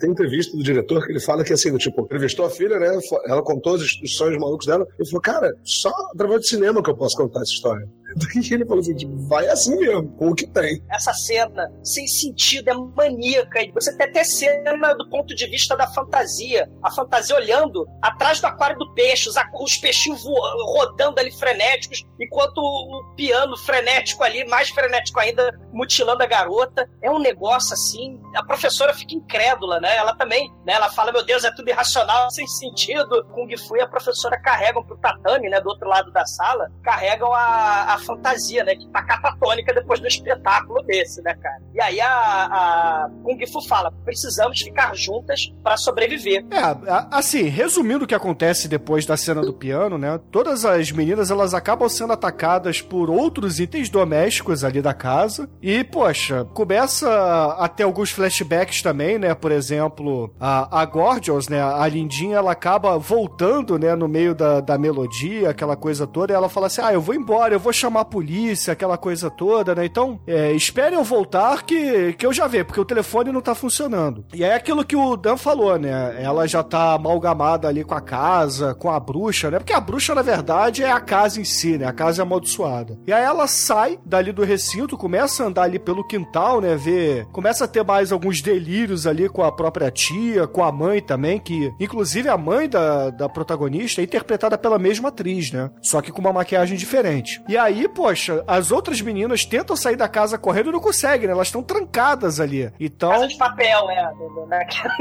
tem 0.00 0.10
entrevista 0.10 0.56
do 0.56 0.62
diretor 0.62 1.04
que 1.04 1.12
ele 1.12 1.20
fala 1.24 1.44
que 1.44 1.52
assim, 1.52 1.76
tipo, 1.76 2.02
entrevistou 2.02 2.46
a 2.46 2.50
filha, 2.50 2.78
né? 2.78 2.98
Ela 3.26 3.42
contou 3.42 3.74
os 3.74 3.94
os 4.02 4.16
sonhos 4.16 4.38
malucos 4.38 4.66
dela. 4.66 4.86
Ele 4.98 5.08
falou, 5.08 5.22
cara, 5.22 5.52
só 5.64 5.92
através 6.12 6.40
do 6.40 6.46
cinema 6.46 6.82
que 6.82 6.90
eu 6.90 6.96
posso 6.96 7.16
contar 7.16 7.40
essa 7.40 7.52
história. 7.52 7.88
Daí 8.16 8.42
ele 8.52 8.64
falou 8.64 8.80
assim, 8.80 8.94
tipo, 8.94 9.16
vai 9.28 9.46
assim 9.48 9.76
mesmo, 9.76 10.08
com 10.16 10.30
o 10.30 10.34
que 10.34 10.46
tem. 10.46 10.82
essa 10.90 11.12
cena 11.12 11.70
sem 11.82 12.06
sentido, 12.06 12.68
é 12.68 12.74
maníaca. 12.74 13.62
E 13.62 13.72
você 13.72 13.96
tem 13.96 14.06
até 14.06 14.24
cena 14.24 14.94
do 14.94 15.08
ponto 15.08 15.34
de 15.34 15.46
vista 15.46 15.76
da 15.76 15.86
fantasia. 15.86 16.70
A 16.82 16.90
fantasia 16.90 17.36
olhando 17.36 17.86
atrás 18.00 18.40
do 18.40 18.46
aquário 18.46 18.78
do 18.78 18.92
peixe, 18.94 19.28
os, 19.28 19.36
os 19.60 19.76
peixinhos 19.76 20.22
voando, 20.22 20.64
rodando 20.64 21.20
ali 21.20 21.30
frenéticos, 21.30 22.04
enquanto 22.20 22.58
o, 22.58 23.00
o 23.00 23.14
piano 23.14 23.56
frenético 23.56 24.22
ali, 24.22 24.44
mais 24.46 24.70
frenético 24.70 25.20
ainda, 25.20 25.58
mutilando 25.72 26.22
a 26.22 26.26
garota. 26.26 26.88
É 27.02 27.10
um 27.10 27.18
negócio 27.18 27.74
assim. 27.74 28.20
A 28.34 28.44
professora 28.44 28.94
fica 28.94 29.14
incrédula, 29.14 29.80
né? 29.80 29.96
Ela 29.96 30.14
também, 30.16 30.50
né? 30.64 30.74
Ela 30.74 30.90
fala, 30.90 31.12
meu 31.12 31.24
Deus, 31.24 31.44
é 31.44 31.54
tudo 31.54 31.68
irracional, 31.68 32.30
sem 32.30 32.46
sentido. 32.46 33.24
Kung 33.32 33.54
Fu 33.56 33.76
e 33.76 33.80
a 33.80 33.88
professora 33.88 34.40
carregam 34.40 34.84
pro 34.84 34.96
tatame, 34.98 35.48
né? 35.48 35.60
Do 35.60 35.68
outro 35.68 35.88
lado 35.88 36.10
da 36.12 36.24
sala, 36.26 36.70
carregam 36.82 37.32
a, 37.32 37.94
a 37.94 37.98
fantasia, 38.04 38.64
né? 38.64 38.74
Que 38.74 38.86
tá 38.88 39.02
catatônica 39.02 39.72
depois 39.72 40.00
do 40.00 40.06
espetáculo 40.06 40.82
desse, 40.82 41.22
né, 41.22 41.34
cara? 41.34 41.62
E 41.74 41.80
aí 41.80 42.00
a, 42.00 42.08
a 42.08 43.10
Kung 43.22 43.46
Fu 43.46 43.60
fala: 43.66 43.90
precisamos 44.04 44.60
ficar 44.60 44.94
juntas 44.94 45.52
para 45.62 45.76
sobreviver. 45.76 46.44
É, 46.50 47.06
assim, 47.10 47.44
resumindo 47.44 48.04
o 48.04 48.06
que 48.06 48.14
acontece 48.14 48.68
depois 48.68 49.06
da 49.06 49.16
cena 49.16 49.42
do 49.42 49.52
piano, 49.52 49.98
né? 49.98 50.20
Todas 50.30 50.64
as 50.64 50.90
meninas 50.90 51.30
elas 51.30 51.54
acabam 51.54 51.88
sendo 51.88 52.12
atacadas 52.12 52.80
por 52.80 53.10
outros 53.10 53.58
itens 53.60 53.88
domésticos 53.88 54.64
ali 54.64 54.80
da 54.80 54.94
casa. 54.94 55.48
E, 55.62 55.82
poxa, 55.84 56.44
começa 56.52 57.56
a 57.58 57.68
ter 57.68 57.84
alguns 57.84 58.10
flashbacks 58.10 58.82
também, 58.82 59.18
né? 59.18 59.34
Por 59.34 59.52
exemplo, 59.52 60.34
a, 60.38 60.82
a 60.82 60.84
Gorgeous, 60.84 61.48
né? 61.48 61.62
A 61.62 61.86
Lindinha, 61.86 62.36
ela 62.36 62.52
acaba 62.52 62.98
voltando, 62.98 63.78
né? 63.78 63.94
No 63.94 64.08
meio 64.08 64.34
da, 64.34 64.60
da 64.60 64.78
melodia, 64.78 65.50
aquela 65.50 65.76
coisa 65.76 66.06
toda. 66.06 66.32
E 66.32 66.36
ela 66.36 66.48
fala 66.48 66.66
assim: 66.66 66.80
ah, 66.82 66.92
eu 66.92 67.00
vou 67.00 67.14
embora, 67.14 67.54
eu 67.54 67.60
vou 67.60 67.72
chamar 67.72 67.93
a 67.98 68.04
polícia, 68.04 68.72
aquela 68.72 68.96
coisa 68.96 69.30
toda, 69.30 69.74
né? 69.74 69.84
Então, 69.84 70.20
é, 70.26 70.52
espere 70.52 70.94
eu 70.94 71.04
voltar 71.04 71.62
que, 71.64 72.12
que 72.14 72.26
eu 72.26 72.32
já 72.32 72.46
vejo, 72.46 72.66
porque 72.66 72.80
o 72.80 72.84
telefone 72.84 73.32
não 73.32 73.40
tá 73.40 73.54
funcionando. 73.54 74.24
E 74.34 74.44
é 74.44 74.54
aquilo 74.54 74.84
que 74.84 74.96
o 74.96 75.16
Dan 75.16 75.36
falou, 75.36 75.78
né? 75.78 76.22
Ela 76.22 76.46
já 76.46 76.62
tá 76.62 76.94
amalgamada 76.94 77.68
ali 77.68 77.84
com 77.84 77.94
a 77.94 78.00
casa, 78.00 78.74
com 78.74 78.90
a 78.90 78.98
bruxa, 78.98 79.50
né? 79.50 79.58
Porque 79.58 79.72
a 79.72 79.80
bruxa, 79.80 80.14
na 80.14 80.22
verdade, 80.22 80.82
é 80.82 80.90
a 80.90 81.00
casa 81.00 81.40
em 81.40 81.44
si, 81.44 81.78
né? 81.78 81.86
A 81.86 81.92
casa 81.92 82.22
é 82.22 82.24
amaldiçoada. 82.24 82.98
E 83.06 83.12
aí 83.12 83.22
ela 83.22 83.46
sai 83.46 83.98
dali 84.04 84.32
do 84.32 84.44
recinto, 84.44 84.96
começa 84.96 85.42
a 85.42 85.46
andar 85.46 85.62
ali 85.62 85.78
pelo 85.78 86.06
quintal, 86.06 86.60
né? 86.60 86.76
Ver. 86.76 87.26
Começa 87.26 87.64
a 87.64 87.68
ter 87.68 87.84
mais 87.84 88.12
alguns 88.12 88.40
delírios 88.40 89.06
ali 89.06 89.28
com 89.28 89.42
a 89.42 89.52
própria 89.52 89.90
tia, 89.90 90.46
com 90.46 90.62
a 90.62 90.72
mãe 90.72 91.00
também, 91.00 91.38
que. 91.38 91.72
Inclusive 91.80 92.28
a 92.28 92.36
mãe 92.36 92.68
da, 92.68 93.10
da 93.10 93.28
protagonista 93.28 94.00
é 94.00 94.04
interpretada 94.04 94.56
pela 94.56 94.78
mesma 94.78 95.08
atriz, 95.08 95.52
né? 95.52 95.70
Só 95.82 96.00
que 96.00 96.12
com 96.12 96.20
uma 96.20 96.32
maquiagem 96.32 96.76
diferente. 96.76 97.42
E 97.48 97.56
aí, 97.56 97.83
poxa, 97.88 98.44
as 98.46 98.70
outras 98.70 99.00
meninas 99.00 99.44
tentam 99.44 99.76
sair 99.76 99.96
da 99.96 100.08
casa 100.08 100.38
correndo 100.38 100.70
e 100.70 100.72
não 100.72 100.80
conseguem, 100.80 101.26
né? 101.26 101.32
Elas 101.32 101.48
estão 101.48 101.62
trancadas 101.62 102.40
ali. 102.40 102.72
Então. 102.78 103.10
Casa 103.10 103.28
de 103.28 103.36
papel, 103.36 103.90
é. 103.90 104.12
Naquela, 104.48 104.94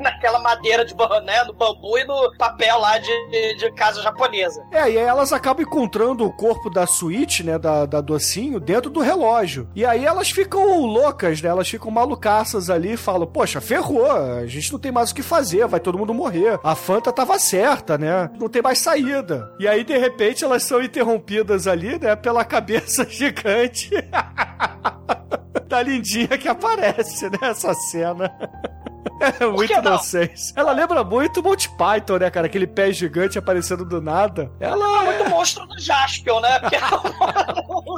naquela 0.00 0.38
madeira 0.40 0.84
de 0.84 0.94
né, 1.24 1.44
no 1.44 1.52
bambu 1.52 1.96
e 1.98 2.04
no 2.04 2.36
papel 2.36 2.78
lá 2.78 2.98
de, 2.98 3.30
de, 3.30 3.56
de 3.56 3.72
casa 3.72 4.02
japonesa. 4.02 4.62
É, 4.72 4.90
e 4.90 4.98
aí 4.98 5.06
elas 5.06 5.32
acabam 5.32 5.64
encontrando 5.64 6.24
o 6.24 6.32
corpo 6.32 6.68
da 6.68 6.86
Suíte, 6.86 7.44
né, 7.44 7.58
da, 7.58 7.86
da 7.86 8.00
Docinho, 8.00 8.60
dentro 8.60 8.90
do 8.90 9.00
relógio. 9.00 9.68
E 9.74 9.84
aí 9.84 10.04
elas 10.04 10.30
ficam 10.30 10.84
loucas, 10.84 11.40
né, 11.40 11.48
elas 11.48 11.68
ficam 11.68 11.90
malucaças 11.90 12.70
ali 12.70 12.94
e 12.94 12.96
falam, 12.96 13.26
poxa, 13.26 13.60
ferrou, 13.60 14.10
a 14.10 14.46
gente 14.46 14.72
não 14.72 14.78
tem 14.78 14.92
mais 14.92 15.10
o 15.10 15.14
que 15.14 15.22
fazer, 15.22 15.66
vai 15.66 15.80
todo 15.80 15.98
mundo 15.98 16.12
morrer. 16.12 16.58
A 16.62 16.74
Fanta 16.74 17.12
tava 17.12 17.38
certa, 17.38 17.96
né, 17.96 18.30
não 18.38 18.48
tem 18.48 18.62
mais 18.62 18.78
saída. 18.78 19.52
E 19.58 19.68
aí, 19.68 19.84
de 19.84 19.96
repente, 19.96 20.44
elas 20.44 20.62
são 20.62 20.82
interrompidas 20.82 21.66
ali, 21.66 21.98
né, 21.98 22.14
pela 22.28 22.44
cabeça 22.44 23.06
gigante 23.08 23.90
da 25.66 25.80
Lindinha 25.82 26.36
que 26.36 26.46
aparece 26.46 27.30
nessa 27.40 27.72
cena. 27.72 28.30
É 29.20 29.46
muito 29.46 29.72
inocente. 29.72 30.52
Ela 30.54 30.70
lembra 30.70 31.02
muito 31.02 31.42
Monty 31.42 31.68
Python, 31.70 32.18
né, 32.18 32.30
cara? 32.30 32.46
Aquele 32.46 32.68
pé 32.68 32.92
gigante 32.92 33.36
aparecendo 33.36 33.84
do 33.84 34.00
nada. 34.00 34.52
Ela 34.60 35.02
É 35.02 35.04
muito 35.06 35.30
monstro 35.30 35.66
do 35.66 35.80
Jaspion, 35.80 36.40
né? 36.40 36.60
Porque 36.60 36.76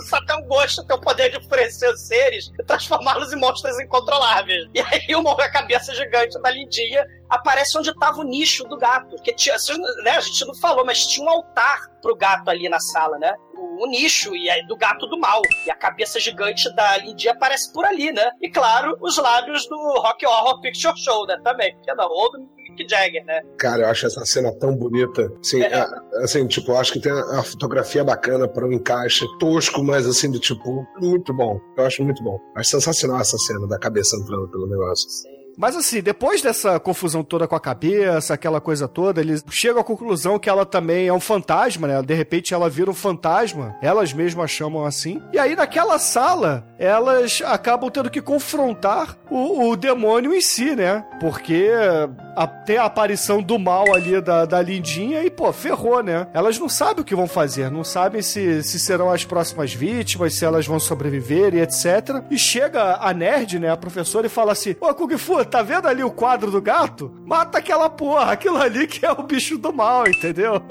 só 0.08 0.24
tem 0.24 0.36
um 0.36 0.46
gosto, 0.46 0.82
tem 0.86 0.96
o 0.96 1.00
poder 1.00 1.30
de 1.30 1.36
oferecer 1.36 1.92
os 1.92 2.06
seres 2.06 2.50
e 2.58 2.64
transformá-los 2.64 3.34
em 3.34 3.36
monstros 3.36 3.78
incontroláveis. 3.78 4.66
E 4.74 4.80
aí 4.80 5.14
uma 5.14 5.32
a 5.32 5.50
cabeça 5.50 5.94
gigante 5.94 6.40
da 6.40 6.50
lindinha 6.50 7.04
aparece 7.28 7.76
onde 7.76 7.90
estava 7.90 8.20
o 8.20 8.24
nicho 8.24 8.64
do 8.64 8.78
gato. 8.78 9.10
Porque 9.10 9.34
tinha, 9.34 9.56
né, 10.02 10.12
a 10.12 10.20
gente 10.20 10.46
não 10.46 10.54
falou, 10.54 10.86
mas 10.86 11.06
tinha 11.06 11.26
um 11.26 11.30
altar 11.30 11.80
pro 12.00 12.16
gato 12.16 12.48
ali 12.48 12.66
na 12.68 12.80
sala, 12.80 13.18
né? 13.18 13.34
O, 13.60 13.84
o 13.84 13.86
nicho 13.90 14.34
e 14.34 14.48
aí 14.48 14.66
do 14.66 14.76
gato 14.76 15.06
do 15.06 15.18
mal. 15.18 15.42
E 15.66 15.70
a 15.70 15.74
cabeça 15.74 16.18
gigante 16.18 16.74
da 16.74 16.96
lindinha 16.98 17.32
aparece 17.32 17.72
por 17.72 17.84
ali, 17.84 18.10
né? 18.12 18.30
E 18.40 18.50
claro, 18.50 18.96
os 19.00 19.16
lábios 19.18 19.66
do 19.68 19.76
Rock 20.00 20.24
Horror 20.26 20.60
Picture 20.60 20.94
Show, 20.96 21.26
né? 21.26 21.36
Também. 21.44 21.74
Porque 21.76 21.92
não, 21.94 22.08
ou 22.08 22.30
do 22.32 22.38
Mick 22.56 22.86
Jagger, 22.88 23.24
né? 23.24 23.40
Cara, 23.58 23.82
eu 23.82 23.88
acho 23.88 24.06
essa 24.06 24.24
cena 24.24 24.52
tão 24.58 24.74
bonita. 24.76 25.30
Assim, 25.44 25.62
É. 25.62 25.74
a- 25.74 25.88
assim 26.22 26.46
tipo, 26.46 26.72
eu 26.72 26.78
acho 26.78 26.92
que 26.92 27.00
tem 27.00 27.12
a, 27.12 27.40
a 27.40 27.42
fotografia 27.42 28.02
bacana 28.04 28.48
para 28.48 28.66
um 28.66 28.72
encaixe 28.72 29.26
tosco, 29.38 29.82
mas 29.82 30.06
assim, 30.06 30.30
do 30.30 30.38
tipo, 30.38 30.86
muito 31.00 31.34
bom. 31.34 31.58
Eu 31.76 31.84
acho 31.86 32.02
muito 32.02 32.22
bom. 32.22 32.38
Acho 32.56 32.70
sensacional 32.70 33.20
essa 33.20 33.36
cena 33.38 33.66
da 33.66 33.78
cabeça 33.78 34.16
entrando 34.16 34.48
pelo 34.50 34.66
negócio. 34.68 35.06
Mas 35.56 35.76
assim, 35.76 36.00
depois 36.00 36.40
dessa 36.42 36.78
confusão 36.80 37.22
toda 37.22 37.46
com 37.46 37.54
a 37.54 37.60
cabeça, 37.60 38.32
aquela 38.34 38.60
coisa 38.60 38.88
toda, 38.88 39.20
eles 39.20 39.44
chegam 39.50 39.80
à 39.80 39.84
conclusão 39.84 40.38
que 40.38 40.48
ela 40.48 40.64
também 40.64 41.06
é 41.08 41.12
um 41.12 41.20
fantasma, 41.20 41.86
né? 41.86 42.02
De 42.02 42.14
repente 42.14 42.54
ela 42.54 42.68
vira 42.70 42.90
um 42.90 42.94
fantasma, 42.94 43.76
elas 43.82 44.12
mesmas 44.12 44.50
chamam 44.50 44.84
assim. 44.84 45.20
E 45.32 45.38
aí 45.38 45.54
naquela 45.54 45.98
sala, 45.98 46.66
elas 46.78 47.42
acabam 47.44 47.90
tendo 47.90 48.10
que 48.10 48.22
confrontar 48.22 49.16
o, 49.30 49.68
o 49.70 49.76
demônio 49.76 50.34
em 50.34 50.40
si, 50.40 50.74
né? 50.74 51.04
Porque 51.20 51.68
a- 52.36 52.46
tem 52.46 52.78
a 52.78 52.84
aparição 52.84 53.42
do 53.42 53.58
mal 53.58 53.92
ali 53.94 54.20
da, 54.20 54.44
da 54.46 54.62
Lindinha 54.62 55.22
e, 55.24 55.30
pô, 55.30 55.52
ferrou, 55.52 56.02
né? 56.02 56.26
Elas 56.32 56.58
não 56.58 56.68
sabem 56.68 57.02
o 57.02 57.04
que 57.04 57.14
vão 57.14 57.26
fazer, 57.26 57.70
não 57.70 57.84
sabem 57.84 58.22
se, 58.22 58.62
se 58.62 58.78
serão 58.78 59.10
as 59.10 59.24
próximas 59.24 59.74
vítimas, 59.74 60.34
se 60.34 60.44
elas 60.44 60.66
vão 60.66 60.80
sobreviver 60.80 61.54
e 61.54 61.60
etc. 61.60 62.22
E 62.30 62.38
chega 62.38 62.96
a 63.00 63.12
nerd, 63.12 63.58
né, 63.58 63.70
a 63.70 63.76
professora, 63.76 64.26
e 64.26 64.30
fala 64.30 64.52
assim: 64.52 64.74
Ô, 64.80 64.94
Kung 64.94 65.16
Fu, 65.18 65.44
tá 65.50 65.62
vendo 65.62 65.88
ali 65.88 66.02
o 66.04 66.10
quadro 66.10 66.50
do 66.50 66.62
gato? 66.62 67.12
Mata 67.26 67.58
aquela 67.58 67.90
porra, 67.90 68.32
aquilo 68.32 68.58
ali 68.58 68.86
que 68.86 69.04
é 69.04 69.10
o 69.10 69.22
bicho 69.22 69.58
do 69.58 69.72
mal, 69.72 70.06
entendeu? 70.06 70.62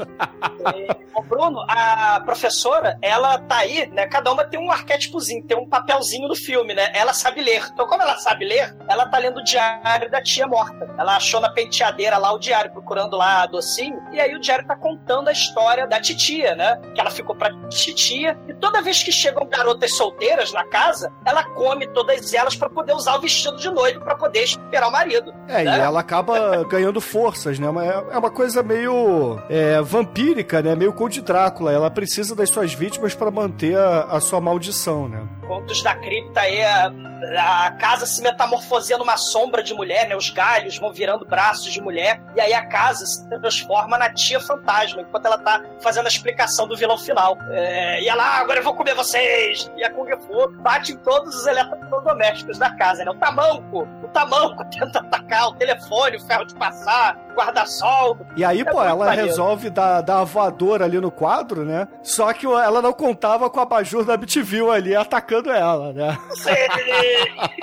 Ô, 1.13 1.21
Bruno, 1.21 1.65
a 1.67 2.21
professora, 2.21 2.97
ela 3.01 3.38
tá 3.39 3.57
aí, 3.57 3.88
né? 3.88 4.07
Cada 4.07 4.32
uma 4.32 4.45
tem 4.45 4.59
um 4.59 4.71
arquétipozinho, 4.71 5.45
tem 5.45 5.57
um 5.57 5.67
papelzinho 5.67 6.27
no 6.27 6.36
filme, 6.36 6.73
né? 6.73 6.91
Ela 6.93 7.13
sabe 7.13 7.41
ler. 7.41 7.67
Então, 7.73 7.88
como 7.88 8.01
ela 8.01 8.17
sabe 8.17 8.45
ler, 8.45 8.75
ela 8.88 9.07
tá 9.07 9.17
lendo 9.17 9.39
o 9.39 9.43
diário 9.43 10.09
da 10.09 10.21
tia 10.21 10.47
morta. 10.47 10.93
Ela 10.97 11.17
achou 11.17 11.41
na 11.41 11.49
penteadeira 11.49 12.17
lá 12.17 12.32
o 12.32 12.39
diário, 12.39 12.71
procurando 12.71 13.17
lá 13.17 13.45
docinho. 13.45 14.01
E 14.13 14.19
aí 14.19 14.34
o 14.34 14.39
diário 14.39 14.65
tá 14.65 14.75
contando 14.75 15.27
a 15.27 15.32
história 15.32 15.86
da 15.86 15.99
titia, 15.99 16.55
né? 16.55 16.80
Que 16.95 17.01
ela 17.01 17.11
ficou 17.11 17.36
pra 17.36 17.51
titia. 17.67 18.39
E 18.47 18.53
toda 18.53 18.82
vez 18.82 19.03
que 19.03 19.11
chegam 19.11 19.45
garotas 19.47 19.95
solteiras 19.95 20.53
na 20.53 20.63
casa, 20.65 21.11
ela 21.25 21.43
come 21.43 21.88
todas 21.88 22.34
elas 22.34 22.55
pra 22.55 22.69
poder 22.69 22.93
usar 22.93 23.15
o 23.15 23.21
vestido 23.21 23.57
de 23.57 23.69
noivo 23.69 23.99
pra 24.01 24.15
poder 24.15 24.43
esperar 24.66 24.88
o 24.88 24.91
marido. 24.91 25.34
É, 25.47 25.62
e 25.62 25.66
né? 25.66 25.80
ela 25.80 25.99
acaba 25.99 26.64
ganhando 26.70 27.01
forças, 27.01 27.60
né? 27.60 27.70
Mas 27.72 27.89
É 27.89 28.03
é 28.12 28.18
uma 28.18 28.30
coisa 28.30 28.62
meio 28.62 29.39
é, 29.49 29.82
vampírica, 29.82 30.62
né? 30.62 30.76
Meio 30.76 30.93
Conde 30.93 31.22
Drácula. 31.22 31.72
Ela 31.72 31.89
precisa 31.89 32.36
das 32.36 32.49
suas 32.49 32.74
vítimas 32.74 33.16
pra 33.16 33.32
manter 33.32 33.78
a, 33.78 34.01
a 34.03 34.20
sua 34.20 34.41
maldição, 34.41 35.07
né? 35.07 35.28
Contos 35.47 35.82
da 35.82 35.95
cripta 35.95 36.41
aí, 36.41 36.64
a 36.64 36.91
a 37.38 37.72
casa 37.72 38.05
se 38.05 38.22
metamorfoseia 38.22 38.97
numa 38.97 39.18
sombra 39.18 39.62
de 39.62 39.74
mulher, 39.74 40.07
né? 40.07 40.16
Os 40.16 40.30
galhos 40.30 40.78
vão 40.78 40.91
virando 40.91 41.26
braços 41.26 41.72
de 41.72 41.82
mulher, 41.82 42.22
e 42.36 42.41
aí 42.41 42.53
a 42.53 42.66
casa 42.66 43.05
se 43.05 43.28
transforma 43.28 43.97
na 43.97 44.12
tia 44.12 44.39
fantasma, 44.39 45.01
enquanto 45.01 45.26
ela 45.26 45.38
tá 45.38 45.64
fazendo 45.82 46.05
a 46.05 46.10
explicação 46.10 46.68
do 46.68 46.76
vilão 46.78 46.97
final. 46.97 47.38
É, 47.51 48.01
e 48.01 48.07
ela, 48.07 48.24
ah, 48.24 48.39
agora 48.39 48.60
eu 48.60 48.64
vou 48.64 48.74
comer 48.74 48.95
vocês! 48.95 49.70
E 49.78 49.84
a 49.84 49.91
Kung 49.91 50.10
Fu 50.22 50.49
bate 50.62 50.93
em 50.93 50.97
todos 50.97 51.36
os 51.36 51.45
eletrodomésticos 51.45 52.57
da 52.57 52.72
casa, 52.76 53.03
né? 53.03 53.11
O 53.11 53.15
tamanco, 53.15 53.88
o 54.03 54.07
tamanco 54.10 54.48
tenta 54.65 54.99
atacar, 54.99 55.47
o 55.47 55.53
telefone, 55.53 56.17
o 56.17 56.19
ferro 56.19 56.45
de 56.45 56.55
passar, 56.55 57.17
guarda-sol. 57.40 58.18
E 58.36 58.44
aí, 58.44 58.61
É 58.61 58.66
pô, 58.66 58.82
ela 58.84 59.06
maneiro. 59.06 59.28
resolve 59.28 59.70
dar, 59.70 60.02
dar 60.02 60.20
a 60.20 60.24
voadora 60.24 60.86
ali 60.86 60.99
no 60.99 61.10
quadro, 61.11 61.64
né? 61.64 61.88
Só 62.03 62.32
que 62.34 62.45
ela 62.45 62.82
não 62.82 62.94
contava 62.94 63.49
com 63.49 63.60
a 63.60 63.64
abajur 63.64 64.03
da 64.03 64.16
Bitville 64.18 64.70
ali 64.70 64.95
atacando 64.95 65.49
ela, 65.49 65.94
né? 65.94 66.18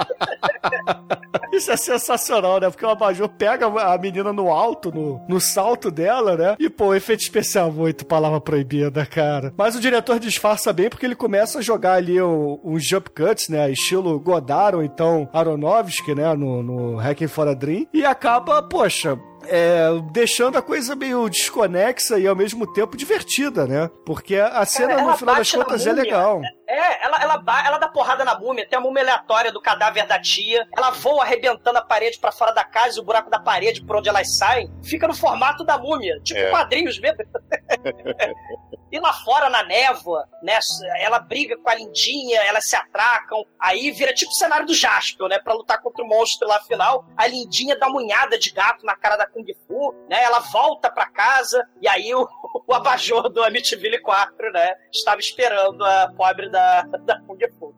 Isso 1.53 1.71
é 1.71 1.77
sensacional, 1.77 2.61
né? 2.61 2.69
Porque 2.71 2.85
o 2.85 2.91
abajur 2.91 3.29
pega 3.29 3.67
a 3.67 3.97
menina 3.99 4.33
no 4.33 4.51
alto, 4.51 4.93
no, 4.95 5.21
no 5.29 5.41
salto 5.41 5.91
dela, 5.91 6.37
né? 6.37 6.57
E, 6.59 6.69
pô, 6.69 6.95
efeito 6.95 7.21
especial 7.21 7.71
muito, 7.73 8.05
palavra 8.05 8.41
proibida, 8.41 9.07
cara. 9.07 9.53
Mas 9.57 9.75
o 9.75 9.81
diretor 9.81 10.19
disfarça 10.19 10.73
bem 10.73 10.89
porque 10.89 11.07
ele 11.07 11.15
começa 11.15 11.59
a 11.59 11.63
jogar 11.63 11.95
ali 11.95 12.21
uns 12.21 12.85
jump 12.85 13.11
cuts, 13.11 13.49
né? 13.49 13.71
Estilo 13.71 14.19
Godard 14.21 14.77
ou 14.77 14.83
então 14.83 15.29
Aronofsky, 15.33 16.15
né? 16.15 16.35
No, 16.35 16.63
no 16.63 16.97
Hacking 16.99 17.29
for 17.29 17.49
a 17.49 17.55
Dream. 17.55 17.87
E 17.93 18.05
acaba, 18.05 18.63
poxa, 18.63 19.19
é, 19.49 19.89
deixando 20.13 20.57
a 20.57 20.63
coisa 20.63 20.95
meio 20.95 21.29
desconexa 21.29 22.19
e 22.19 22.27
ao 22.27 22.37
mesmo 22.37 22.71
tempo 22.73 22.97
divertida, 22.97 23.67
né? 23.67 23.91
Porque 24.05 24.37
a 24.37 24.65
cena, 24.65 24.95
Cara, 24.95 25.03
no 25.03 25.17
final 25.17 25.35
das 25.37 25.51
contas, 25.51 25.87
é 25.87 25.93
legal. 25.93 26.41
É, 26.69 27.05
ela, 27.05 27.23
ela, 27.23 27.39
ba- 27.39 27.65
ela 27.65 27.79
dá 27.79 27.87
porrada 27.89 28.25
na 28.25 28.37
múmia, 28.39 28.67
tem 28.69 28.77
a 28.77 28.81
múmia 28.83 29.03
aleatória 29.03 29.53
do 29.53 29.61
cadáver 29.61 30.07
da 30.07 30.21
tia, 30.21 30.67
ela 30.77 30.91
voa 30.91 31.23
arrebentando 31.23 31.79
a 31.79 31.83
parede 31.83 32.19
pra 32.19 32.33
fora 32.33 32.53
da 32.53 32.65
casa 32.65 32.99
e 32.99 33.01
o 33.01 33.05
buraco 33.05 33.31
da 33.31 33.39
parede 33.39 33.83
por 33.85 33.97
onde 33.97 34.09
elas 34.09 34.37
saem 34.37 34.69
fica 34.83 35.07
no 35.07 35.15
formato 35.15 35.65
da 35.65 35.79
múmia, 35.79 36.19
tipo 36.25 36.41
É. 36.41 36.51
quadrinhos 36.51 36.99
mesmo. 36.99 37.19
e 38.91 38.99
lá 39.01 39.13
fora, 39.13 39.51
na 39.51 39.63
névoa, 39.63 40.29
né, 40.43 40.59
ela 41.01 41.19
briga 41.19 41.57
com 41.57 41.69
a 41.69 41.75
lindinha, 41.75 42.41
elas 42.43 42.69
se 42.69 42.77
atracam, 42.77 43.45
aí 43.61 43.91
vira 43.91 44.13
tipo 44.15 44.31
o 44.31 44.35
cenário 44.35 44.67
do 44.67 44.75
Jaspion, 44.75 45.29
né, 45.29 45.39
pra 45.39 45.55
lutar 45.55 45.81
contra 45.83 46.05
o 46.05 46.09
monstro 46.09 46.47
lá 46.49 46.61
final, 46.61 47.05
a 47.17 47.27
lindinha 47.27 47.77
dá 47.79 47.89
uma 47.89 48.01
unhada 48.01 48.39
de 48.39 48.51
gato 48.51 48.85
na 48.87 48.97
cara 48.97 49.17
da 49.17 49.27
Kung 49.27 49.45
Fu, 49.67 49.93
né, 50.09 50.23
ela 50.23 50.39
volta 50.41 50.91
pra 50.91 51.07
casa, 51.07 51.65
e 51.81 51.89
aí 51.89 52.15
o, 52.15 52.27
o 52.67 52.75
abajur 52.75 53.29
do 53.29 53.43
Amityville 53.43 54.01
4, 54.01 54.53
né, 54.53 54.75
estava 54.93 55.21
esperando 55.21 55.85
a 55.85 56.13
pobre 56.17 56.49
da, 56.57 56.83
da 57.07 57.21
Kung 57.27 57.39
Fu. 57.59 57.75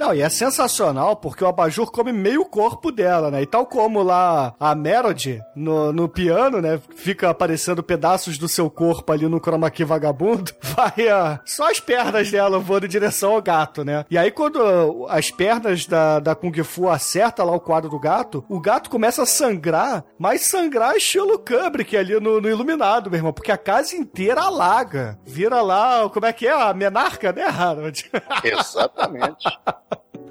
Não, 0.00 0.14
e 0.14 0.22
é 0.22 0.30
sensacional 0.30 1.14
porque 1.14 1.44
o 1.44 1.46
abajur 1.46 1.92
come 1.92 2.10
meio 2.10 2.42
corpo 2.46 2.90
dela, 2.90 3.30
né? 3.30 3.42
E 3.42 3.46
tal 3.46 3.66
como 3.66 4.02
lá 4.02 4.54
a 4.58 4.74
Melody 4.74 5.42
no, 5.54 5.92
no 5.92 6.08
piano, 6.08 6.58
né? 6.58 6.80
Fica 6.96 7.28
aparecendo 7.28 7.82
pedaços 7.82 8.38
do 8.38 8.48
seu 8.48 8.70
corpo 8.70 9.12
ali 9.12 9.28
no 9.28 9.38
chroma 9.38 9.70
key 9.70 9.84
vagabundo, 9.84 10.52
vai 10.74 11.06
ah, 11.06 11.38
só 11.44 11.70
as 11.70 11.80
pernas 11.80 12.30
dela 12.30 12.58
voando 12.58 12.86
em 12.86 12.88
direção 12.88 13.34
ao 13.34 13.42
gato, 13.42 13.84
né? 13.84 14.06
E 14.10 14.16
aí 14.16 14.30
quando 14.30 15.06
as 15.06 15.30
pernas 15.30 15.84
da, 15.84 16.18
da 16.18 16.34
Kung 16.34 16.64
Fu 16.64 16.88
acerta 16.88 17.44
lá 17.44 17.52
o 17.52 17.60
quadro 17.60 17.90
do 17.90 18.00
gato, 18.00 18.42
o 18.48 18.58
gato 18.58 18.88
começa 18.88 19.24
a 19.24 19.26
sangrar, 19.26 20.02
mas 20.18 20.46
sangrar 20.46 20.96
estilo 20.96 21.38
Kubrick 21.38 21.94
ali 21.94 22.18
no, 22.18 22.40
no 22.40 22.48
iluminado, 22.48 23.10
meu 23.10 23.18
irmão, 23.18 23.34
porque 23.34 23.52
a 23.52 23.58
casa 23.58 23.94
inteira 23.94 24.40
alaga. 24.40 25.18
Vira 25.26 25.60
lá, 25.60 26.08
como 26.08 26.24
é 26.24 26.32
que 26.32 26.46
é? 26.46 26.52
A 26.52 26.72
menarca, 26.72 27.34
né, 27.34 27.44
Harold? 27.44 28.10
Exatamente. 28.42 29.44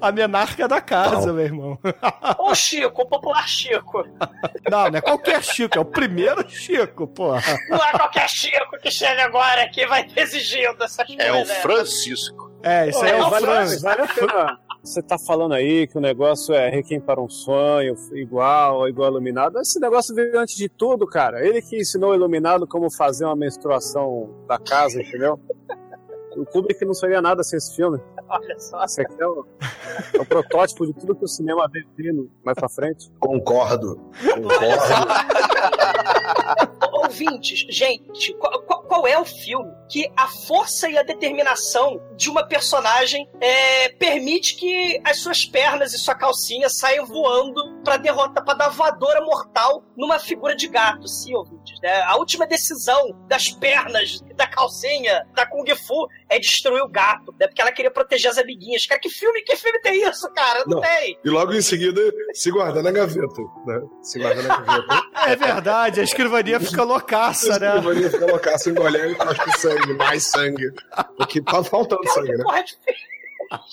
A 0.00 0.10
menarca 0.12 0.66
da 0.66 0.80
casa, 0.80 1.32
meu 1.32 1.44
irmão. 1.44 1.78
Ô 2.38 2.54
Chico, 2.54 3.02
o 3.02 3.06
popular 3.06 3.46
Chico. 3.48 4.04
Não, 4.70 4.88
não 4.90 4.98
é 4.98 5.00
qualquer 5.00 5.42
Chico, 5.42 5.76
é 5.76 5.80
o 5.80 5.84
primeiro 5.84 6.48
Chico, 6.48 7.06
porra. 7.06 7.42
Não 7.68 7.76
é 7.84 7.92
qualquer 7.92 8.28
Chico 8.28 8.78
que 8.80 8.90
chega 8.90 9.24
agora 9.24 9.62
aqui 9.64 9.82
e 9.82 9.86
vai 9.86 10.06
exigindo 10.16 10.82
essas 10.82 11.06
É 11.18 11.30
o 11.30 11.36
coisas. 11.36 11.56
Francisco. 11.58 12.50
É, 12.62 12.88
isso 12.88 13.02
aí 13.04 13.10
é 13.12 13.16
Ô, 13.22 13.26
o 13.26 13.30
vale, 13.30 13.46
Franz. 13.46 13.82
vale 13.82 14.02
a 14.02 14.06
pena. 14.08 14.58
Você 14.82 15.02
tá 15.02 15.18
falando 15.18 15.52
aí 15.52 15.86
que 15.86 15.98
o 15.98 16.00
negócio 16.00 16.54
é 16.54 16.70
Requiem 16.70 17.00
para 17.00 17.20
um 17.20 17.28
sonho, 17.28 17.94
igual, 18.12 18.88
igual 18.88 19.10
iluminado. 19.10 19.58
Esse 19.60 19.78
negócio 19.78 20.14
veio 20.14 20.38
antes 20.38 20.56
de 20.56 20.70
tudo, 20.70 21.06
cara. 21.06 21.46
Ele 21.46 21.60
que 21.60 21.78
ensinou 21.78 22.12
o 22.12 22.14
iluminado 22.14 22.66
como 22.66 22.90
fazer 22.90 23.26
uma 23.26 23.36
menstruação 23.36 24.30
da 24.48 24.58
casa, 24.58 25.02
entendeu? 25.02 25.38
O 26.34 26.46
Kubrick 26.46 26.82
não 26.86 26.94
sabia 26.94 27.20
nada 27.20 27.42
sem 27.42 27.58
esse 27.58 27.76
filme. 27.76 28.00
Olha 28.38 28.58
só. 28.58 28.84
Esse 28.84 29.00
aqui 29.02 29.20
é 29.20 29.26
o, 29.26 29.44
é 30.14 30.18
o 30.20 30.24
protótipo 30.26 30.86
de 30.86 30.92
tudo 30.94 31.14
que 31.16 31.24
o 31.24 31.28
cinema 31.28 31.68
veio 31.68 31.86
vindo 31.96 32.30
mais 32.44 32.56
pra 32.56 32.68
frente. 32.68 33.10
Concordo. 33.18 33.96
Concordo. 34.22 34.50
Ouvintes, 36.92 37.66
gente, 37.68 38.34
qual, 38.34 38.62
qual- 38.62 38.80
qual 38.90 39.06
é 39.06 39.18
o 39.18 39.24
filme 39.24 39.70
que 39.88 40.10
a 40.16 40.26
força 40.26 40.88
e 40.88 40.98
a 40.98 41.02
determinação 41.02 42.00
de 42.16 42.28
uma 42.28 42.44
personagem 42.46 43.28
é, 43.40 43.88
permite 43.90 44.56
que 44.56 45.00
as 45.04 45.18
suas 45.20 45.44
pernas 45.44 45.92
e 45.94 45.98
sua 45.98 46.14
calcinha 46.14 46.68
saiam 46.68 47.06
voando 47.06 47.80
pra 47.84 47.96
derrotar, 47.96 48.44
pra 48.44 48.54
dar 48.54 48.68
voadora 48.68 49.20
mortal 49.24 49.84
numa 49.96 50.18
figura 50.18 50.54
de 50.56 50.66
gato? 50.68 51.06
Sim, 51.08 51.34
ouvintes, 51.34 51.78
né? 51.80 52.02
A 52.02 52.16
última 52.16 52.46
decisão 52.46 53.12
das 53.28 53.48
pernas 53.48 54.20
da 54.40 54.46
calcinha 54.46 55.26
da 55.34 55.44
Kung 55.46 55.66
Fu 55.76 56.08
é 56.28 56.38
destruir 56.38 56.82
o 56.82 56.88
gato, 56.88 57.34
né? 57.38 57.46
Porque 57.46 57.60
ela 57.60 57.70
queria 57.70 57.90
proteger 57.90 58.30
as 58.30 58.38
amiguinhas. 58.38 58.86
Cara, 58.86 58.98
que 58.98 59.10
filme, 59.10 59.42
que 59.42 59.54
filme 59.54 59.78
tem 59.80 60.02
isso, 60.08 60.32
cara? 60.32 60.64
Não, 60.66 60.76
Não. 60.76 60.80
tem. 60.80 61.18
E 61.22 61.28
logo 61.28 61.52
em 61.52 61.60
seguida, 61.60 62.00
se 62.32 62.50
guarda 62.50 62.82
na 62.82 62.90
gaveta. 62.90 63.42
Né? 63.66 63.80
Se 64.02 64.18
guarda 64.18 64.42
na 64.42 64.56
gaveta. 64.56 65.10
É 65.26 65.36
verdade, 65.36 66.00
a 66.00 66.02
escrivania 66.02 66.58
fica 66.58 66.82
loucaça, 66.82 67.58
né? 67.58 67.68
Escrivaninha 67.76 68.10
fica 68.10 68.26
loucaça, 68.26 68.70
engolhando 68.70 69.12
e 69.12 69.14
cospe 69.14 69.58
sangue, 69.58 69.92
mais 69.94 70.24
sangue. 70.24 70.72
Porque 71.18 71.42
tá 71.42 71.62
faltando 71.62 72.08
sangue, 72.08 72.32
né? 72.36 72.42
Porra, 72.42 72.64
de 72.64 72.74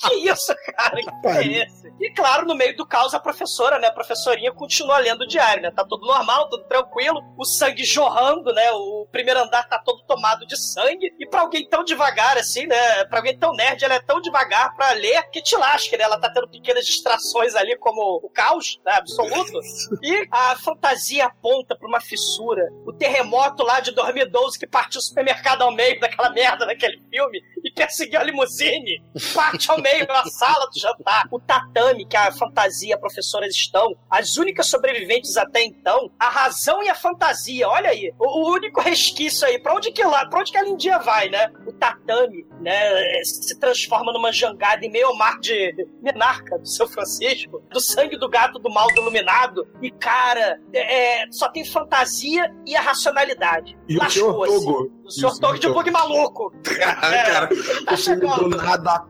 Que 0.07 0.15
isso, 0.29 0.55
cara? 0.75 0.95
Que 0.95 1.09
é 1.09 1.21
Pariu. 1.21 1.63
esse? 1.63 1.87
E 1.99 2.09
claro, 2.11 2.45
no 2.47 2.55
meio 2.55 2.75
do 2.75 2.85
caos, 2.85 3.13
a 3.13 3.19
professora, 3.19 3.77
né? 3.79 3.87
A 3.87 3.93
professorinha 3.93 4.51
continua 4.51 4.97
lendo 4.97 5.21
o 5.21 5.27
diário, 5.27 5.61
né? 5.61 5.71
Tá 5.71 5.83
tudo 5.85 6.05
normal, 6.05 6.49
tudo 6.49 6.63
tranquilo, 6.65 7.21
o 7.37 7.45
sangue 7.45 7.83
jorrando, 7.83 8.53
né? 8.53 8.71
O 8.71 9.07
primeiro 9.11 9.39
andar 9.39 9.67
tá 9.67 9.79
todo 9.79 10.03
tomado 10.05 10.45
de 10.47 10.57
sangue. 10.57 11.13
E 11.19 11.27
pra 11.27 11.41
alguém 11.41 11.67
tão 11.67 11.83
devagar, 11.83 12.37
assim, 12.37 12.65
né? 12.65 13.05
Pra 13.05 13.19
alguém 13.19 13.37
tão 13.37 13.53
nerd, 13.53 13.83
ela 13.83 13.95
é 13.95 13.99
tão 13.99 14.19
devagar 14.21 14.75
pra 14.75 14.91
ler 14.91 15.29
que 15.29 15.41
te 15.41 15.55
lasca, 15.55 15.95
né? 15.97 16.03
Ela 16.03 16.19
tá 16.19 16.29
tendo 16.29 16.47
pequenas 16.49 16.85
distrações 16.85 17.55
ali, 17.55 17.77
como 17.77 18.19
o 18.23 18.29
caos, 18.29 18.79
né? 18.85 18.93
Absoluto. 18.93 19.59
E 20.01 20.27
a 20.31 20.55
fantasia 20.55 21.25
aponta 21.25 21.75
pra 21.75 21.87
uma 21.87 22.01
fissura. 22.01 22.63
O 22.85 22.93
terremoto 22.93 23.63
lá 23.63 23.79
de 23.79 23.91
2012 23.91 24.57
que 24.57 24.67
partiu 24.67 24.99
o 24.99 25.03
supermercado 25.03 25.61
ao 25.61 25.71
meio 25.71 25.99
daquela 25.99 26.29
merda 26.29 26.65
daquele 26.65 27.01
filme 27.09 27.41
e 27.63 27.71
perseguiu 27.71 28.19
a 28.19 28.23
limusine. 28.23 29.03
Parte 29.33 29.66
ao 29.71 29.81
meio 29.81 30.07
na 30.07 30.23
sala 30.25 30.65
do 30.67 30.79
jantar. 30.79 31.27
O 31.31 31.39
tatame 31.39 32.05
que 32.05 32.15
a 32.17 32.31
fantasia 32.31 32.89
e 32.89 32.93
a 32.93 32.97
professoras 32.97 33.53
estão, 33.53 33.95
as 34.09 34.37
únicas 34.37 34.67
sobreviventes 34.67 35.35
até 35.37 35.63
então, 35.63 36.09
a 36.19 36.29
razão 36.29 36.81
e 36.83 36.89
a 36.89 36.95
fantasia. 36.95 37.67
Olha 37.67 37.89
aí, 37.89 38.13
o, 38.19 38.25
o 38.49 38.53
único 38.53 38.81
resquício 38.81 39.47
aí. 39.47 39.59
Pra 39.59 39.75
onde 39.75 39.91
que 39.91 40.03
lá, 40.03 40.25
pra 40.27 40.39
onde 40.39 40.51
que 40.51 40.57
a 40.57 40.63
Lindinha 40.63 40.99
vai, 40.99 41.29
né? 41.29 41.51
O 41.65 41.71
tatame, 41.73 42.45
né? 42.61 42.77
Se 43.23 43.57
transforma 43.59 44.11
numa 44.13 44.31
jangada 44.31 44.85
em 44.85 44.89
meio 44.91 45.07
ao 45.07 45.15
mar 45.17 45.39
de 45.39 45.73
Menarca, 46.01 46.57
do 46.57 46.67
seu 46.67 46.87
Francisco, 46.87 47.61
do 47.69 47.79
sangue 47.81 48.17
do 48.17 48.29
gato 48.29 48.59
do 48.59 48.69
mal 48.69 48.87
do 48.87 49.01
iluminado. 49.01 49.67
E, 49.81 49.91
cara, 49.91 50.59
é, 50.73 51.21
é, 51.23 51.25
só 51.31 51.49
tem 51.49 51.65
fantasia 51.65 52.53
e 52.65 52.75
a 52.75 52.81
racionalidade. 52.81 53.77
E 53.87 53.97
o 53.97 54.09
senhor 54.09 54.37
Lascou-se. 54.37 54.65
Togo. 54.65 54.97
O 55.05 55.11
senhor 55.11 55.39
Togo 55.39 55.53
de 55.55 55.61
Togo. 55.61 55.73
bug 55.75 55.91
maluco. 55.91 56.53
Ah, 56.99 57.13
É, 57.13 57.23
cara, 57.23 57.47
tá 57.47 57.93
o 57.93 57.97
filme 57.97 58.21
do 58.21 58.27
chegando. 58.27 58.57
nada 58.57 59.05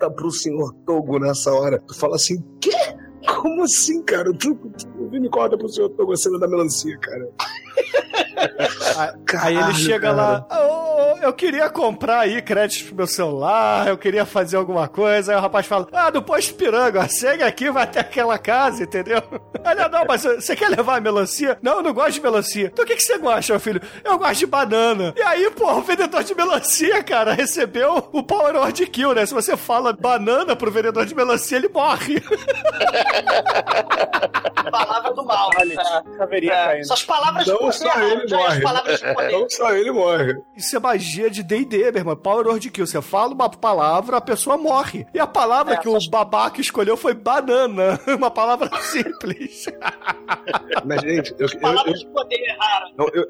corta 0.00 0.10
pro 0.10 0.30
senhor 0.30 0.72
Togo 0.86 1.18
nessa 1.18 1.52
hora. 1.52 1.78
Tu 1.86 1.94
fala 1.94 2.16
assim, 2.16 2.42
quê? 2.60 2.70
Como 3.26 3.62
assim, 3.62 4.02
cara? 4.02 4.32
Tu, 4.32 4.54
tu, 4.54 4.88
o 4.98 5.10
Vini 5.10 5.28
corta 5.28 5.58
pro 5.58 5.68
senhor 5.68 5.90
Togo 5.90 6.12
a 6.12 6.16
cena 6.16 6.38
da 6.38 6.48
melancia, 6.48 6.96
cara. 6.98 7.28
Aí 8.96 9.10
Caralho, 9.26 9.60
ele 9.60 9.74
chega 9.74 10.08
cara. 10.14 10.16
lá, 10.16 10.46
"Ah, 10.50 10.60
ô, 10.66 11.18
eu 11.22 11.32
queria 11.32 11.68
comprar 11.68 12.20
aí 12.20 12.40
crédito 12.42 12.86
pro 12.86 12.96
meu 12.96 13.06
celular, 13.06 13.86
eu 13.88 13.96
queria 13.98 14.24
fazer 14.24 14.56
alguma 14.56 14.88
coisa. 14.88 15.32
Aí 15.32 15.38
o 15.38 15.40
rapaz 15.40 15.66
fala, 15.66 15.86
ah, 15.92 16.10
do 16.10 16.22
posto 16.22 16.54
Piranga, 16.54 17.06
segue 17.08 17.42
aqui, 17.42 17.70
vai 17.70 17.82
até 17.84 18.00
aquela 18.00 18.38
casa, 18.38 18.82
entendeu? 18.84 19.22
Olha, 19.64 19.88
não, 19.88 20.04
mas 20.06 20.22
você 20.22 20.56
quer 20.56 20.68
levar 20.70 20.96
a 20.96 21.00
melancia? 21.00 21.58
Não, 21.62 21.76
eu 21.76 21.82
não 21.82 21.92
gosto 21.92 22.12
de 22.12 22.20
melancia. 22.22 22.66
Então 22.72 22.84
o 22.84 22.88
que, 22.88 22.96
que 22.96 23.02
você 23.02 23.18
gosta, 23.18 23.52
meu 23.52 23.60
filho? 23.60 23.80
Eu 24.04 24.18
gosto 24.18 24.38
de 24.40 24.46
banana. 24.46 25.12
E 25.16 25.22
aí, 25.22 25.50
pô, 25.50 25.70
o 25.72 25.82
vendedor 25.82 26.24
de 26.24 26.34
melancia, 26.34 27.02
cara, 27.02 27.32
recebeu 27.34 28.08
o 28.12 28.22
Power 28.22 28.56
Word 28.56 28.86
Kill, 28.86 29.14
né? 29.14 29.26
Se 29.26 29.34
você 29.34 29.56
fala 29.56 29.92
banana 29.92 30.56
pro 30.56 30.70
vendedor 30.70 31.04
de 31.06 31.14
melancia, 31.14 31.56
ele 31.58 31.68
morre. 31.68 32.22
Palavra. 35.50 36.04
Caveirinha 36.18 36.52
É, 36.52 36.64
caindo. 36.66 36.86
suas 36.86 37.02
palavras 37.04 37.46
Não 37.46 37.72
só 37.72 38.00
ele 38.00 38.28
já 38.28 38.36
morre. 38.36 38.60
palavras 38.60 39.00
de 39.00 39.06
poder. 39.14 39.32
Não 39.32 39.50
só 39.50 39.72
ele 39.72 39.90
morre. 39.92 40.34
Isso 40.56 40.76
é 40.76 40.78
magia 40.78 41.30
de 41.30 41.42
D&D, 41.42 41.78
meu 41.90 41.96
irmão. 41.96 42.16
Power 42.16 42.46
Word 42.46 42.70
Kill. 42.70 42.86
Você 42.86 43.00
fala 43.02 43.34
uma 43.34 43.48
palavra, 43.48 44.16
a 44.16 44.20
pessoa 44.20 44.56
morre. 44.56 45.06
E 45.14 45.18
a 45.18 45.26
palavra 45.26 45.74
É, 45.74 45.76
que 45.76 45.88
o 45.88 45.98
babaca 46.10 46.60
escolheu 46.60 46.96
foi 46.96 47.14
banana. 47.14 47.98
Uma 48.06 48.30
palavra 48.30 48.68
simples. 48.82 49.66
Mas, 50.84 51.00
gente, 51.02 51.32
eu, 51.38 51.46
eu- 51.46 51.48
eu- 51.54 51.60
Palavras 51.60 51.98
de 52.00 52.06
poder 52.08 52.36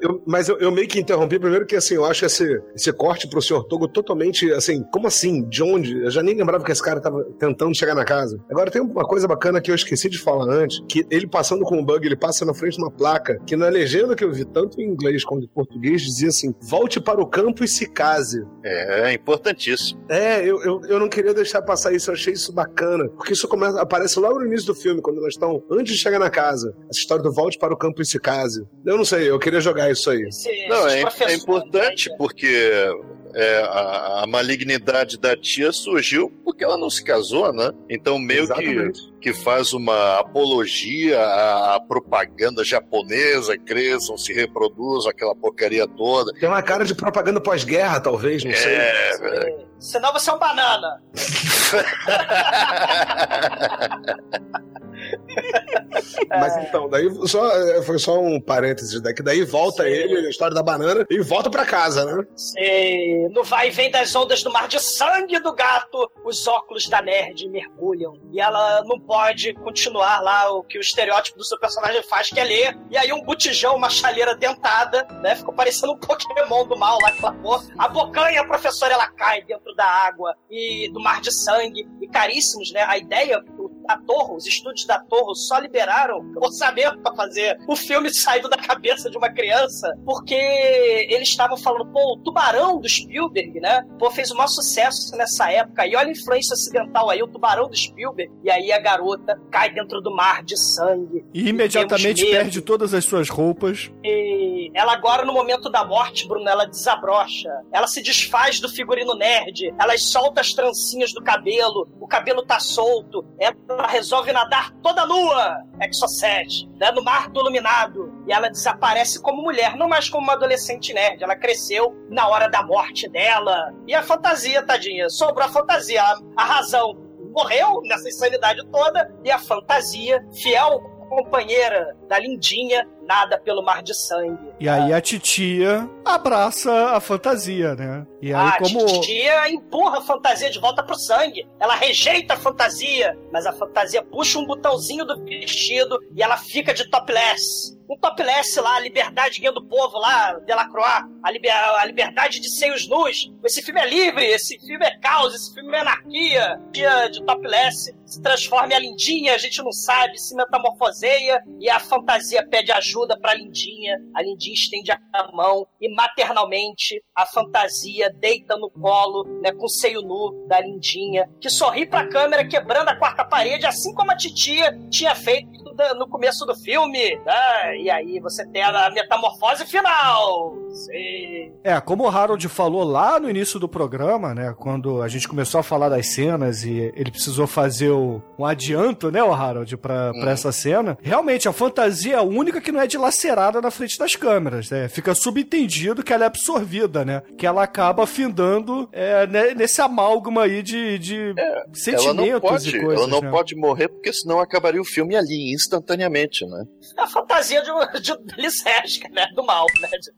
eu- 0.01 0.21
mas 0.25 0.49
eu, 0.49 0.57
eu 0.59 0.71
meio 0.71 0.87
que 0.87 0.99
interrompi 0.99 1.39
primeiro 1.39 1.65
que, 1.65 1.75
assim, 1.75 1.95
eu 1.95 2.05
acho 2.05 2.25
esse, 2.25 2.61
esse 2.75 2.91
corte 2.93 3.27
pro 3.27 3.41
Sr. 3.41 3.63
Togo 3.63 3.87
totalmente, 3.87 4.51
assim, 4.51 4.83
como 4.91 5.07
assim? 5.07 5.47
De 5.47 5.63
onde? 5.63 6.03
Eu 6.03 6.11
já 6.11 6.21
nem 6.21 6.35
lembrava 6.35 6.63
que 6.63 6.71
esse 6.71 6.81
cara 6.83 6.99
tava 6.99 7.23
tentando 7.39 7.75
chegar 7.75 7.95
na 7.95 8.03
casa. 8.05 8.39
Agora, 8.49 8.69
tem 8.71 8.81
uma 8.81 9.05
coisa 9.05 9.27
bacana 9.27 9.61
que 9.61 9.71
eu 9.71 9.75
esqueci 9.75 10.09
de 10.09 10.17
falar 10.19 10.45
antes, 10.53 10.81
que 10.89 11.05
ele 11.09 11.27
passando 11.27 11.63
com 11.63 11.79
o 11.79 11.85
bug, 11.85 12.05
ele 12.11 12.19
passa 12.19 12.45
na 12.45 12.53
frente 12.53 12.75
de 12.77 12.81
uma 12.83 12.91
placa, 12.91 13.39
que 13.45 13.55
na 13.55 13.67
legenda 13.69 14.15
que 14.15 14.23
eu 14.23 14.31
vi, 14.31 14.45
tanto 14.45 14.79
em 14.81 14.85
inglês 14.85 15.23
quanto 15.23 15.45
em 15.45 15.49
português, 15.49 16.01
dizia 16.01 16.29
assim, 16.29 16.53
volte 16.61 16.99
para 16.99 17.21
o 17.21 17.25
campo 17.25 17.63
e 17.63 17.67
se 17.67 17.89
case. 17.89 18.45
É, 18.63 19.09
é 19.09 19.13
importantíssimo. 19.13 20.03
É, 20.09 20.41
eu, 20.45 20.61
eu, 20.63 20.81
eu 20.85 20.99
não 20.99 21.07
queria 21.09 21.33
deixar 21.33 21.61
passar 21.61 21.93
isso, 21.93 22.09
eu 22.09 22.13
achei 22.15 22.33
isso 22.33 22.51
bacana. 22.53 23.07
Porque 23.09 23.33
isso 23.33 23.47
começa, 23.47 23.81
aparece 23.81 24.19
logo 24.19 24.39
no 24.39 24.45
início 24.45 24.67
do 24.67 24.75
filme, 24.75 25.01
quando 25.01 25.17
elas 25.19 25.33
estão, 25.33 25.63
antes 25.71 25.93
de 25.95 25.99
chegar 25.99 26.19
na 26.19 26.29
casa. 26.29 26.75
Essa 26.89 26.99
história 26.99 27.23
do 27.23 27.31
volte 27.31 27.57
para 27.57 27.73
o 27.73 27.77
campo 27.77 28.01
e 28.01 28.05
se 28.05 28.19
case. 28.19 28.65
Eu 28.85 28.97
não 28.97 29.05
sei, 29.05 29.29
eu 29.29 29.39
queria 29.39 29.61
jogar 29.61 29.89
isso 29.91 30.09
aí. 30.09 30.21
Esse- 30.23 30.67
Não, 30.67 30.87
é, 30.87 31.01
é 31.01 31.35
importante 31.35 32.09
né? 32.09 32.15
porque 32.17 32.89
é, 33.33 33.61
a, 33.63 34.23
a 34.23 34.27
malignidade 34.27 35.17
da 35.17 35.35
tia 35.35 35.71
surgiu 35.71 36.31
porque 36.43 36.63
ela 36.63 36.77
não 36.77 36.89
se 36.89 37.03
casou, 37.03 37.51
né? 37.53 37.71
Então 37.89 38.19
meio 38.19 38.45
que, 38.47 38.53
Exatamente. 38.53 38.99
que 39.21 39.33
faz 39.33 39.73
uma 39.73 40.19
apologia 40.19 41.19
à, 41.19 41.75
à 41.75 41.79
propaganda 41.79 42.63
japonesa, 42.63 43.57
cresçam, 43.57 44.17
se 44.17 44.33
reproduzam, 44.33 45.09
aquela 45.09 45.35
porcaria 45.35 45.87
toda. 45.87 46.31
Tem 46.33 46.47
uma 46.47 46.61
cara 46.61 46.85
de 46.85 46.95
propaganda 46.95 47.41
pós-guerra, 47.41 47.99
talvez, 47.99 48.43
não 48.43 48.53
sei. 48.53 48.75
É, 48.75 49.65
Senão 49.79 50.13
você 50.13 50.29
é 50.29 50.33
um 50.33 50.39
banana. 50.39 51.01
Mas 56.29 56.57
então, 56.57 56.89
daí 56.89 57.09
só, 57.27 57.49
é, 57.51 57.81
foi 57.81 57.99
só 57.99 58.19
um 58.19 58.39
parênteses 58.39 59.01
daqui. 59.01 59.21
Daí 59.21 59.43
volta 59.43 59.83
Sim. 59.83 59.89
ele, 59.89 60.27
a 60.27 60.29
história 60.29 60.53
da 60.53 60.63
banana, 60.63 61.05
e 61.09 61.19
volta 61.21 61.49
pra 61.49 61.65
casa, 61.65 62.05
né? 62.05 62.25
Você, 62.35 63.27
no 63.31 63.43
vai 63.43 63.67
e 63.67 63.71
vem 63.71 63.91
das 63.91 64.15
ondas 64.15 64.43
do 64.43 64.51
mar 64.51 64.67
de 64.67 64.79
sangue 64.79 65.39
do 65.39 65.53
gato, 65.53 66.09
os 66.25 66.47
óculos 66.47 66.87
da 66.87 67.01
nerd 67.01 67.47
mergulham. 67.49 68.13
E 68.31 68.39
ela 68.39 68.83
não 68.85 68.99
pode 68.99 69.53
continuar 69.55 70.21
lá 70.21 70.51
o 70.51 70.63
que 70.63 70.77
o 70.77 70.81
estereótipo 70.81 71.37
do 71.37 71.45
seu 71.45 71.59
personagem 71.59 72.01
faz, 72.03 72.29
que 72.29 72.39
é 72.39 72.43
ler. 72.43 72.77
E 72.89 72.97
aí 72.97 73.11
um 73.11 73.23
botijão, 73.23 73.75
uma 73.75 73.89
chaleira 73.89 74.35
dentada, 74.35 75.07
né? 75.21 75.35
Ficou 75.35 75.53
parecendo 75.53 75.93
um 75.93 75.97
Pokémon 75.97 76.65
do 76.65 76.77
mal 76.77 76.97
lá, 77.01 77.09
aquela 77.09 77.33
porra. 77.33 77.65
A 77.77 77.87
bocanha, 77.87 78.41
a 78.41 78.47
professora, 78.47 78.93
ela 78.93 79.07
cai 79.07 79.43
dentro 79.43 79.73
da 79.75 79.85
água 79.85 80.35
e 80.49 80.89
do 80.93 80.99
mar 80.99 81.21
de 81.21 81.33
sangue. 81.33 81.87
E 82.01 82.07
caríssimos, 82.07 82.71
né? 82.71 82.81
A 82.81 82.97
ideia, 82.97 83.43
a 83.87 83.97
Torre, 83.97 84.35
os 84.35 84.45
estúdios 84.45 84.85
da 84.85 85.00
Torre 85.09 85.35
só 85.35 85.59
liberaram 85.59 86.31
orçamento 86.35 86.99
pra 86.99 87.15
fazer 87.15 87.57
o 87.67 87.75
filme 87.75 88.11
saído 88.13 88.49
da 88.49 88.57
cabeça 88.57 89.09
de 89.09 89.17
uma 89.17 89.29
criança, 89.29 89.93
porque 90.05 90.35
eles 90.35 91.29
estavam 91.29 91.57
falando, 91.57 91.91
pô, 91.91 92.13
o 92.13 92.17
Tubarão 92.17 92.79
do 92.79 92.87
Spielberg, 92.87 93.59
né? 93.59 93.83
Pô, 93.97 94.09
fez 94.11 94.31
o 94.31 94.35
maior 94.35 94.47
sucesso 94.47 95.15
nessa 95.15 95.51
época. 95.51 95.85
E 95.87 95.95
olha 95.95 96.07
a 96.07 96.11
influência 96.11 96.53
ocidental 96.53 97.09
aí, 97.09 97.21
o 97.21 97.27
Tubarão 97.27 97.69
do 97.69 97.75
Spielberg. 97.75 98.31
E 98.43 98.51
aí 98.51 98.71
a 98.71 98.79
garota 98.79 99.39
cai 99.49 99.73
dentro 99.73 100.01
do 100.01 100.13
mar 100.13 100.43
de 100.43 100.57
sangue. 100.57 101.25
E 101.33 101.49
imediatamente 101.49 102.25
perde 102.25 102.61
todas 102.61 102.93
as 102.93 103.05
suas 103.05 103.29
roupas. 103.29 103.91
E 104.03 104.71
ela 104.73 104.93
agora, 104.93 105.25
no 105.25 105.33
momento 105.33 105.69
da 105.69 105.85
morte, 105.85 106.27
Bruno, 106.27 106.47
ela 106.47 106.65
desabrocha. 106.65 107.49
Ela 107.71 107.87
se 107.87 108.01
desfaz 108.01 108.59
do 108.59 108.69
figurino 108.69 109.15
nerd. 109.15 109.73
Ela 109.79 109.97
solta 109.97 110.41
as 110.41 110.53
trancinhas 110.53 111.13
do 111.13 111.21
cabelo. 111.21 111.87
O 111.99 112.07
cabelo 112.07 112.43
tá 112.43 112.59
solto. 112.59 113.25
Ela 113.39 113.87
resolve 113.87 114.31
nadar 114.31 114.71
toda 114.81 114.90
nua. 115.05 115.63
Exocet, 115.81 116.67
né? 116.79 116.91
No 116.91 117.03
mar 117.03 117.29
do 117.29 117.39
iluminado. 117.39 118.13
E 118.27 118.33
ela 118.33 118.49
desaparece 118.49 119.21
como 119.21 119.41
mulher, 119.41 119.75
não 119.75 119.87
mais 119.87 120.09
como 120.09 120.23
uma 120.23 120.33
adolescente 120.33 120.93
nerd. 120.93 121.23
Ela 121.23 121.35
cresceu 121.35 121.95
na 122.09 122.27
hora 122.27 122.47
da 122.47 122.63
morte 122.63 123.09
dela. 123.09 123.73
E 123.87 123.93
a 123.93 124.03
fantasia, 124.03 124.63
tadinha. 124.63 125.09
Sobrou 125.09 125.45
a 125.45 125.49
fantasia. 125.49 126.01
A, 126.01 126.19
a 126.37 126.43
razão 126.43 126.95
morreu 127.33 127.81
nessa 127.83 128.09
insanidade 128.09 128.61
toda. 128.71 129.11
E 129.23 129.31
a 129.31 129.39
fantasia, 129.39 130.25
fiel 130.41 130.81
companheira 131.11 131.93
da 132.07 132.17
lindinha, 132.17 132.87
nada 133.01 133.37
pelo 133.39 133.61
mar 133.61 133.81
de 133.81 133.93
sangue. 133.93 134.53
E 134.59 134.69
aí 134.69 134.93
a 134.93 135.01
titia 135.01 135.89
abraça 136.05 136.91
a 136.91 136.99
fantasia, 136.99 137.75
né? 137.75 138.05
E 138.21 138.33
aí 138.33 138.49
a 138.49 138.57
como... 138.57 138.85
titia 138.85 139.49
empurra 139.49 139.97
a 139.97 140.01
fantasia 140.01 140.49
de 140.49 140.59
volta 140.59 140.83
pro 140.83 140.95
sangue. 140.95 141.47
Ela 141.59 141.75
rejeita 141.75 142.35
a 142.35 142.37
fantasia, 142.37 143.17
mas 143.31 143.45
a 143.45 143.53
fantasia 143.53 144.03
puxa 144.03 144.39
um 144.39 144.45
botãozinho 144.45 145.05
do 145.05 145.23
vestido 145.25 145.99
e 146.15 146.21
ela 146.21 146.37
fica 146.37 146.73
de 146.73 146.89
topless. 146.89 147.77
Um 147.89 147.97
topless 147.97 148.57
lá, 148.61 148.77
a 148.77 148.79
liberdade 148.79 149.41
guia 149.41 149.51
do 149.51 149.65
povo 149.65 149.97
lá, 149.97 150.33
Delacroix, 150.45 151.03
a, 151.21 151.31
liber, 151.31 151.53
a 151.53 151.85
liberdade 151.85 152.39
de 152.39 152.49
seios 152.49 152.87
nus. 152.87 153.29
Esse 153.43 153.61
filme 153.61 153.81
é 153.81 153.89
livre, 153.89 154.23
esse 154.23 154.57
filme 154.59 154.85
é 154.85 154.97
caos, 154.97 155.35
esse 155.35 155.53
filme 155.53 155.75
é 155.75 155.81
anarquia. 155.81 156.61
Dia 156.71 157.07
de 157.07 157.21
topless 157.25 157.93
se 158.05 158.21
transforma 158.21 158.73
em 158.73 158.75
a 158.75 158.79
lindinha, 158.79 159.35
a 159.35 159.37
gente 159.37 159.61
não 159.61 159.71
sabe, 159.71 160.17
se 160.17 160.35
metamorfoseia 160.35 161.43
e 161.59 161.69
a 161.69 161.79
fantasia 161.79 162.45
pede 162.47 162.71
ajuda 162.71 162.90
pra 163.19 163.33
lindinha. 163.33 163.97
A 164.15 164.21
lindinha 164.21 164.53
estende 164.53 164.91
a 164.91 165.31
mão 165.33 165.67
e 165.79 165.93
maternalmente 165.93 167.01
a 167.15 167.25
fantasia 167.25 168.09
deita 168.19 168.57
no 168.57 168.69
colo, 168.69 169.23
né, 169.41 169.51
com 169.51 169.65
o 169.65 169.69
seio 169.69 170.01
nu 170.01 170.45
da 170.47 170.59
lindinha, 170.59 171.29
que 171.39 171.49
sorri 171.49 171.85
pra 171.85 172.07
câmera 172.07 172.47
quebrando 172.47 172.89
a 172.89 172.95
quarta 172.95 173.23
parede, 173.23 173.65
assim 173.65 173.93
como 173.93 174.11
a 174.11 174.17
titia 174.17 174.77
tinha 174.89 175.15
feito 175.15 175.60
no 175.97 176.07
começo 176.07 176.45
do 176.45 176.55
filme. 176.55 177.15
né? 177.25 177.77
E 177.77 177.89
aí 177.89 178.19
você 178.19 178.45
tem 178.47 178.63
a 178.63 178.89
metamorfose 178.91 179.65
final. 179.65 180.55
Sim. 180.71 181.51
É, 181.63 181.79
como 181.81 182.03
o 182.03 182.09
Harold 182.09 182.47
falou 182.47 182.83
lá 182.83 183.19
no 183.19 183.29
início 183.29 183.59
do 183.59 183.67
programa, 183.67 184.33
né? 184.33 184.53
Quando 184.57 185.01
a 185.01 185.07
gente 185.07 185.27
começou 185.27 185.59
a 185.59 185.63
falar 185.63 185.89
das 185.89 186.07
cenas 186.07 186.63
e 186.63 186.91
ele 186.95 187.11
precisou 187.11 187.45
fazer 187.47 187.89
o, 187.89 188.21
um 188.37 188.45
adianto, 188.45 189.11
né, 189.11 189.23
o 189.23 189.33
Harold, 189.33 189.75
pra, 189.77 190.11
pra 190.13 190.31
essa 190.31 190.51
cena. 190.51 190.97
Realmente, 191.01 191.47
a 191.47 191.53
fantasia 191.53 192.15
é 192.15 192.17
a 192.17 192.23
única 192.23 192.61
que 192.61 192.71
não 192.71 192.81
é 192.81 192.87
dilacerada 192.87 193.61
na 193.61 193.71
frente 193.71 193.97
das 193.97 194.15
câmeras, 194.15 194.69
né? 194.69 194.87
Fica 194.87 195.13
subentendido 195.13 196.03
que 196.03 196.13
ela 196.13 196.23
é 196.23 196.27
absorvida, 196.27 197.03
né? 197.05 197.21
Que 197.37 197.45
ela 197.45 197.63
acaba 197.63 198.03
afindando 198.03 198.87
é, 198.91 199.27
né, 199.27 199.53
nesse 199.53 199.81
amálgama 199.81 200.43
aí 200.43 200.61
de, 200.63 200.97
de 200.99 201.33
ela 201.37 201.65
sentimentos 201.73 202.15
não 202.15 202.39
pode, 202.39 202.69
e 202.69 202.81
coisas, 202.81 202.97
ela 202.99 203.07
não 203.07 203.21
né? 203.21 203.29
pode 203.29 203.55
morrer 203.55 203.87
porque 203.87 204.13
senão 204.13 204.39
acabaria 204.39 204.81
o 204.81 204.85
filme 204.85 205.15
ali 205.15 205.53
instantaneamente, 205.61 206.45
né? 206.45 206.65
É 206.97 207.01
a 207.01 207.07
fantasia 207.07 207.61
de, 207.61 207.71
de 208.01 209.09
né? 209.11 209.27
Do 209.35 209.43
mal, 209.43 209.65
né? 209.79 209.89
De, 209.89 210.11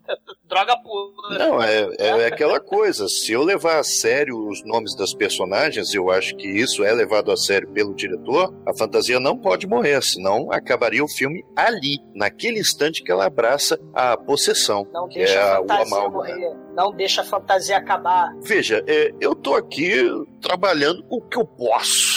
droga 0.47 0.75
pura. 0.77 1.39
Não, 1.39 1.61
é, 1.61 1.87
é 1.97 2.25
aquela 2.25 2.59
coisa. 2.59 3.07
Se 3.07 3.31
eu 3.31 3.43
levar 3.43 3.79
a 3.79 3.83
sério 3.83 4.37
os 4.47 4.63
nomes 4.63 4.95
das 4.95 5.13
personagens, 5.13 5.93
eu 5.93 6.09
acho 6.09 6.35
que 6.35 6.47
isso 6.47 6.83
é 6.83 6.91
levado 6.91 7.31
a 7.31 7.37
sério 7.37 7.69
pelo 7.71 7.95
diretor, 7.95 8.53
a 8.67 8.73
fantasia 8.77 9.19
não 9.19 9.37
pode 9.37 9.67
morrer, 9.67 10.01
senão 10.03 10.51
acabaria 10.51 11.03
o 11.03 11.07
filme 11.07 11.43
ali, 11.55 11.97
naquele 12.13 12.59
instante 12.59 13.03
que 13.03 13.11
ela 13.11 13.25
abraça 13.25 13.79
a 13.93 14.15
possessão. 14.17 14.87
Não 14.91 15.07
deixa 15.07 15.33
é 15.33 15.41
a 15.41 15.55
fantasia 15.57 16.09
morrer. 16.09 16.55
Não 16.73 16.91
deixa 16.91 17.21
a 17.21 17.25
fantasia 17.25 17.77
acabar. 17.77 18.33
Veja, 18.41 18.83
é, 18.87 19.11
eu 19.19 19.35
tô 19.35 19.55
aqui 19.55 20.03
trabalhando 20.41 21.03
com 21.03 21.17
o 21.17 21.21
que 21.21 21.37
eu 21.37 21.45
posso. 21.45 22.12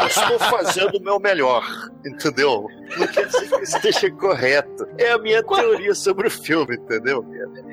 Eu 0.00 0.06
estou 0.06 0.38
fazendo 0.38 0.96
o 0.98 1.02
meu 1.02 1.18
melhor, 1.18 1.64
entendeu? 2.04 2.66
Não 2.98 3.06
quer 3.06 3.26
dizer 3.26 3.48
que 3.48 3.62
isso 3.62 3.76
esteja 3.76 4.10
correto. 4.10 4.86
É 4.98 5.10
a 5.12 5.18
minha 5.18 5.42
teoria 5.42 5.94
sobre 5.94 6.28
o 6.28 6.30
filme, 6.30 6.76
entendeu? 6.76 7.24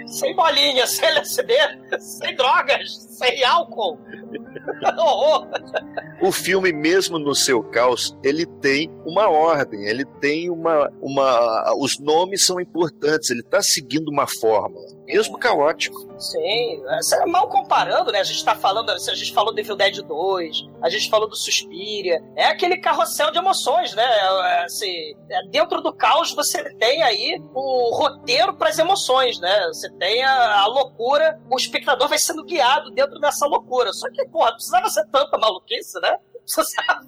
Sem 0.07 0.35
bolinha, 0.35 0.85
sem 0.87 1.07
LSD, 1.09 1.53
sem 1.99 2.35
drogas, 2.35 2.89
sem 3.17 3.43
álcool. 3.43 3.97
O 6.21 6.31
filme, 6.31 6.73
mesmo 6.73 7.19
no 7.19 7.35
seu 7.35 7.61
caos, 7.63 8.17
ele 8.23 8.45
tem 8.45 8.89
uma 9.05 9.29
ordem, 9.29 9.85
ele 9.85 10.03
tem 10.19 10.49
uma. 10.49 10.91
uma 11.01 11.73
os 11.77 11.99
nomes 11.99 12.43
são 12.45 12.59
importantes, 12.59 13.29
ele 13.29 13.41
está 13.41 13.61
seguindo 13.61 14.09
uma 14.09 14.25
fórmula, 14.41 14.83
mesmo 15.05 15.37
caótico. 15.37 15.95
Sim, 16.19 16.81
essa- 16.97 17.25
mal 17.27 17.47
comparando, 17.49 18.11
né? 18.11 18.19
A 18.19 18.23
gente 18.23 18.43
tá 18.43 18.55
falando, 18.55 18.89
a 18.89 18.97
gente 18.97 19.31
falou 19.33 19.53
do 19.53 19.59
Evil 19.59 19.75
Dead 19.75 20.01
2, 20.01 20.67
a 20.81 20.89
gente 20.89 21.09
falou 21.09 21.29
do 21.29 21.35
Suspiria. 21.35 22.19
É 22.35 22.45
aquele 22.45 22.77
carrossel 22.77 23.31
de 23.31 23.37
emoções, 23.37 23.93
né? 23.93 24.03
É, 24.03 24.63
Assim, 24.65 25.06
é, 25.29 25.47
dentro 25.49 25.81
do 25.81 25.93
caos 25.93 26.33
você 26.33 26.63
tem 26.75 27.03
aí 27.03 27.41
o 27.53 27.95
roteiro 27.95 28.55
para 28.55 28.69
as 28.69 28.79
emoções, 28.79 29.39
né? 29.39 29.67
Você 29.67 29.89
tem 29.93 30.23
a, 30.23 30.61
a 30.61 30.67
loucura, 30.67 31.39
o 31.49 31.55
espectador 31.55 32.07
vai 32.07 32.17
sendo 32.17 32.43
guiado 32.43 32.91
dentro 32.91 33.19
dessa 33.19 33.45
loucura. 33.45 33.93
Só 33.93 34.09
que, 34.11 34.25
porra, 34.29 34.53
precisava 34.53 34.89
ser 34.89 35.05
tanta 35.07 35.37
maluquice, 35.37 35.99
né? 35.99 36.17
Precisava. 36.43 37.01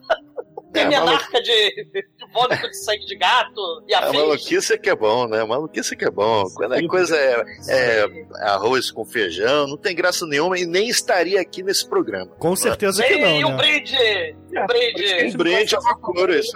Tem 0.71 0.83
É, 0.83 0.87
minha 0.87 0.99
malu- 0.99 1.13
marca 1.13 1.41
de, 1.41 1.83
de 1.85 2.05
vômito 2.33 2.69
de 2.69 2.77
sangue 2.77 3.05
de 3.05 3.15
gato 3.17 3.83
e 3.87 3.93
A 3.93 3.99
afins. 3.99 4.19
maluquice 4.19 4.73
é 4.73 4.77
que 4.77 4.89
é 4.89 4.95
bom, 4.95 5.27
né? 5.27 5.41
A 5.41 5.45
maluquice 5.47 5.93
é 5.93 5.97
que 5.97 6.05
é 6.05 6.11
bom. 6.11 6.43
Quando 6.55 6.73
a 6.73 6.87
coisa 6.87 7.17
é, 7.17 7.43
é 7.69 8.05
arroz 8.43 8.91
com 8.91 9.03
feijão, 9.03 9.67
não 9.67 9.77
tem 9.77 9.95
graça 9.95 10.25
nenhuma 10.27 10.59
e 10.59 10.65
nem 10.67 10.87
estaria 10.87 11.41
aqui 11.41 11.63
nesse 11.63 11.87
programa. 11.89 12.27
Com 12.37 12.55
certeza 12.55 13.03
que 13.03 13.13
E 13.13 13.17
o 13.43 13.49
não, 13.49 13.51
né? 13.51 13.57
brinde! 13.57 14.35
E 14.51 14.59
o 14.59 14.65
brinde! 14.67 15.25
Um 15.33 15.37
brinde 15.37 15.75
a 15.75 15.95
cor, 15.95 16.29
isso. 16.29 16.51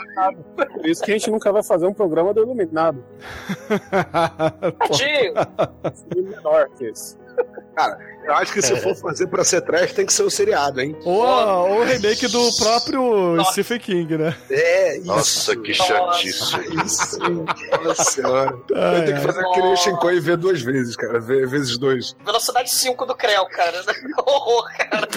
Por 0.55 0.85
isso 0.87 1.01
que 1.03 1.11
a 1.11 1.17
gente 1.17 1.31
nunca 1.31 1.51
vai 1.51 1.63
fazer 1.63 1.87
um 1.87 1.93
programa 1.93 2.33
do 2.33 2.41
Iluminado. 2.41 3.03
Tadinho! 4.79 5.33
Filme 6.13 6.29
menor 6.29 6.69
que 6.77 6.85
esse. 6.85 7.17
Eu 8.25 8.33
acho 8.35 8.53
que 8.53 8.61
se 8.61 8.75
for 8.77 8.95
fazer 8.95 9.27
pra 9.27 9.43
ser 9.43 9.61
trash, 9.61 9.91
tem 9.93 10.05
que 10.05 10.13
ser 10.13 10.23
o 10.23 10.29
seriado, 10.29 10.79
hein? 10.81 10.95
Ou, 11.03 11.21
ou 11.23 11.79
o 11.81 11.83
remake 11.83 12.27
do 12.27 12.55
próprio 12.57 13.35
Nossa. 13.35 13.51
Stephen 13.51 13.79
King, 13.79 14.17
né? 14.17 14.35
É, 14.49 14.97
isso. 14.97 15.07
Nossa, 15.07 15.55
que 15.57 15.73
chatice. 15.73 16.55
Isso. 16.85 17.19
Nossa 17.83 18.03
senhora. 18.03 18.57
Ai, 18.75 18.99
Eu 19.01 19.05
tenho 19.05 19.17
que 19.17 19.23
fazer 19.25 19.39
aquele 19.45 19.75
Shinkoi 19.75 20.15
e 20.15 20.19
ver 20.19 20.37
duas 20.37 20.61
vezes, 20.61 20.95
cara. 20.95 21.19
Ver 21.19 21.47
vezes 21.47 21.77
dois. 21.77 22.15
Velocidade 22.25 22.71
5 22.71 23.05
do 23.05 23.15
Creu, 23.15 23.45
cara. 23.47 23.83
Horror, 24.25 24.69
cara. 24.77 25.07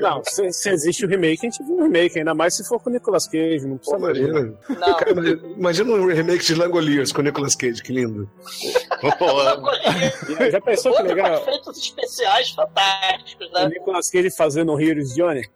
Não, 0.00 0.22
se, 0.24 0.52
se 0.52 0.70
existe 0.70 1.04
o 1.04 1.08
remake, 1.08 1.46
a 1.46 1.50
gente 1.50 1.62
viu 1.64 1.76
o 1.76 1.82
remake, 1.84 2.18
ainda 2.18 2.34
mais 2.34 2.56
se 2.56 2.64
for 2.66 2.80
com 2.80 2.90
o 2.90 2.92
Nicolas 2.92 3.26
Cage, 3.26 3.66
não 3.66 3.76
precisa 3.76 3.96
Pô, 3.96 4.02
mais. 4.02 4.18
imagina. 4.18 4.54
Não. 4.68 4.94
Cara, 4.96 5.10
imagina 5.56 5.92
um 5.92 6.06
remake 6.06 6.44
de 6.44 6.54
Langoliers 6.54 7.12
com 7.12 7.20
o 7.20 7.24
Nicolas 7.24 7.54
Cage, 7.54 7.82
que 7.82 7.92
lindo. 7.92 8.28
Já 10.50 10.60
pensou 10.60 10.92
que 10.94 11.02
legal? 11.02 11.34
efeitos 11.42 11.78
especiais 11.78 12.50
fantásticos, 12.56 13.48
O 13.48 13.52
né? 13.52 13.68
Nicolas 13.68 14.10
Cage 14.10 14.30
fazendo 14.36 14.72
o 14.72 14.80
Heroes 14.80 15.14
Johnny? 15.14 15.48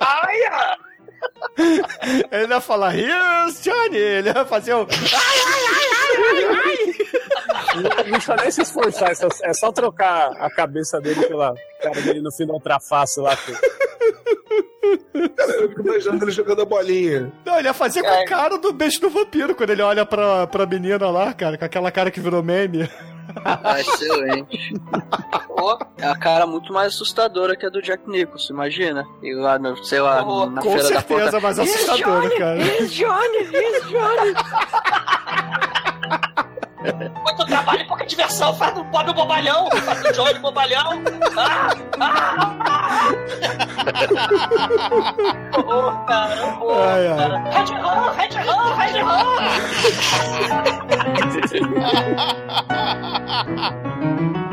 Ai, 0.00 0.36
Ele 2.32 2.52
ia 2.52 2.60
falar, 2.60 2.94
Here's 2.96 3.62
Johnny! 3.62 3.96
Ele 3.96 4.28
ia 4.30 4.44
fazer 4.44 4.74
o. 4.74 4.86
Não, 7.74 7.82
não 7.82 8.04
precisa 8.12 8.36
nem 8.36 8.50
se 8.50 8.62
esforçar, 8.62 9.10
é 9.10 9.14
só, 9.14 9.28
é 9.42 9.52
só 9.52 9.70
trocar 9.72 10.30
a 10.40 10.50
cabeça 10.50 11.00
dele 11.00 11.26
pela 11.26 11.54
cara 11.82 12.00
dele 12.00 12.20
no 12.22 12.32
fim 12.32 12.46
da 12.46 12.54
outra 12.54 12.80
face 12.80 13.20
lá. 13.20 13.36
que- 13.36 13.52
Cara, 15.36 15.52
eu 15.52 15.68
fico 15.68 15.80
imaginando 15.82 16.24
ele 16.24 16.30
jogando 16.32 16.62
a 16.62 16.64
bolinha. 16.64 17.32
Não, 17.44 17.58
ele 17.58 17.68
ia 17.68 17.74
fazer 17.74 18.02
com 18.02 18.08
É. 18.08 18.22
a 18.22 18.26
cara 18.26 18.56
do 18.58 18.72
beijo 18.72 19.00
do 19.00 19.10
vampiro 19.10 19.54
quando 19.54 19.70
ele 19.70 19.82
olha 19.82 20.06
pra, 20.06 20.46
pra 20.46 20.64
menina 20.66 21.10
lá, 21.10 21.32
cara, 21.34 21.58
com 21.58 21.64
aquela 21.64 21.90
cara 21.90 22.10
que 22.10 22.20
virou 22.20 22.42
meme. 22.42 22.88
Ah, 23.44 23.80
excelente. 23.80 24.74
Pô, 25.48 25.78
É 25.98 26.06
a 26.06 26.16
cara 26.16 26.46
muito 26.46 26.72
mais 26.72 26.94
assustadora 26.94 27.56
que 27.56 27.64
a 27.66 27.68
do 27.68 27.80
Jack 27.82 28.08
Nicholson, 28.08 28.52
imagina? 28.54 29.04
E 29.22 29.34
lá, 29.34 29.58
no, 29.58 29.76
sei 29.84 30.00
lá, 30.00 30.22
Oh, 30.26 30.46
na 30.46 30.60
Com 30.62 30.70
feira 30.72 30.82
da 30.84 31.00
certeza, 31.00 31.24
ponta. 31.24 31.40
mas 31.40 31.58
assustadora, 31.58 32.30
cara. 32.38 32.58
Johnny, 32.86 33.44
Johnny. 33.90 34.34
Muito 36.92 37.46
trabalho 37.46 37.80
e 37.80 37.84
pouca 37.84 38.04
diversão. 38.06 38.54
Faz 38.54 38.74
do 38.74 38.84
Bob 38.84 39.10
o 39.10 39.14
bobalhão, 39.14 39.68
faz 39.84 40.02
do 40.02 40.12
Johnny 40.12 40.38
o 40.38 40.42
bobalhão. 40.42 41.02
Ah, 41.36 41.70
ah, 42.00 42.56
ah. 42.60 43.10
Horror, 45.58 46.04
cara. 46.06 46.44
Horror, 46.46 46.82
Ai, 46.88 47.06
ai. 47.08 47.16
cara. 47.16 47.38
Red 47.50 47.74
Ron, 47.80 48.10
Red 48.12 48.34
Ron, 48.46 48.74
Red 48.76 49.00
Ron. 49.02 49.26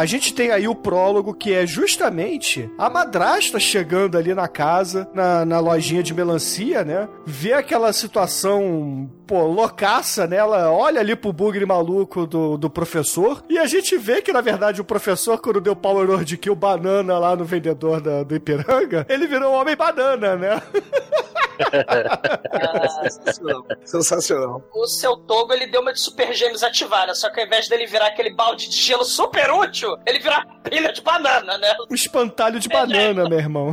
A 0.00 0.06
gente 0.06 0.32
tem 0.32 0.50
aí 0.50 0.66
o 0.66 0.74
prólogo 0.74 1.34
que 1.34 1.52
é 1.52 1.66
justamente 1.66 2.70
a 2.78 2.88
madrasta 2.88 3.60
chegando 3.60 4.16
ali 4.16 4.32
na 4.32 4.48
casa, 4.48 5.06
na, 5.12 5.44
na 5.44 5.60
lojinha 5.60 6.02
de 6.02 6.14
melancia, 6.14 6.82
né? 6.82 7.06
Vê 7.26 7.52
aquela 7.52 7.92
situação, 7.92 9.10
pô, 9.26 9.42
loucaça, 9.44 10.26
né? 10.26 10.36
Ela 10.36 10.72
olha 10.72 11.00
ali 11.00 11.14
pro 11.14 11.34
bugre 11.34 11.66
maluco 11.66 12.26
do, 12.26 12.56
do 12.56 12.70
professor 12.70 13.44
e 13.46 13.58
a 13.58 13.66
gente 13.66 13.98
vê 13.98 14.22
que, 14.22 14.32
na 14.32 14.40
verdade, 14.40 14.80
o 14.80 14.84
professor, 14.84 15.38
quando 15.38 15.60
deu 15.60 15.76
Power 15.76 16.08
Word 16.08 16.34
Kill 16.38 16.54
banana 16.54 17.18
lá 17.18 17.36
no 17.36 17.44
vendedor 17.44 18.00
da, 18.00 18.22
do 18.22 18.34
Ipiranga, 18.34 19.04
ele 19.06 19.26
virou 19.26 19.52
um 19.52 19.56
homem 19.56 19.76
banana, 19.76 20.34
né? 20.34 20.62
Ah, 21.88 22.88
Sensacional. 23.84 24.62
o 24.74 24.86
seu 24.86 25.16
Togo, 25.16 25.52
ele 25.52 25.66
deu 25.66 25.80
uma 25.80 25.92
de 25.92 26.00
super 26.00 26.32
gêmeos 26.32 26.62
ativada, 26.62 27.14
só 27.14 27.30
que 27.30 27.40
ao 27.40 27.46
invés 27.46 27.68
dele 27.68 27.86
virar 27.86 28.06
aquele 28.08 28.34
balde 28.34 28.68
de 28.68 28.76
gelo 28.76 29.04
super 29.04 29.50
útil, 29.50 29.96
ele 30.06 30.18
vira 30.18 30.44
pilha 30.64 30.92
de 30.92 31.00
banana, 31.00 31.58
né? 31.58 31.74
Um 31.90 31.94
espantalho 31.94 32.58
de 32.58 32.68
banana, 32.68 33.28
meu 33.28 33.38
irmão. 33.38 33.72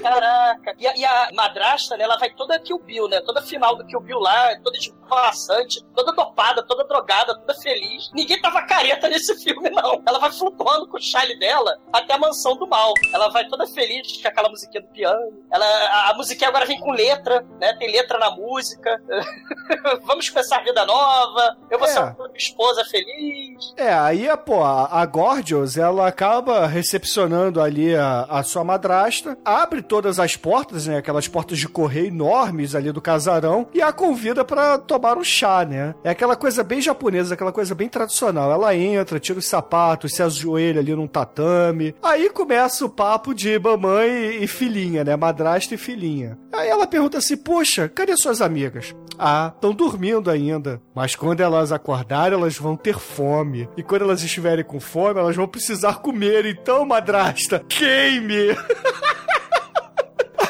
Caraca. 0.00 0.74
E 0.78 0.86
a, 0.86 0.96
e 0.96 1.04
a 1.04 1.28
madrasta, 1.34 1.96
né, 1.96 2.04
ela 2.04 2.16
vai 2.18 2.30
toda 2.30 2.58
Kill 2.58 2.78
Bill, 2.78 3.08
né? 3.08 3.20
Toda 3.20 3.42
final 3.42 3.76
do 3.76 3.84
Kill 3.86 4.00
Bill 4.00 4.18
lá, 4.18 4.54
toda 4.62 4.76
esvoaçante, 4.76 5.84
toda 5.94 6.12
dopada, 6.12 6.62
toda 6.62 6.84
drogada, 6.84 7.34
toda 7.38 7.54
feliz. 7.60 8.10
Ninguém 8.14 8.40
tava 8.40 8.62
careta 8.62 9.08
nesse 9.08 9.34
filme, 9.42 9.70
não. 9.70 10.02
Ela 10.06 10.18
vai 10.18 10.30
flutuando 10.32 10.86
com 10.88 10.96
o 10.96 11.00
chale 11.00 11.38
dela 11.38 11.76
até 11.92 12.14
a 12.14 12.18
mansão 12.18 12.56
do 12.56 12.66
mal. 12.66 12.92
Ela 13.12 13.28
vai 13.30 13.46
toda 13.48 13.66
feliz 13.66 14.20
com 14.20 14.28
aquela 14.28 14.48
musiquinha 14.48 14.82
do 14.82 14.88
piano. 14.88 15.32
Ela, 15.50 15.64
a, 15.66 16.10
a 16.10 16.14
musiquinha 16.14 16.48
agora 16.48 16.66
vem 16.66 16.80
com 16.80 16.90
letra, 16.92 17.44
né? 17.60 17.74
Tem 17.74 17.90
letra 17.90 18.18
na 18.18 18.30
música. 18.30 19.00
Vamos 20.04 20.28
começar 20.28 20.58
a 20.58 20.62
vida 20.62 20.84
nova. 20.84 21.56
Eu 21.70 21.78
vou 21.78 21.88
É. 21.88 21.90
ser 21.90 22.00
uma 22.00 22.30
esposa 22.34 22.84
feliz. 22.84 23.72
É, 23.76 23.92
aí, 23.92 24.26
pô, 24.44 24.62
a, 24.62 25.04
Gorgios, 25.06 25.76
ela 25.76 26.06
acaba 26.06 26.66
recepcionando 26.66 27.60
ali 27.60 27.94
a, 27.94 28.22
a 28.28 28.42
sua 28.42 28.64
madrasta, 28.64 29.36
abre 29.44 29.81
todas 29.82 30.18
as 30.18 30.36
portas, 30.36 30.86
né, 30.86 30.98
aquelas 30.98 31.28
portas 31.28 31.58
de 31.58 31.68
correio 31.68 32.06
enormes 32.06 32.74
ali 32.74 32.92
do 32.92 33.00
casarão, 33.00 33.66
e 33.74 33.82
a 33.82 33.92
convida 33.92 34.44
pra 34.44 34.78
tomar 34.78 35.18
um 35.18 35.24
chá, 35.24 35.64
né? 35.64 35.94
É 36.04 36.10
aquela 36.10 36.36
coisa 36.36 36.62
bem 36.62 36.80
japonesa, 36.80 37.34
aquela 37.34 37.52
coisa 37.52 37.74
bem 37.74 37.88
tradicional. 37.88 38.50
Ela 38.50 38.74
entra, 38.74 39.20
tira 39.20 39.38
os 39.38 39.46
sapatos, 39.46 40.14
se 40.14 40.22
ajoelha 40.22 40.80
ali 40.80 40.94
num 40.94 41.06
tatame. 41.06 41.94
Aí 42.02 42.30
começa 42.30 42.84
o 42.84 42.88
papo 42.88 43.34
de 43.34 43.58
mamãe 43.58 44.10
e, 44.10 44.44
e 44.44 44.46
filhinha, 44.46 45.04
né? 45.04 45.16
Madrasta 45.16 45.74
e 45.74 45.78
filhinha. 45.78 46.38
Aí 46.52 46.68
ela 46.68 46.86
pergunta 46.86 47.18
assim, 47.18 47.36
poxa, 47.36 47.88
cadê 47.88 48.16
suas 48.16 48.40
amigas? 48.40 48.94
Ah, 49.18 49.52
estão 49.54 49.72
dormindo 49.72 50.30
ainda. 50.30 50.80
Mas 50.94 51.14
quando 51.14 51.40
elas 51.40 51.72
acordarem, 51.72 52.38
elas 52.38 52.56
vão 52.56 52.76
ter 52.76 52.98
fome. 52.98 53.68
E 53.76 53.82
quando 53.82 54.02
elas 54.02 54.22
estiverem 54.22 54.64
com 54.64 54.80
fome, 54.80 55.20
elas 55.20 55.36
vão 55.36 55.46
precisar 55.46 56.00
comer. 56.00 56.46
Então, 56.46 56.84
madrasta, 56.84 57.60
queime! 57.68 58.56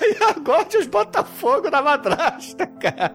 Aí 0.02 0.16
a 0.20 0.32
Gordias 0.40 0.86
bota 0.86 1.22
fogo 1.22 1.70
na 1.70 1.80
madrasta, 1.80 2.66
cara. 2.66 3.14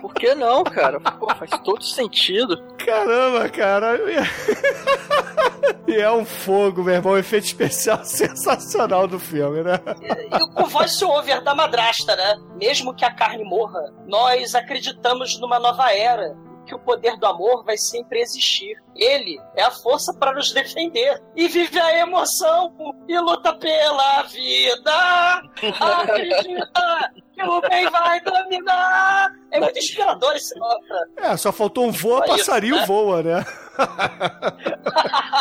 Por 0.00 0.14
que 0.14 0.34
não, 0.34 0.62
cara? 0.62 1.00
Pô, 1.00 1.34
faz 1.34 1.50
todo 1.64 1.82
sentido. 1.82 2.56
Caramba, 2.78 3.48
cara. 3.48 3.98
E 5.86 5.96
é 5.96 6.10
um 6.10 6.24
fogo, 6.24 6.84
meu 6.84 6.94
irmão. 6.94 7.14
Um 7.14 7.18
efeito 7.18 7.44
especial 7.44 8.04
sensacional 8.04 9.08
do 9.08 9.18
filme, 9.18 9.62
né? 9.62 9.80
E 10.32 10.54
com 10.54 10.64
voice 10.66 11.04
over 11.04 11.42
da 11.42 11.54
madrasta, 11.54 12.14
né? 12.14 12.36
Mesmo 12.56 12.94
que 12.94 13.04
a 13.04 13.12
carne 13.12 13.44
morra, 13.44 13.92
nós 14.06 14.54
acreditamos 14.54 15.38
numa 15.40 15.58
nova 15.58 15.92
era. 15.92 16.36
Que 16.70 16.76
o 16.76 16.78
poder 16.78 17.16
do 17.16 17.26
amor 17.26 17.64
vai 17.64 17.76
sempre 17.76 18.20
existir. 18.20 18.80
Ele 18.94 19.40
é 19.56 19.64
a 19.64 19.72
força 19.72 20.14
para 20.14 20.32
nos 20.32 20.52
defender. 20.52 21.20
E 21.34 21.48
vive 21.48 21.80
a 21.80 21.98
emoção 21.98 22.72
e 23.08 23.18
luta 23.18 23.52
pela 23.56 24.22
vida. 24.22 25.42
Acredita 25.80 27.12
que 27.32 27.42
o 27.42 27.60
bem 27.62 27.90
vai 27.90 28.20
dominar. 28.20 29.32
É 29.50 29.58
muito 29.58 29.80
inspirador 29.80 30.32
esse 30.36 30.56
nota. 30.56 31.08
É, 31.16 31.36
só 31.36 31.50
faltou 31.50 31.86
um 31.86 31.90
voa, 31.90 32.24
passarinho 32.24 32.76
né? 32.76 32.86
voa, 32.86 33.20
né? 33.20 33.44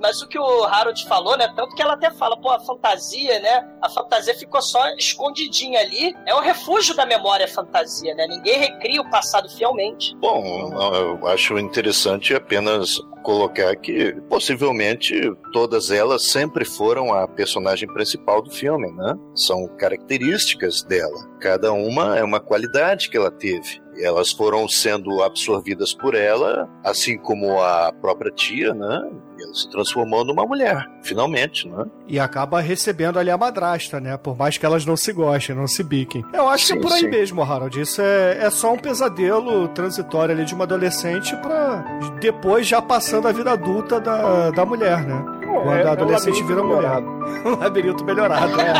Mas 0.00 0.22
o 0.22 0.28
que 0.28 0.38
o 0.38 0.64
Harold 0.64 1.06
falou, 1.06 1.36
né? 1.36 1.52
Tanto 1.54 1.74
que 1.74 1.82
ela 1.82 1.94
até 1.94 2.10
fala, 2.10 2.36
pô, 2.40 2.50
a 2.50 2.60
fantasia, 2.60 3.40
né? 3.40 3.68
A 3.82 3.88
fantasia 3.88 4.34
ficou 4.34 4.62
só 4.62 4.88
escondidinha 4.96 5.80
ali. 5.80 6.14
É 6.26 6.34
o 6.34 6.40
refúgio 6.40 6.94
da 6.94 7.04
memória 7.06 7.46
a 7.46 7.48
fantasia, 7.48 8.14
né? 8.14 8.26
Ninguém 8.26 8.58
recria 8.58 9.00
o 9.00 9.10
passado 9.10 9.48
fielmente. 9.48 10.14
Bom, 10.16 10.70
eu 10.94 11.26
acho 11.28 11.58
interessante 11.58 12.34
apenas 12.34 12.98
colocar 13.22 13.76
que 13.76 14.12
possivelmente 14.28 15.14
todas 15.52 15.90
elas 15.90 16.30
sempre 16.30 16.64
foram 16.64 17.12
a 17.12 17.28
personagem 17.28 17.86
principal 17.86 18.40
do 18.40 18.50
filme, 18.50 18.90
né? 18.92 19.14
São 19.34 19.66
características 19.76 20.82
dela. 20.82 21.28
Cada 21.40 21.72
uma 21.72 22.16
é 22.16 22.24
uma 22.24 22.40
qualidade 22.40 23.10
que 23.10 23.16
ela 23.16 23.30
teve. 23.30 23.82
Elas 24.00 24.30
foram 24.30 24.68
sendo 24.68 25.22
absorvidas 25.22 25.92
por 25.92 26.14
ela, 26.14 26.68
assim 26.84 27.18
como 27.18 27.60
a 27.60 27.92
própria 28.00 28.30
tia, 28.30 28.72
né? 28.72 29.10
Ela 29.40 29.54
se 29.54 29.70
transformou 29.70 30.24
numa 30.24 30.44
mulher, 30.44 30.86
finalmente, 31.02 31.68
né? 31.68 31.84
E 32.06 32.18
acaba 32.18 32.60
recebendo 32.60 33.18
ali 33.18 33.30
a 33.30 33.38
madrasta, 33.38 34.00
né? 34.00 34.16
Por 34.16 34.36
mais 34.36 34.58
que 34.58 34.66
elas 34.66 34.84
não 34.84 34.96
se 34.96 35.12
gostem, 35.12 35.54
não 35.54 35.66
se 35.68 35.82
biquem. 35.84 36.24
Eu 36.32 36.48
acho 36.48 36.66
que 36.66 36.72
Sim, 36.72 36.78
é 36.78 36.82
por 36.82 36.92
aí 36.92 37.00
sim. 37.00 37.08
mesmo, 37.08 37.42
Harold. 37.42 37.80
Isso 37.80 38.00
é, 38.02 38.38
é 38.44 38.50
só 38.50 38.72
um 38.72 38.78
pesadelo 38.78 39.68
transitório 39.68 40.34
ali 40.34 40.44
de 40.44 40.54
uma 40.54 40.64
adolescente 40.64 41.36
pra 41.36 41.84
depois 42.20 42.66
já 42.66 42.82
passando 42.82 43.28
a 43.28 43.32
vida 43.32 43.52
adulta 43.52 44.00
da, 44.00 44.50
da 44.50 44.64
mulher, 44.66 45.04
né? 45.04 45.24
Quando 45.46 45.70
é- 45.72 45.82
é 45.82 45.86
a 45.88 45.92
adolescente 45.92 46.42
labirinto 46.42 46.46
vira 46.48 46.62
mulher. 46.62 47.00
melhorado. 47.00 47.18
Um 47.48 47.56
labirinto 47.58 48.04
melhorado, 48.04 48.52
é. 48.60 48.72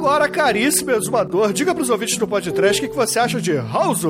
Agora, 0.00 0.30
caríssimo 0.30 0.92
exumador, 0.92 1.52
diga 1.52 1.74
pros 1.74 1.90
ouvintes 1.90 2.16
do 2.16 2.26
podcast 2.26 2.78
o 2.78 2.82
que, 2.82 2.88
que 2.88 2.96
você 2.96 3.18
acha 3.18 3.38
de 3.38 3.52
House 3.52 4.02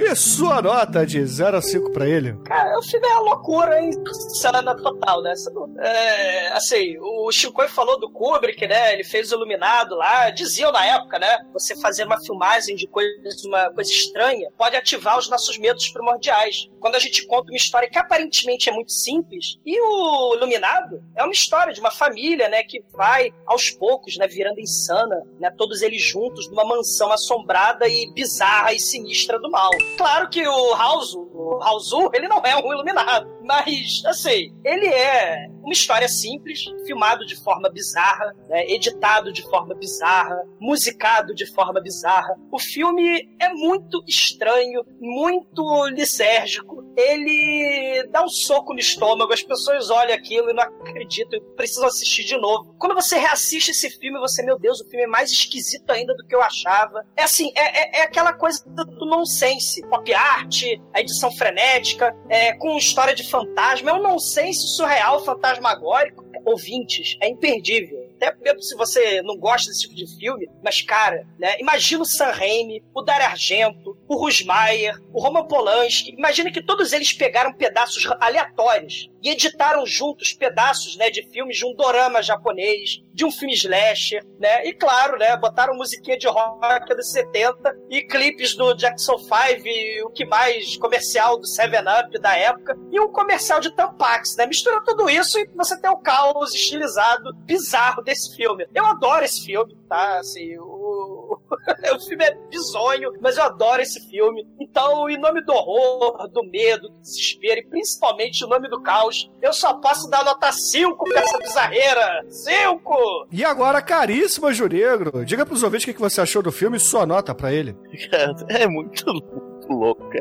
e 0.00 0.14
sua 0.14 0.62
nota 0.62 1.04
de 1.04 1.26
0 1.26 1.56
a 1.56 1.60
5 1.60 1.90
pra 1.90 2.08
ele. 2.08 2.36
Cara, 2.44 2.78
o 2.78 2.82
filme 2.84 3.04
é 3.08 3.10
uma 3.14 3.34
loucura 3.34 3.82
insana 3.82 4.72
total, 4.76 5.20
né? 5.20 5.34
É, 5.80 6.52
assim, 6.52 6.96
o 7.00 7.32
Chico 7.32 7.66
falou 7.68 7.98
do 7.98 8.08
Kubrick, 8.12 8.68
né? 8.68 8.92
Ele 8.92 9.02
fez 9.02 9.32
o 9.32 9.34
Iluminado 9.34 9.96
lá. 9.96 10.30
Diziam 10.30 10.70
na 10.70 10.86
época, 10.86 11.18
né? 11.18 11.38
Você 11.52 11.74
fazer 11.74 12.04
uma 12.04 12.20
filmagem 12.20 12.76
de 12.76 12.86
coisa, 12.86 13.10
uma 13.44 13.68
coisa 13.72 13.90
estranha 13.90 14.48
pode 14.56 14.76
ativar 14.76 15.18
os 15.18 15.28
nossos 15.28 15.58
medos 15.58 15.88
primordiais. 15.88 16.68
Quando 16.78 16.94
a 16.94 17.00
gente 17.00 17.26
conta 17.26 17.50
uma 17.50 17.56
história 17.56 17.90
que 17.90 17.98
aparentemente 17.98 18.70
é 18.70 18.72
muito 18.72 18.92
simples, 18.92 19.58
e 19.66 19.80
o 19.80 20.36
Iluminado 20.36 21.02
é 21.16 21.24
uma 21.24 21.32
história 21.32 21.72
de 21.72 21.80
uma 21.80 21.90
família, 21.90 22.48
né? 22.48 22.62
Que 22.62 22.80
vai 22.92 23.32
aos 23.44 23.70
poucos, 23.70 24.16
né? 24.16 24.28
Virando 24.28 24.60
insana, 24.60 25.20
né? 25.42 25.50
Todos 25.58 25.82
eles 25.82 26.00
juntos 26.00 26.48
numa 26.48 26.64
mansão 26.64 27.12
assombrada 27.12 27.88
e 27.88 28.10
bizarra 28.12 28.72
e 28.72 28.78
sinistra 28.78 29.40
do 29.40 29.50
mal. 29.50 29.70
Claro 29.98 30.30
que 30.30 30.46
o 30.46 30.74
House, 30.76 31.14
o 31.14 31.58
House, 31.60 31.90
ele 32.14 32.28
não 32.28 32.38
é 32.38 32.56
um 32.56 32.72
iluminado, 32.72 33.28
mas 33.44 34.02
assim, 34.06 34.54
ele 34.64 34.86
é 34.86 35.48
uma 35.62 35.72
história 35.72 36.08
simples, 36.08 36.64
filmado 36.86 37.24
de 37.24 37.36
forma 37.36 37.70
bizarra, 37.70 38.34
né, 38.48 38.66
editado 38.68 39.32
de 39.32 39.42
forma 39.42 39.74
bizarra, 39.74 40.42
musicado 40.60 41.34
de 41.34 41.46
forma 41.52 41.80
bizarra. 41.80 42.36
O 42.50 42.58
filme 42.58 43.28
é 43.40 43.48
muito 43.50 44.02
estranho, 44.06 44.84
muito 45.00 45.86
lisérgico. 45.86 46.82
Ele 46.96 48.06
dá 48.10 48.22
um 48.24 48.28
soco 48.28 48.74
no 48.74 48.80
estômago, 48.80 49.32
as 49.32 49.42
pessoas 49.42 49.88
olham 49.88 50.14
aquilo 50.14 50.50
e 50.50 50.52
não 50.52 50.62
acreditam, 50.62 51.40
precisam 51.56 51.86
assistir 51.86 52.24
de 52.24 52.36
novo. 52.36 52.74
Quando 52.78 52.94
você 52.94 53.16
reassiste 53.16 53.70
esse 53.70 53.88
filme, 53.98 54.18
você, 54.18 54.42
meu 54.42 54.58
Deus, 54.58 54.80
o 54.80 54.88
filme 54.88 55.04
é 55.04 55.06
mais 55.06 55.30
esquisito 55.30 55.88
ainda 55.90 56.14
do 56.14 56.26
que 56.26 56.34
eu 56.34 56.42
achava. 56.42 57.06
É 57.16 57.22
assim, 57.22 57.52
é, 57.54 57.98
é, 57.98 58.00
é 58.00 58.02
aquela 58.02 58.32
coisa 58.32 58.62
do 58.66 59.06
nonsense. 59.06 59.80
Pop 59.88 60.12
art, 60.12 60.62
a 60.92 61.00
edição 61.00 61.30
frenética, 61.32 62.14
é, 62.28 62.52
com 62.54 62.76
história 62.76 63.14
de 63.14 63.28
fantasma. 63.42 63.90
É 63.90 63.94
um 63.94 64.02
nonsense 64.02 64.76
surreal, 64.76 65.24
fantasmagórico. 65.24 66.24
Ouvintes, 66.44 67.16
é 67.20 67.28
imperdível. 67.28 68.01
Até 68.22 68.36
mesmo 68.40 68.62
se 68.62 68.76
você 68.76 69.20
não 69.22 69.36
gosta 69.36 69.68
desse 69.68 69.82
tipo 69.82 69.94
de 69.94 70.06
filme, 70.16 70.48
mas, 70.62 70.80
cara, 70.80 71.26
né? 71.38 71.56
Imagina 71.58 72.02
o 72.02 72.06
Sam 72.06 72.30
Raimi, 72.30 72.82
o 72.94 73.02
Dario 73.02 73.26
Argento, 73.26 73.96
o 74.06 74.16
Rusmaier, 74.16 74.96
o 75.12 75.20
Roman 75.20 75.46
Polanski. 75.46 76.12
Imagina 76.12 76.52
que 76.52 76.62
todos 76.62 76.92
eles 76.92 77.12
pegaram 77.12 77.52
pedaços 77.52 78.06
aleatórios 78.20 79.10
e 79.22 79.30
editaram 79.30 79.86
juntos 79.86 80.32
pedaços, 80.32 80.96
né, 80.96 81.10
de 81.10 81.22
filmes 81.30 81.56
de 81.56 81.64
um 81.64 81.74
dorama 81.74 82.22
japonês, 82.22 83.02
de 83.12 83.24
um 83.24 83.30
filme 83.30 83.54
slasher, 83.54 84.24
né? 84.38 84.66
E 84.66 84.72
claro, 84.72 85.18
né, 85.18 85.36
botaram 85.36 85.76
musiquinha 85.76 86.18
de 86.18 86.26
rock 86.26 86.94
dos 86.94 87.10
70 87.10 87.76
e 87.90 88.02
clipes 88.02 88.56
do 88.56 88.74
Jackson 88.74 89.18
5 89.18 89.32
e 89.66 90.02
o 90.02 90.10
que 90.10 90.24
mais 90.24 90.76
comercial 90.76 91.38
do 91.38 91.46
7-Up 91.46 92.18
da 92.20 92.36
época 92.36 92.76
e 92.90 93.00
um 93.00 93.12
comercial 93.12 93.60
de 93.60 93.74
Tampax, 93.74 94.36
né? 94.36 94.46
Mistura 94.46 94.82
tudo 94.84 95.08
isso 95.08 95.38
e 95.38 95.48
você 95.54 95.80
tem 95.80 95.90
o 95.90 95.98
caos 95.98 96.54
estilizado 96.54 97.34
bizarro 97.44 98.02
desse 98.12 98.36
filme. 98.36 98.66
Eu 98.74 98.84
adoro 98.86 99.24
esse 99.24 99.44
filme, 99.44 99.74
tá? 99.88 100.18
Assim, 100.18 100.56
o, 100.58 101.38
o 101.96 102.00
filme 102.06 102.24
é 102.24 102.34
bizonho, 102.50 103.12
mas 103.20 103.36
eu 103.36 103.44
adoro 103.44 103.82
esse 103.82 104.00
filme. 104.08 104.46
Então, 104.60 105.08
em 105.08 105.18
nome 105.18 105.42
do 105.44 105.52
horror, 105.52 106.28
do 106.28 106.44
medo, 106.44 106.88
do 106.88 107.00
desespero 107.00 107.60
e 107.60 107.66
principalmente 107.66 108.44
em 108.44 108.48
nome 108.48 108.68
do 108.68 108.82
caos, 108.82 109.30
eu 109.40 109.52
só 109.52 109.74
posso 109.74 110.08
dar 110.08 110.24
nota 110.24 110.52
5 110.52 111.04
pra 111.04 111.20
essa 111.20 111.38
bizarreira. 111.38 112.24
5! 112.28 113.26
E 113.32 113.44
agora, 113.44 113.82
caríssimo 113.82 114.52
Juregro, 114.52 115.24
diga 115.24 115.46
pros 115.46 115.62
ouvintes 115.62 115.84
o 115.84 115.86
que, 115.86 115.94
que 115.94 116.00
você 116.00 116.20
achou 116.20 116.42
do 116.42 116.52
filme 116.52 116.76
e 116.76 116.80
sua 116.80 117.06
nota 117.06 117.34
pra 117.34 117.52
ele. 117.52 117.74
Cara, 118.10 118.34
é 118.50 118.66
muito 118.66 119.04
louco. 119.06 119.51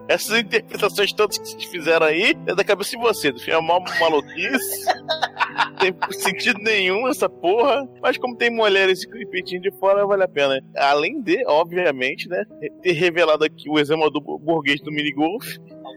Essas 0.07 0.39
interpretações 0.39 1.13
todas 1.13 1.37
que 1.37 1.47
vocês 1.47 1.63
fizeram 1.65 2.05
aí 2.05 2.35
é 2.45 2.55
da 2.55 2.63
cabeça 2.63 2.91
de 2.91 3.43
filme 3.43 3.43
é 3.47 3.57
uma 3.57 3.79
maluquice. 3.99 4.85
não 4.85 5.75
tem 5.75 5.93
sentido 6.11 6.59
nenhum 6.59 7.07
essa 7.07 7.29
porra. 7.29 7.87
Mas 8.01 8.17
como 8.17 8.35
tem 8.35 8.49
mulheres 8.49 9.05
repetindo 9.11 9.63
de 9.63 9.71
fora, 9.71 10.05
vale 10.05 10.23
a 10.23 10.27
pena. 10.27 10.59
Além 10.75 11.21
de, 11.21 11.43
obviamente, 11.45 12.27
né, 12.27 12.43
ter 12.81 12.93
revelado 12.93 13.43
aqui 13.43 13.69
o 13.69 13.79
exame 13.79 14.09
do 14.11 14.21
burguês 14.21 14.81
do 14.81 14.91
minigolf. 14.91 15.45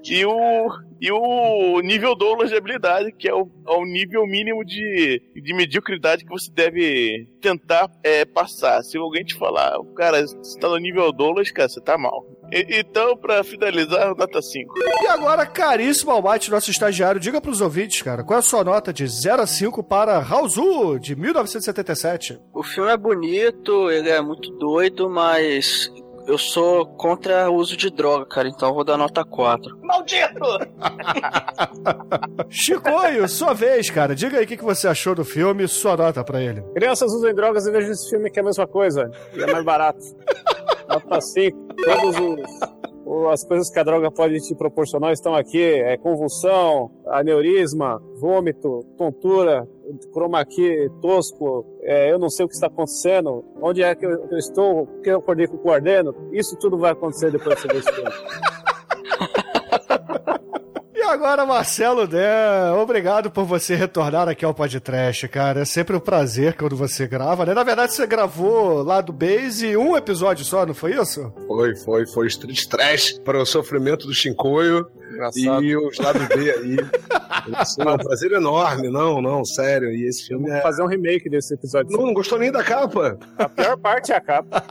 E 0.06 0.24
o, 0.24 0.68
e 1.00 1.10
o 1.10 1.80
nível 1.80 2.14
Douglas 2.14 2.50
de 2.50 2.56
habilidade, 2.56 3.12
que 3.12 3.28
é 3.28 3.34
o, 3.34 3.48
é 3.66 3.72
o 3.72 3.84
nível 3.84 4.26
mínimo 4.26 4.64
de, 4.64 5.22
de 5.34 5.54
mediocridade 5.54 6.24
que 6.24 6.30
você 6.30 6.50
deve 6.52 7.26
tentar 7.40 7.90
é, 8.02 8.24
passar. 8.24 8.82
Se 8.82 8.98
alguém 8.98 9.24
te 9.24 9.34
falar, 9.34 9.76
cara, 9.96 10.26
você 10.26 10.58
tá 10.58 10.68
no 10.68 10.76
nível 10.76 11.10
Douglas, 11.12 11.50
cara, 11.50 11.68
você 11.68 11.80
tá 11.80 11.96
mal. 11.96 12.24
E- 12.52 12.78
então, 12.80 13.16
pra 13.16 13.42
finalizar, 13.42 14.14
nota 14.14 14.42
5. 14.42 14.74
E 15.02 15.06
agora, 15.06 15.46
caríssimo 15.46 16.10
Almighty, 16.10 16.50
nosso 16.50 16.70
estagiário, 16.70 17.18
diga 17.20 17.40
pros 17.40 17.60
ouvintes, 17.62 18.02
cara, 18.02 18.22
qual 18.22 18.36
é 18.36 18.40
a 18.40 18.42
sua 18.42 18.62
nota 18.62 18.92
de 18.92 19.06
0 19.06 19.42
a 19.42 19.46
5 19.46 19.82
para 19.82 20.18
Raulzu, 20.18 20.98
de 20.98 21.16
1977? 21.16 22.38
O 22.52 22.62
filme 22.62 22.90
é 22.90 22.96
bonito, 22.96 23.90
ele 23.90 24.10
é 24.10 24.20
muito 24.20 24.50
doido, 24.52 25.08
mas 25.08 25.90
eu 26.26 26.38
sou 26.38 26.86
contra 26.86 27.50
o 27.50 27.54
uso 27.54 27.76
de 27.76 27.90
droga, 27.90 28.26
cara, 28.26 28.48
então 28.48 28.68
eu 28.68 28.74
vou 28.74 28.84
dar 28.84 28.96
nota 28.96 29.24
4. 29.24 29.78
Maldito! 29.82 30.40
Chicoio, 32.48 33.28
sua 33.28 33.52
vez, 33.52 33.90
cara, 33.90 34.14
diga 34.14 34.38
aí 34.38 34.44
o 34.44 34.46
que, 34.46 34.56
que 34.56 34.64
você 34.64 34.88
achou 34.88 35.14
do 35.14 35.24
filme 35.24 35.64
e 35.64 35.68
sua 35.68 35.96
nota 35.96 36.24
pra 36.24 36.42
ele. 36.42 36.62
Crianças 36.74 37.12
usam 37.12 37.34
drogas 37.34 37.66
e 37.66 37.70
vejam 37.70 37.90
esse 37.90 38.08
filme 38.10 38.30
que 38.30 38.38
é 38.38 38.42
a 38.42 38.44
mesma 38.44 38.66
coisa. 38.66 39.10
E 39.34 39.42
é 39.42 39.46
mais 39.46 39.64
barato. 39.64 40.00
Nota 40.88 41.20
5. 41.20 41.74
Todos 41.84 42.16
os. 42.18 42.83
O- 43.04 43.28
As 43.28 43.44
coisas 43.44 43.70
que 43.70 43.78
a 43.78 43.82
droga 43.82 44.10
pode 44.10 44.38
te 44.40 44.54
proporcionar 44.54 45.12
estão 45.12 45.34
aqui: 45.34 45.62
é 45.62 45.96
convulsão, 45.96 46.90
aneurisma, 47.06 48.00
vômito, 48.20 48.80
tontura, 48.96 49.66
chroma 50.12 50.44
tosco, 51.00 51.64
é, 51.82 52.10
eu 52.12 52.18
não 52.18 52.28
sei 52.30 52.44
o 52.44 52.48
que 52.48 52.54
está 52.54 52.66
acontecendo, 52.68 53.44
onde 53.60 53.82
é 53.82 53.94
que 53.94 54.04
eu, 54.06 54.38
estou, 54.38 54.86
por 54.86 55.00
que 55.02 55.10
eu 55.10 55.18
acordei 55.18 55.46
com 55.46 55.56
o 55.56 55.60
coordeno. 55.60 56.14
Isso 56.32 56.56
tudo 56.58 56.78
vai 56.78 56.92
acontecer 56.92 57.30
depois 57.30 57.60
que 57.62 57.68
você 57.68 57.90
agora, 61.14 61.46
Marcelo 61.46 62.08
Dé, 62.08 62.72
obrigado 62.72 63.30
por 63.30 63.44
você 63.44 63.76
retornar 63.76 64.28
aqui 64.28 64.44
ao 64.44 64.52
podcast, 64.52 65.28
cara. 65.28 65.60
É 65.60 65.64
sempre 65.64 65.94
um 65.94 66.00
prazer 66.00 66.56
quando 66.56 66.74
você 66.74 67.06
grava, 67.06 67.46
né? 67.46 67.54
Na 67.54 67.62
verdade, 67.62 67.94
você 67.94 68.04
gravou 68.04 68.82
lá 68.82 69.00
do 69.00 69.12
Base 69.12 69.76
um 69.76 69.96
episódio 69.96 70.44
só, 70.44 70.66
não 70.66 70.74
foi 70.74 70.96
isso? 70.96 71.32
Foi, 71.46 71.76
foi, 71.76 72.06
foi 72.08 72.26
Street 72.26 72.66
Trash 72.66 73.20
para 73.24 73.40
o 73.40 73.46
sofrimento 73.46 74.08
do 74.08 74.12
Engraçado. 75.12 75.64
e 75.64 75.76
os 75.76 75.96
lados 75.98 76.26
B 76.26 76.50
aí. 76.50 76.76
Isso 77.62 77.80
é 77.80 77.92
um 77.92 77.98
prazer 77.98 78.32
enorme, 78.32 78.90
não, 78.90 79.22
não, 79.22 79.44
sério. 79.44 79.90
E 79.90 80.08
esse 80.08 80.26
filme 80.26 80.48
Vou 80.48 80.56
é. 80.56 80.62
fazer 80.62 80.82
um 80.82 80.86
remake 80.86 81.30
desse 81.30 81.54
episódio. 81.54 81.96
Não, 81.96 82.06
não 82.06 82.14
gostou 82.14 82.38
nem 82.38 82.50
da 82.50 82.64
capa. 82.64 83.16
A 83.38 83.48
pior 83.48 83.76
parte 83.78 84.12
é 84.12 84.16
a 84.16 84.20
capa. 84.20 84.64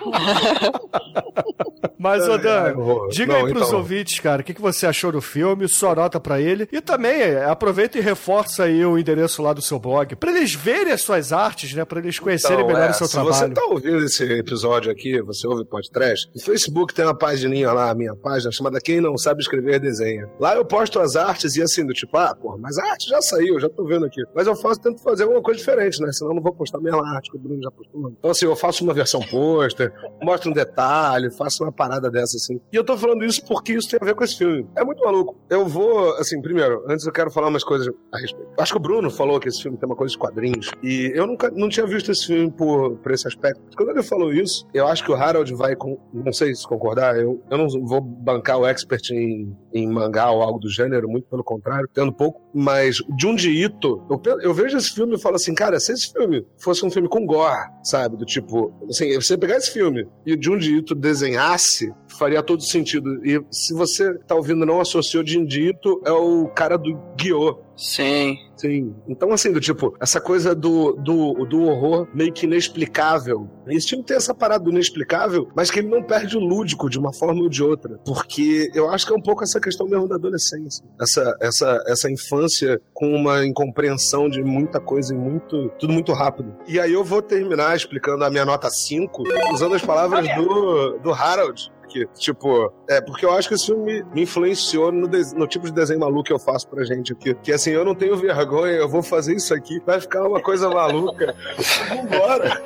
Mas, 1.98 2.26
ô 2.26 2.38
Dan, 2.38 2.76
horror. 2.78 3.08
diga 3.10 3.34
Não, 3.34 3.46
aí 3.46 3.52
pros 3.52 3.66
então. 3.68 3.78
ouvintes, 3.78 4.18
cara, 4.20 4.40
o 4.40 4.44
que, 4.44 4.54
que 4.54 4.60
você 4.60 4.86
achou 4.86 5.12
do 5.12 5.20
filme, 5.20 5.68
sua 5.68 5.94
nota 5.94 6.18
pra 6.18 6.40
ele. 6.40 6.66
E 6.72 6.80
também, 6.80 7.20
é, 7.20 7.44
aproveita 7.44 7.98
e 7.98 8.00
reforça 8.00 8.64
aí 8.64 8.82
o 8.86 8.98
endereço 8.98 9.42
lá 9.42 9.52
do 9.52 9.60
seu 9.60 9.78
blog, 9.78 10.16
pra 10.16 10.30
eles 10.30 10.54
verem 10.54 10.92
as 10.94 11.02
suas 11.02 11.30
artes, 11.30 11.74
né? 11.74 11.84
Pra 11.84 11.98
eles 12.00 12.18
conhecerem 12.18 12.56
Então, 12.64 12.68
melhor 12.68 12.88
é, 12.88 12.90
o 12.90 12.94
seu 12.94 13.06
se 13.06 13.12
trabalho. 13.12 13.34
você 13.34 13.48
tá 13.50 13.62
ouvindo 13.66 13.98
esse 14.04 14.24
episódio 14.24 14.90
aqui, 14.90 15.20
você 15.20 15.46
ouve 15.46 15.64
podcast, 15.66 16.30
no 16.34 16.40
Facebook 16.40 16.94
tem 16.94 17.04
uma 17.04 17.14
pagininha 17.16 17.70
lá, 17.72 17.90
a 17.90 17.94
minha 17.94 18.14
página, 18.16 18.50
chamada 18.50 18.80
Quem 18.80 19.00
Não 19.00 19.18
Sabe 19.18 19.42
Escrever 19.42 19.78
Desenha. 19.78 20.26
Lá 20.40 20.54
eu 20.54 20.64
posto 20.64 20.98
as 21.00 21.16
artes 21.16 21.54
e 21.56 21.62
assim, 21.62 21.84
do 21.84 21.92
tipo, 21.92 22.16
ah, 22.16 22.34
porra, 22.34 22.56
mas 22.58 22.78
a 22.78 22.84
arte 22.92 23.08
já 23.10 23.20
saiu, 23.20 23.60
já 23.60 23.68
tô 23.68 23.84
vendo 23.84 24.06
aqui. 24.06 24.22
Mas 24.34 24.46
eu 24.46 24.56
faço, 24.56 24.80
tento 24.80 25.02
fazer 25.02 25.24
alguma 25.24 25.42
coisa 25.42 25.58
diferente, 25.58 26.00
né? 26.00 26.10
Senão 26.12 26.30
eu 26.30 26.36
não 26.36 26.42
vou 26.42 26.52
postar 26.54 26.78
a 26.78 26.80
mesma 26.80 27.06
arte 27.14 27.30
que 27.30 27.36
o 27.36 27.40
Bruno 27.40 27.62
já 27.62 27.70
postou. 27.70 28.10
Então 28.18 28.30
assim, 28.30 28.46
eu 28.46 28.56
faço 28.56 28.82
uma 28.84 28.94
versão 28.94 29.20
pôster, 29.20 29.89
mostre 30.22 30.48
um 30.48 30.52
detalhe, 30.52 31.30
faça 31.30 31.62
uma 31.64 31.72
parada 31.72 32.10
dessa, 32.10 32.36
assim. 32.36 32.60
E 32.72 32.76
eu 32.76 32.84
tô 32.84 32.96
falando 32.96 33.24
isso 33.24 33.44
porque 33.44 33.72
isso 33.72 33.88
tem 33.88 33.98
a 34.00 34.04
ver 34.04 34.14
com 34.14 34.24
esse 34.24 34.36
filme. 34.36 34.66
É 34.76 34.84
muito 34.84 35.02
maluco. 35.02 35.36
Eu 35.48 35.66
vou, 35.66 36.14
assim, 36.16 36.40
primeiro, 36.40 36.84
antes 36.88 37.06
eu 37.06 37.12
quero 37.12 37.30
falar 37.30 37.48
umas 37.48 37.64
coisas 37.64 37.92
a 38.12 38.18
respeito. 38.18 38.48
Acho 38.58 38.72
que 38.72 38.78
o 38.78 38.82
Bruno 38.82 39.10
falou 39.10 39.40
que 39.40 39.48
esse 39.48 39.62
filme 39.62 39.78
tem 39.78 39.88
uma 39.88 39.96
coisa 39.96 40.12
de 40.12 40.18
quadrinhos. 40.18 40.70
E 40.82 41.12
eu 41.14 41.26
nunca 41.26 41.50
não 41.50 41.68
tinha 41.68 41.86
visto 41.86 42.10
esse 42.10 42.26
filme 42.26 42.50
por, 42.50 42.96
por 42.96 43.12
esse 43.12 43.26
aspecto. 43.26 43.60
Quando 43.76 43.90
ele 43.90 44.02
falou 44.02 44.32
isso, 44.32 44.66
eu 44.74 44.86
acho 44.86 45.04
que 45.04 45.10
o 45.10 45.14
Harold 45.14 45.54
vai. 45.54 45.74
Com, 45.76 45.98
não 46.12 46.32
sei 46.32 46.54
se 46.54 46.66
concordar, 46.66 47.16
eu, 47.18 47.42
eu 47.50 47.58
não 47.58 47.68
vou 47.86 48.00
bancar 48.00 48.58
o 48.58 48.66
expert 48.66 49.10
em, 49.10 49.56
em 49.72 49.88
mangá 49.88 50.30
ou 50.30 50.42
algo 50.42 50.58
do 50.58 50.68
gênero, 50.68 51.08
muito 51.08 51.28
pelo 51.28 51.44
contrário, 51.44 51.88
tendo 51.92 52.12
pouco. 52.12 52.40
Mas 52.54 52.98
Junji 53.18 53.50
Ito, 53.50 54.02
eu, 54.10 54.40
eu 54.40 54.54
vejo 54.54 54.76
esse 54.76 54.92
filme 54.92 55.14
e 55.14 55.20
falo 55.20 55.36
assim, 55.36 55.54
cara, 55.54 55.78
se 55.78 55.92
esse 55.92 56.12
filme 56.12 56.46
fosse 56.58 56.84
um 56.84 56.90
filme 56.90 57.08
com 57.08 57.24
gore, 57.24 57.68
sabe? 57.82 58.16
Do 58.16 58.24
tipo, 58.24 58.72
assim, 58.88 59.14
você 59.14 59.36
pegar 59.36 59.56
esse 59.56 59.72
filme 59.72 60.06
e 60.26 60.34
o 60.34 60.42
Junji 60.42 60.78
Ito 60.78 60.94
desenhasse, 60.94 61.92
faria 62.18 62.42
todo 62.42 62.62
sentido. 62.62 63.24
E 63.24 63.42
se 63.50 63.74
você 63.74 64.14
tá 64.26 64.34
ouvindo 64.34 64.66
não 64.66 64.80
associou 64.80 65.26
Junji 65.26 65.68
Ito, 65.68 66.02
é 66.04 66.12
o 66.12 66.48
cara 66.48 66.76
do 66.76 66.98
Guiô. 67.16 67.58
Sim. 67.76 68.36
Sim. 68.56 68.94
Então, 69.08 69.32
assim, 69.32 69.50
do 69.50 69.58
tipo, 69.58 69.96
essa 69.98 70.20
coisa 70.20 70.54
do, 70.54 70.92
do, 70.92 71.46
do 71.46 71.62
horror 71.62 72.06
meio 72.12 72.30
que 72.30 72.44
inexplicável. 72.44 73.48
Esse 73.66 73.88
filme 73.88 74.04
tem 74.04 74.18
essa 74.18 74.34
parada 74.34 74.64
do 74.64 74.70
inexplicável, 74.70 75.48
mas 75.56 75.70
que 75.70 75.78
ele 75.78 75.88
não 75.88 76.02
perde 76.02 76.36
o 76.36 76.40
lúdico 76.40 76.90
de 76.90 76.98
uma 76.98 77.10
forma 77.10 77.40
ou 77.40 77.48
de 77.48 77.62
outra. 77.62 77.98
Porque 78.04 78.70
eu 78.74 78.90
acho 78.90 79.06
que 79.06 79.14
é 79.14 79.16
um 79.16 79.22
pouco 79.22 79.42
essa 79.42 79.58
questão 79.58 79.88
mesmo 79.88 80.06
da 80.06 80.16
adolescência. 80.16 80.84
Essa, 81.00 81.34
essa, 81.40 81.82
essa 81.86 82.10
infância 82.10 82.78
com 82.92 83.14
uma 83.14 83.46
incompreensão 83.46 84.28
de 84.28 84.42
muita 84.42 84.78
coisa 84.78 85.14
e 85.14 85.16
muito. 85.16 85.70
tudo 85.78 85.94
muito 85.94 86.12
rápido. 86.12 86.54
E 86.68 86.78
aí 86.78 86.92
eu 86.92 87.02
vou 87.02 87.22
terminar 87.22 87.74
explicando 87.74 88.24
a 88.24 88.30
minha 88.30 88.44
nota 88.44 88.68
5, 88.68 89.22
usando 89.54 89.74
as 89.74 89.82
palavras 89.82 90.26
do, 90.36 90.98
do 90.98 91.12
Harold. 91.14 91.72
Que, 91.90 92.06
tipo, 92.14 92.72
é 92.88 93.00
porque 93.00 93.26
eu 93.26 93.32
acho 93.32 93.48
que 93.48 93.54
esse 93.54 93.66
filme 93.66 94.04
me 94.14 94.22
influenciou 94.22 94.92
no, 94.92 95.08
des- 95.08 95.32
no 95.32 95.44
tipo 95.48 95.66
de 95.66 95.72
desenho 95.72 95.98
maluco 95.98 96.22
que 96.22 96.32
eu 96.32 96.38
faço 96.38 96.68
pra 96.68 96.84
gente 96.84 97.12
aqui. 97.12 97.34
Que 97.34 97.52
assim, 97.52 97.70
eu 97.70 97.84
não 97.84 97.96
tenho 97.96 98.16
vergonha, 98.16 98.74
eu 98.74 98.88
vou 98.88 99.02
fazer 99.02 99.34
isso 99.34 99.52
aqui, 99.52 99.80
vai 99.84 100.00
ficar 100.00 100.22
uma 100.22 100.40
coisa 100.40 100.68
maluca. 100.68 101.34
Vambora! 101.88 102.62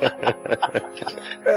É, 1.43 1.51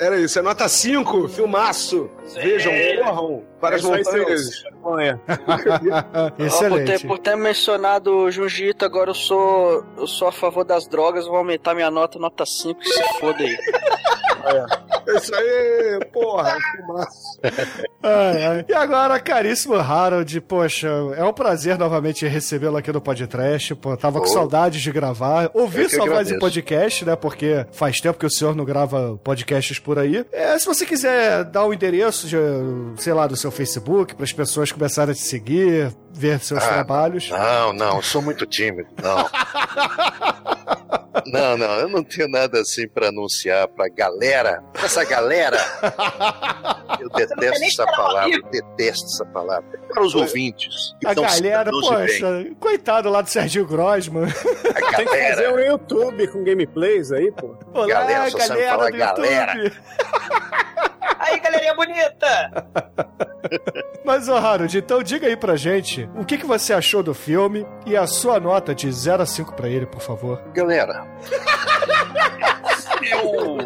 é, 0.00 0.06
era 0.06 0.16
isso, 0.18 0.38
é 0.38 0.42
nota 0.42 0.66
5, 0.68 1.28
filmaço. 1.28 2.08
Vejam, 2.34 2.72
corram 3.04 3.42
para 3.60 3.76
as 3.76 3.84
É 3.84 3.86
aí, 3.92 3.98
montanhas. 4.04 4.62
maconha. 4.72 5.20
Ó, 5.28 6.30
por, 6.30 6.36
ter, 6.38 6.44
Excelente. 6.46 7.06
por 7.06 7.18
ter 7.18 7.36
mencionado 7.36 8.10
o 8.16 8.30
Jiu-Jitsu, 8.30 8.84
agora 8.86 9.10
eu 9.10 9.14
sou, 9.14 9.84
eu 9.98 10.06
sou 10.06 10.28
a 10.28 10.32
favor 10.32 10.64
das 10.64 10.86
drogas, 10.88 11.26
vou 11.26 11.36
aumentar 11.36 11.74
minha 11.74 11.90
nota, 11.90 12.18
nota 12.18 12.46
5, 12.46 12.80
que 12.80 12.88
se 12.88 13.02
foda 13.20 13.42
aí. 13.42 13.56
É 15.06 15.16
isso 15.16 15.34
aí, 15.34 16.00
porra, 16.12 16.56
filmaço. 16.76 17.40
Ai, 18.02 18.44
ai. 18.44 18.64
E 18.68 18.72
agora, 18.74 19.18
caríssimo 19.20 19.74
Harold, 19.74 20.40
poxa, 20.42 20.88
é 21.16 21.24
um 21.24 21.32
prazer 21.32 21.76
novamente 21.78 22.26
recebê-lo 22.26 22.76
aqui 22.76 22.92
no 22.92 23.00
podcast. 23.00 23.74
Pô, 23.74 23.96
tava 23.96 24.20
com 24.20 24.26
Oh. 24.26 24.28
saudades 24.28 24.80
de 24.80 24.90
gravar. 24.92 25.50
Ouvi 25.54 25.82
Eu 25.82 25.88
que 25.88 25.96
sua 25.96 26.06
voz 26.06 26.30
em 26.30 26.38
podcast, 26.38 27.04
né? 27.04 27.16
Porque 27.16 27.66
faz 27.72 28.00
tempo 28.00 28.18
que 28.18 28.26
o 28.26 28.30
senhor 28.30 28.54
não 28.54 28.64
grava 28.64 29.18
podcasts 29.22 29.78
por 29.78 29.98
aí. 29.98 30.24
É, 30.32 30.58
se 30.58 30.66
você 30.66 30.86
quiser 30.86 31.44
dar 31.44 31.64
o 31.64 31.74
endereço, 31.74 32.26
de, 32.28 32.36
sei 32.96 33.12
lá, 33.12 33.26
do 33.26 33.36
seu 33.36 33.50
Facebook, 33.50 34.14
para 34.14 34.24
as 34.24 34.32
pessoas 34.32 34.70
começarem 34.72 35.12
a 35.12 35.14
te 35.14 35.20
seguir, 35.22 35.92
ver 36.12 36.38
seus 36.40 36.62
Ah, 36.62 36.68
trabalhos. 36.68 37.28
Não, 37.30 37.72
não, 37.72 37.96
eu 37.96 38.02
sou 38.02 38.20
muito 38.22 38.46
tímido. 38.46 38.88
Não. 39.02 39.28
Não, 41.26 41.56
não, 41.58 41.74
eu 41.78 41.88
não 41.90 42.02
tenho 42.02 42.26
nada 42.26 42.60
assim 42.60 42.88
pra 42.88 43.08
anunciar 43.08 43.68
pra 43.68 43.86
galera. 43.88 44.62
Essa 44.82 45.04
galera. 45.04 45.58
Eu 46.98 47.08
detesto 47.10 47.64
essa 47.64 47.84
palavra, 47.86 48.30
eu 48.34 48.42
detesto 48.50 49.04
essa 49.06 49.24
palavra. 49.26 49.78
Para 49.88 50.02
os 50.02 50.14
ouvintes. 50.14 50.94
que 51.00 51.06
A 51.06 51.14
são 51.14 51.22
galera, 51.22 51.70
de 51.70 51.80
bem. 51.80 51.80
poxa, 51.90 52.54
coitado 52.58 53.10
lá 53.10 53.20
do 53.20 53.28
Serginho 53.28 53.66
Grossman. 53.66 54.24
A 54.24 54.96
Tem 54.96 55.04
que 55.06 55.10
fazer 55.16 55.42
galera. 55.42 55.54
um 55.54 55.58
YouTube 55.60 56.28
com 56.28 56.42
gameplays 56.42 57.12
aí, 57.12 57.30
pô. 57.30 57.54
Olá, 57.74 57.86
Galera, 57.86 58.30
só 58.30 58.38
sabe 58.40 58.62
falar 58.66 58.90
galera. 58.90 59.72
Aí, 61.18 61.38
galerinha 61.40 61.74
bonita! 61.74 62.66
Mas, 64.04 64.28
ô 64.28 64.34
Harold, 64.36 64.76
então 64.78 65.02
diga 65.02 65.26
aí 65.26 65.36
pra 65.36 65.56
gente 65.56 66.08
o 66.16 66.24
que, 66.24 66.38
que 66.38 66.46
você 66.46 66.72
achou 66.72 67.02
do 67.02 67.12
filme 67.14 67.66
e 67.86 67.96
a 67.96 68.06
sua 68.06 68.38
nota 68.40 68.74
de 68.74 68.90
0 68.90 69.22
a 69.22 69.26
5 69.26 69.54
pra 69.54 69.68
ele, 69.68 69.86
por 69.86 70.00
favor. 70.00 70.42
Galera. 70.54 71.06
Eu. 73.02 73.58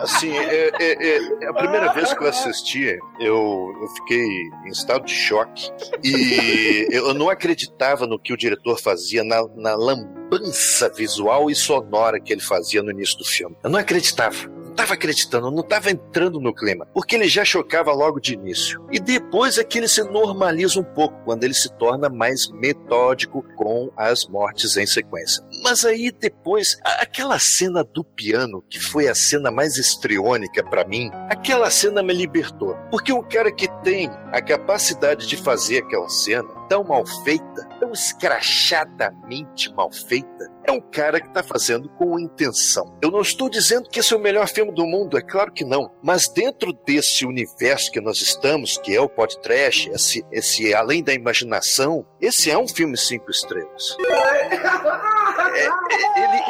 Assim, 0.00 0.32
é, 0.36 0.70
é- 0.80 1.18
é 1.44 1.48
a 1.48 1.52
primeira 1.52 1.92
vez 1.92 2.12
que 2.14 2.22
eu 2.22 2.28
assisti, 2.28 2.96
eu, 3.18 3.72
eu 3.82 3.88
fiquei 3.96 4.24
em 4.66 4.68
estado 4.70 5.04
de 5.04 5.12
choque. 5.12 5.68
E 6.02 6.86
eu 6.92 7.12
não 7.12 7.28
acreditava 7.28 8.06
no 8.06 8.16
que 8.18 8.32
o 8.32 8.36
diretor 8.36 8.78
fazia, 8.80 9.24
na, 9.24 9.42
na 9.56 9.74
lambança 9.74 10.88
visual 10.90 11.50
e 11.50 11.56
sonora 11.56 12.20
que 12.20 12.32
ele 12.32 12.40
fazia 12.42 12.82
no 12.84 12.90
início 12.92 13.18
do 13.18 13.24
filme. 13.24 13.56
Eu 13.64 13.70
não 13.70 13.80
acreditava. 13.80 14.36
Estava 14.74 14.94
acreditando, 14.94 15.52
não 15.52 15.60
estava 15.60 15.88
entrando 15.88 16.40
no 16.40 16.52
clima, 16.52 16.84
porque 16.92 17.14
ele 17.14 17.28
já 17.28 17.44
chocava 17.44 17.92
logo 17.92 18.18
de 18.18 18.34
início. 18.34 18.84
E 18.90 18.98
depois 18.98 19.56
é 19.56 19.62
que 19.62 19.78
ele 19.78 19.86
se 19.86 20.02
normaliza 20.02 20.80
um 20.80 20.84
pouco, 20.84 21.16
quando 21.24 21.44
ele 21.44 21.54
se 21.54 21.72
torna 21.74 22.08
mais 22.08 22.50
metódico 22.50 23.44
com 23.54 23.92
as 23.96 24.26
mortes 24.26 24.76
em 24.76 24.84
sequência. 24.84 25.44
Mas 25.62 25.84
aí 25.84 26.10
depois, 26.10 26.76
aquela 26.82 27.38
cena 27.38 27.84
do 27.84 28.02
piano, 28.02 28.64
que 28.68 28.80
foi 28.80 29.06
a 29.06 29.14
cena 29.14 29.48
mais 29.48 29.76
estriônica 29.76 30.62
pra 30.64 30.84
mim, 30.84 31.08
aquela 31.30 31.70
cena 31.70 32.02
me 32.02 32.12
libertou. 32.12 32.74
Porque 32.90 33.12
um 33.12 33.22
cara 33.22 33.52
que 33.52 33.68
tem 33.84 34.10
a 34.32 34.42
capacidade 34.42 35.28
de 35.28 35.36
fazer 35.36 35.84
aquela 35.84 36.08
cena 36.08 36.48
tão 36.68 36.82
mal 36.82 37.06
feita, 37.22 37.68
tão 37.84 37.92
escrachadamente 37.92 39.72
mal 39.74 39.92
feita, 39.92 40.50
é 40.66 40.72
um 40.72 40.80
cara 40.80 41.20
que 41.20 41.28
tá 41.28 41.42
fazendo 41.42 41.88
com 41.90 42.18
intenção. 42.18 42.96
Eu 43.02 43.10
não 43.10 43.20
estou 43.20 43.50
dizendo 43.50 43.88
que 43.90 44.00
esse 44.00 44.14
é 44.14 44.16
o 44.16 44.20
melhor 44.20 44.48
filme 44.48 44.72
do 44.72 44.86
mundo, 44.86 45.18
é 45.18 45.22
claro 45.22 45.52
que 45.52 45.64
não. 45.64 45.92
Mas 46.02 46.26
dentro 46.28 46.72
desse 46.72 47.26
universo 47.26 47.92
que 47.92 48.00
nós 48.00 48.22
estamos, 48.22 48.78
que 48.78 48.96
é 48.96 49.00
o 49.00 49.08
podcast, 49.08 49.90
esse, 49.90 50.24
esse 50.32 50.74
além 50.74 51.02
da 51.02 51.12
imaginação, 51.12 52.06
esse 52.20 52.50
é 52.50 52.56
um 52.56 52.66
filme 52.66 52.96
cinco 52.96 53.30
estrelas. 53.30 53.96
É, 55.54 55.66
é, 55.66 56.24
ele, 56.24 56.42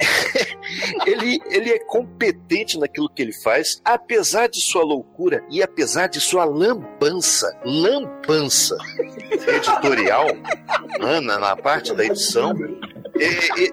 ele, 1.06 1.40
ele 1.50 1.70
é 1.70 1.78
competente 1.78 2.78
naquilo 2.78 3.08
que 3.08 3.22
ele 3.22 3.32
faz, 3.32 3.80
apesar 3.84 4.48
de 4.48 4.60
sua 4.60 4.82
loucura 4.82 5.44
e 5.50 5.62
apesar 5.62 6.06
de 6.06 6.20
sua 6.20 6.44
lambança, 6.44 7.50
lambança 7.64 8.76
editorial, 9.30 10.26
né, 11.00 11.20
na, 11.20 11.56
parte 11.56 11.94
da 11.94 12.04
edição. 12.04 12.54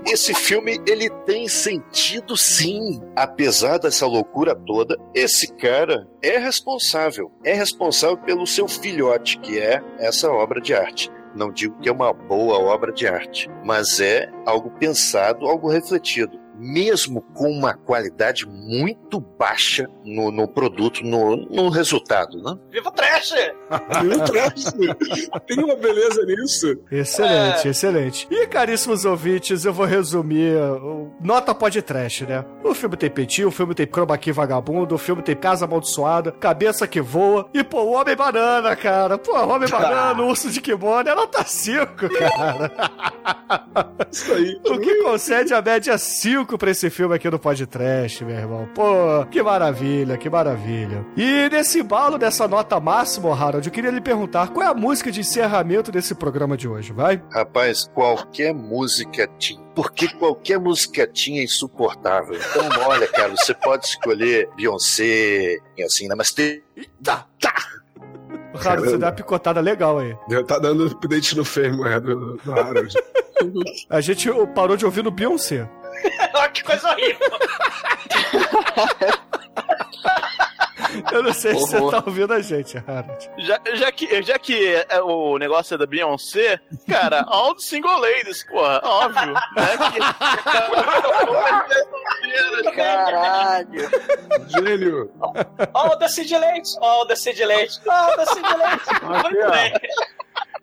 Esse 0.05 0.33
filme 0.33 0.81
ele 0.85 1.09
tem 1.25 1.47
sentido 1.47 2.35
sim, 2.35 3.01
apesar 3.15 3.77
dessa 3.77 4.05
loucura 4.05 4.53
toda. 4.53 4.97
Esse 5.13 5.53
cara 5.53 6.05
é 6.21 6.37
responsável, 6.37 7.31
é 7.45 7.53
responsável 7.53 8.17
pelo 8.17 8.45
seu 8.45 8.67
filhote, 8.67 9.39
que 9.39 9.57
é 9.57 9.81
essa 9.99 10.29
obra 10.29 10.59
de 10.59 10.73
arte. 10.73 11.09
Não 11.37 11.51
digo 11.51 11.77
que 11.79 11.87
é 11.87 11.91
uma 11.91 12.11
boa 12.11 12.57
obra 12.57 12.91
de 12.91 13.07
arte, 13.07 13.47
mas 13.63 13.99
é 13.99 14.27
algo 14.43 14.71
pensado, 14.71 15.45
algo 15.45 15.69
refletido. 15.69 16.39
Mesmo 16.57 17.21
com 17.21 17.49
uma 17.49 17.73
qualidade 17.73 18.45
muito 18.45 19.19
baixa 19.19 19.87
no, 20.03 20.31
no 20.31 20.47
produto, 20.47 21.03
no, 21.03 21.35
no 21.35 21.69
resultado, 21.69 22.41
né? 22.41 22.57
Viva 22.71 22.89
o 22.89 22.91
trash! 22.91 23.33
Meu 24.03 24.19
traço. 24.23 24.71
Tem 25.45 25.63
uma 25.63 25.75
beleza 25.75 26.25
nisso. 26.25 26.79
Excelente, 26.91 27.67
excelente. 27.67 28.27
E, 28.31 28.47
caríssimos 28.47 29.05
ouvintes, 29.05 29.65
eu 29.65 29.73
vou 29.73 29.85
resumir 29.85 30.55
o 30.55 31.11
Nota 31.21 31.53
Pode 31.53 31.81
Trash, 31.81 32.21
né? 32.21 32.45
O 32.63 32.73
filme 32.73 32.95
tem 32.95 33.09
peitinho, 33.09 33.49
o 33.49 33.51
filme 33.51 33.73
tem 33.73 33.85
chroma 33.85 34.17
key 34.17 34.31
vagabundo, 34.31 34.95
o 34.95 34.97
filme 34.97 35.21
tem 35.21 35.35
casa 35.35 35.65
amaldiçoada, 35.65 36.31
cabeça 36.31 36.87
que 36.87 37.01
voa 37.01 37.49
e, 37.53 37.63
pô, 37.63 37.81
o 37.81 37.91
Homem 37.91 38.15
Banana, 38.15 38.75
cara. 38.75 39.17
Pô, 39.17 39.37
o 39.37 39.49
Homem 39.49 39.69
Banana, 39.69 40.21
o 40.21 40.27
Urso 40.27 40.49
de 40.49 40.61
Kimono, 40.61 41.09
é 41.09 41.15
nota 41.15 41.43
5, 41.43 41.87
cara. 42.09 42.71
Isso 44.11 44.31
aí. 44.31 44.59
O 44.65 44.79
que 44.79 45.03
concede 45.03 45.53
a 45.53 45.61
média 45.61 45.97
5 45.97 46.46
pra 46.55 46.69
esse 46.69 46.87
filme 46.91 47.15
aqui 47.15 47.27
no 47.31 47.39
podcast, 47.39 48.23
meu 48.23 48.35
irmão. 48.35 48.69
Pô, 48.75 49.25
que 49.31 49.41
maravilha, 49.41 50.15
que 50.17 50.29
maravilha. 50.29 51.03
E 51.17 51.49
nesse 51.49 51.79
embalo 51.79 52.19
dessa 52.19 52.47
nota 52.47 52.79
máxima, 52.79 53.33
Harold, 53.33 53.67
eu 53.67 53.73
queria 53.73 53.89
lhe 53.89 53.99
perguntar 53.99 54.49
qual 54.49 54.67
é 54.67 54.69
a 54.69 54.73
música 54.75 55.11
de 55.11 55.21
encerramento 55.21 55.91
desse 55.91 56.13
programa 56.13 56.55
de 56.55 56.67
hoje, 56.67 56.93
vai? 56.93 57.19
Rapaz, 57.31 57.89
qualquer 57.91 58.53
música 58.53 59.27
tinha. 59.39 59.65
Porque 59.73 60.07
qualquer 60.07 60.59
música 60.59 61.07
tinha 61.07 61.41
é 61.41 61.45
insuportável. 61.45 62.35
Então, 62.35 62.69
olha, 62.87 63.07
cara, 63.07 63.29
você 63.35 63.53
pode 63.55 63.85
escolher 63.87 64.47
Beyoncé, 64.55 65.57
e 65.75 65.83
assim, 65.83 66.07
né? 66.07 66.13
Mas 66.15 66.29
tem. 66.29 66.61
Tá, 67.03 67.25
tá. 67.39 67.53
Harold, 68.55 68.89
você 68.89 68.97
deu 68.97 69.07
uma 69.07 69.11
picotada 69.11 69.59
legal 69.61 69.99
aí. 69.99 70.15
Deu- 70.27 70.43
Tá 70.43 70.57
dando 70.57 70.87
update 70.87 71.35
no 71.37 71.45
firmware 71.45 72.01
do, 72.01 72.37
do 72.37 72.51
Harold. 72.51 72.93
A 73.87 74.01
gente 74.01 74.27
parou 74.55 74.75
de 74.75 74.83
ouvir 74.83 75.03
no 75.03 75.11
Beyoncé. 75.11 75.69
Olha 76.33 76.49
que 76.49 76.63
coisa 76.63 76.89
horrível! 76.89 77.29
Eu 81.11 81.21
não 81.23 81.33
sei 81.33 81.53
se 81.55 81.61
você 81.61 81.91
tá 81.91 82.03
ouvindo 82.05 82.33
a 82.33 82.41
gente, 82.41 82.77
Harold. 82.77 83.29
Já, 83.37 83.59
já 83.73 83.91
que, 83.91 84.21
já 84.21 84.39
que 84.39 84.85
é, 84.89 85.01
o 85.01 85.37
negócio 85.37 85.75
é 85.75 85.77
da 85.77 85.85
Beyoncé, 85.85 86.59
cara, 86.89 87.23
all 87.27 87.53
the 87.55 87.61
single 87.61 87.99
ladies, 87.99 88.43
porra, 88.45 88.81
óbvio, 88.83 89.33
né? 89.33 89.41
Caralho. 92.75 93.89
Gênio. 94.47 95.11
Cid 96.17 96.37
Leite. 96.37 96.69
Ó, 96.81 97.01
o 97.01 97.05
da 97.05 97.15
Cid 97.15 97.45
Leite. 97.45 97.79
Ó, 97.87 98.13
o 98.13 98.17
da 98.17 98.25
Cid 98.25 98.41
Leite. 98.41 99.03
Muito 99.03 99.51
bem. 99.51 99.73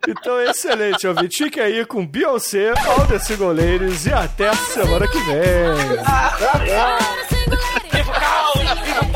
Então, 0.09 0.41
excelente, 0.41 1.07
ouvinte. 1.07 1.45
Fique 1.45 1.61
aí 1.61 1.85
com 1.85 2.07
Beyoncé, 2.07 2.73
All 2.87 3.07
the 3.07 3.19
Single 3.19 3.53
Ladies 3.53 4.07
e 4.07 4.13
até 4.13 4.49
a 4.49 4.55
semana 4.55 5.07
que 5.09 5.19
vem. 5.19 5.75
Viva 7.93 8.11
o 8.11 8.15
caos, 8.15 8.81
viva 8.81 9.01
o 9.01 9.07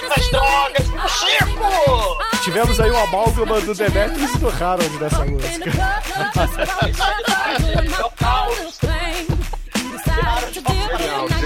viva 0.00 0.14
as 0.16 0.30
drogas, 0.30 0.86
viva 0.88 1.04
o 1.04 1.08
Chico! 1.08 2.42
Tivemos 2.42 2.80
aí 2.80 2.90
o 2.90 2.98
amálgama 2.98 3.60
do 3.60 3.74
Demetrius 3.74 4.34
e 4.34 4.38
do 4.38 4.48
Harold 4.48 4.98
nessa 4.98 5.24
música. 5.24 5.70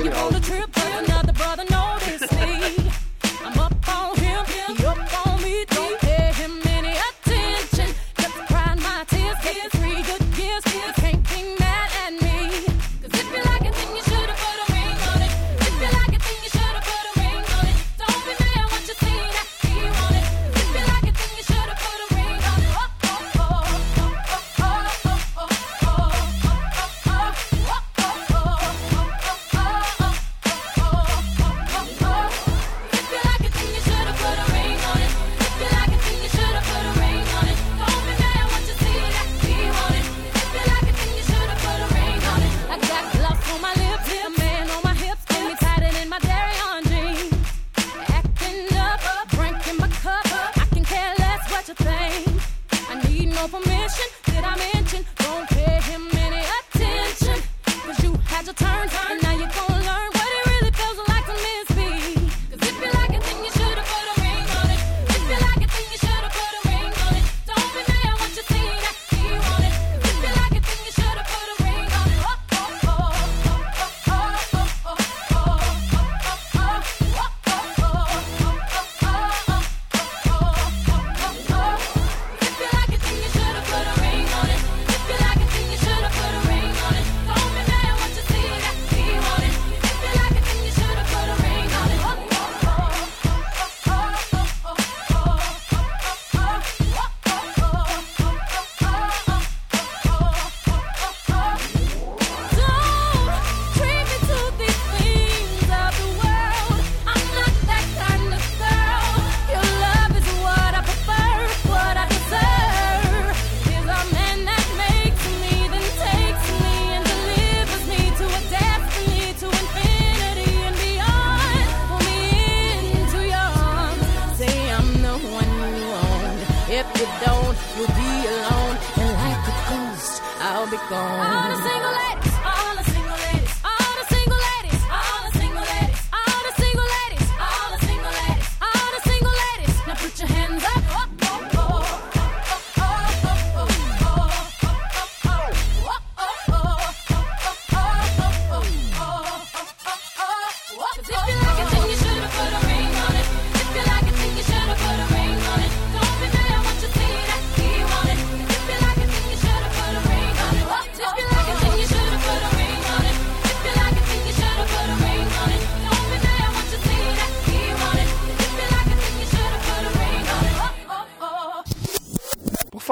I 0.08 0.35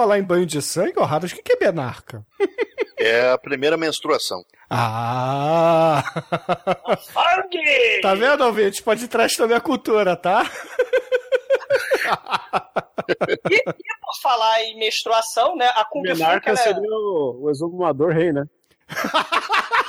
falar 0.05 0.18
em 0.18 0.22
banho 0.22 0.44
de 0.44 0.60
sangue, 0.60 0.98
ô 0.98 1.02
Harold, 1.02 1.32
o 1.32 1.36
que 1.36 1.43
que 1.43 1.52
é 1.55 1.56
benarca? 1.56 2.22
É 2.98 3.31
a 3.31 3.39
primeira 3.39 3.74
menstruação. 3.76 4.44
Ah! 4.68 6.02
Sangue! 7.01 8.01
Tá 8.02 8.14
vendo, 8.14 8.44
ouvinte? 8.44 8.82
Pode 8.82 9.09
trás 9.09 9.35
também 9.35 9.56
a 9.56 9.60
cultura, 9.60 10.14
tá? 10.14 10.44
E, 13.51 13.56
e 13.56 13.62
por 13.64 14.20
falar 14.22 14.62
em 14.62 14.78
menstruação, 14.78 15.56
né? 15.56 15.66
A 15.74 15.85
Kung 15.86 16.02
Menarca 16.02 16.51
é- 16.52 16.56
seria 16.56 16.82
o, 16.82 17.44
o 17.44 17.51
exumador 17.51 18.12
rei, 18.12 18.32
né? 18.32 18.44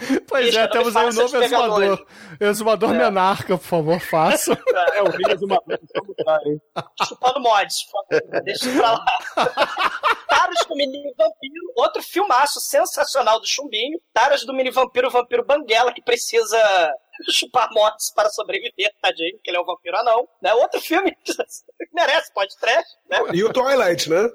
Pois 0.26 0.46
Bicho, 0.46 0.58
é, 0.58 0.68
temos 0.68 0.96
aí 0.96 1.06
um 1.06 1.12
novo 1.12 1.42
exumador. 1.42 2.06
Exumador 2.40 2.94
É. 2.94 2.98
menarca, 2.98 3.58
por 3.58 3.64
favor, 3.64 4.00
faça. 4.00 4.52
É 4.94 5.02
o 5.02 5.10
rei 5.10 5.24
do 5.24 5.32
exumador. 5.32 5.78
chupando 7.06 7.40
mods. 7.40 7.76
Deixa 8.44 8.68
isso 8.68 8.78
pra 8.78 8.92
lá. 8.92 9.04
Taras 10.28 10.66
do 10.66 10.74
Mini 10.76 11.12
Vampiro, 11.18 11.72
outro 11.76 12.02
filmaço 12.02 12.60
sensacional 12.60 13.40
do 13.40 13.46
Chumbinho. 13.46 13.98
Taras 14.12 14.44
do 14.44 14.52
Mini 14.54 14.70
Vampiro, 14.70 15.08
o 15.08 15.10
vampiro 15.10 15.44
Banguela, 15.44 15.92
que 15.92 16.02
precisa 16.02 16.58
chupar 17.30 17.68
mods 17.72 18.12
para 18.14 18.30
sobreviver, 18.30 18.92
tadinho, 19.02 19.34
porque 19.36 19.50
ele 19.50 19.58
é 19.58 19.60
um 19.60 19.64
vampiro 19.64 19.96
anão. 19.98 20.28
Né? 20.40 20.54
Outro 20.54 20.80
filme 20.80 21.14
que 21.24 21.32
merece, 21.92 22.32
pode 22.32 22.56
trash, 22.58 22.86
né? 23.08 23.18
E 23.34 23.44
o 23.44 23.52
Twilight, 23.52 24.08
né? 24.08 24.28